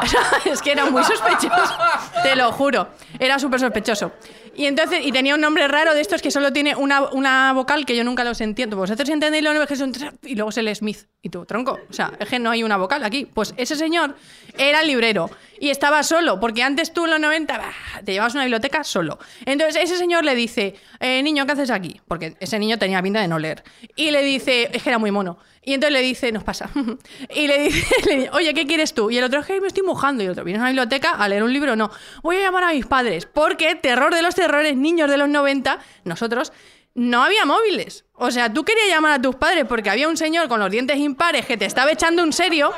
Es 0.50 0.62
que 0.62 0.72
era 0.72 0.86
muy 0.86 1.04
sospechoso, 1.04 1.76
te 2.22 2.34
lo 2.34 2.52
juro, 2.52 2.88
era 3.18 3.38
súper 3.38 3.60
sospechoso. 3.60 4.12
Y 4.54 4.66
entonces, 4.66 5.00
y 5.04 5.12
tenía 5.12 5.34
un 5.34 5.40
nombre 5.40 5.68
raro 5.68 5.94
de 5.94 6.00
estos 6.00 6.22
que 6.22 6.30
solo 6.30 6.52
tiene 6.52 6.74
una, 6.74 7.08
una 7.12 7.52
vocal 7.52 7.86
que 7.86 7.96
yo 7.96 8.04
nunca 8.04 8.24
los 8.24 8.40
entiendo. 8.40 8.76
Vosotros 8.76 9.08
entendéis 9.08 9.44
los 9.44 9.54
nombres 9.54 9.68
que 9.68 9.76
son... 9.76 9.92
Y 10.22 10.34
luego 10.34 10.50
es 10.50 10.58
el 10.58 10.74
Smith. 10.74 11.06
Y 11.22 11.28
tú, 11.30 11.44
tronco. 11.46 11.78
O 11.88 11.92
sea, 11.92 12.12
es 12.18 12.28
que 12.28 12.38
no 12.38 12.50
hay 12.50 12.62
una 12.62 12.76
vocal 12.76 13.04
aquí. 13.04 13.26
Pues 13.26 13.54
ese 13.56 13.76
señor 13.76 14.16
era 14.58 14.82
librero 14.82 15.30
y 15.58 15.70
estaba 15.70 16.02
solo, 16.02 16.40
porque 16.40 16.62
antes 16.62 16.92
tú 16.92 17.04
en 17.04 17.12
los 17.12 17.20
90 17.20 17.58
bah, 17.58 17.72
te 18.04 18.12
llevabas 18.12 18.34
una 18.34 18.44
biblioteca 18.44 18.82
solo. 18.82 19.18
Entonces 19.44 19.82
ese 19.82 19.96
señor 19.96 20.24
le 20.24 20.34
dice, 20.34 20.74
eh, 20.98 21.22
niño, 21.22 21.46
¿qué 21.46 21.52
haces 21.52 21.70
aquí? 21.70 22.00
Porque 22.08 22.36
ese 22.40 22.58
niño 22.58 22.78
tenía 22.78 23.02
pinta 23.02 23.20
de 23.20 23.28
no 23.28 23.38
leer. 23.38 23.62
Y 23.96 24.10
le 24.10 24.22
dice, 24.22 24.70
es 24.72 24.82
que 24.82 24.88
era 24.88 24.98
muy 25.00 25.10
mono. 25.10 25.38
Y 25.62 25.74
entonces 25.74 25.92
le 25.92 26.00
dice, 26.02 26.30
nos 26.30 26.44
pasa. 26.44 26.70
y 27.34 27.46
le 27.48 27.58
dice, 27.64 28.30
oye, 28.32 28.54
¿qué 28.54 28.66
quieres 28.66 28.94
tú? 28.94 29.10
Y 29.10 29.18
el 29.18 29.24
otro, 29.24 29.40
es 29.40 29.46
que 29.46 29.60
me 29.60 29.66
estoy 29.66 29.82
mojando. 29.82 30.22
Y 30.22 30.26
el 30.26 30.32
otro, 30.32 30.44
¿vienes 30.44 30.60
a 30.60 30.64
la 30.64 30.70
biblioteca 30.70 31.10
a 31.10 31.28
leer 31.28 31.42
un 31.42 31.52
libro? 31.52 31.74
No. 31.74 31.90
Voy 32.22 32.36
a 32.36 32.40
llamar 32.40 32.64
a 32.64 32.72
mis 32.72 32.86
padres. 32.86 33.26
Porque 33.26 33.74
terror 33.74 34.14
de 34.14 34.22
los 34.22 34.34
terrores, 34.34 34.76
niños 34.76 35.10
de 35.10 35.16
los 35.16 35.28
90, 35.28 35.78
nosotros 36.04 36.52
no 36.94 37.22
había 37.22 37.44
móviles. 37.44 38.04
O 38.14 38.30
sea, 38.30 38.52
tú 38.52 38.64
querías 38.64 38.88
llamar 38.88 39.12
a 39.12 39.22
tus 39.22 39.36
padres 39.36 39.64
porque 39.66 39.90
había 39.90 40.08
un 40.08 40.16
señor 40.16 40.48
con 40.48 40.60
los 40.60 40.70
dientes 40.70 40.98
impares 40.98 41.46
que 41.46 41.56
te 41.56 41.64
estaba 41.64 41.90
echando 41.90 42.22
un 42.22 42.32
serio 42.32 42.72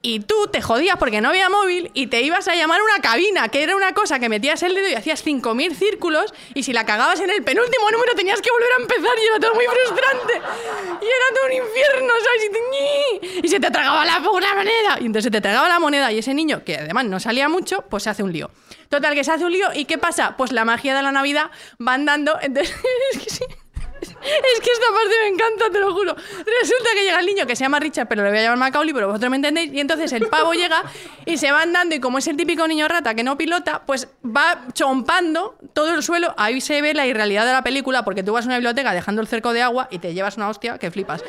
y 0.00 0.20
tú 0.20 0.46
te 0.52 0.62
jodías 0.62 0.96
porque 0.96 1.20
no 1.20 1.30
había 1.30 1.48
móvil 1.48 1.90
y 1.92 2.06
te 2.06 2.22
ibas 2.22 2.46
a 2.48 2.54
llamar 2.54 2.80
una 2.82 3.00
cabina, 3.02 3.48
que 3.48 3.62
era 3.62 3.74
una 3.74 3.94
cosa 3.94 4.18
que 4.20 4.28
metías 4.28 4.62
el 4.62 4.74
dedo 4.74 4.88
y 4.88 4.94
hacías 4.94 5.24
5.000 5.26 5.74
círculos 5.74 6.32
y 6.54 6.62
si 6.62 6.72
la 6.72 6.86
cagabas 6.86 7.18
en 7.20 7.30
el 7.30 7.42
penúltimo 7.42 7.90
número 7.90 8.12
tenías 8.14 8.40
que 8.40 8.48
volver 8.50 8.68
a 8.78 8.82
empezar 8.82 9.18
y 9.18 9.26
era 9.26 9.40
todo 9.40 9.54
muy 9.54 9.64
frustrante. 9.66 10.34
Y 10.34 11.04
era 11.04 11.34
todo 11.34 11.46
un 11.46 11.52
infierno, 11.52 12.12
¿sabes? 12.24 12.44
Y, 12.44 13.30
te- 13.40 13.46
y 13.46 13.48
se 13.48 13.58
te 13.60 13.70
tragaba 13.70 14.04
la 14.04 14.20
puta 14.22 14.54
moneda. 14.54 14.98
Y 15.00 15.06
entonces 15.06 15.24
se 15.24 15.30
te 15.30 15.40
tragaba 15.40 15.68
la 15.68 15.78
moneda 15.80 16.12
y 16.12 16.18
ese 16.18 16.32
niño, 16.32 16.62
que 16.64 16.76
además 16.76 17.04
no 17.06 17.18
salía 17.20 17.48
mucho, 17.48 17.82
pues 17.90 18.04
se 18.04 18.10
hace 18.10 18.22
un 18.22 18.32
lío. 18.32 18.50
Total, 18.88 19.14
que 19.14 19.24
se 19.24 19.32
hace 19.32 19.44
un 19.44 19.52
lío 19.52 19.68
y 19.74 19.84
¿qué 19.84 19.98
pasa? 19.98 20.36
Pues 20.36 20.52
la 20.52 20.64
magia 20.64 20.94
de 20.96 21.02
la 21.02 21.12
Navidad 21.12 21.50
va 21.86 21.94
andando. 21.94 22.38
Entonces, 22.40 22.74
es 23.14 23.18
que 23.22 23.30
sí. 23.30 23.44
Es 24.00 24.60
que 24.60 24.70
esta 24.70 24.86
parte 24.92 25.14
me 25.22 25.28
encanta, 25.28 25.70
te 25.70 25.80
lo 25.80 25.92
juro. 25.92 26.14
Resulta 26.14 26.90
que 26.94 27.02
llega 27.02 27.20
el 27.20 27.26
niño 27.26 27.46
que 27.46 27.56
se 27.56 27.64
llama 27.64 27.80
Richard, 27.80 28.08
pero 28.08 28.22
le 28.22 28.30
voy 28.30 28.38
a 28.38 28.42
llamar 28.42 28.58
Macaulay, 28.58 28.92
pero 28.92 29.08
vosotros 29.08 29.30
me 29.30 29.36
entendéis. 29.36 29.72
Y 29.72 29.80
entonces 29.80 30.12
el 30.12 30.26
pavo 30.28 30.52
llega 30.52 30.84
y 31.26 31.38
se 31.38 31.50
va 31.50 31.62
andando, 31.62 31.94
y 31.94 32.00
como 32.00 32.18
es 32.18 32.26
el 32.26 32.36
típico 32.36 32.66
niño 32.68 32.88
rata 32.88 33.14
que 33.14 33.24
no 33.24 33.36
pilota, 33.36 33.82
pues 33.86 34.08
va 34.24 34.66
chompando 34.72 35.56
todo 35.72 35.94
el 35.94 36.02
suelo. 36.02 36.34
Ahí 36.36 36.60
se 36.60 36.80
ve 36.82 36.94
la 36.94 37.06
irrealidad 37.06 37.46
de 37.46 37.52
la 37.52 37.62
película, 37.62 38.04
porque 38.04 38.22
tú 38.22 38.32
vas 38.32 38.44
a 38.44 38.48
una 38.48 38.56
biblioteca 38.56 38.92
dejando 38.92 39.20
el 39.20 39.28
cerco 39.28 39.52
de 39.52 39.62
agua 39.62 39.88
y 39.90 39.98
te 39.98 40.14
llevas 40.14 40.36
una 40.36 40.48
hostia 40.48 40.78
que 40.78 40.90
flipas. 40.90 41.24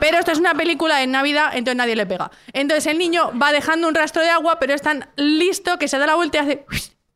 Pero 0.00 0.18
esto 0.18 0.32
es 0.32 0.38
una 0.38 0.54
película 0.54 1.02
en 1.02 1.12
Navidad, 1.12 1.50
entonces 1.54 1.76
nadie 1.76 1.96
le 1.96 2.06
pega. 2.06 2.30
Entonces 2.52 2.86
el 2.86 2.98
niño 2.98 3.32
va 3.40 3.52
dejando 3.52 3.88
un 3.88 3.94
rastro 3.94 4.22
de 4.22 4.30
agua, 4.30 4.58
pero 4.58 4.74
es 4.74 4.82
tan 4.82 5.08
listo 5.16 5.78
que 5.78 5.88
se 5.88 5.98
da 5.98 6.06
la 6.06 6.14
vuelta 6.14 6.38
y 6.38 6.40
hace 6.40 6.66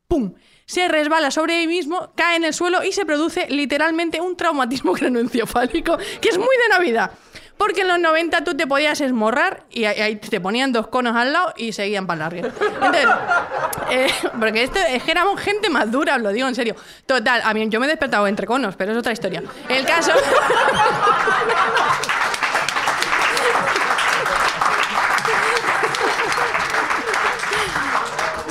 ¡pum! 0.07 0.33
Se 0.65 0.87
resbala 0.87 1.29
sobre 1.31 1.61
él 1.61 1.67
mismo, 1.67 2.11
cae 2.15 2.37
en 2.37 2.45
el 2.45 2.53
suelo 2.53 2.83
y 2.83 2.91
se 2.91 3.05
produce 3.05 3.47
literalmente 3.49 4.21
un 4.21 4.35
traumatismo 4.37 4.93
craneoencefálico, 4.97 5.97
que 6.21 6.29
es 6.29 6.37
muy 6.37 6.47
de 6.47 6.69
Navidad. 6.77 7.11
Porque 7.57 7.81
en 7.81 7.87
los 7.87 7.99
90 7.99 8.43
tú 8.43 8.55
te 8.57 8.65
podías 8.65 8.99
esmorrar 8.99 9.65
y 9.69 9.85
ahí- 9.85 10.15
te 10.15 10.41
ponían 10.41 10.71
dos 10.73 10.87
conos 10.87 11.15
al 11.15 11.31
lado 11.31 11.53
y 11.55 11.71
seguían 11.71 12.07
para 12.07 12.27
largo. 12.29 12.47
Entonces, 12.47 13.05
eh, 13.91 14.07
porque 14.39 14.63
esto 14.63 14.79
es 14.79 15.03
que 15.03 15.11
éramos 15.11 15.39
gente 15.39 15.69
más 15.69 15.91
dura, 15.91 16.17
lo 16.17 16.29
digo 16.31 16.47
en 16.47 16.55
serio. 16.55 16.75
Total, 17.05 17.41
a 17.45 17.53
mí 17.53 17.67
yo 17.69 17.79
me 17.79 17.85
he 17.85 17.89
despertado 17.89 18.25
entre 18.27 18.47
conos, 18.47 18.75
pero 18.75 18.91
es 18.93 18.97
otra 18.97 19.13
historia. 19.13 19.43
El 19.69 19.85
caso. 19.85 20.11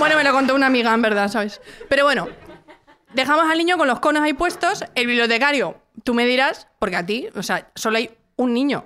Bueno, 0.03 0.17
me 0.17 0.25
lo 0.25 0.33
contó 0.33 0.57
una 0.57 0.67
amiga, 0.67 0.93
en 0.93 1.01
verdad, 1.01 1.29
¿sabes? 1.29 1.61
Pero 1.89 2.03
bueno, 2.03 2.27
dejamos 3.15 3.45
al 3.49 3.57
niño 3.57 3.79
con 3.79 3.87
los 3.87 4.01
conos 4.01 4.25
ahí 4.25 4.33
puestos. 4.33 4.85
El 4.97 5.07
bibliotecario, 5.07 5.81
tú 6.03 6.13
me 6.13 6.27
dirás, 6.27 6.67
porque 6.81 6.97
a 6.97 7.07
ti, 7.07 7.29
o 7.37 7.43
sea, 7.45 7.71
solo 7.77 7.99
hay 7.99 8.11
un 8.35 8.53
niño. 8.53 8.85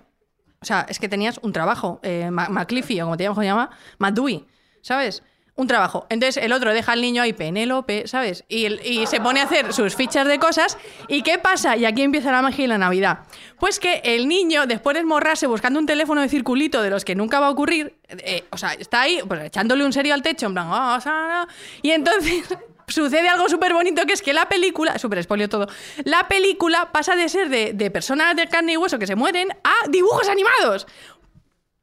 O 0.60 0.66
sea, 0.66 0.84
es 0.90 0.98
que 0.98 1.08
tenías 1.08 1.40
un 1.40 1.54
trabajo, 1.54 2.00
eh, 2.02 2.30
McCliffy, 2.30 3.00
o 3.00 3.04
como 3.06 3.16
te 3.16 3.22
llamas, 3.22 3.34
¿cómo 3.34 3.42
se 3.44 3.48
llama? 3.48 3.70
Matt 3.96 4.14
Dewey, 4.14 4.46
¿sabes? 4.82 5.22
Un 5.58 5.66
trabajo. 5.66 6.06
Entonces 6.10 6.42
el 6.44 6.52
otro 6.52 6.74
deja 6.74 6.92
al 6.92 7.00
niño 7.00 7.22
ahí, 7.22 7.32
Penélope, 7.32 8.06
¿sabes? 8.06 8.44
Y, 8.46 8.66
el- 8.66 8.80
y 8.84 9.06
se 9.06 9.20
pone 9.20 9.40
a 9.40 9.44
hacer 9.44 9.72
sus 9.72 9.96
fichas 9.96 10.26
de 10.28 10.38
cosas. 10.38 10.76
¿Y 11.08 11.22
qué 11.22 11.38
pasa? 11.38 11.76
Y 11.78 11.86
aquí 11.86 12.02
empieza 12.02 12.30
la 12.30 12.42
magia 12.42 12.64
y 12.66 12.68
la 12.68 12.76
Navidad. 12.76 13.20
Pues 13.58 13.80
que 13.80 14.02
el 14.04 14.28
niño, 14.28 14.66
después 14.66 14.92
de 14.94 15.00
esmorrarse 15.00 15.46
buscando 15.46 15.80
un 15.80 15.86
teléfono 15.86 16.20
de 16.20 16.28
circulito 16.28 16.82
de 16.82 16.90
los 16.90 17.06
que 17.06 17.14
nunca 17.14 17.40
va 17.40 17.46
a 17.46 17.50
ocurrir, 17.50 17.94
eh, 18.08 18.44
o 18.50 18.58
sea, 18.58 18.74
está 18.74 19.00
ahí 19.00 19.20
pues, 19.26 19.42
echándole 19.44 19.82
un 19.84 19.94
serio 19.94 20.12
al 20.12 20.20
techo, 20.22 20.44
en 20.44 20.52
plan, 20.52 20.66
"Ah, 20.70 21.00
Sara", 21.02 21.48
y 21.80 21.90
entonces 21.92 22.44
sucede 22.88 23.26
algo 23.28 23.48
súper 23.48 23.72
bonito 23.72 24.04
que 24.06 24.12
es 24.12 24.20
que 24.22 24.32
la 24.34 24.48
película, 24.50 24.98
súper 24.98 25.22
spoilio 25.22 25.48
todo, 25.48 25.68
la 26.04 26.28
película 26.28 26.92
pasa 26.92 27.16
de 27.16 27.28
ser 27.30 27.48
de, 27.48 27.72
de 27.72 27.90
personas 27.90 28.36
de 28.36 28.46
carne 28.46 28.74
y 28.74 28.76
hueso 28.76 28.98
que 28.98 29.06
se 29.06 29.16
mueren 29.16 29.48
a 29.64 29.88
dibujos 29.88 30.28
animados. 30.28 30.86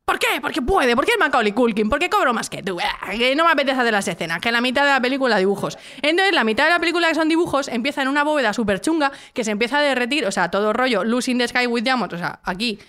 ¿Por 0.06 0.20
qué? 0.20 0.42
Porque 0.42 0.62
puede, 0.62 0.98
porque 0.98 1.14
es 1.14 1.18
Macaulay 1.18 1.54
Culkin, 1.54 1.90
porque 1.90 2.10
cobro 2.10 2.34
más 2.34 2.50
que 2.50 2.62
tú. 2.62 2.78
Ah, 2.82 3.12
Que 3.12 3.36
no 3.36 3.46
me 3.46 3.52
apetece 3.52 3.80
hacer 3.80 3.94
las 3.94 4.06
escenas, 4.06 4.42
que 4.42 4.52
la 4.52 4.60
mitad 4.60 4.84
de 4.84 4.92
la 4.92 5.00
película 5.00 5.38
dibujos. 5.38 5.78
Entonces, 6.02 6.34
la 6.34 6.44
mitad 6.44 6.66
de 6.66 6.72
la 6.72 6.80
película 6.80 7.08
que 7.08 7.16
son 7.16 7.30
dibujos 7.30 7.70
empieza 7.70 8.02
en 8.02 8.10
una 8.10 8.26
bóveda 8.26 8.52
súper 8.52 8.82
chunga 8.82 9.14
que 9.34 9.46
se 9.46 9.52
empieza 9.52 9.78
a 9.78 9.82
derretir, 9.82 10.26
o 10.26 10.32
sea, 10.32 10.52
todo 10.52 10.74
rollo 10.74 11.06
Losing 11.06 11.38
the 11.38 11.48
Sky 11.48 11.68
with 11.68 11.84
Diamonds, 11.84 12.14
o 12.16 12.18
sea, 12.18 12.40
aquí 12.44 12.80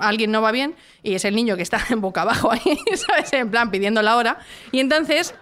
alguien 0.00 0.32
no 0.32 0.42
va 0.42 0.50
bien 0.50 0.74
y 1.04 1.14
es 1.14 1.24
el 1.24 1.36
niño 1.36 1.54
que 1.54 1.62
está 1.62 1.80
en 1.90 2.00
boca 2.00 2.22
abajo 2.22 2.50
ahí, 2.50 2.78
¿sabes? 2.96 3.32
En 3.32 3.48
plan 3.48 3.70
pidiendo 3.70 4.02
la 4.02 4.16
hora. 4.16 4.38
Y 4.72 4.80
entonces 4.80 5.34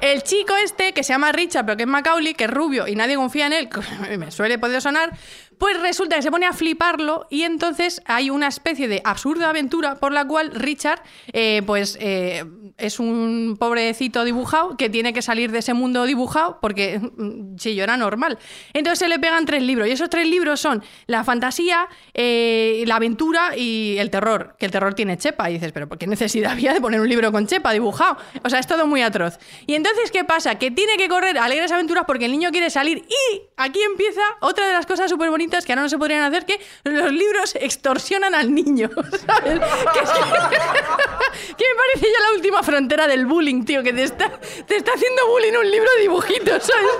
el 0.00 0.22
chico 0.22 0.54
este, 0.56 0.92
que 0.92 1.02
se 1.02 1.12
llama 1.12 1.32
Richard, 1.32 1.64
pero 1.64 1.76
que 1.76 1.84
es 1.84 1.88
Macaulay, 1.88 2.34
que 2.34 2.44
es 2.44 2.50
rubio 2.50 2.86
y 2.88 2.96
nadie 2.96 3.16
confía 3.16 3.46
en 3.46 3.52
él, 3.52 3.68
me 4.18 4.30
suele 4.30 4.58
poder 4.58 4.82
sonar, 4.82 5.12
pues 5.58 5.80
resulta 5.80 6.16
que 6.16 6.22
se 6.22 6.30
pone 6.30 6.46
a 6.46 6.52
fliparlo 6.52 7.26
y 7.30 7.42
entonces 7.42 8.02
hay 8.04 8.30
una 8.30 8.48
especie 8.48 8.88
de 8.88 9.00
absurda 9.04 9.48
aventura 9.48 9.96
por 9.96 10.12
la 10.12 10.26
cual 10.26 10.50
Richard, 10.52 11.02
eh, 11.32 11.62
pues, 11.66 11.96
eh, 12.00 12.44
es 12.76 13.00
un 13.00 13.56
pobrecito 13.58 14.24
dibujado 14.24 14.76
que 14.76 14.90
tiene 14.90 15.14
que 15.14 15.22
salir 15.22 15.50
de 15.50 15.60
ese 15.60 15.72
mundo 15.72 16.04
dibujado 16.04 16.58
porque 16.60 16.98
mm, 16.98 17.56
si 17.58 17.74
yo 17.74 17.84
era 17.84 17.96
normal. 17.96 18.38
Entonces 18.74 18.98
se 18.98 19.08
le 19.08 19.18
pegan 19.18 19.46
tres 19.46 19.62
libros 19.62 19.88
y 19.88 19.92
esos 19.92 20.10
tres 20.10 20.28
libros 20.28 20.60
son 20.60 20.82
la 21.06 21.24
fantasía, 21.24 21.88
eh, 22.12 22.84
la 22.86 22.96
aventura 22.96 23.56
y 23.56 23.96
el 23.98 24.10
terror, 24.10 24.56
que 24.58 24.66
el 24.66 24.72
terror 24.72 24.92
tiene 24.94 25.16
chepa. 25.16 25.48
Y 25.48 25.54
dices, 25.54 25.72
pero 25.72 25.88
¿por 25.88 25.96
qué 25.96 26.06
necesidad 26.06 26.52
había 26.52 26.74
de 26.74 26.80
poner 26.80 27.00
un 27.00 27.08
libro 27.08 27.32
con 27.32 27.46
chepa 27.46 27.72
dibujado? 27.72 28.18
O 28.44 28.50
sea, 28.50 28.58
es 28.58 28.66
todo 28.66 28.86
muy 28.86 29.00
atroz. 29.00 29.38
Y 29.66 29.74
entonces, 29.74 30.10
¿qué 30.10 30.24
pasa? 30.24 30.56
Que 30.56 30.70
tiene 30.70 30.98
que 30.98 31.08
correr 31.08 31.38
a 31.38 31.44
alegres 31.44 31.72
aventuras 31.72 32.04
porque 32.06 32.26
el 32.26 32.32
niño 32.32 32.50
quiere 32.50 32.68
salir 32.68 33.06
y 33.08 33.42
aquí 33.56 33.80
empieza 33.80 34.20
otra 34.40 34.66
de 34.66 34.74
las 34.74 34.84
cosas 34.84 35.10
súper 35.10 35.30
bonitas 35.30 35.45
que 35.48 35.72
ahora 35.72 35.82
no 35.82 35.88
se 35.88 35.98
podrían 35.98 36.22
hacer, 36.22 36.44
que 36.46 36.60
los 36.84 37.12
libros 37.12 37.54
extorsionan 37.60 38.34
al 38.34 38.54
niño, 38.54 38.90
¿sabes? 39.26 39.60
Que, 39.92 40.00
es 40.00 40.10
que- 40.10 40.20
que 41.56 41.64
me 41.64 41.74
parece 41.76 42.06
ya 42.12 42.20
la 42.30 42.36
última 42.36 42.62
frontera 42.62 43.06
del 43.06 43.26
bullying, 43.26 43.64
tío, 43.64 43.82
que 43.82 43.92
te 43.92 44.02
está, 44.02 44.30
te 44.66 44.76
está 44.76 44.92
haciendo 44.94 45.26
bullying 45.28 45.52
un 45.58 45.70
libro 45.70 45.88
de 45.96 46.02
dibujitos, 46.02 46.62
¿sabes? 46.64 46.90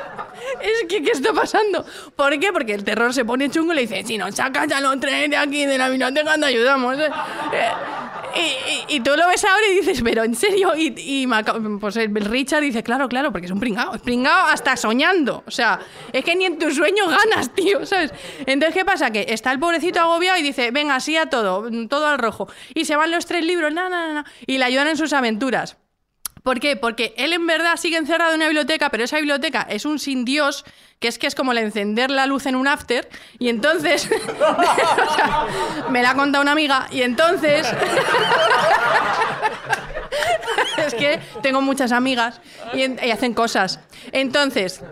Es 0.60 0.84
que, 0.88 1.02
¿qué 1.02 1.10
está 1.10 1.32
pasando? 1.32 1.84
¿Por 2.16 2.38
qué? 2.38 2.52
Porque 2.52 2.74
el 2.74 2.84
terror 2.84 3.12
se 3.14 3.24
pone 3.24 3.50
chungo 3.50 3.72
y 3.72 3.76
le 3.76 3.82
dice, 3.82 4.04
si 4.04 4.18
nos 4.18 4.34
sacas 4.34 4.70
a 4.72 4.80
los 4.80 5.00
tres 5.00 5.28
de 5.30 5.36
aquí 5.36 5.64
de 5.66 5.78
la 5.78 5.88
biblioteca, 5.88 6.36
te 6.38 6.44
ayudamos. 6.44 6.96
¿eh? 6.98 7.08
Y, 8.36 8.96
y- 8.96 9.00
tú 9.00 9.10
lo 9.16 9.26
ves 9.28 9.44
ahora 9.44 9.66
y 9.70 9.74
dices, 9.76 10.00
pero 10.02 10.24
en 10.24 10.34
serio, 10.34 10.72
y, 10.76 10.94
y 10.96 11.26
pues 11.80 11.94
Richard 11.96 12.62
dice, 12.62 12.82
claro, 12.82 13.08
claro, 13.08 13.30
porque 13.32 13.46
es 13.46 13.52
un 13.52 13.60
pringao, 13.60 13.94
es 13.94 14.02
pringao 14.02 14.46
hasta 14.46 14.76
soñando. 14.76 15.44
O 15.46 15.50
sea, 15.50 15.80
es 16.12 16.24
que 16.24 16.34
ni 16.34 16.44
en 16.44 16.58
tus 16.58 16.74
sueños 16.76 17.08
ganas, 17.08 17.50
tío, 17.54 17.84
¿sabes? 17.86 18.12
Entonces, 18.46 18.74
¿qué 18.74 18.84
pasa? 18.84 19.10
Que 19.10 19.26
está 19.28 19.52
el 19.52 19.58
pobrecito 19.58 20.00
agobiado 20.00 20.38
y 20.38 20.42
dice, 20.42 20.70
venga, 20.70 20.98
sí 21.00 21.16
a 21.16 21.26
todo, 21.30 21.68
todo 21.88 22.06
al 22.06 22.18
rojo. 22.18 22.48
Y 22.74 22.84
se 22.84 22.96
van 22.96 23.10
los 23.10 23.26
tres 23.26 23.44
libros, 23.44 23.72
na, 23.72 23.88
na, 23.88 24.12
na, 24.12 24.24
y 24.46 24.58
le 24.58 24.64
ayudan 24.64 24.88
en 24.88 24.96
sus 24.96 25.12
aventuras. 25.12 25.76
¿Por 26.44 26.60
qué? 26.60 26.76
Porque 26.76 27.14
él 27.16 27.32
en 27.32 27.46
verdad 27.46 27.78
sigue 27.78 27.96
encerrado 27.96 28.32
en 28.32 28.36
una 28.36 28.48
biblioteca, 28.48 28.90
pero 28.90 29.04
esa 29.04 29.16
biblioteca 29.16 29.62
es 29.62 29.86
un 29.86 29.98
sin 29.98 30.26
Dios, 30.26 30.66
que 31.00 31.08
es 31.08 31.18
que 31.18 31.26
es 31.26 31.34
como 31.34 31.52
el 31.52 31.58
encender 31.58 32.10
la 32.10 32.26
luz 32.26 32.44
en 32.44 32.54
un 32.54 32.68
after, 32.68 33.08
y 33.38 33.48
entonces. 33.48 34.10
me 35.88 36.02
la 36.02 36.10
ha 36.10 36.14
contado 36.14 36.42
una 36.42 36.52
amiga, 36.52 36.86
y 36.90 37.00
entonces. 37.00 37.66
es 40.86 40.92
que 40.92 41.18
tengo 41.40 41.62
muchas 41.62 41.92
amigas 41.92 42.42
y, 42.74 42.82
y 42.82 43.10
hacen 43.10 43.32
cosas. 43.32 43.80
Entonces. 44.12 44.82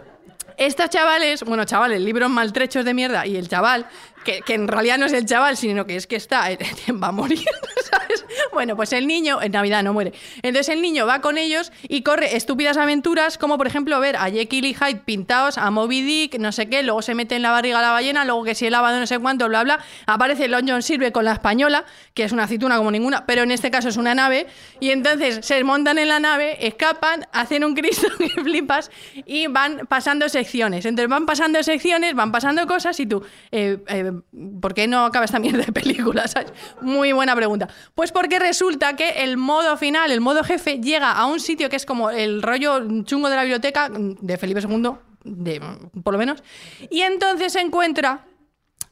Estos 0.57 0.91
chavales, 0.91 1.45
bueno, 1.45 1.65
chavales, 1.65 2.01
libros 2.01 2.31
maltrechos 2.31 2.85
de 2.85 2.95
mierda, 2.95 3.27
y 3.27 3.37
el 3.37 3.49
chaval, 3.49 3.87
que, 4.23 4.43
en 4.49 4.69
realidad 4.69 4.99
no 4.99 5.07
es 5.07 5.12
el 5.12 5.27
chaval, 5.27 5.57
sino 5.57 5.86
que 5.86 5.97
es 5.97 6.07
que 6.07 6.16
está, 6.16 6.49
va 7.03 7.09
a 7.09 7.12
morir, 7.12 7.44
¿sabes? 7.90 8.24
Bueno, 8.53 8.77
pues 8.77 8.93
el 8.93 9.07
niño, 9.07 9.40
en 9.43 9.53
Navidad 9.53 9.82
no 9.82 9.93
muere. 9.93 10.12
Entonces 10.43 10.69
el 10.69 10.82
niño 10.82 11.07
va 11.07 11.20
con 11.20 11.39
ellos 11.39 11.73
y 11.82 12.03
corre 12.03 12.36
estúpidas 12.36 12.77
aventuras, 12.77 13.39
como 13.39 13.59
por 13.59 13.66
ejemplo 13.66 13.99
ver 14.01 14.16
a 14.16 14.31
Jekyll 14.31 14.65
y 14.65 14.74
Hyde 14.74 15.03
pintados, 15.05 15.59
a 15.59 15.70
Moby 15.70 16.03
Dick, 16.03 16.39
no 16.39 16.53
sé 16.53 16.69
qué, 16.69 16.82
luego 16.82 17.03
se 17.03 17.15
mete 17.15 17.36
en 17.36 17.43
la 17.43 17.51
barriga 17.51 17.81
la 17.81 17.93
ballena, 17.93 18.24
luego 18.24 18.44
que 18.44 18.55
si 18.55 18.66
el 18.66 18.73
lavado 18.73 18.99
no 18.99 19.07
sé 19.07 19.19
cuánto, 19.19 19.49
bla, 19.49 19.65
bla. 19.65 19.81
Aparece 20.07 20.49
Long 20.49 20.69
John 20.69 20.82
Silver 20.82 21.12
con 21.12 21.24
la 21.24 21.32
española, 21.32 21.85
que 22.14 22.24
es 22.24 22.32
una 22.32 22.44
aceituna 22.44 22.76
como 22.76 22.90
ninguna, 22.90 23.26
pero 23.26 23.43
en 23.43 23.51
este 23.51 23.70
caso 23.70 23.89
es 23.89 23.97
una 23.97 24.14
nave, 24.14 24.47
y 24.80 24.90
entonces 24.90 25.44
se 25.44 25.62
montan 25.64 25.98
en 25.98 26.09
la 26.09 26.20
nave, 26.20 26.66
escapan, 26.66 27.26
hacen 27.32 27.64
un 27.64 27.74
Cristo 27.74 28.09
que 28.18 28.28
flipas 28.28 28.90
y 29.26 29.47
van 29.47 29.86
pasando 29.89 30.28
secciones. 30.28 30.84
Entonces 30.84 31.09
van 31.09 31.26
pasando 31.26 31.62
secciones, 31.62 32.14
van 32.14 32.32
pasando 32.32 32.66
cosas 32.66 32.98
y 33.01 33.06
tú, 33.06 33.22
eh, 33.51 33.78
eh, 33.86 34.12
¿por 34.60 34.74
qué 34.74 34.86
no 34.86 35.05
acaba 35.05 35.24
esta 35.24 35.39
mierda 35.39 35.64
de 35.64 35.72
película? 35.72 36.24
Muy 36.80 37.12
buena 37.12 37.34
pregunta. 37.34 37.68
Pues 37.94 38.12
porque 38.12 38.39
resulta 38.39 38.97
que 38.97 39.22
el 39.22 39.36
modo 39.36 39.76
final, 39.76 40.10
el 40.10 40.20
modo 40.20 40.44
jefe, 40.44 40.78
llega 40.78 41.12
a 41.12 41.26
un 41.26 41.40
sitio 41.40 41.68
que 41.68 41.76
es 41.76 41.86
como 41.86 42.10
el 42.10 42.43
rollo 42.43 42.80
chungo 43.05 43.28
de 43.28 43.36
la 43.36 43.43
biblioteca 43.43 43.90
de 43.90 44.36
Felipe 44.36 44.60
II, 44.60 44.90
de, 45.24 45.60
por 46.02 46.14
lo 46.14 46.18
menos, 46.18 46.43
y 46.90 47.02
entonces 47.02 47.52
se 47.52 47.60
encuentra 47.60 48.24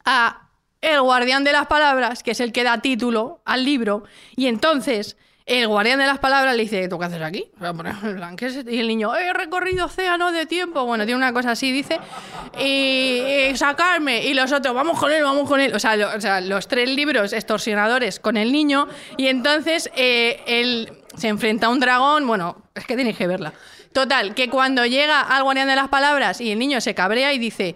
a 0.05 0.49
el 0.81 1.01
guardián 1.02 1.44
de 1.44 1.52
las 1.52 1.66
palabras, 1.66 2.23
que 2.23 2.31
es 2.32 2.40
el 2.40 2.52
que 2.52 2.65
da 2.65 2.81
título 2.81 3.40
al 3.44 3.65
libro, 3.65 4.05
y 4.36 4.47
entonces 4.47 5.16
el 5.47 5.66
guardián 5.66 5.98
de 5.98 6.07
las 6.07 6.19
palabras 6.20 6.55
le 6.55 6.62
dice, 6.62 6.89
¿tú 6.89 6.98
qué 6.98 7.07
haces 7.07 7.20
aquí? 7.23 7.51
Y 8.69 8.78
el 8.78 8.86
niño, 8.86 9.15
he 9.16 9.32
recorrido 9.32 9.86
océanos 9.86 10.32
de 10.32 10.47
tiempo, 10.47 10.85
bueno, 10.85 11.05
tiene 11.05 11.16
una 11.16 11.32
cosa 11.32 11.52
así, 11.52 11.73
dice, 11.73 11.98
y, 12.59 13.57
sacarme, 13.57 14.24
y 14.24 14.35
los 14.35 14.52
otros, 14.52 14.74
vamos 14.74 14.98
con 14.98 15.11
él, 15.11 15.23
vamos 15.23 15.48
con 15.48 15.61
él, 15.61 15.74
o 15.74 15.78
sea, 15.78 15.97
lo- 15.97 16.15
o 16.15 16.20
sea, 16.20 16.40
los 16.40 16.69
tres 16.69 16.89
libros 16.89 17.32
extorsionadores 17.32 18.20
con 18.20 18.36
el 18.36 18.52
niño, 18.52 18.86
y 19.16 19.27
entonces 19.27 19.90
eh, 19.97 20.40
él 20.47 20.93
se 21.16 21.28
enfrenta 21.28 21.66
a 21.66 21.70
un 21.70 21.81
dragón, 21.81 22.27
bueno, 22.27 22.62
es 22.74 22.86
que 22.86 22.97
tenéis 22.97 23.16
que 23.16 23.27
verla. 23.27 23.52
Total, 23.93 24.35
que 24.36 24.48
cuando 24.48 24.86
llega 24.86 25.20
al 25.20 25.43
guardián 25.43 25.66
de 25.66 25.74
las 25.74 25.89
palabras 25.89 26.40
y 26.40 26.52
el 26.52 26.61
niño 26.61 26.81
se 26.81 26.94
cabrea 26.94 27.32
y 27.32 27.39
dice, 27.39 27.74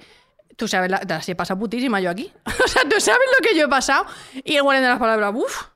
Tú 0.56 0.68
sabes, 0.68 0.90
la, 0.90 1.01
las 1.06 1.28
he 1.28 1.35
pasado 1.35 1.59
putísima 1.59 2.01
yo 2.01 2.10
aquí. 2.10 2.32
o 2.64 2.68
sea, 2.68 2.82
tú 2.82 3.01
sabes 3.01 3.26
lo 3.39 3.47
que 3.47 3.56
yo 3.56 3.66
he 3.66 3.68
pasado. 3.68 4.06
Y 4.44 4.56
el 4.56 4.62
guardián 4.62 4.85
de 4.85 4.90
las 4.90 4.98
palabras, 4.98 5.32
uff, 5.35 5.74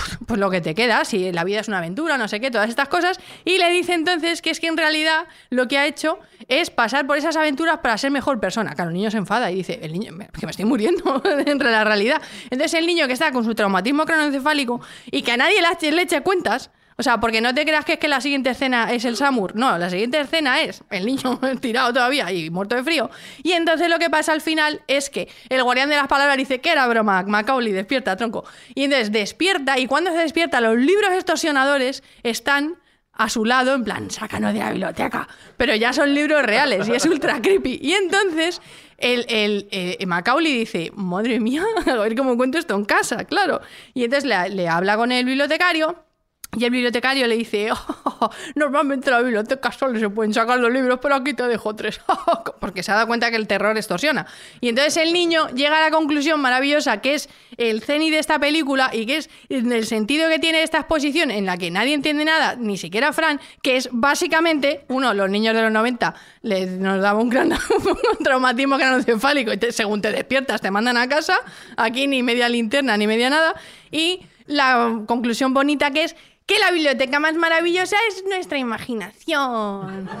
pues, 0.00 0.18
pues 0.26 0.40
lo 0.40 0.50
que 0.50 0.60
te 0.60 0.74
queda, 0.74 1.04
si 1.04 1.30
la 1.32 1.44
vida 1.44 1.60
es 1.60 1.68
una 1.68 1.78
aventura, 1.78 2.16
no 2.16 2.28
sé 2.28 2.40
qué, 2.40 2.50
todas 2.50 2.68
estas 2.68 2.88
cosas. 2.88 3.20
Y 3.44 3.58
le 3.58 3.70
dice 3.70 3.94
entonces 3.94 4.40
que 4.40 4.50
es 4.50 4.60
que 4.60 4.66
en 4.66 4.76
realidad 4.76 5.26
lo 5.50 5.68
que 5.68 5.78
ha 5.78 5.86
hecho 5.86 6.18
es 6.48 6.70
pasar 6.70 7.06
por 7.06 7.18
esas 7.18 7.36
aventuras 7.36 7.78
para 7.78 7.98
ser 7.98 8.10
mejor 8.10 8.40
persona. 8.40 8.74
Claro, 8.74 8.90
el 8.90 8.96
niño 8.96 9.10
se 9.10 9.18
enfada 9.18 9.50
y 9.50 9.56
dice, 9.56 9.78
el 9.82 9.92
niño, 9.92 10.16
que 10.38 10.46
me 10.46 10.50
estoy 10.50 10.64
muriendo 10.64 11.22
entre 11.46 11.70
la 11.70 11.84
realidad. 11.84 12.22
Entonces 12.44 12.74
el 12.74 12.86
niño 12.86 13.06
que 13.06 13.12
está 13.12 13.32
con 13.32 13.44
su 13.44 13.54
traumatismo 13.54 14.06
cronoencefálico 14.06 14.80
y 15.10 15.22
que 15.22 15.32
a 15.32 15.36
nadie 15.36 15.60
le 15.60 16.02
eche 16.02 16.22
cuentas, 16.22 16.70
o 17.00 17.02
sea, 17.02 17.18
porque 17.18 17.40
no 17.40 17.54
te 17.54 17.64
creas 17.64 17.86
que 17.86 17.94
es 17.94 17.98
que 17.98 18.08
la 18.08 18.20
siguiente 18.20 18.50
escena 18.50 18.92
es 18.92 19.06
el 19.06 19.16
Samur. 19.16 19.56
No, 19.56 19.78
la 19.78 19.88
siguiente 19.88 20.20
escena 20.20 20.60
es 20.60 20.82
el 20.90 21.06
niño 21.06 21.40
tirado 21.60 21.94
todavía 21.94 22.30
y 22.30 22.50
muerto 22.50 22.76
de 22.76 22.84
frío. 22.84 23.10
Y 23.42 23.52
entonces 23.52 23.88
lo 23.88 23.98
que 23.98 24.10
pasa 24.10 24.34
al 24.34 24.42
final 24.42 24.82
es 24.86 25.08
que 25.08 25.26
el 25.48 25.62
guardián 25.62 25.88
de 25.88 25.96
las 25.96 26.08
palabras 26.08 26.36
dice 26.36 26.60
que 26.60 26.70
era 26.70 26.86
broma, 26.88 27.22
Macaulay, 27.22 27.72
despierta, 27.72 28.16
tronco. 28.16 28.44
Y 28.74 28.84
entonces 28.84 29.10
despierta 29.10 29.78
y 29.78 29.86
cuando 29.86 30.10
se 30.10 30.18
despierta 30.18 30.60
los 30.60 30.76
libros 30.76 31.10
extorsionadores 31.12 32.02
están 32.22 32.76
a 33.14 33.30
su 33.30 33.46
lado, 33.46 33.74
en 33.74 33.84
plan, 33.84 34.10
sácanos 34.10 34.52
de 34.52 34.58
la 34.58 34.68
biblioteca. 34.68 35.26
Pero 35.56 35.74
ya 35.74 35.94
son 35.94 36.12
libros 36.12 36.42
reales 36.42 36.86
y 36.86 36.92
es 36.92 37.06
ultra 37.06 37.40
creepy. 37.40 37.78
Y 37.80 37.94
entonces 37.94 38.60
el, 38.98 39.24
el, 39.30 39.68
eh, 39.70 40.04
Macaulay 40.04 40.52
dice, 40.52 40.92
madre 40.96 41.40
mía, 41.40 41.64
a 41.86 41.94
ver 41.94 42.14
cómo 42.14 42.36
cuento 42.36 42.58
esto 42.58 42.74
en 42.74 42.84
casa, 42.84 43.24
claro. 43.24 43.62
Y 43.94 44.04
entonces 44.04 44.28
le, 44.28 44.50
le 44.50 44.68
habla 44.68 44.98
con 44.98 45.12
el 45.12 45.24
bibliotecario 45.24 46.09
y 46.56 46.64
el 46.64 46.70
bibliotecario 46.70 47.26
le 47.26 47.36
dice, 47.36 47.70
"Oh, 47.72 48.30
normalmente 48.54 49.08
en 49.08 49.16
la 49.16 49.22
biblioteca 49.22 49.70
solo 49.72 49.98
se 49.98 50.10
pueden 50.10 50.34
sacar 50.34 50.58
los 50.58 50.72
libros, 50.72 50.98
pero 51.00 51.14
aquí 51.14 51.34
te 51.34 51.44
dejo 51.44 51.74
tres. 51.76 52.00
Porque 52.60 52.82
se 52.82 52.90
ha 52.90 52.94
dado 52.94 53.06
cuenta 53.06 53.30
que 53.30 53.36
el 53.36 53.46
terror 53.46 53.76
extorsiona. 53.76 54.26
Y 54.60 54.68
entonces 54.68 54.96
el 54.96 55.12
niño 55.12 55.48
llega 55.50 55.78
a 55.78 55.82
la 55.82 55.90
conclusión 55.90 56.40
maravillosa, 56.40 57.00
que 57.00 57.14
es 57.14 57.28
el 57.56 57.82
ceni 57.82 58.10
de 58.10 58.18
esta 58.18 58.38
película 58.38 58.90
y 58.92 59.06
que 59.06 59.18
es 59.18 59.30
en 59.48 59.72
el 59.72 59.86
sentido 59.86 60.28
que 60.28 60.38
tiene 60.38 60.62
esta 60.62 60.78
exposición 60.78 61.30
en 61.30 61.46
la 61.46 61.56
que 61.56 61.70
nadie 61.70 61.94
entiende 61.94 62.24
nada, 62.24 62.56
ni 62.56 62.76
siquiera 62.76 63.12
Fran, 63.12 63.40
que 63.62 63.76
es 63.76 63.88
básicamente, 63.92 64.84
uno, 64.88 65.14
los 65.14 65.30
niños 65.30 65.54
de 65.54 65.62
los 65.62 65.72
90 65.72 66.14
les, 66.42 66.70
nos 66.70 67.00
daba 67.00 67.20
un 67.20 67.30
gran 67.30 67.50
traumatismo 68.24 68.76
craneoencefálico 68.76 69.52
y 69.52 69.72
según 69.72 70.00
te 70.00 70.10
despiertas 70.10 70.60
te 70.60 70.70
mandan 70.70 70.96
a 70.96 71.08
casa, 71.08 71.38
aquí 71.76 72.06
ni 72.06 72.22
media 72.22 72.48
linterna 72.48 72.96
ni 72.96 73.06
media 73.06 73.30
nada, 73.30 73.54
y 73.90 74.20
la 74.46 75.02
conclusión 75.06 75.54
bonita 75.54 75.90
que 75.90 76.04
es 76.04 76.16
que 76.50 76.58
la 76.58 76.72
biblioteca 76.72 77.20
más 77.20 77.34
maravillosa 77.36 77.96
es 78.08 78.24
nuestra 78.28 78.58
imaginación. 78.58 80.10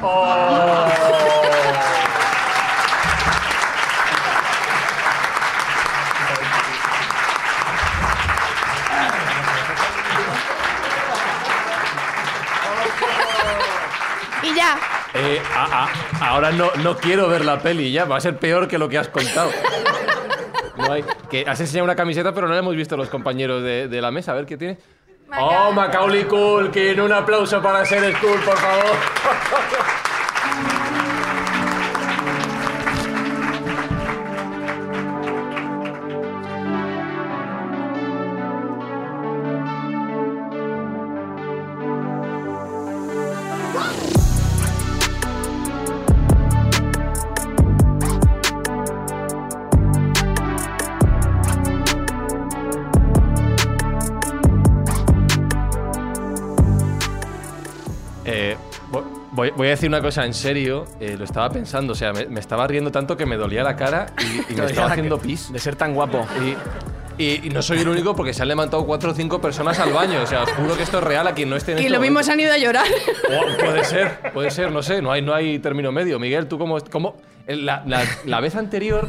Y 14.42 14.54
ya, 14.54 14.78
Eh, 15.12 15.42
a- 15.56 15.84
a- 16.20 16.28
ahora 16.30 16.52
no, 16.52 16.70
no 16.84 16.96
quiero 16.96 17.28
ver 17.28 17.44
la 17.44 17.58
peli 17.58 17.90
ya, 17.90 18.04
va 18.04 18.16
a 18.16 18.20
ser 18.20 18.36
peor 18.38 18.68
que 18.68 18.78
lo 18.78 18.88
que 18.88 18.96
has 18.98 19.08
contado. 19.08 19.50
No 20.76 20.92
hay. 20.94 21.04
Que 21.28 21.44
has 21.46 21.60
enseñado 21.60 21.84
una 21.84 21.94
camiseta, 21.96 22.32
pero 22.32 22.46
no 22.48 22.54
la 22.54 22.60
hemos 22.60 22.74
visto 22.74 22.96
los 22.96 23.10
compañeros 23.10 23.62
de, 23.62 23.86
de 23.86 24.00
la 24.00 24.10
mesa. 24.10 24.32
A 24.32 24.34
ver 24.36 24.46
qué 24.46 24.56
tiene. 24.56 24.78
¡Oh, 25.38 25.72
Macaulay 25.72 26.24
Culkin! 26.24 27.00
Un 27.00 27.12
aplauso 27.12 27.62
para 27.62 27.84
ser 27.84 28.14
School, 28.16 28.40
por 28.40 28.56
favor. 28.56 28.96
voy, 59.60 59.68
a 59.68 59.70
decir 59.70 59.88
una 59.88 60.00
cosa 60.00 60.24
en 60.26 60.34
serio. 60.34 60.86
eh, 61.00 61.16
lo 61.18 61.24
estaba 61.24 61.50
pensando. 61.50 61.92
O 61.92 61.96
sea, 61.96 62.12
me, 62.12 62.26
me 62.26 62.40
estaba 62.40 62.66
riendo 62.66 62.90
tanto 62.90 63.16
que 63.16 63.26
me 63.26 63.36
dolía 63.36 63.62
la 63.62 63.76
cara 63.76 64.06
y, 64.48 64.52
y 64.52 64.56
me 64.58 64.66
estaba 64.66 64.90
haciendo 64.90 65.18
pis. 65.18 65.52
De 65.52 65.58
ser 65.58 65.76
tan 65.76 65.94
guapo. 65.94 66.26
Y, 66.42 67.22
y- 67.22 67.40
y 67.46 67.50
no 67.50 67.60
soy 67.60 67.80
el 67.80 67.88
único 67.88 68.16
porque 68.16 68.32
se 68.32 68.40
han 68.42 68.48
levantado 68.48 68.86
cuatro 68.86 69.10
o 69.10 69.14
cinco 69.14 69.40
personas 69.40 69.78
al 69.78 69.92
baño. 69.92 70.22
O 70.22 70.26
sea, 70.26 70.42
os 70.44 70.50
juro 70.52 70.76
que 70.76 70.82
esto 70.82 70.98
es 70.98 71.04
real 71.04 71.26
a 71.26 71.34
quien 71.34 71.50
no 71.50 71.56
esté 71.56 71.72
en 71.72 71.78
Y 71.78 71.80
este 71.82 71.92
lo 71.92 72.00
mismo 72.00 72.14
momento. 72.20 72.26
se 72.26 72.32
han 72.32 72.40
ido 72.40 72.52
a 72.52 72.58
llorar. 72.58 72.86
O- 73.30 73.58
puede 73.64 73.84
ser, 73.84 74.18
puede 74.32 74.50
ser, 74.50 74.72
no 74.72 74.82
sé, 74.82 75.02
no 75.02 75.12
hay, 75.12 75.20
no 75.22 75.34
hay 75.34 75.58
término 75.58 75.92
medio. 75.92 76.18
Miguel, 76.18 76.46
¿tú 76.46 76.58
cómo...? 76.58 76.78
cómo 76.90 77.16
la, 77.46 77.82
la- 77.86 78.04
la 78.26 78.40
vez 78.40 78.54
anterior, 78.54 79.08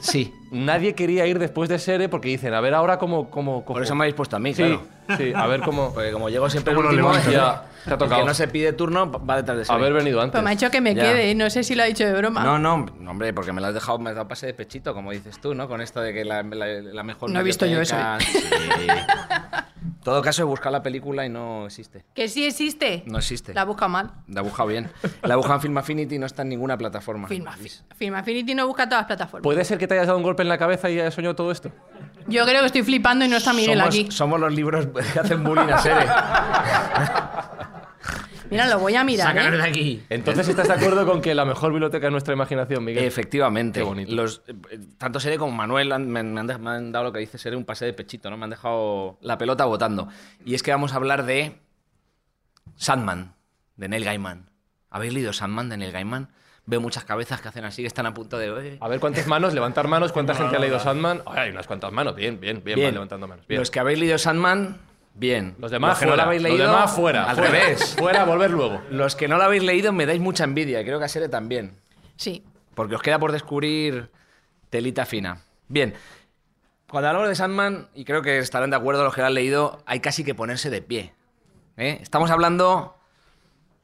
Sí. 0.00 0.32
nadie 0.50 0.94
quería 0.94 1.26
ir 1.26 1.38
después 1.38 1.68
de 1.68 1.78
Sere 1.78 2.08
porque 2.08 2.28
dicen, 2.28 2.54
a 2.54 2.60
ver 2.60 2.74
ahora 2.74 2.98
cómo... 2.98 3.30
cómo, 3.30 3.64
Por 3.64 3.82
eso 3.82 3.94
me 3.94 4.04
habéis 4.04 4.14
puesto 4.14 4.34
a 4.36 4.38
mí, 4.38 4.54
Sí, 4.54 4.62
claro. 4.64 4.82
sí, 5.18 5.32
a 5.34 5.46
ver 5.46 5.60
cómo... 5.60 5.92
Porque 5.92 6.10
como 6.10 6.28
llego 6.30 6.48
siempre 6.50 6.72
el 6.72 6.76
¿Cómo 6.76 6.90
lo 6.90 7.08
último, 7.08 7.30
ya, 7.30 7.64
te 7.84 7.90
ha 7.90 7.92
el 7.94 7.98
tocado. 7.98 8.20
que 8.20 8.26
no 8.26 8.34
se 8.34 8.48
pide 8.48 8.72
turno 8.72 9.10
va 9.10 9.36
detrás 9.36 9.66
de. 9.66 9.72
Haber 9.72 9.92
venido 9.92 10.20
antes. 10.20 10.32
Pues 10.32 10.44
me 10.44 10.50
ha 10.50 10.54
dicho 10.54 10.70
que 10.70 10.80
me 10.80 10.94
Ya. 10.94 11.02
quede. 11.02 11.34
No 11.34 11.50
sé 11.50 11.62
si 11.64 11.74
lo 11.74 11.82
ha 11.82 11.86
dicho 11.86 12.04
de 12.04 12.12
broma. 12.12 12.42
No, 12.44 12.58
no, 12.58 12.86
no, 12.98 13.10
hombre, 13.10 13.32
porque 13.32 13.52
me 13.52 13.60
lo 13.60 13.66
has 13.68 13.74
dejado, 13.74 13.98
me 13.98 14.10
has 14.10 14.16
dado 14.16 14.28
pase 14.28 14.46
de 14.46 14.54
pechito, 14.54 14.94
como 14.94 15.10
dices 15.12 15.40
tú, 15.40 15.54
¿no? 15.54 15.68
Con 15.68 15.80
esto 15.80 16.00
de 16.00 16.12
que 16.12 16.24
la, 16.24 16.42
la- 16.42 16.66
la 16.66 17.02
mejor. 17.02 17.30
No 17.30 17.40
he 17.40 17.42
visto 17.42 17.66
yo 17.66 17.80
eso, 17.80 17.96
Sí. 18.20 18.36
En 18.88 20.00
todo 20.04 20.22
caso, 20.22 20.42
he 20.42 20.44
buscado 20.44 20.70
la 20.72 20.82
película 20.82 21.24
y 21.24 21.28
no 21.28 21.66
existe. 21.66 22.04
Que 22.14 22.28
sí 22.28 22.44
existe. 22.44 23.02
No 23.06 23.18
existe. 23.18 23.54
La 23.54 23.64
busca 23.64 23.88
mal. 23.88 24.12
La 24.28 24.40
he 24.40 24.44
buscado 24.44 24.68
bien. 24.68 24.90
La 25.22 25.34
he 25.34 25.36
buscado 25.36 25.56
en 25.56 25.62
Film 25.62 25.78
Affinity 25.78 26.16
y 26.16 26.18
no 26.18 26.26
está 26.26 26.42
en 26.42 26.48
ninguna 26.50 26.76
plataforma. 26.76 27.28
Film, 27.28 27.46
Film 27.96 28.14
Affinity 28.14 28.54
no 28.54 28.66
busca 28.66 28.84
todas 28.88 29.02
las 29.02 29.06
plataformas. 29.06 29.42
¿Puede 29.42 29.64
ser 29.64 29.78
que 29.78 29.86
te 29.86 29.94
hayas 29.94 30.06
dado 30.06 30.18
un 30.18 30.24
golpe 30.24 30.42
en 30.42 30.48
la 30.48 30.58
cabeza 30.58 30.90
y 30.90 30.98
hayas 31.00 31.14
soñado 31.14 31.34
todo 31.36 31.50
esto? 31.52 31.70
Yo 32.32 32.44
creo 32.44 32.60
que 32.60 32.66
estoy 32.66 32.82
flipando 32.82 33.24
y 33.24 33.28
no 33.28 33.36
está 33.36 33.52
Miguel 33.52 33.78
somos, 33.78 33.94
aquí. 33.94 34.10
somos 34.10 34.40
los 34.40 34.52
libros 34.52 34.86
que 35.12 35.20
hacen 35.20 35.44
bullying 35.44 35.70
a 35.70 35.78
Sere. 35.78 36.06
Mira, 38.50 38.66
lo 38.66 38.78
voy 38.80 38.94
a 38.94 39.02
mirar. 39.02 39.34
¿eh? 39.38 39.50
de 39.50 39.62
aquí. 39.62 40.02
Entonces, 40.10 40.46
¿estás 40.46 40.68
de 40.68 40.74
acuerdo 40.74 41.06
con 41.06 41.22
que 41.22 41.34
la 41.34 41.46
mejor 41.46 41.70
biblioteca 41.72 42.06
es 42.08 42.10
nuestra 42.12 42.34
imaginación, 42.34 42.84
Miguel? 42.84 43.04
Efectivamente. 43.04 43.80
Qué 43.80 43.84
bonito. 43.84 44.12
Los, 44.14 44.42
eh, 44.46 44.78
tanto 44.98 45.20
Sere 45.20 45.38
como 45.38 45.52
Manuel 45.52 45.90
han- 45.90 46.06
me, 46.10 46.20
han, 46.20 46.34
me 46.34 46.40
han 46.40 46.46
de- 46.46 46.58
me 46.58 46.68
han 46.70 46.92
dado 46.92 47.06
lo 47.06 47.12
que 47.12 47.20
dice 47.20 47.38
Sere 47.38 47.56
un 47.56 47.64
pase 47.64 47.86
de 47.86 47.94
pechito, 47.94 48.28
¿no? 48.28 48.36
Me 48.36 48.44
han 48.44 48.50
dejado 48.50 49.16
la 49.22 49.38
pelota 49.38 49.64
votando. 49.64 50.08
Y 50.44 50.54
es 50.54 50.62
que 50.62 50.70
vamos 50.70 50.92
a 50.92 50.96
hablar 50.96 51.24
de 51.24 51.60
Sandman, 52.76 53.34
de 53.76 53.88
Neil 53.88 54.04
Gaiman. 54.04 54.50
¿Habéis 54.90 55.14
leído 55.14 55.32
Sandman 55.32 55.70
de 55.70 55.78
Neil 55.78 55.92
Gaiman? 55.92 56.28
Veo 56.64 56.80
muchas 56.80 57.04
cabezas 57.04 57.40
que 57.40 57.48
hacen 57.48 57.64
así, 57.64 57.82
que 57.82 57.88
están 57.88 58.06
a 58.06 58.14
punto 58.14 58.38
de... 58.38 58.74
"Eh". 58.74 58.78
A 58.80 58.88
ver 58.88 59.00
cuántas 59.00 59.26
manos, 59.26 59.52
levantar 59.52 59.88
manos, 59.88 60.12
cuánta 60.12 60.34
gente 60.34 60.56
ha 60.56 60.58
leído 60.60 60.78
Sandman. 60.78 61.22
Ay, 61.26 61.38
hay 61.46 61.50
unas 61.50 61.66
cuantas 61.66 61.90
manos, 61.92 62.14
bien, 62.14 62.38
bien, 62.40 62.62
bien, 62.62 62.80
van 62.80 62.94
levantando 62.94 63.26
manos. 63.26 63.46
Bien. 63.48 63.58
Los 63.60 63.70
que 63.70 63.80
habéis 63.80 63.98
leído 63.98 64.16
Sandman, 64.16 64.78
bien. 65.14 65.56
Los 65.58 65.72
demás 65.72 65.98
que 65.98 66.04
no 66.06 66.10
fuera, 66.12 66.22
lo 66.22 66.28
habéis 66.28 66.42
los 66.42 66.50
leído, 66.52 66.66
demás 66.68 66.92
fuera, 66.92 67.24
Al 67.28 67.36
fuera. 67.36 67.50
revés. 67.50 67.94
Fuera, 67.98 68.24
volver 68.24 68.50
luego. 68.52 68.80
Los 68.90 69.16
que 69.16 69.26
no 69.26 69.38
lo 69.38 69.42
habéis 69.44 69.64
leído 69.64 69.92
me 69.92 70.06
dais 70.06 70.20
mucha 70.20 70.44
envidia, 70.44 70.80
y 70.80 70.84
creo 70.84 71.00
que 71.00 71.04
a 71.04 71.08
Sere 71.08 71.28
también. 71.28 71.76
Sí. 72.16 72.44
Porque 72.74 72.94
os 72.94 73.02
queda 73.02 73.18
por 73.18 73.32
descubrir 73.32 74.10
telita 74.70 75.04
fina. 75.04 75.42
Bien, 75.68 75.94
cuando 76.88 77.08
hablamos 77.08 77.28
de 77.28 77.34
Sandman, 77.34 77.88
y 77.94 78.04
creo 78.04 78.22
que 78.22 78.38
estarán 78.38 78.70
de 78.70 78.76
acuerdo 78.76 79.02
los 79.02 79.14
que 79.14 79.20
lo 79.22 79.26
han 79.26 79.34
leído, 79.34 79.82
hay 79.86 79.98
casi 80.00 80.22
que 80.24 80.34
ponerse 80.34 80.70
de 80.70 80.80
pie. 80.80 81.12
¿eh? 81.76 81.98
Estamos 82.00 82.30
hablando 82.30 82.96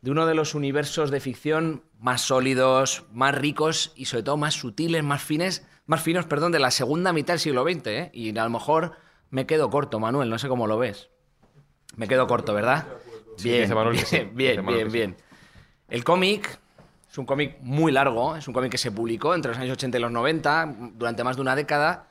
de 0.01 0.11
uno 0.11 0.27
de 0.27 0.35
los 0.35 0.55
universos 0.55 1.11
de 1.11 1.21
ficción 1.21 1.83
más 1.99 2.23
sólidos, 2.23 3.05
más 3.13 3.35
ricos 3.35 3.93
y 3.97 4.05
sobre 4.05 4.23
todo 4.23 4.37
más 4.37 4.55
sutiles, 4.55 5.03
más 5.03 5.23
fines, 5.23 5.67
más 5.87 6.03
finos, 6.03 6.27
perdón, 6.27 6.53
de 6.53 6.59
la 6.61 6.71
segunda 6.71 7.13
mitad 7.13 7.35
del 7.35 7.41
siglo 7.41 7.65
XX. 7.65 7.87
¿eh? 7.87 8.11
Y 8.13 8.37
a 8.37 8.45
lo 8.45 8.51
mejor 8.51 8.93
me 9.31 9.47
quedo 9.47 9.71
corto, 9.71 9.99
Manuel, 9.99 10.31
no 10.31 10.39
sé 10.39 10.49
cómo 10.49 10.67
lo 10.67 10.79
ves. 10.79 11.11
Me 11.97 12.07
quedo 12.07 12.27
corto, 12.27 12.55
¿verdad? 12.55 12.87
Sí, 13.37 13.51
bien, 13.51 13.69
sí, 13.69 14.17
bien, 14.33 14.35
bien, 14.35 14.67
bien, 14.67 14.91
sí. 14.91 14.93
bien. 14.93 15.17
El 15.89 16.05
cómic 16.05 16.61
es 17.11 17.19
un 17.19 17.25
cómic 17.25 17.57
muy 17.61 17.91
largo, 17.91 18.37
es 18.37 18.47
un 18.47 18.55
cómic 18.55 18.71
que 18.71 18.79
se 18.79 18.93
publicó 18.93 19.35
entre 19.35 19.51
los 19.51 19.59
años 19.59 19.73
80 19.73 19.99
y 19.99 20.01
los 20.01 20.13
90, 20.13 20.77
durante 20.95 21.25
más 21.25 21.37
de 21.37 21.43
una 21.43 21.57
década. 21.57 22.09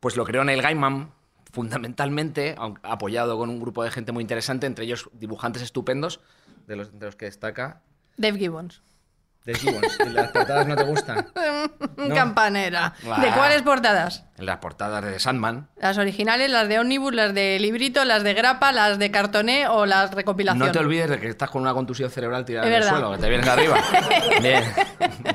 Pues 0.00 0.16
lo 0.16 0.24
creó 0.24 0.42
Neil 0.44 0.62
Gaiman, 0.62 1.12
fundamentalmente, 1.52 2.56
apoyado 2.82 3.36
con 3.36 3.50
un 3.50 3.60
grupo 3.60 3.84
de 3.84 3.90
gente 3.90 4.12
muy 4.12 4.22
interesante, 4.22 4.66
entre 4.66 4.84
ellos 4.86 5.10
dibujantes 5.12 5.62
estupendos, 5.62 6.20
de 6.66 6.76
los, 6.76 6.98
de 6.98 7.06
los 7.06 7.16
que 7.16 7.26
destaca 7.26 7.80
Dave 8.16 8.38
Gibbons. 8.38 8.82
Dave 9.44 9.58
Gibbons. 9.60 9.98
¿Y 10.04 10.08
las 10.10 10.32
portadas 10.32 10.66
no 10.66 10.76
te 10.76 10.84
gustan? 10.84 11.26
No. 11.96 12.14
Campanera. 12.14 12.92
¿De 13.02 13.30
cuáles 13.32 13.62
portadas? 13.62 14.24
Las 14.36 14.58
portadas 14.58 15.02
de 15.02 15.18
Sandman. 15.18 15.68
Las 15.80 15.96
originales, 15.96 16.50
las 16.50 16.68
de 16.68 16.78
Omnibus, 16.78 17.14
las 17.14 17.34
de 17.34 17.58
librito, 17.58 18.04
las 18.04 18.22
de 18.22 18.34
grapa, 18.34 18.70
las 18.70 18.98
de 18.98 19.10
cartoné 19.10 19.66
o 19.66 19.86
las 19.86 20.10
recopilación. 20.12 20.58
No 20.66 20.70
te 20.72 20.78
olvides 20.78 21.08
de 21.08 21.18
que 21.18 21.28
estás 21.28 21.48
con 21.48 21.62
una 21.62 21.72
contusión 21.72 22.10
cerebral 22.10 22.44
tirada 22.44 22.66
Es 22.66 22.70
en 22.70 22.74
el 22.74 22.80
verdad. 22.82 22.98
suelo, 22.98 23.12
que 23.12 23.18
te 23.18 23.28
vienes 23.30 23.46
de 23.46 23.52
arriba. 23.52 23.78
Bien. 24.42 24.64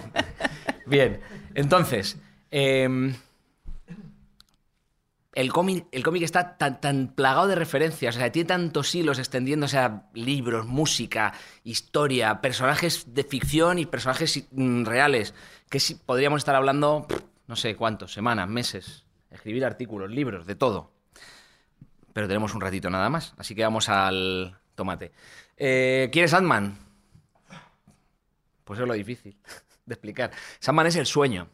Bien. 0.85 1.21
Entonces, 1.55 2.17
em, 2.51 3.15
el 5.33 5.53
cómic, 5.53 5.87
el 5.91 6.03
cómic 6.03 6.23
está 6.23 6.57
tan, 6.57 6.81
tan 6.81 7.07
plagado 7.07 7.47
de 7.47 7.55
referencias, 7.55 8.15
o 8.15 8.19
sea, 8.19 8.31
tiene 8.31 8.47
tantos 8.47 8.93
hilos 8.93 9.17
extendiéndose 9.17 9.77
a 9.77 10.09
libros, 10.13 10.65
música, 10.65 11.33
historia, 11.63 12.41
personajes 12.41 13.13
de 13.13 13.23
ficción 13.23 13.79
y 13.79 13.85
personajes 13.85 14.45
mm, 14.51 14.83
reales, 14.83 15.33
que 15.69 15.79
podríamos 16.05 16.39
estar 16.39 16.55
hablando, 16.55 17.07
no 17.47 17.55
sé 17.55 17.75
cuántos, 17.75 18.11
semanas, 18.11 18.49
meses, 18.49 19.05
escribir 19.29 19.63
artículos, 19.63 20.11
libros, 20.11 20.45
de 20.45 20.55
todo. 20.55 20.91
Pero 22.11 22.27
tenemos 22.27 22.53
un 22.53 22.59
ratito 22.59 22.89
nada 22.89 23.09
más, 23.09 23.33
así 23.37 23.55
que 23.55 23.63
vamos 23.63 23.87
al 23.87 24.57
tomate. 24.75 25.13
Eh, 25.55 26.09
¿Quieres 26.11 26.31
Sandman? 26.31 26.77
Pues 28.65 28.81
es 28.81 28.87
lo 28.87 28.93
difícil 28.93 29.37
de 29.85 29.93
explicar. 29.93 30.31
Sandman 30.59 30.87
es 30.87 30.97
el 30.97 31.05
sueño. 31.05 31.47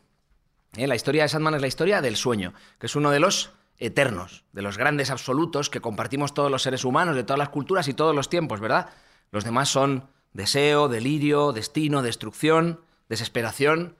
¿eh? 0.76 0.88
La 0.88 0.96
historia 0.96 1.24
de 1.24 1.30
Sandman 1.30 1.54
es 1.54 1.62
la 1.62 1.68
historia 1.68 2.02
del 2.02 2.16
sueño, 2.16 2.56
que 2.80 2.88
es 2.88 2.96
uno 2.96 3.12
de 3.12 3.20
los 3.20 3.52
eternos, 3.78 4.44
de 4.54 4.62
los 4.62 4.78
grandes 4.78 5.10
absolutos 5.12 5.70
que 5.70 5.82
compartimos 5.82 6.34
todos 6.34 6.50
los 6.52 6.64
seres 6.64 6.84
humanos, 6.86 7.16
de 7.16 7.24
todas 7.24 7.40
las 7.40 7.50
culturas 7.50 7.88
y 7.88 7.94
todos 7.94 8.16
los 8.16 8.30
tiempos, 8.30 8.60
¿verdad? 8.60 8.90
Los 9.32 9.44
demás 9.44 9.70
son 9.70 10.10
deseo, 10.34 10.88
delirio, 10.88 11.52
destino, 11.52 12.02
destrucción, 12.02 12.82
desesperación, 13.10 13.96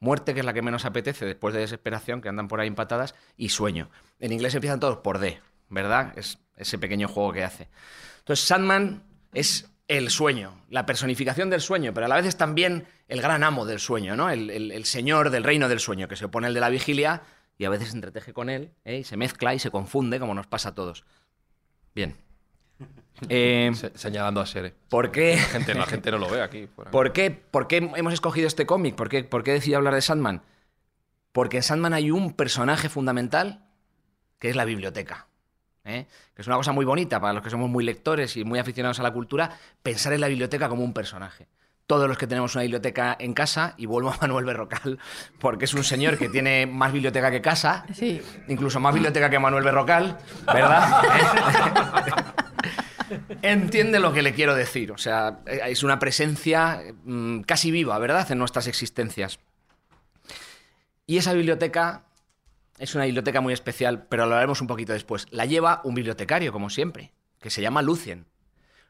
muerte, 0.00 0.34
que 0.34 0.40
es 0.40 0.46
la 0.46 0.52
que 0.52 0.62
menos 0.62 0.84
apetece 0.84 1.24
después 1.24 1.54
de 1.54 1.60
desesperación, 1.60 2.20
que 2.20 2.28
andan 2.28 2.48
por 2.48 2.60
ahí 2.60 2.68
empatadas, 2.68 3.14
y 3.36 3.50
sueño. 3.50 3.88
En 4.18 4.32
inglés 4.32 4.54
empiezan 4.54 4.80
todos 4.80 4.98
por 4.98 5.18
D, 5.18 5.40
¿verdad? 5.68 6.12
Es 6.16 6.38
ese 6.56 6.78
pequeño 6.78 7.08
juego 7.08 7.32
que 7.32 7.44
hace. 7.44 7.68
Entonces, 8.18 8.44
Sandman 8.46 9.02
es 9.32 9.68
el 9.88 10.10
sueño, 10.10 10.54
la 10.70 10.86
personificación 10.86 11.50
del 11.50 11.60
sueño, 11.60 11.92
pero 11.94 12.06
a 12.06 12.08
la 12.08 12.16
vez 12.16 12.26
es 12.26 12.36
también 12.36 12.86
el 13.08 13.20
gran 13.20 13.44
amo 13.44 13.66
del 13.66 13.78
sueño, 13.78 14.16
¿no? 14.16 14.30
El, 14.30 14.50
el- 14.50 14.84
señor 14.84 15.30
del 15.30 15.44
reino 15.44 15.68
del 15.68 15.80
sueño, 15.80 16.08
que 16.08 16.16
se 16.16 16.24
opone 16.26 16.46
al 16.46 16.54
de 16.54 16.60
la 16.60 16.68
vigilia 16.70 17.22
y 17.58 17.64
a 17.64 17.70
veces 17.70 17.88
se 17.90 17.94
entreteje 17.94 18.32
con 18.32 18.48
él 18.50 18.72
¿eh? 18.84 18.98
y 18.98 19.04
se 19.04 19.16
mezcla 19.16 19.54
y 19.54 19.58
se 19.58 19.70
confunde, 19.70 20.18
como 20.18 20.34
nos 20.34 20.46
pasa 20.46 20.70
a 20.70 20.74
todos. 20.74 21.04
Bien. 21.94 22.16
Eh, 23.28 23.70
Se- 23.74 23.96
señalando 23.96 24.40
a 24.40 24.46
Sere. 24.46 24.74
¿Por 24.88 25.12
qué? 25.12 25.36
La 25.36 25.42
gente, 25.42 25.74
la 25.74 25.86
gente 25.86 26.10
no 26.10 26.18
lo 26.18 26.28
ve 26.28 26.42
aquí. 26.42 26.66
¿Por 26.66 27.12
qué, 27.12 27.30
por 27.30 27.68
qué 27.68 27.76
hemos 27.94 28.12
escogido 28.12 28.48
este 28.48 28.66
cómic? 28.66 28.96
¿Por 28.96 29.08
qué, 29.08 29.22
por 29.22 29.44
qué 29.44 29.50
he 29.52 29.54
decidido 29.54 29.78
hablar 29.78 29.94
de 29.94 30.00
Sandman? 30.00 30.42
Porque 31.30 31.58
en 31.58 31.62
Sandman 31.62 31.92
hay 31.94 32.10
un 32.10 32.32
personaje 32.32 32.88
fundamental 32.88 33.64
que 34.40 34.50
es 34.50 34.56
la 34.56 34.64
biblioteca. 34.64 35.28
¿eh? 35.84 36.06
Que 36.34 36.42
es 36.42 36.48
una 36.48 36.56
cosa 36.56 36.72
muy 36.72 36.84
bonita 36.84 37.20
para 37.20 37.32
los 37.34 37.44
que 37.44 37.50
somos 37.50 37.70
muy 37.70 37.84
lectores 37.84 38.36
y 38.36 38.42
muy 38.44 38.58
aficionados 38.58 38.98
a 38.98 39.04
la 39.04 39.12
cultura, 39.12 39.56
pensar 39.84 40.12
en 40.14 40.20
la 40.22 40.28
biblioteca 40.28 40.68
como 40.68 40.82
un 40.82 40.92
personaje. 40.94 41.46
Todos 41.92 42.08
los 42.08 42.16
que 42.16 42.26
tenemos 42.26 42.54
una 42.54 42.62
biblioteca 42.62 43.14
en 43.18 43.34
casa, 43.34 43.74
y 43.76 43.84
vuelvo 43.84 44.08
a 44.12 44.16
Manuel 44.22 44.46
Berrocal, 44.46 44.98
porque 45.38 45.66
es 45.66 45.74
un 45.74 45.84
señor 45.84 46.16
que 46.16 46.30
tiene 46.30 46.66
más 46.66 46.90
biblioteca 46.90 47.30
que 47.30 47.42
casa, 47.42 47.84
Sí. 47.92 48.22
incluso 48.48 48.80
más 48.80 48.94
biblioteca 48.94 49.28
que 49.28 49.38
Manuel 49.38 49.62
Berrocal, 49.62 50.16
¿verdad? 50.46 51.02
Entiende 53.42 54.00
lo 54.00 54.14
que 54.14 54.22
le 54.22 54.32
quiero 54.32 54.54
decir. 54.54 54.90
O 54.90 54.96
sea, 54.96 55.40
es 55.44 55.82
una 55.82 55.98
presencia 55.98 56.80
mm, 57.04 57.40
casi 57.42 57.70
viva, 57.70 57.98
¿verdad?, 57.98 58.32
en 58.32 58.38
nuestras 58.38 58.68
existencias. 58.68 59.38
Y 61.06 61.18
esa 61.18 61.34
biblioteca 61.34 62.04
es 62.78 62.94
una 62.94 63.04
biblioteca 63.04 63.42
muy 63.42 63.52
especial, 63.52 64.06
pero 64.08 64.24
lo 64.24 64.34
haremos 64.34 64.62
un 64.62 64.66
poquito 64.66 64.94
después. 64.94 65.26
La 65.30 65.44
lleva 65.44 65.82
un 65.84 65.94
bibliotecario, 65.94 66.52
como 66.52 66.70
siempre, 66.70 67.12
que 67.38 67.50
se 67.50 67.60
llama 67.60 67.82
Lucien. 67.82 68.24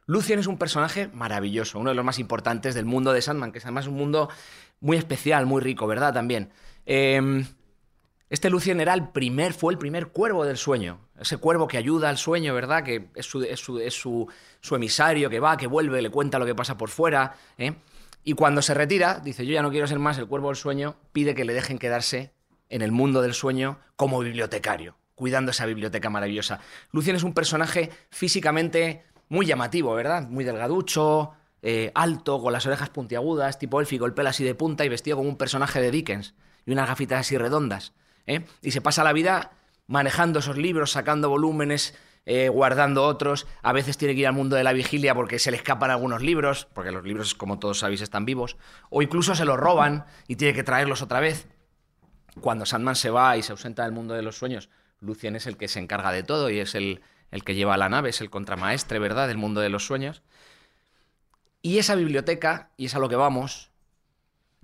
Lucien 0.06 0.38
es 0.38 0.46
un 0.46 0.58
personaje 0.58 1.08
maravilloso, 1.12 1.78
uno 1.78 1.90
de 1.90 1.96
los 1.96 2.04
más 2.04 2.18
importantes 2.18 2.74
del 2.74 2.84
mundo 2.84 3.12
de 3.12 3.22
Sandman, 3.22 3.52
que 3.52 3.58
es 3.58 3.64
además 3.64 3.86
un 3.86 3.94
mundo 3.94 4.28
muy 4.80 4.96
especial, 4.96 5.46
muy 5.46 5.60
rico, 5.62 5.86
¿verdad? 5.86 6.12
También. 6.12 6.50
Eh, 6.86 7.44
este 8.32 8.48
Lucien 8.48 8.80
era 8.80 8.94
el 8.94 9.08
primer, 9.08 9.52
fue 9.52 9.74
el 9.74 9.78
primer 9.78 10.08
cuervo 10.08 10.46
del 10.46 10.56
sueño. 10.56 11.00
Ese 11.20 11.36
cuervo 11.36 11.68
que 11.68 11.76
ayuda 11.76 12.08
al 12.08 12.16
sueño, 12.16 12.54
¿verdad? 12.54 12.82
Que 12.82 13.10
es 13.14 13.26
su 13.26 14.28
emisario, 14.70 15.28
que 15.28 15.38
va, 15.38 15.58
que 15.58 15.66
vuelve, 15.66 16.00
le 16.00 16.08
cuenta 16.08 16.38
lo 16.38 16.46
que 16.46 16.54
pasa 16.54 16.78
por 16.78 16.88
fuera. 16.88 17.34
¿eh? 17.58 17.74
Y 18.24 18.32
cuando 18.32 18.62
se 18.62 18.72
retira, 18.72 19.20
dice, 19.22 19.44
yo 19.44 19.52
ya 19.52 19.60
no 19.60 19.70
quiero 19.70 19.86
ser 19.86 19.98
más 19.98 20.16
el 20.16 20.28
cuervo 20.28 20.48
del 20.48 20.56
sueño, 20.56 20.96
pide 21.12 21.34
que 21.34 21.44
le 21.44 21.52
dejen 21.52 21.78
quedarse 21.78 22.32
en 22.70 22.80
el 22.80 22.90
mundo 22.90 23.20
del 23.20 23.34
sueño 23.34 23.78
como 23.96 24.20
bibliotecario, 24.20 24.96
cuidando 25.14 25.50
esa 25.50 25.66
biblioteca 25.66 26.08
maravillosa. 26.08 26.58
Lucien 26.90 27.16
es 27.16 27.24
un 27.24 27.34
personaje 27.34 27.90
físicamente 28.08 29.04
muy 29.32 29.46
llamativo, 29.46 29.94
¿verdad? 29.94 30.28
Muy 30.28 30.44
delgaducho, 30.44 31.32
eh, 31.62 31.90
alto, 31.94 32.42
con 32.42 32.52
las 32.52 32.66
orejas 32.66 32.90
puntiagudas, 32.90 33.58
tipo 33.58 33.80
élfico, 33.80 34.04
el 34.04 34.12
pelo 34.12 34.28
así 34.28 34.44
de 34.44 34.54
punta 34.54 34.84
y 34.84 34.90
vestido 34.90 35.16
como 35.16 35.30
un 35.30 35.38
personaje 35.38 35.80
de 35.80 35.90
Dickens 35.90 36.34
y 36.66 36.72
unas 36.72 36.86
gafitas 36.86 37.20
así 37.20 37.38
redondas. 37.38 37.94
¿eh? 38.26 38.44
Y 38.60 38.72
se 38.72 38.82
pasa 38.82 39.02
la 39.02 39.14
vida 39.14 39.52
manejando 39.86 40.40
esos 40.40 40.58
libros, 40.58 40.90
sacando 40.90 41.30
volúmenes, 41.30 41.94
eh, 42.26 42.50
guardando 42.50 43.04
otros. 43.04 43.46
A 43.62 43.72
veces 43.72 43.96
tiene 43.96 44.14
que 44.14 44.20
ir 44.20 44.26
al 44.26 44.34
mundo 44.34 44.54
de 44.54 44.64
la 44.64 44.74
vigilia 44.74 45.14
porque 45.14 45.38
se 45.38 45.50
le 45.50 45.56
escapan 45.56 45.90
algunos 45.90 46.20
libros, 46.20 46.68
porque 46.74 46.92
los 46.92 47.02
libros, 47.02 47.34
como 47.34 47.58
todos 47.58 47.78
sabéis, 47.78 48.02
están 48.02 48.26
vivos. 48.26 48.58
O 48.90 49.00
incluso 49.00 49.34
se 49.34 49.46
los 49.46 49.56
roban 49.56 50.04
y 50.28 50.36
tiene 50.36 50.52
que 50.52 50.62
traerlos 50.62 51.00
otra 51.00 51.20
vez. 51.20 51.48
Cuando 52.42 52.66
Sandman 52.66 52.96
se 52.96 53.08
va 53.08 53.38
y 53.38 53.42
se 53.42 53.52
ausenta 53.52 53.84
del 53.84 53.92
mundo 53.92 54.12
de 54.12 54.20
los 54.20 54.36
sueños, 54.36 54.68
Lucien 55.00 55.36
es 55.36 55.46
el 55.46 55.56
que 55.56 55.68
se 55.68 55.78
encarga 55.78 56.12
de 56.12 56.22
todo 56.22 56.50
y 56.50 56.60
es 56.60 56.74
el, 56.74 57.00
el 57.32 57.42
que 57.42 57.54
lleva 57.56 57.76
la 57.76 57.88
nave, 57.88 58.10
es 58.10 58.20
el 58.20 58.30
contramaestre, 58.30 59.00
¿verdad?, 59.00 59.26
del 59.26 59.38
mundo 59.38 59.60
de 59.60 59.70
los 59.70 59.84
sueños. 59.84 60.22
Y 61.62 61.78
esa 61.78 61.96
biblioteca, 61.96 62.70
y 62.76 62.86
es 62.86 62.94
a 62.94 62.98
lo 62.98 63.08
que 63.08 63.16
vamos, 63.16 63.70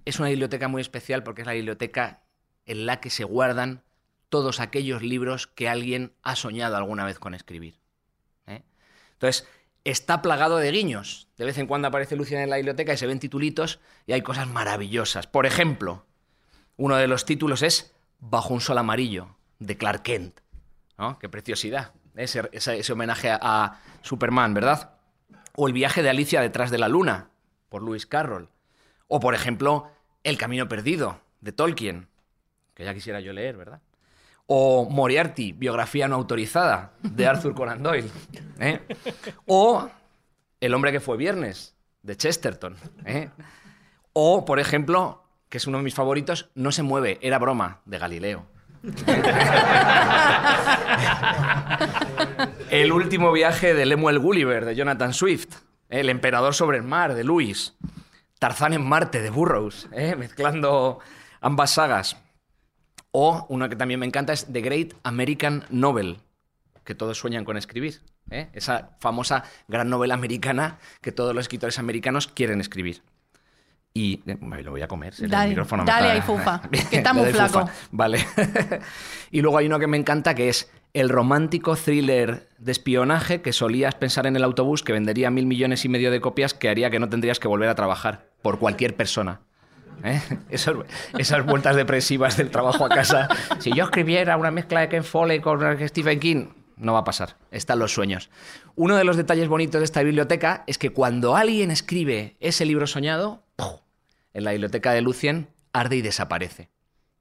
es 0.05 0.20
una 0.20 0.28
biblioteca 0.28 0.69
muy 0.69 0.81
especial 0.81 1.23
porque 1.23 1.43
es 1.43 1.47
la 1.47 1.55
biblioteca 1.55 2.23
en 2.66 2.86
la 2.86 3.01
que 3.01 3.11
se 3.11 3.24
guardan 3.24 3.82
todos 4.28 4.61
aquellos 4.61 5.03
libros 5.03 5.47
que 5.47 5.69
alguien 5.69 6.12
ha 6.23 6.36
soñado 6.36 6.77
alguna 6.77 7.05
vez 7.05 7.19
con 7.19 7.35
escribir. 7.35 7.78
¿eh? 8.47 8.62
Entonces, 9.12 9.49
está 9.85 10.20
plagado 10.20 10.59
de 10.59 10.70
guiños. 10.70 11.28
De 11.39 11.47
vez 11.47 11.57
en 11.59 11.66
cuando 11.66 11.89
aparece 11.89 12.16
Lucien 12.16 12.40
en 12.40 12.51
la 12.51 12.57
biblioteca 12.57 12.93
y 12.93 12.99
se 12.99 13.07
ven 13.07 13.20
titulitos 13.20 13.81
y 14.07 14.12
hay 14.12 14.23
cosas 14.23 14.47
maravillosas. 14.49 15.27
Por 15.27 15.47
ejemplo, 15.47 16.05
uno 16.77 16.97
de 16.97 17.07
los 17.07 17.24
títulos 17.24 17.62
es 17.62 17.95
Bajo 18.20 18.53
un 18.53 18.61
sol 18.61 18.78
amarillo, 18.78 19.36
de 19.61 19.77
Clark 19.77 20.03
Kent. 20.03 20.40
¿no? 20.99 21.19
Qué 21.19 21.28
preciosidad. 21.28 21.93
Ese, 22.16 22.48
ese, 22.52 22.93
homenaje 22.93 23.30
a, 23.30 23.39
a 23.40 23.80
Superman, 24.02 24.55
¿verdad? 24.55 24.94
O 25.56 25.66
El 25.66 25.72
viaje 25.72 26.02
de 26.02 26.10
Alicia 26.10 26.40
detrás 26.40 26.70
de 26.70 26.78
la 26.78 26.89
luna, 26.89 27.30
por 27.68 27.82
Lewis 27.82 28.06
Carroll. 28.06 28.48
O, 29.06 29.20
por 29.20 29.35
ejemplo, 29.35 29.90
El 30.24 30.39
camino 30.39 30.68
perdido, 30.68 31.20
de 31.40 31.52
Tolkien, 31.52 32.09
que 32.74 32.85
ya 32.85 32.94
quisiera 32.94 33.20
yo 33.20 33.32
leer, 33.32 33.56
¿verdad? 33.56 33.80
O 34.47 34.89
Moriarty, 34.89 35.52
biografía 35.52 36.09
no 36.09 36.14
autorizada, 36.14 36.93
de 37.02 37.26
Arthur 37.26 37.55
Conan 37.55 37.82
Doyle. 37.82 38.09
¿eh? 38.60 38.80
O 39.47 39.89
El 40.60 40.74
hombre 40.74 40.93
que 40.93 41.01
fue 41.01 41.16
viernes, 41.16 41.74
de 42.02 42.16
Chesterton. 42.16 42.76
¿eh? 43.05 43.30
O, 44.12 44.44
por 44.44 44.59
ejemplo, 44.59 45.22
que 45.48 45.59
es 45.59 45.66
uno 45.66 45.78
de 45.78 45.85
mis 45.85 45.94
favoritos, 45.94 46.51
No 46.55 46.72
se 46.72 46.82
mueve, 46.82 47.18
era 47.20 47.39
broma, 47.39 47.80
de 47.85 47.98
Galileo. 47.98 48.47
El 52.71 52.93
último 52.93 53.33
viaje 53.33 53.75
de 53.75 53.87
Lemuel 53.87 54.19
Gulliver, 54.19 54.65
de 54.65 54.77
Jonathan 54.77 55.15
Swift. 55.15 55.49
El 55.89 56.11
emperador 56.11 56.55
sobre 56.55 56.77
el 56.77 56.85
mar, 56.85 57.15
de 57.15 57.25
Lewis. 57.25 57.75
Tarzán 58.39 58.73
en 58.73 58.87
Marte, 58.87 59.21
de 59.21 59.31
Burroughs, 59.31 59.89
¿eh? 59.93 60.15
mezclando 60.17 61.01
ambas 61.41 61.73
sagas. 61.73 62.17
O 63.11 63.47
una 63.49 63.69
que 63.69 63.77
también 63.77 64.01
me 64.01 64.07
encanta 64.07 64.33
es 64.33 64.47
The 64.53 64.61
Great 64.61 64.95
American 65.03 65.65
Novel, 65.71 66.19
que 66.85 66.95
todos 66.95 67.19
sueñan 67.19 67.45
con 67.45 67.57
escribir. 67.57 68.01
¿eh? 68.31 68.49
Esa 68.53 68.97
famosa 69.01 69.45
gran 69.67 69.91
novela 69.91 70.15
americana 70.15 70.79
que 71.01 71.11
todos 71.11 71.35
los 71.35 71.43
escritores 71.43 71.79
americanos 71.79 72.29
quieren 72.29 72.61
escribir. 72.61 73.03
Y 73.99 74.23
eh, 74.27 74.37
me 74.41 74.62
lo 74.62 74.70
voy 74.70 74.83
a 74.83 74.87
comer. 74.87 75.12
si 75.12 75.25
el 75.25 75.31
Dale, 75.31 75.49
micrófono 75.49 75.85
dale 75.85 76.12
ahí, 76.12 76.20
fufa, 76.20 76.62
que 76.91 76.99
está 76.99 77.12
muy 77.12 77.33
flaco. 77.33 77.62
fufa. 77.62 77.73
Vale. 77.91 78.25
y 79.33 79.41
luego 79.41 79.59
hay 79.59 79.66
uno 79.66 79.81
que 79.81 79.89
me 79.89 79.97
encanta 79.97 80.37
que 80.37 80.49
es 80.49 80.70
el 80.95 81.09
romántico 81.09 81.75
thriller 81.75 82.49
de 82.59 82.70
espionaje 82.70 83.43
que 83.43 83.53
solías 83.53 83.97
pensar 83.97 84.29
en 84.29 84.37
el 84.37 84.45
autobús 84.45 84.85
que 84.85 84.93
vendería 84.93 85.31
mil 85.31 85.47
millones 85.47 85.85
y 85.85 85.89
medio 85.89 86.12
de 86.12 86.20
copias 86.20 86.55
que 86.55 86.69
haría 86.69 86.91
que 86.91 87.01
no 87.01 87.09
tendrías 87.09 87.41
que 87.41 87.49
volver 87.49 87.69
a 87.69 87.75
trabajar 87.75 88.29
por 88.41 88.61
cualquier 88.61 88.95
persona. 88.95 89.41
¿Eh? 90.05 90.20
Esas, 90.49 90.77
esas 91.19 91.45
vueltas 91.45 91.75
depresivas 91.75 92.37
del 92.37 92.53
trabajo 92.53 92.85
a 92.85 92.89
casa. 92.89 93.29
Si 93.59 93.73
yo 93.73 93.83
escribiera 93.83 94.37
una 94.37 94.53
mezcla 94.53 94.79
de 94.79 94.89
Ken 94.89 95.03
Foley 95.03 95.41
con 95.41 95.61
Stephen 95.89 96.20
King, 96.20 96.47
no 96.77 96.93
va 96.93 97.01
a 97.01 97.05
pasar. 97.05 97.37
Están 97.51 97.81
los 97.81 97.93
sueños. 97.93 98.31
Uno 98.77 98.97
de 98.97 99.03
los 99.03 99.16
detalles 99.16 99.49
bonitos 99.49 99.81
de 99.81 99.85
esta 99.87 100.05
biblioteca 100.05 100.62
es 100.69 100.79
que 100.79 100.91
cuando 100.91 101.35
alguien 101.35 101.73
escribe 101.73 102.37
ese 102.39 102.65
libro 102.65 102.87
soñado. 102.87 103.43
En 104.39 104.44
la 104.44 104.52
biblioteca 104.52 104.93
de 104.93 105.02
Lucien 105.02 105.48
arde 105.73 105.97
y 105.97 106.02
desaparece. 106.02 106.70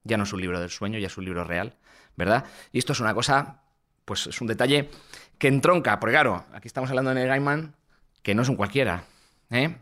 Ya 0.03 0.17
no 0.17 0.23
es 0.23 0.33
un 0.33 0.41
libro 0.41 0.59
del 0.59 0.69
sueño, 0.69 0.99
ya 0.99 1.07
es 1.07 1.17
un 1.17 1.25
libro 1.25 1.43
real, 1.43 1.75
¿verdad? 2.15 2.45
Y 2.71 2.77
esto 2.77 2.93
es 2.93 2.99
una 2.99 3.13
cosa, 3.13 3.61
pues 4.05 4.27
es 4.27 4.39
un 4.39 4.47
detalle 4.47 4.89
que 5.37 5.47
entronca, 5.47 5.99
porque 5.99 6.13
claro, 6.13 6.45
aquí 6.53 6.67
estamos 6.67 6.89
hablando 6.89 7.09
de 7.09 7.15
Neil 7.15 7.27
Gaiman, 7.27 7.75
que 8.21 8.35
no 8.35 8.43
es 8.43 8.49
un 8.49 8.55
cualquiera, 8.55 9.03
¿eh? 9.49 9.75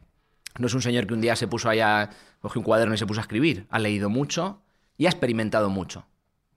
No 0.58 0.68
es 0.68 0.74
un 0.74 0.82
señor 0.82 1.06
que 1.06 1.14
un 1.14 1.22
día 1.22 1.36
se 1.36 1.48
puso 1.48 1.70
allá, 1.70 2.10
cogió 2.40 2.60
un 2.62 2.66
cuaderno 2.66 2.96
y 2.96 2.98
se 2.98 3.06
puso 3.06 3.20
a 3.20 3.24
escribir. 3.24 3.68
Ha 3.70 3.80
leído 3.80 4.10
mucho 4.10 4.62
y 4.98 5.06
ha 5.06 5.10
experimentado 5.10 5.70
mucho. 5.70 6.08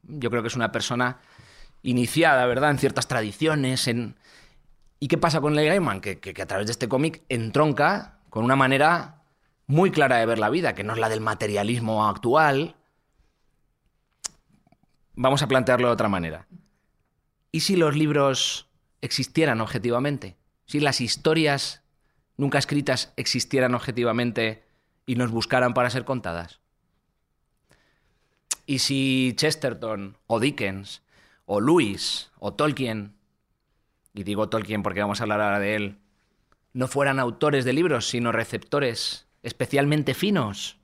Yo 0.04 0.30
creo 0.30 0.42
que 0.42 0.48
es 0.48 0.56
una 0.56 0.70
persona 0.70 1.18
iniciada, 1.82 2.46
¿verdad?, 2.46 2.70
en 2.70 2.78
ciertas 2.78 3.08
tradiciones. 3.08 3.90
¿Y 5.00 5.08
qué 5.08 5.18
pasa 5.18 5.40
con 5.40 5.54
Neil 5.54 5.68
Gaiman? 5.68 6.00
Que 6.00 6.34
a 6.40 6.46
través 6.46 6.66
de 6.66 6.72
este 6.72 6.88
cómic 6.88 7.22
entronca 7.28 8.20
con 8.30 8.44
una 8.44 8.54
manera 8.54 9.17
muy 9.68 9.92
clara 9.92 10.16
de 10.16 10.26
ver 10.26 10.40
la 10.40 10.50
vida, 10.50 10.74
que 10.74 10.82
no 10.82 10.94
es 10.94 10.98
la 10.98 11.08
del 11.08 11.20
materialismo 11.20 12.08
actual. 12.08 12.74
Vamos 15.14 15.42
a 15.42 15.46
plantearlo 15.46 15.86
de 15.86 15.92
otra 15.92 16.08
manera. 16.08 16.48
¿Y 17.52 17.60
si 17.60 17.76
los 17.76 17.94
libros 17.94 18.68
existieran 19.00 19.60
objetivamente? 19.60 20.36
Si 20.66 20.80
las 20.80 21.00
historias 21.00 21.82
nunca 22.38 22.58
escritas 22.58 23.12
existieran 23.16 23.74
objetivamente 23.74 24.64
y 25.04 25.16
nos 25.16 25.30
buscaran 25.30 25.74
para 25.74 25.90
ser 25.90 26.06
contadas? 26.06 26.60
¿Y 28.64 28.78
si 28.78 29.34
Chesterton 29.36 30.16
o 30.26 30.40
Dickens 30.40 31.02
o 31.44 31.60
Lewis 31.60 32.30
o 32.38 32.54
Tolkien, 32.54 33.16
y 34.14 34.22
digo 34.22 34.48
Tolkien 34.48 34.82
porque 34.82 35.00
vamos 35.00 35.20
a 35.20 35.24
hablar 35.24 35.42
ahora 35.42 35.58
de 35.58 35.76
él, 35.76 35.98
no 36.72 36.88
fueran 36.88 37.18
autores 37.18 37.64
de 37.64 37.72
libros, 37.72 38.08
sino 38.08 38.32
receptores 38.32 39.27
especialmente 39.42 40.14
finos 40.14 40.78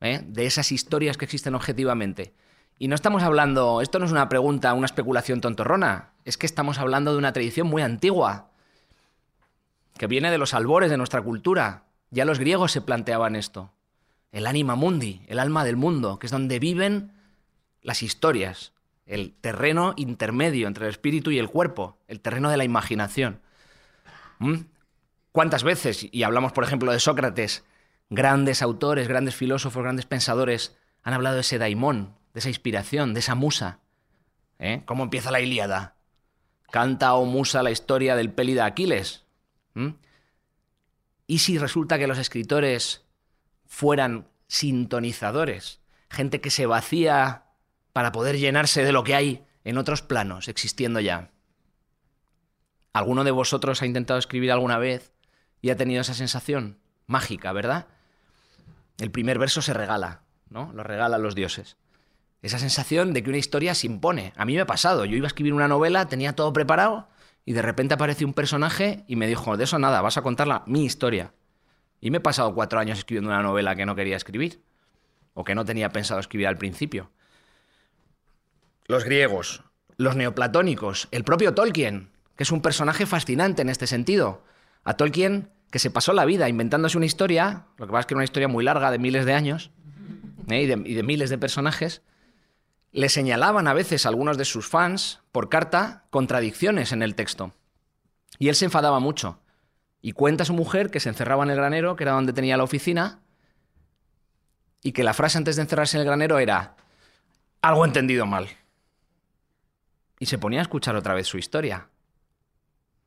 ¿eh? 0.00 0.22
de 0.24 0.46
esas 0.46 0.72
historias 0.72 1.16
que 1.16 1.24
existen 1.24 1.54
objetivamente? 1.54 2.34
Y 2.78 2.88
no 2.88 2.94
estamos 2.94 3.22
hablando, 3.22 3.82
esto 3.82 3.98
no 3.98 4.06
es 4.06 4.12
una 4.12 4.28
pregunta, 4.28 4.72
una 4.72 4.86
especulación 4.86 5.40
tontorrona, 5.40 6.12
es 6.24 6.38
que 6.38 6.46
estamos 6.46 6.78
hablando 6.78 7.12
de 7.12 7.18
una 7.18 7.32
tradición 7.32 7.66
muy 7.66 7.82
antigua, 7.82 8.50
que 9.98 10.06
viene 10.06 10.30
de 10.30 10.38
los 10.38 10.54
albores 10.54 10.90
de 10.90 10.96
nuestra 10.96 11.20
cultura. 11.20 11.84
Ya 12.10 12.24
los 12.24 12.38
griegos 12.38 12.72
se 12.72 12.80
planteaban 12.80 13.36
esto. 13.36 13.70
El 14.32 14.46
anima 14.46 14.76
mundi, 14.76 15.20
el 15.26 15.38
alma 15.38 15.62
del 15.62 15.76
mundo, 15.76 16.18
que 16.18 16.26
es 16.26 16.30
donde 16.30 16.58
viven 16.58 17.12
las 17.82 18.02
historias, 18.02 18.72
el 19.04 19.34
terreno 19.34 19.92
intermedio 19.96 20.68
entre 20.68 20.86
el 20.86 20.90
espíritu 20.90 21.32
y 21.32 21.38
el 21.38 21.50
cuerpo, 21.50 21.98
el 22.08 22.20
terreno 22.20 22.48
de 22.48 22.56
la 22.56 22.64
imaginación. 22.64 23.40
¿Mm? 24.38 24.60
¿Cuántas 25.32 25.62
veces, 25.62 26.06
y 26.10 26.22
hablamos 26.24 26.52
por 26.52 26.64
ejemplo 26.64 26.90
de 26.92 26.98
Sócrates, 26.98 27.64
grandes 28.08 28.62
autores, 28.62 29.06
grandes 29.06 29.36
filósofos, 29.36 29.82
grandes 29.82 30.06
pensadores, 30.06 30.76
han 31.02 31.14
hablado 31.14 31.36
de 31.36 31.42
ese 31.42 31.58
daimón, 31.58 32.16
de 32.34 32.40
esa 32.40 32.48
inspiración, 32.48 33.14
de 33.14 33.20
esa 33.20 33.34
musa? 33.34 33.80
¿Eh? 34.58 34.82
¿Cómo 34.86 35.04
empieza 35.04 35.30
la 35.30 35.40
Ilíada? 35.40 35.96
Canta 36.70 37.14
o 37.14 37.24
musa 37.24 37.62
la 37.62 37.70
historia 37.70 38.16
del 38.16 38.32
peli 38.32 38.54
de 38.54 38.62
Aquiles. 38.62 39.24
¿Mm? 39.74 39.90
¿Y 41.26 41.38
si 41.38 41.58
resulta 41.58 41.98
que 41.98 42.08
los 42.08 42.18
escritores 42.18 43.06
fueran 43.66 44.28
sintonizadores? 44.48 45.80
Gente 46.08 46.40
que 46.40 46.50
se 46.50 46.66
vacía 46.66 47.44
para 47.92 48.10
poder 48.10 48.36
llenarse 48.36 48.84
de 48.84 48.92
lo 48.92 49.04
que 49.04 49.14
hay 49.14 49.44
en 49.62 49.78
otros 49.78 50.02
planos 50.02 50.48
existiendo 50.48 50.98
ya. 50.98 51.30
¿Alguno 52.92 53.22
de 53.22 53.30
vosotros 53.30 53.80
ha 53.80 53.86
intentado 53.86 54.18
escribir 54.18 54.50
alguna 54.50 54.78
vez 54.78 55.12
y 55.60 55.70
ha 55.70 55.76
tenido 55.76 56.00
esa 56.00 56.14
sensación 56.14 56.78
mágica, 57.06 57.52
verdad? 57.52 57.86
El 58.98 59.10
primer 59.10 59.38
verso 59.38 59.62
se 59.62 59.74
regala, 59.74 60.22
¿no? 60.48 60.72
Lo 60.72 60.82
regalan 60.82 61.22
los 61.22 61.34
dioses. 61.34 61.76
Esa 62.42 62.58
sensación 62.58 63.12
de 63.12 63.22
que 63.22 63.30
una 63.30 63.38
historia 63.38 63.74
se 63.74 63.86
impone. 63.86 64.32
A 64.36 64.44
mí 64.44 64.54
me 64.54 64.60
ha 64.60 64.66
pasado. 64.66 65.04
Yo 65.04 65.16
iba 65.16 65.26
a 65.26 65.28
escribir 65.28 65.52
una 65.52 65.68
novela, 65.68 66.08
tenía 66.08 66.34
todo 66.34 66.52
preparado 66.52 67.08
y 67.44 67.52
de 67.52 67.62
repente 67.62 67.94
apareció 67.94 68.26
un 68.26 68.34
personaje 68.34 69.04
y 69.06 69.16
me 69.16 69.26
dijo, 69.26 69.56
de 69.56 69.64
eso 69.64 69.78
nada, 69.78 70.00
vas 70.00 70.16
a 70.16 70.22
contarla 70.22 70.62
mi 70.66 70.84
historia. 70.84 71.32
Y 72.00 72.10
me 72.10 72.18
he 72.18 72.20
pasado 72.20 72.54
cuatro 72.54 72.78
años 72.78 72.98
escribiendo 72.98 73.30
una 73.30 73.42
novela 73.42 73.76
que 73.76 73.84
no 73.84 73.94
quería 73.94 74.16
escribir 74.16 74.62
o 75.34 75.44
que 75.44 75.54
no 75.54 75.64
tenía 75.64 75.90
pensado 75.90 76.20
escribir 76.20 76.46
al 76.46 76.58
principio. 76.58 77.10
Los 78.86 79.04
griegos, 79.04 79.62
los 79.96 80.16
neoplatónicos, 80.16 81.08
el 81.10 81.24
propio 81.24 81.54
Tolkien, 81.54 82.10
que 82.36 82.44
es 82.44 82.52
un 82.52 82.62
personaje 82.62 83.04
fascinante 83.04 83.62
en 83.62 83.68
este 83.68 83.86
sentido. 83.86 84.42
A 84.84 84.94
Tolkien, 84.94 85.50
que 85.70 85.78
se 85.78 85.90
pasó 85.90 86.12
la 86.12 86.24
vida 86.24 86.48
inventándose 86.48 86.96
una 86.96 87.06
historia, 87.06 87.66
lo 87.76 87.86
que 87.86 87.92
pasa 87.92 88.00
es 88.00 88.06
que 88.06 88.14
era 88.14 88.18
una 88.18 88.24
historia 88.24 88.48
muy 88.48 88.64
larga 88.64 88.90
de 88.90 88.98
miles 88.98 89.24
de 89.24 89.34
años 89.34 89.70
¿eh? 90.48 90.62
y, 90.62 90.66
de, 90.66 91.02
miles 91.02 91.30
de 91.30 91.38
personajes, 91.38 92.02
le 92.92 93.08
señalaban 93.08 93.68
a 93.68 93.74
veces 93.74 94.04
algunos 94.06 94.36
de 94.36 94.44
sus 94.44 94.66
fans 94.66 95.20
por 95.32 95.48
carta 95.48 96.04
contradicciones 96.10 96.92
en 96.92 97.02
el 97.02 97.14
texto. 97.14 97.52
Y 98.38 98.48
él 98.48 98.54
se 98.54 98.64
enfadaba 98.64 98.98
mucho. 99.00 99.38
Y 100.02 100.12
cuenta 100.12 100.42
a 100.42 100.46
su 100.46 100.54
mujer 100.54 100.90
que 100.90 100.98
se 100.98 101.10
encerraba 101.10 101.44
en 101.44 101.50
el 101.50 101.56
granero, 101.56 101.94
que 101.94 102.04
era 102.04 102.12
donde 102.12 102.32
tenía 102.32 102.56
la 102.56 102.64
oficina, 102.64 103.20
y 104.82 104.92
que 104.92 105.04
la 105.04 105.12
frase 105.12 105.38
antes 105.38 105.56
de 105.56 105.62
encerrarse 105.62 105.98
en 105.98 106.00
el 106.00 106.06
granero 106.06 106.38
era, 106.38 106.74
algo 107.60 107.84
entendido 107.84 108.26
mal. 108.26 108.48
Y 110.18 110.26
se 110.26 110.38
ponía 110.38 110.60
a 110.60 110.62
escuchar 110.62 110.96
otra 110.96 111.14
vez 111.14 111.26
su 111.26 111.38
historia. 111.38 111.88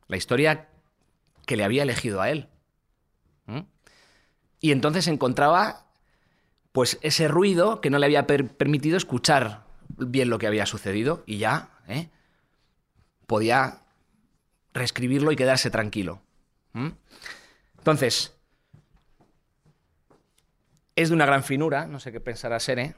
La 0.08 0.18
historia 0.18 0.70
que 1.54 1.58
le 1.58 1.64
había 1.66 1.84
elegido 1.84 2.20
a 2.20 2.32
él. 2.32 2.50
¿Mm? 3.46 3.60
Y 4.60 4.72
entonces 4.72 5.08
encontraba 5.08 5.86
pues 6.72 6.98
ese 7.04 7.28
ruido 7.28 7.80
que 7.80 7.92
no 7.92 8.00
le 8.00 8.08
había 8.08 8.26
per- 8.26 8.48
permitido 8.58 8.98
escuchar 8.98 9.66
bien 9.90 10.32
lo 10.32 10.40
que 10.40 10.48
había 10.48 10.66
sucedido 10.66 11.22
y 11.28 11.38
ya 11.38 11.70
¿eh? 11.88 12.10
podía 13.28 13.84
reescribirlo 14.74 15.32
y 15.32 15.36
quedarse 15.36 15.70
tranquilo. 15.70 16.24
¿Mm? 16.72 16.88
Entonces, 17.78 18.34
es 20.96 21.10
de 21.10 21.16
una 21.16 21.28
gran 21.28 21.44
finura, 21.44 21.86
no 21.86 22.00
sé 22.00 22.12
qué 22.12 22.20
pensará 22.20 22.60
Sere. 22.60 22.96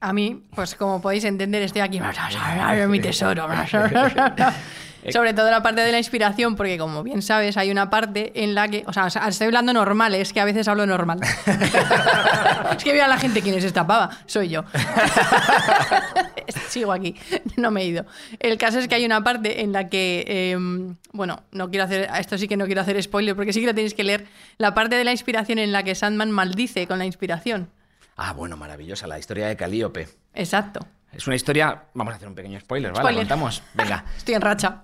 A 0.00 0.14
mí, 0.14 0.48
pues 0.54 0.74
como 0.76 1.02
podéis 1.02 1.24
entender, 1.24 1.60
estoy 1.60 1.82
aquí. 1.82 2.00
mi 2.88 3.00
tesoro. 3.00 3.46
Sobre 5.08 5.32
todo 5.32 5.50
la 5.50 5.62
parte 5.62 5.80
de 5.80 5.92
la 5.92 5.98
inspiración, 5.98 6.56
porque 6.56 6.76
como 6.76 7.02
bien 7.02 7.22
sabes, 7.22 7.56
hay 7.56 7.70
una 7.70 7.88
parte 7.88 8.32
en 8.42 8.54
la 8.54 8.68
que. 8.68 8.84
O 8.86 8.92
sea, 8.92 9.06
estoy 9.06 9.46
hablando 9.46 9.72
normal, 9.72 10.14
es 10.14 10.32
que 10.32 10.40
a 10.40 10.44
veces 10.44 10.68
hablo 10.68 10.86
normal. 10.86 11.20
es 12.76 12.84
que 12.84 12.92
veo 12.92 13.04
a 13.04 13.08
la 13.08 13.18
gente 13.18 13.40
quién 13.40 13.54
es 13.54 13.64
esta 13.64 13.86
pava. 13.86 14.10
Soy 14.26 14.48
yo. 14.48 14.64
Sigo 16.68 16.92
aquí, 16.92 17.16
no 17.56 17.70
me 17.70 17.82
he 17.82 17.86
ido. 17.86 18.04
El 18.38 18.58
caso 18.58 18.78
es 18.78 18.88
que 18.88 18.94
hay 18.94 19.04
una 19.04 19.24
parte 19.24 19.62
en 19.62 19.72
la 19.72 19.88
que. 19.88 20.24
eh, 20.26 20.58
bueno, 21.12 21.42
no 21.52 21.70
quiero 21.70 21.84
hacer. 21.84 22.08
Esto 22.18 22.36
sí 22.36 22.46
que 22.46 22.56
no 22.56 22.66
quiero 22.66 22.82
hacer 22.82 23.02
spoiler, 23.02 23.34
porque 23.34 23.52
sí 23.52 23.60
que 23.60 23.66
lo 23.66 23.74
tenéis 23.74 23.94
que 23.94 24.04
leer. 24.04 24.26
La 24.58 24.74
parte 24.74 24.96
de 24.96 25.04
la 25.04 25.12
inspiración 25.12 25.58
en 25.58 25.72
la 25.72 25.82
que 25.82 25.94
Sandman 25.94 26.30
maldice 26.30 26.86
con 26.86 26.98
la 26.98 27.06
inspiración. 27.06 27.70
Ah, 28.16 28.34
bueno, 28.34 28.56
maravillosa, 28.56 29.06
la 29.06 29.18
historia 29.18 29.48
de 29.48 29.56
Calíope. 29.56 30.08
Exacto. 30.34 30.80
Es 31.12 31.26
una 31.26 31.36
historia. 31.36 31.84
Vamos 31.94 32.12
a 32.12 32.16
hacer 32.16 32.28
un 32.28 32.34
pequeño 32.34 32.60
spoiler, 32.60 32.92
¿vale? 32.92 33.00
Spoiler. 33.00 33.22
Contamos. 33.22 33.62
Venga. 33.74 34.04
Estoy 34.16 34.34
en 34.34 34.42
racha. 34.42 34.82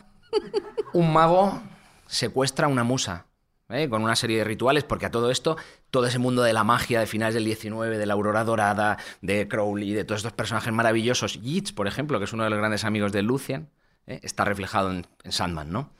Un 0.92 1.12
mago 1.12 1.62
secuestra 2.06 2.66
a 2.66 2.70
una 2.70 2.84
musa. 2.84 3.26
¿eh? 3.68 3.88
Con 3.88 4.02
una 4.02 4.16
serie 4.16 4.38
de 4.38 4.44
rituales, 4.44 4.84
porque 4.84 5.06
a 5.06 5.10
todo 5.10 5.30
esto, 5.30 5.56
todo 5.90 6.06
ese 6.06 6.18
mundo 6.18 6.42
de 6.42 6.52
la 6.52 6.64
magia 6.64 7.00
de 7.00 7.06
finales 7.06 7.34
del 7.34 7.44
19, 7.44 7.98
de 7.98 8.06
la 8.06 8.14
Aurora 8.14 8.44
Dorada, 8.44 8.96
de 9.22 9.48
Crowley, 9.48 9.92
de 9.92 10.04
todos 10.04 10.20
estos 10.20 10.32
personajes 10.32 10.72
maravillosos, 10.72 11.40
Yeats, 11.42 11.72
por 11.72 11.86
ejemplo, 11.86 12.18
que 12.18 12.24
es 12.24 12.32
uno 12.32 12.44
de 12.44 12.50
los 12.50 12.58
grandes 12.58 12.84
amigos 12.84 13.12
de 13.12 13.22
Lucian, 13.22 13.68
¿eh? 14.06 14.20
está 14.22 14.44
reflejado 14.44 14.92
en, 14.92 15.06
Sandman, 15.28 15.70
¿no? 15.70 15.90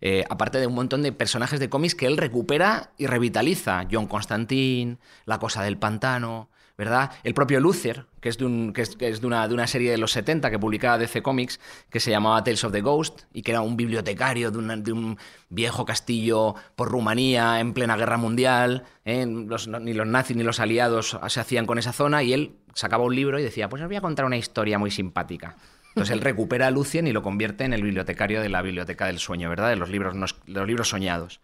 Eh, 0.00 0.24
aparte 0.30 0.60
de 0.60 0.68
un 0.68 0.74
montón 0.74 1.02
de 1.02 1.10
personajes 1.10 1.58
de 1.58 1.68
cómics 1.68 1.96
que 1.96 2.06
él 2.06 2.16
recupera 2.16 2.92
y 2.98 3.06
revitaliza. 3.06 3.84
John 3.90 4.06
Constantine, 4.06 4.98
La 5.24 5.40
Cosa 5.40 5.64
del 5.64 5.76
Pantano, 5.76 6.50
¿verdad? 6.78 7.10
El 7.24 7.34
propio 7.34 7.58
Luther, 7.58 8.06
que 8.20 8.28
es 8.28 8.38
de, 8.38 8.46
una, 8.46 9.66
serie 9.66 9.90
de 9.90 9.98
los 9.98 10.12
70 10.12 10.48
que 10.48 10.60
publicaba 10.60 10.96
DC 10.96 11.22
Comics, 11.22 11.58
que 11.90 11.98
se 11.98 12.12
llamaba 12.12 12.44
Tales 12.44 12.62
of 12.62 12.70
the 12.70 12.80
Ghost, 12.80 13.22
y 13.32 13.42
que 13.42 13.50
era 13.50 13.62
un 13.62 13.76
bibliotecario 13.76 14.52
de, 14.52 14.92
un 14.92 15.18
viejo 15.48 15.84
castillo 15.84 16.54
por 16.76 16.88
Rumanía 16.88 17.58
en 17.58 17.74
plena 17.74 17.96
guerra 17.96 18.16
mundial. 18.16 18.84
¿eh? 19.04 19.26
Ni 19.26 19.92
los 19.92 20.06
nazis 20.06 20.36
ni 20.36 20.44
los 20.44 20.60
aliados 20.60 21.18
se 21.26 21.40
hacían 21.40 21.66
con 21.66 21.78
esa 21.78 21.92
zona, 21.92 22.22
y 22.22 22.32
él 22.32 22.52
sacaba 22.74 23.02
un 23.02 23.16
libro 23.16 23.40
y 23.40 23.42
decía, 23.42 23.68
pues 23.68 23.82
os 23.82 23.88
voy 23.88 23.96
a 23.96 24.00
contar 24.00 24.24
una 24.24 24.36
historia 24.36 24.78
muy 24.78 24.92
simpática. 24.92 25.56
Entonces 25.88 26.12
él 26.12 26.20
recupera 26.20 26.68
a 26.68 26.70
Lucien 26.70 27.08
y 27.08 27.12
lo 27.12 27.22
convierte 27.22 27.64
en 27.64 27.72
el 27.72 27.82
bibliotecario 27.82 28.40
de 28.40 28.50
la 28.50 28.62
biblioteca 28.62 29.06
del 29.06 29.18
sueño, 29.18 29.50
¿verdad? 29.50 29.70
De 29.70 29.76
los 29.76 29.88
libros, 29.88 30.14
de 30.14 30.52
los 30.52 30.66
libros 30.66 30.88
soñados. 30.88 31.40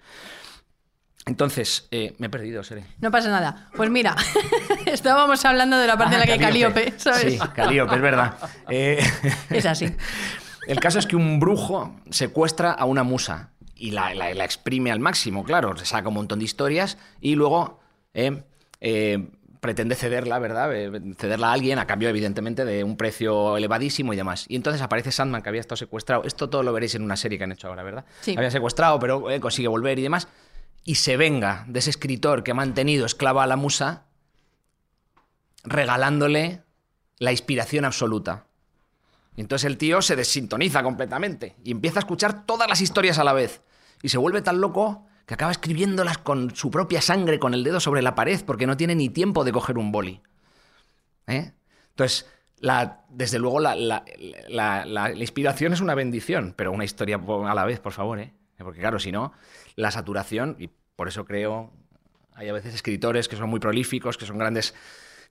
Entonces, 1.27 1.89
eh, 1.91 2.15
me 2.19 2.27
he 2.27 2.31
perdido, 2.31 2.63
Sere. 2.63 2.85
No 3.01 3.11
pasa 3.11 3.31
nada. 3.31 3.69
Pues 3.75 3.89
mira, 3.91 4.15
estábamos 4.87 5.43
hablando 5.45 5.79
de 5.79 5.87
la 5.87 5.97
parte 5.97 6.15
en 6.15 6.21
la 6.21 6.27
que 6.27 6.39
Calíope, 6.39 6.95
¿sabes? 6.99 7.33
Sí, 7.35 7.39
Calíope, 7.55 7.95
es 7.97 8.03
verdad. 8.03 8.35
Eh, 8.69 8.99
Es 9.51 9.65
así. 9.67 9.87
el 10.67 10.81
caso 10.81 10.99
es 10.99 11.07
que 11.07 11.17
un 11.17 11.41
brujo 11.41 11.97
secuestra 12.11 12.73
a 12.73 12.85
una 12.85 13.03
musa 13.05 13.51
y 13.75 13.91
la, 13.93 14.15
la- 14.15 14.35
la 14.35 14.45
exprime 14.45 14.91
al 14.93 15.01
máximo, 15.01 15.45
claro, 15.45 15.77
se 15.77 15.87
saca 15.87 16.09
un 16.09 16.15
montón 16.15 16.39
de 16.41 16.45
historias 16.45 16.99
y 17.21 17.35
luego 17.37 17.81
eh, 18.15 18.43
eh, 18.81 19.31
pretende 19.61 19.95
cederla, 19.95 20.39
¿verdad? 20.39 20.75
Eh, 20.75 21.15
Cederla 21.19 21.49
a 21.49 21.53
alguien 21.53 21.79
a 21.79 21.87
cambio, 21.87 22.11
evidentemente, 22.11 22.67
de 22.67 22.85
un 22.85 22.99
precio 22.99 23.57
elevadísimo 23.57 24.13
y 24.13 24.17
demás. 24.17 24.45
Y 24.49 24.57
entonces 24.57 24.83
aparece 24.83 25.11
Sandman, 25.11 25.41
que 25.41 25.49
había 25.49 25.63
estado 25.63 25.77
secuestrado. 25.79 26.25
Esto 26.25 26.51
todo 26.51 26.63
lo 26.63 26.71
veréis 26.75 26.95
en 26.97 27.03
una 27.03 27.17
serie 27.17 27.39
que 27.39 27.45
han 27.45 27.53
hecho 27.53 27.69
ahora, 27.69 27.83
¿verdad? 27.83 28.05
Sí. 28.21 28.35
Había 28.37 28.51
secuestrado, 28.51 28.99
pero 28.99 29.31
eh, 29.31 29.41
consigue 29.41 29.69
volver 29.69 29.99
y 29.99 30.03
demás. 30.03 30.29
Y 30.85 30.97
se 30.97 31.17
venga 31.17 31.65
de 31.67 31.79
ese 31.79 31.91
escritor 31.91 32.43
que 32.45 32.51
ha 32.51 32.55
mantenido 32.55 33.07
esclava 33.07 33.43
a 33.43 33.47
la 33.47 33.57
musa, 33.57 34.05
regalándole 35.65 36.63
la 37.19 37.33
inspiración 37.33 37.85
absoluta. 37.85 38.47
Y 39.37 39.41
entonces 39.41 39.67
el 39.67 39.79
tío 39.79 40.03
se 40.03 40.15
desintoniza 40.17 40.83
completamente 40.83 41.57
y 41.65 41.71
empieza 41.73 41.99
a 41.99 42.03
escuchar 42.03 42.47
todas 42.47 42.69
las 42.69 42.81
historias 42.81 43.19
a 43.19 43.25
la 43.25 43.33
vez. 43.33 43.63
Y 44.03 44.11
se 44.11 44.19
vuelve 44.19 44.43
tan 44.43 44.61
loco 44.61 45.07
que 45.27 45.35
acaba 45.35 45.51
escribiéndolas 45.53 46.19
con 46.19 46.55
su 46.55 46.71
propia 46.71 47.01
sangre, 47.01 47.39
con 47.39 47.55
el 47.55 47.65
dedo 47.65 47.81
sobre 47.81 48.03
la 48.03 48.15
pared, 48.15 48.41
porque 48.45 48.67
no 48.67 48.77
tiene 48.77 48.95
ni 48.95 49.09
tiempo 49.09 49.43
de 49.43 49.53
coger 49.53 49.79
un 49.79 49.91
boli. 49.91 50.21
¿Eh? 51.27 51.53
Entonces, 51.91 52.29
desde 53.09 53.39
luego, 53.39 53.59
la, 53.61 53.75
la- 53.75 54.05
la- 54.85 55.13
inspiración 55.15 55.73
es 55.73 55.81
una 55.81 55.95
bendición, 55.95 56.53
pero 56.57 56.73
una 56.73 56.85
historia 56.85 57.17
a 57.17 57.55
la 57.55 57.65
vez, 57.65 57.81
por 57.81 57.93
favor. 57.93 58.19
¿eh? 58.21 58.35
Porque 58.59 58.81
claro, 58.81 58.99
si 58.99 59.11
no, 59.11 59.33
la 59.77 59.91
saturación, 59.91 60.57
y 60.59 60.71
por 60.97 61.09
eso 61.09 61.25
creo, 61.25 61.73
hay 62.35 62.49
a 62.49 62.53
veces 62.53 62.75
escritores 62.75 63.29
que 63.29 63.37
son 63.37 63.49
muy 63.49 63.61
prolíficos, 63.61 64.17
que 64.17 64.27
son 64.27 64.39
grandes 64.39 64.75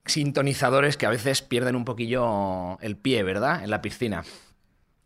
sintonizadores 0.06 0.98
que 0.98 1.06
a 1.06 1.10
veces 1.10 1.42
pierden 1.42 1.76
un 1.76 1.86
poquillo 1.86 2.80
el 2.82 2.98
pie, 2.98 3.24
¿verdad? 3.24 3.64
En 3.64 3.70
la 3.70 3.82
piscina. 3.82 4.24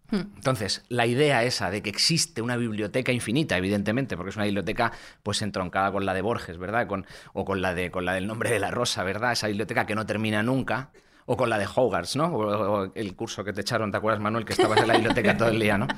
Entonces, 0.09 0.85
la 0.87 1.05
idea 1.05 1.43
esa 1.43 1.69
de 1.69 1.81
que 1.81 1.89
existe 1.89 2.41
una 2.41 2.55
biblioteca 2.55 3.11
infinita, 3.11 3.57
evidentemente, 3.57 4.15
porque 4.15 4.29
es 4.29 4.37
una 4.37 4.45
biblioteca 4.45 4.93
pues 5.21 5.41
entroncada 5.41 5.91
con 5.91 6.05
la 6.05 6.13
de 6.13 6.21
Borges, 6.21 6.57
¿verdad? 6.57 6.87
Con, 6.87 7.05
o 7.33 7.43
con 7.43 7.61
la, 7.61 7.73
de, 7.73 7.91
con 7.91 8.05
la 8.05 8.13
del 8.13 8.25
nombre 8.25 8.49
de 8.49 8.59
la 8.59 8.71
rosa, 8.71 9.03
¿verdad? 9.03 9.33
Esa 9.33 9.47
biblioteca 9.47 9.85
que 9.85 9.95
no 9.95 10.05
termina 10.05 10.41
nunca. 10.43 10.91
O 11.25 11.35
con 11.35 11.49
la 11.49 11.57
de 11.57 11.67
Hogarth, 11.67 12.15
¿no? 12.15 12.27
O, 12.27 12.83
o 12.83 12.91
el 12.95 13.13
curso 13.13 13.43
que 13.43 13.51
te 13.51 13.59
echaron, 13.59 13.91
¿te 13.91 13.97
acuerdas, 13.97 14.21
Manuel? 14.21 14.45
Que 14.45 14.53
estabas 14.53 14.79
en 14.79 14.87
la 14.87 14.93
biblioteca 14.93 15.35
todo 15.35 15.49
el 15.49 15.59
día, 15.59 15.77
¿no? 15.77 15.87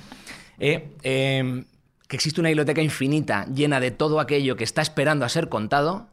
Eh, 0.61 0.97
eh, 1.03 1.63
que 2.09 2.15
existe 2.15 2.41
una 2.41 2.49
biblioteca 2.49 2.81
infinita 2.81 3.45
llena 3.45 3.79
de 3.79 3.91
todo 3.91 4.19
aquello 4.19 4.55
que 4.57 4.63
está 4.63 4.81
esperando 4.81 5.25
a 5.25 5.29
ser 5.29 5.47
contado, 5.47 6.07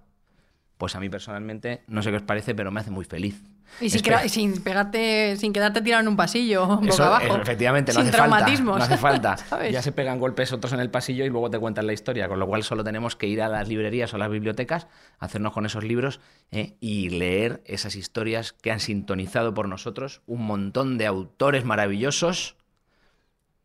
pues 0.76 0.94
a 0.94 1.00
mí 1.00 1.08
personalmente, 1.08 1.82
no 1.86 2.02
sé 2.02 2.10
qué 2.10 2.16
os 2.16 2.22
parece, 2.22 2.54
pero 2.54 2.70
me 2.70 2.80
hace 2.80 2.90
muy 2.90 3.06
feliz. 3.06 3.42
Y 3.80 3.88
sin, 3.88 4.04
sin 4.28 4.62
pegarte, 4.62 5.36
sin 5.38 5.54
quedarte 5.54 5.80
tirado 5.80 6.02
en 6.02 6.08
un 6.08 6.16
pasillo, 6.16 6.66
boca 6.66 6.86
Eso, 6.88 7.02
abajo. 7.02 7.36
efectivamente, 7.36 7.94
no 7.94 8.00
sin 8.00 8.08
hace 8.08 8.18
falta. 8.18 8.36
traumatismos. 8.36 8.78
No 8.78 8.84
hace 8.84 8.96
falta. 8.98 9.36
Ya 9.72 9.80
se 9.80 9.90
pegan 9.90 10.20
golpes 10.20 10.52
otros 10.52 10.74
en 10.74 10.80
el 10.80 10.90
pasillo 10.90 11.24
y 11.24 11.30
luego 11.30 11.50
te 11.50 11.58
cuentan 11.58 11.86
la 11.86 11.94
historia, 11.94 12.28
con 12.28 12.38
lo 12.38 12.46
cual 12.46 12.62
solo 12.62 12.84
tenemos 12.84 13.16
que 13.16 13.26
ir 13.26 13.40
a 13.40 13.48
las 13.48 13.66
librerías 13.66 14.12
o 14.12 14.16
a 14.16 14.18
las 14.18 14.30
bibliotecas, 14.30 14.88
hacernos 15.18 15.54
con 15.54 15.64
esos 15.64 15.82
libros 15.82 16.20
eh, 16.50 16.76
y 16.78 17.08
leer 17.08 17.62
esas 17.64 17.96
historias 17.96 18.52
que 18.52 18.70
han 18.70 18.80
sintonizado 18.80 19.54
por 19.54 19.66
nosotros 19.66 20.20
un 20.26 20.46
montón 20.46 20.98
de 20.98 21.06
autores 21.06 21.64
maravillosos 21.64 22.56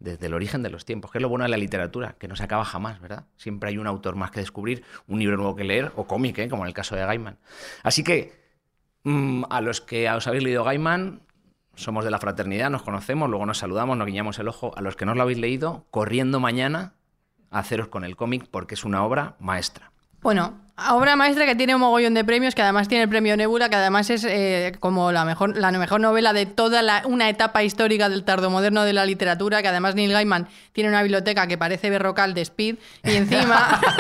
desde 0.01 0.25
el 0.25 0.33
origen 0.33 0.63
de 0.63 0.69
los 0.69 0.83
tiempos, 0.83 1.11
que 1.11 1.19
es 1.19 1.21
lo 1.21 1.29
bueno 1.29 1.43
de 1.43 1.49
la 1.49 1.57
literatura, 1.57 2.15
que 2.17 2.27
no 2.27 2.35
se 2.35 2.43
acaba 2.43 2.65
jamás, 2.65 2.99
¿verdad? 2.99 3.25
Siempre 3.37 3.69
hay 3.69 3.77
un 3.77 3.87
autor 3.87 4.15
más 4.15 4.31
que 4.31 4.39
descubrir, 4.39 4.83
un 5.07 5.19
libro 5.19 5.37
nuevo 5.37 5.55
que 5.55 5.63
leer, 5.63 5.91
o 5.95 6.05
cómic, 6.05 6.39
¿eh? 6.39 6.49
como 6.49 6.63
en 6.63 6.69
el 6.69 6.73
caso 6.73 6.95
de 6.95 7.05
Gaiman. 7.05 7.37
Así 7.83 8.03
que, 8.03 8.33
mm, 9.03 9.43
a 9.49 9.61
los 9.61 9.79
que 9.79 10.09
os 10.09 10.27
habéis 10.27 10.43
leído 10.43 10.63
Gaiman, 10.63 11.21
somos 11.75 12.03
de 12.03 12.11
la 12.11 12.19
fraternidad, 12.19 12.69
nos 12.69 12.83
conocemos, 12.83 13.29
luego 13.29 13.45
nos 13.45 13.59
saludamos, 13.59 13.97
nos 13.97 14.07
guiñamos 14.07 14.39
el 14.39 14.47
ojo. 14.47 14.73
A 14.75 14.81
los 14.81 14.95
que 14.95 15.05
no 15.05 15.15
lo 15.15 15.21
habéis 15.21 15.37
leído, 15.37 15.85
corriendo 15.91 16.39
mañana 16.39 16.95
a 17.49 17.59
haceros 17.59 17.87
con 17.87 18.03
el 18.03 18.15
cómic, 18.15 18.47
porque 18.49 18.75
es 18.75 18.83
una 18.83 19.03
obra 19.03 19.35
maestra. 19.39 19.91
Bueno, 20.21 20.61
Obra 20.89 21.15
maestra 21.15 21.45
que 21.45 21.55
tiene 21.55 21.75
un 21.75 21.81
mogollón 21.81 22.13
de 22.13 22.23
premios, 22.25 22.55
que 22.55 22.61
además 22.61 22.87
tiene 22.87 23.03
el 23.03 23.09
premio 23.09 23.37
Nebula, 23.37 23.69
que 23.69 23.75
además 23.75 24.09
es 24.09 24.23
eh, 24.23 24.73
como 24.79 25.11
la 25.11 25.25
mejor, 25.25 25.55
la 25.55 25.71
mejor 25.71 26.01
novela 26.01 26.33
de 26.33 26.45
toda 26.45 26.81
la- 26.81 27.03
una 27.05 27.29
etapa 27.29 27.63
histórica 27.63 28.09
del 28.09 28.23
tardomoderno 28.23 28.83
de 28.83 28.93
la 28.93 29.05
literatura, 29.05 29.61
que 29.61 29.67
además 29.67 29.95
Neil 29.95 30.11
Gaiman 30.11 30.47
tiene 30.73 30.89
una 30.89 31.01
biblioteca 31.03 31.47
que 31.47 31.57
parece 31.57 31.89
berrocal 31.89 32.33
de 32.33 32.41
Speed, 32.41 32.75
y 33.03 33.15
encima... 33.15 33.79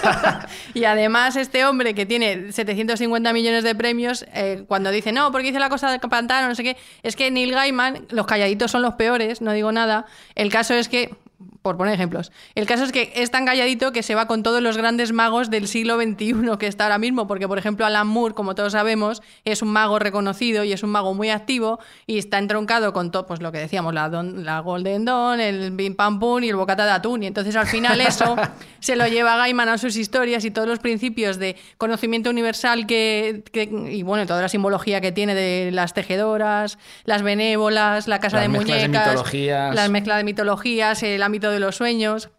y 0.74 0.84
además 0.84 1.36
este 1.36 1.64
hombre 1.64 1.94
que 1.94 2.06
tiene 2.06 2.52
750 2.52 3.32
millones 3.32 3.64
de 3.64 3.74
premios, 3.74 4.24
eh, 4.32 4.64
cuando 4.66 4.90
dice, 4.90 5.12
no, 5.12 5.30
porque 5.32 5.48
hice 5.48 5.58
la 5.58 5.68
cosa 5.68 5.90
del 5.90 6.00
pantano, 6.00 6.48
no 6.48 6.54
sé 6.54 6.62
qué, 6.62 6.76
es 7.02 7.16
que 7.16 7.30
Neil 7.30 7.52
Gaiman, 7.52 8.06
los 8.10 8.26
calladitos 8.26 8.70
son 8.70 8.82
los 8.82 8.94
peores, 8.94 9.40
no 9.40 9.52
digo 9.52 9.72
nada, 9.72 10.06
el 10.34 10.50
caso 10.50 10.74
es 10.74 10.88
que 10.88 11.14
por 11.62 11.76
poner 11.76 11.94
ejemplos. 11.94 12.32
El 12.54 12.66
caso 12.66 12.84
es 12.84 12.92
que 12.92 13.12
es 13.16 13.30
tan 13.30 13.44
calladito 13.46 13.92
que 13.92 14.02
se 14.02 14.14
va 14.14 14.26
con 14.26 14.42
todos 14.42 14.62
los 14.62 14.76
grandes 14.76 15.12
magos 15.12 15.50
del 15.50 15.68
siglo 15.68 15.96
XXI 16.00 16.34
que 16.58 16.66
está 16.66 16.84
ahora 16.84 16.98
mismo, 16.98 17.26
porque 17.26 17.46
por 17.48 17.58
ejemplo 17.58 17.84
Alan 17.86 18.06
Moore, 18.06 18.34
como 18.34 18.54
todos 18.54 18.72
sabemos, 18.72 19.22
es 19.44 19.62
un 19.62 19.68
mago 19.68 19.98
reconocido 19.98 20.64
y 20.64 20.72
es 20.72 20.82
un 20.82 20.90
mago 20.90 21.14
muy 21.14 21.30
activo 21.30 21.78
y 22.06 22.18
está 22.18 22.38
entroncado 22.38 22.92
con 22.92 23.10
todo, 23.10 23.26
pues 23.26 23.40
lo 23.42 23.52
que 23.52 23.58
decíamos, 23.58 23.92
la, 23.94 24.08
don- 24.08 24.44
la 24.44 24.60
Golden 24.60 25.04
Dawn, 25.04 25.40
el 25.40 25.70
Bim 25.72 25.94
Pam 25.94 26.18
Pum 26.18 26.42
y 26.44 26.48
el 26.48 26.56
bocata 26.56 26.84
de 26.84 26.92
atún. 26.92 27.22
Y 27.22 27.26
entonces 27.26 27.56
al 27.56 27.66
final 27.66 28.00
eso 28.02 28.36
se 28.80 28.96
lo 28.96 29.06
lleva 29.06 29.36
Gaiman 29.36 29.68
a 29.68 29.78
sus 29.78 29.96
historias 29.96 30.44
y 30.44 30.50
todos 30.50 30.68
los 30.68 30.78
principios 30.78 31.38
de 31.38 31.56
conocimiento 31.78 32.30
universal 32.30 32.86
que, 32.86 33.44
que- 33.52 33.62
y 33.90 34.02
bueno, 34.02 34.26
toda 34.26 34.42
la 34.42 34.48
simbología 34.48 35.00
que 35.00 35.12
tiene 35.12 35.34
de 35.34 35.70
las 35.72 35.94
tejedoras, 35.94 36.78
las 37.04 37.22
benévolas, 37.22 38.08
la 38.08 38.18
casa 38.20 38.36
Las 38.36 38.44
de 38.44 38.48
mezclas 38.48 38.80
de 38.82 38.88
muñecas, 38.88 39.06
mitologías. 39.08 39.74
las 39.74 39.90
mezcla 39.90 40.16
de 40.16 40.24
mitologías, 40.24 41.02
el 41.02 41.22
ámbito 41.30 41.50
de 41.50 41.60
los 41.60 41.76
sueños, 41.76 42.30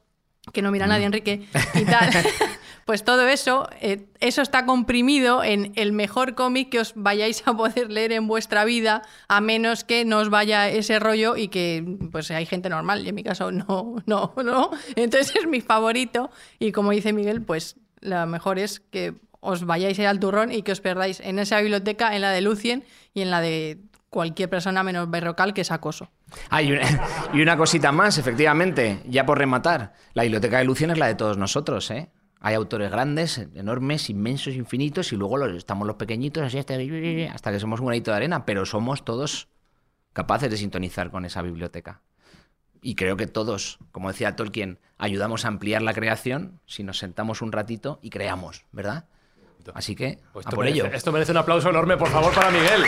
que 0.53 0.61
no 0.61 0.71
mira 0.71 0.85
a 0.85 0.87
nadie, 0.89 1.05
Enrique, 1.05 1.47
y 1.75 1.85
tal. 1.85 2.09
Pues 2.85 3.03
todo 3.03 3.27
eso, 3.27 3.69
eh, 3.79 4.07
eso 4.19 4.41
está 4.41 4.65
comprimido 4.65 5.43
en 5.43 5.71
el 5.75 5.93
mejor 5.93 6.35
cómic 6.35 6.69
que 6.69 6.79
os 6.79 6.93
vayáis 6.95 7.43
a 7.45 7.55
poder 7.55 7.91
leer 7.91 8.11
en 8.11 8.27
vuestra 8.27 8.65
vida, 8.65 9.03
a 9.27 9.39
menos 9.39 9.83
que 9.83 10.03
no 10.03 10.17
os 10.17 10.29
vaya 10.29 10.67
ese 10.67 10.99
rollo 10.99 11.37
y 11.37 11.47
que 11.47 11.85
pues 12.11 12.31
hay 12.31 12.45
gente 12.45 12.69
normal, 12.69 13.05
y 13.05 13.09
en 13.09 13.15
mi 13.15 13.23
caso 13.23 13.51
no, 13.51 13.95
no, 14.05 14.33
no. 14.43 14.71
Entonces 14.95 15.35
es 15.35 15.47
mi 15.47 15.61
favorito 15.61 16.31
y 16.59 16.71
como 16.71 16.91
dice 16.91 17.13
Miguel, 17.13 17.41
pues 17.41 17.75
lo 17.99 18.25
mejor 18.25 18.57
es 18.57 18.79
que 18.79 19.13
os 19.39 19.65
vayáis 19.65 19.99
al 19.99 20.19
turrón 20.19 20.51
y 20.51 20.63
que 20.63 20.71
os 20.71 20.81
perdáis 20.81 21.19
en 21.19 21.39
esa 21.39 21.61
biblioteca, 21.61 22.15
en 22.15 22.21
la 22.21 22.31
de 22.31 22.41
Lucien 22.41 22.83
y 23.13 23.21
en 23.21 23.31
la 23.31 23.41
de 23.41 23.77
cualquier 24.11 24.49
persona 24.49 24.83
menos 24.83 25.09
berrocal 25.09 25.53
que 25.55 25.61
es 25.61 25.71
acoso. 25.71 26.11
Ah, 26.49 26.61
y 26.61 26.73
una, 26.73 26.81
y 27.33 27.41
una 27.41 27.57
cosita 27.57 27.91
más, 27.91 28.17
efectivamente, 28.19 29.01
ya 29.07 29.25
por 29.25 29.39
rematar. 29.39 29.93
La 30.13 30.23
biblioteca 30.23 30.59
de 30.59 30.65
Lucien 30.65 30.91
es 30.91 30.99
la 30.99 31.07
de 31.07 31.15
todos 31.15 31.37
nosotros, 31.37 31.89
¿eh? 31.89 32.09
Hay 32.41 32.55
autores 32.55 32.91
grandes, 32.91 33.37
enormes, 33.55 34.09
inmensos, 34.09 34.55
infinitos, 34.55 35.13
y 35.13 35.15
luego 35.15 35.37
los, 35.37 35.55
estamos 35.55 35.87
los 35.87 35.95
pequeñitos, 35.95 36.43
así 36.43 36.57
hasta, 36.57 36.73
hasta 37.33 37.51
que 37.51 37.59
somos 37.59 37.79
un 37.79 37.85
granito 37.87 38.11
de 38.11 38.17
arena, 38.17 38.45
pero 38.45 38.65
somos 38.65 39.05
todos 39.05 39.47
capaces 40.13 40.49
de 40.51 40.57
sintonizar 40.57 41.09
con 41.09 41.23
esa 41.23 41.41
biblioteca. 41.41 42.01
Y 42.81 42.95
creo 42.95 43.15
que 43.15 43.27
todos, 43.27 43.77
como 43.91 44.09
decía 44.11 44.35
Tolkien, 44.35 44.79
ayudamos 44.97 45.45
a 45.45 45.49
ampliar 45.49 45.83
la 45.83 45.93
creación 45.93 46.59
si 46.65 46.83
nos 46.83 46.97
sentamos 46.97 47.41
un 47.43 47.51
ratito 47.51 47.99
y 48.01 48.09
creamos, 48.09 48.65
¿verdad? 48.71 49.05
Así 49.75 49.95
que, 49.95 50.19
Pues 50.33 50.47
a 50.47 50.49
por 50.49 50.65
merece- 50.65 50.73
ello. 50.73 50.85
Esto 50.87 51.11
merece 51.11 51.31
un 51.31 51.37
aplauso 51.37 51.69
enorme, 51.69 51.95
por 51.95 52.09
favor, 52.09 52.33
para 52.33 52.49
Miguel. 52.49 52.81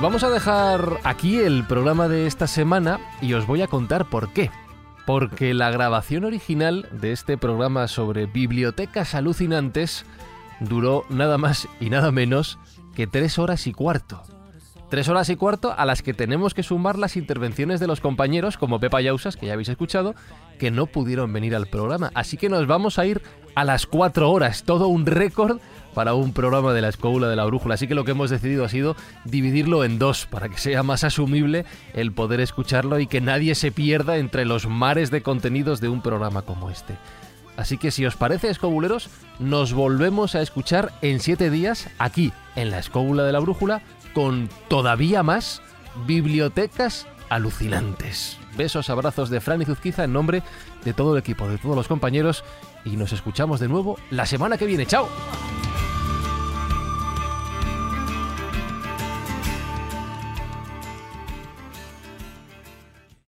Vamos 0.00 0.24
a 0.24 0.30
dejar 0.30 0.98
aquí 1.04 1.38
el 1.38 1.64
programa 1.66 2.08
de 2.08 2.26
esta 2.26 2.46
semana 2.46 3.00
y 3.20 3.34
os 3.34 3.46
voy 3.46 3.62
a 3.62 3.66
contar 3.66 4.06
por 4.06 4.32
qué. 4.32 4.50
Porque 5.06 5.54
la 5.54 5.70
grabación 5.70 6.24
original 6.24 6.88
de 6.92 7.12
este 7.12 7.36
programa 7.36 7.88
sobre 7.88 8.26
bibliotecas 8.26 9.14
alucinantes 9.14 10.06
duró 10.60 11.04
nada 11.08 11.36
más 11.38 11.68
y 11.80 11.90
nada 11.90 12.12
menos 12.12 12.58
que 12.94 13.06
tres 13.06 13.38
horas 13.38 13.66
y 13.66 13.72
cuarto. 13.72 14.22
Tres 14.88 15.08
horas 15.08 15.28
y 15.28 15.36
cuarto 15.36 15.72
a 15.76 15.84
las 15.84 16.02
que 16.02 16.14
tenemos 16.14 16.54
que 16.54 16.62
sumar 16.62 16.98
las 16.98 17.16
intervenciones 17.16 17.78
de 17.78 17.86
los 17.86 18.00
compañeros, 18.00 18.56
como 18.56 18.80
Pepa 18.80 19.00
Yausas, 19.00 19.36
que 19.36 19.46
ya 19.46 19.52
habéis 19.52 19.68
escuchado, 19.68 20.14
que 20.58 20.70
no 20.70 20.86
pudieron 20.86 21.32
venir 21.32 21.54
al 21.54 21.66
programa. 21.66 22.10
Así 22.14 22.36
que 22.36 22.48
nos 22.48 22.66
vamos 22.66 22.98
a 22.98 23.06
ir 23.06 23.22
a 23.54 23.64
las 23.64 23.86
cuatro 23.86 24.30
horas, 24.32 24.64
todo 24.64 24.88
un 24.88 25.06
récord 25.06 25.60
para 25.94 26.14
un 26.14 26.32
programa 26.32 26.72
de 26.72 26.80
la 26.80 26.88
Escóbula 26.88 27.28
de 27.28 27.36
la 27.36 27.44
Brújula. 27.44 27.74
Así 27.74 27.86
que 27.86 27.94
lo 27.94 28.04
que 28.04 28.12
hemos 28.12 28.30
decidido 28.30 28.64
ha 28.64 28.68
sido 28.68 28.96
dividirlo 29.24 29.84
en 29.84 29.98
dos, 29.98 30.26
para 30.26 30.48
que 30.48 30.58
sea 30.58 30.82
más 30.82 31.04
asumible 31.04 31.64
el 31.94 32.12
poder 32.12 32.40
escucharlo 32.40 32.98
y 33.00 33.06
que 33.06 33.20
nadie 33.20 33.54
se 33.54 33.72
pierda 33.72 34.18
entre 34.18 34.44
los 34.44 34.66
mares 34.66 35.10
de 35.10 35.22
contenidos 35.22 35.80
de 35.80 35.88
un 35.88 36.02
programa 36.02 36.42
como 36.42 36.70
este. 36.70 36.96
Así 37.56 37.76
que 37.76 37.90
si 37.90 38.06
os 38.06 38.16
parece, 38.16 38.48
escobuleros, 38.48 39.10
nos 39.38 39.72
volvemos 39.74 40.34
a 40.34 40.40
escuchar 40.40 40.92
en 41.02 41.20
siete 41.20 41.50
días 41.50 41.88
aquí, 41.98 42.32
en 42.56 42.70
la 42.70 42.78
Escóbula 42.78 43.24
de 43.24 43.32
la 43.32 43.40
Brújula, 43.40 43.82
con 44.14 44.48
todavía 44.68 45.22
más 45.22 45.60
bibliotecas 46.06 47.06
alucinantes. 47.28 48.38
Besos, 48.56 48.90
abrazos 48.90 49.30
de 49.30 49.40
Fran 49.40 49.62
y 49.62 49.64
Zuzquiza 49.64 50.04
en 50.04 50.12
nombre 50.12 50.42
de 50.84 50.92
todo 50.94 51.14
el 51.14 51.20
equipo, 51.20 51.48
de 51.48 51.58
todos 51.58 51.76
los 51.76 51.88
compañeros, 51.88 52.44
y 52.84 52.96
nos 52.96 53.12
escuchamos 53.12 53.60
de 53.60 53.68
nuevo 53.68 53.98
la 54.10 54.26
semana 54.26 54.56
que 54.56 54.66
viene. 54.66 54.86
¡Chao! 54.86 55.08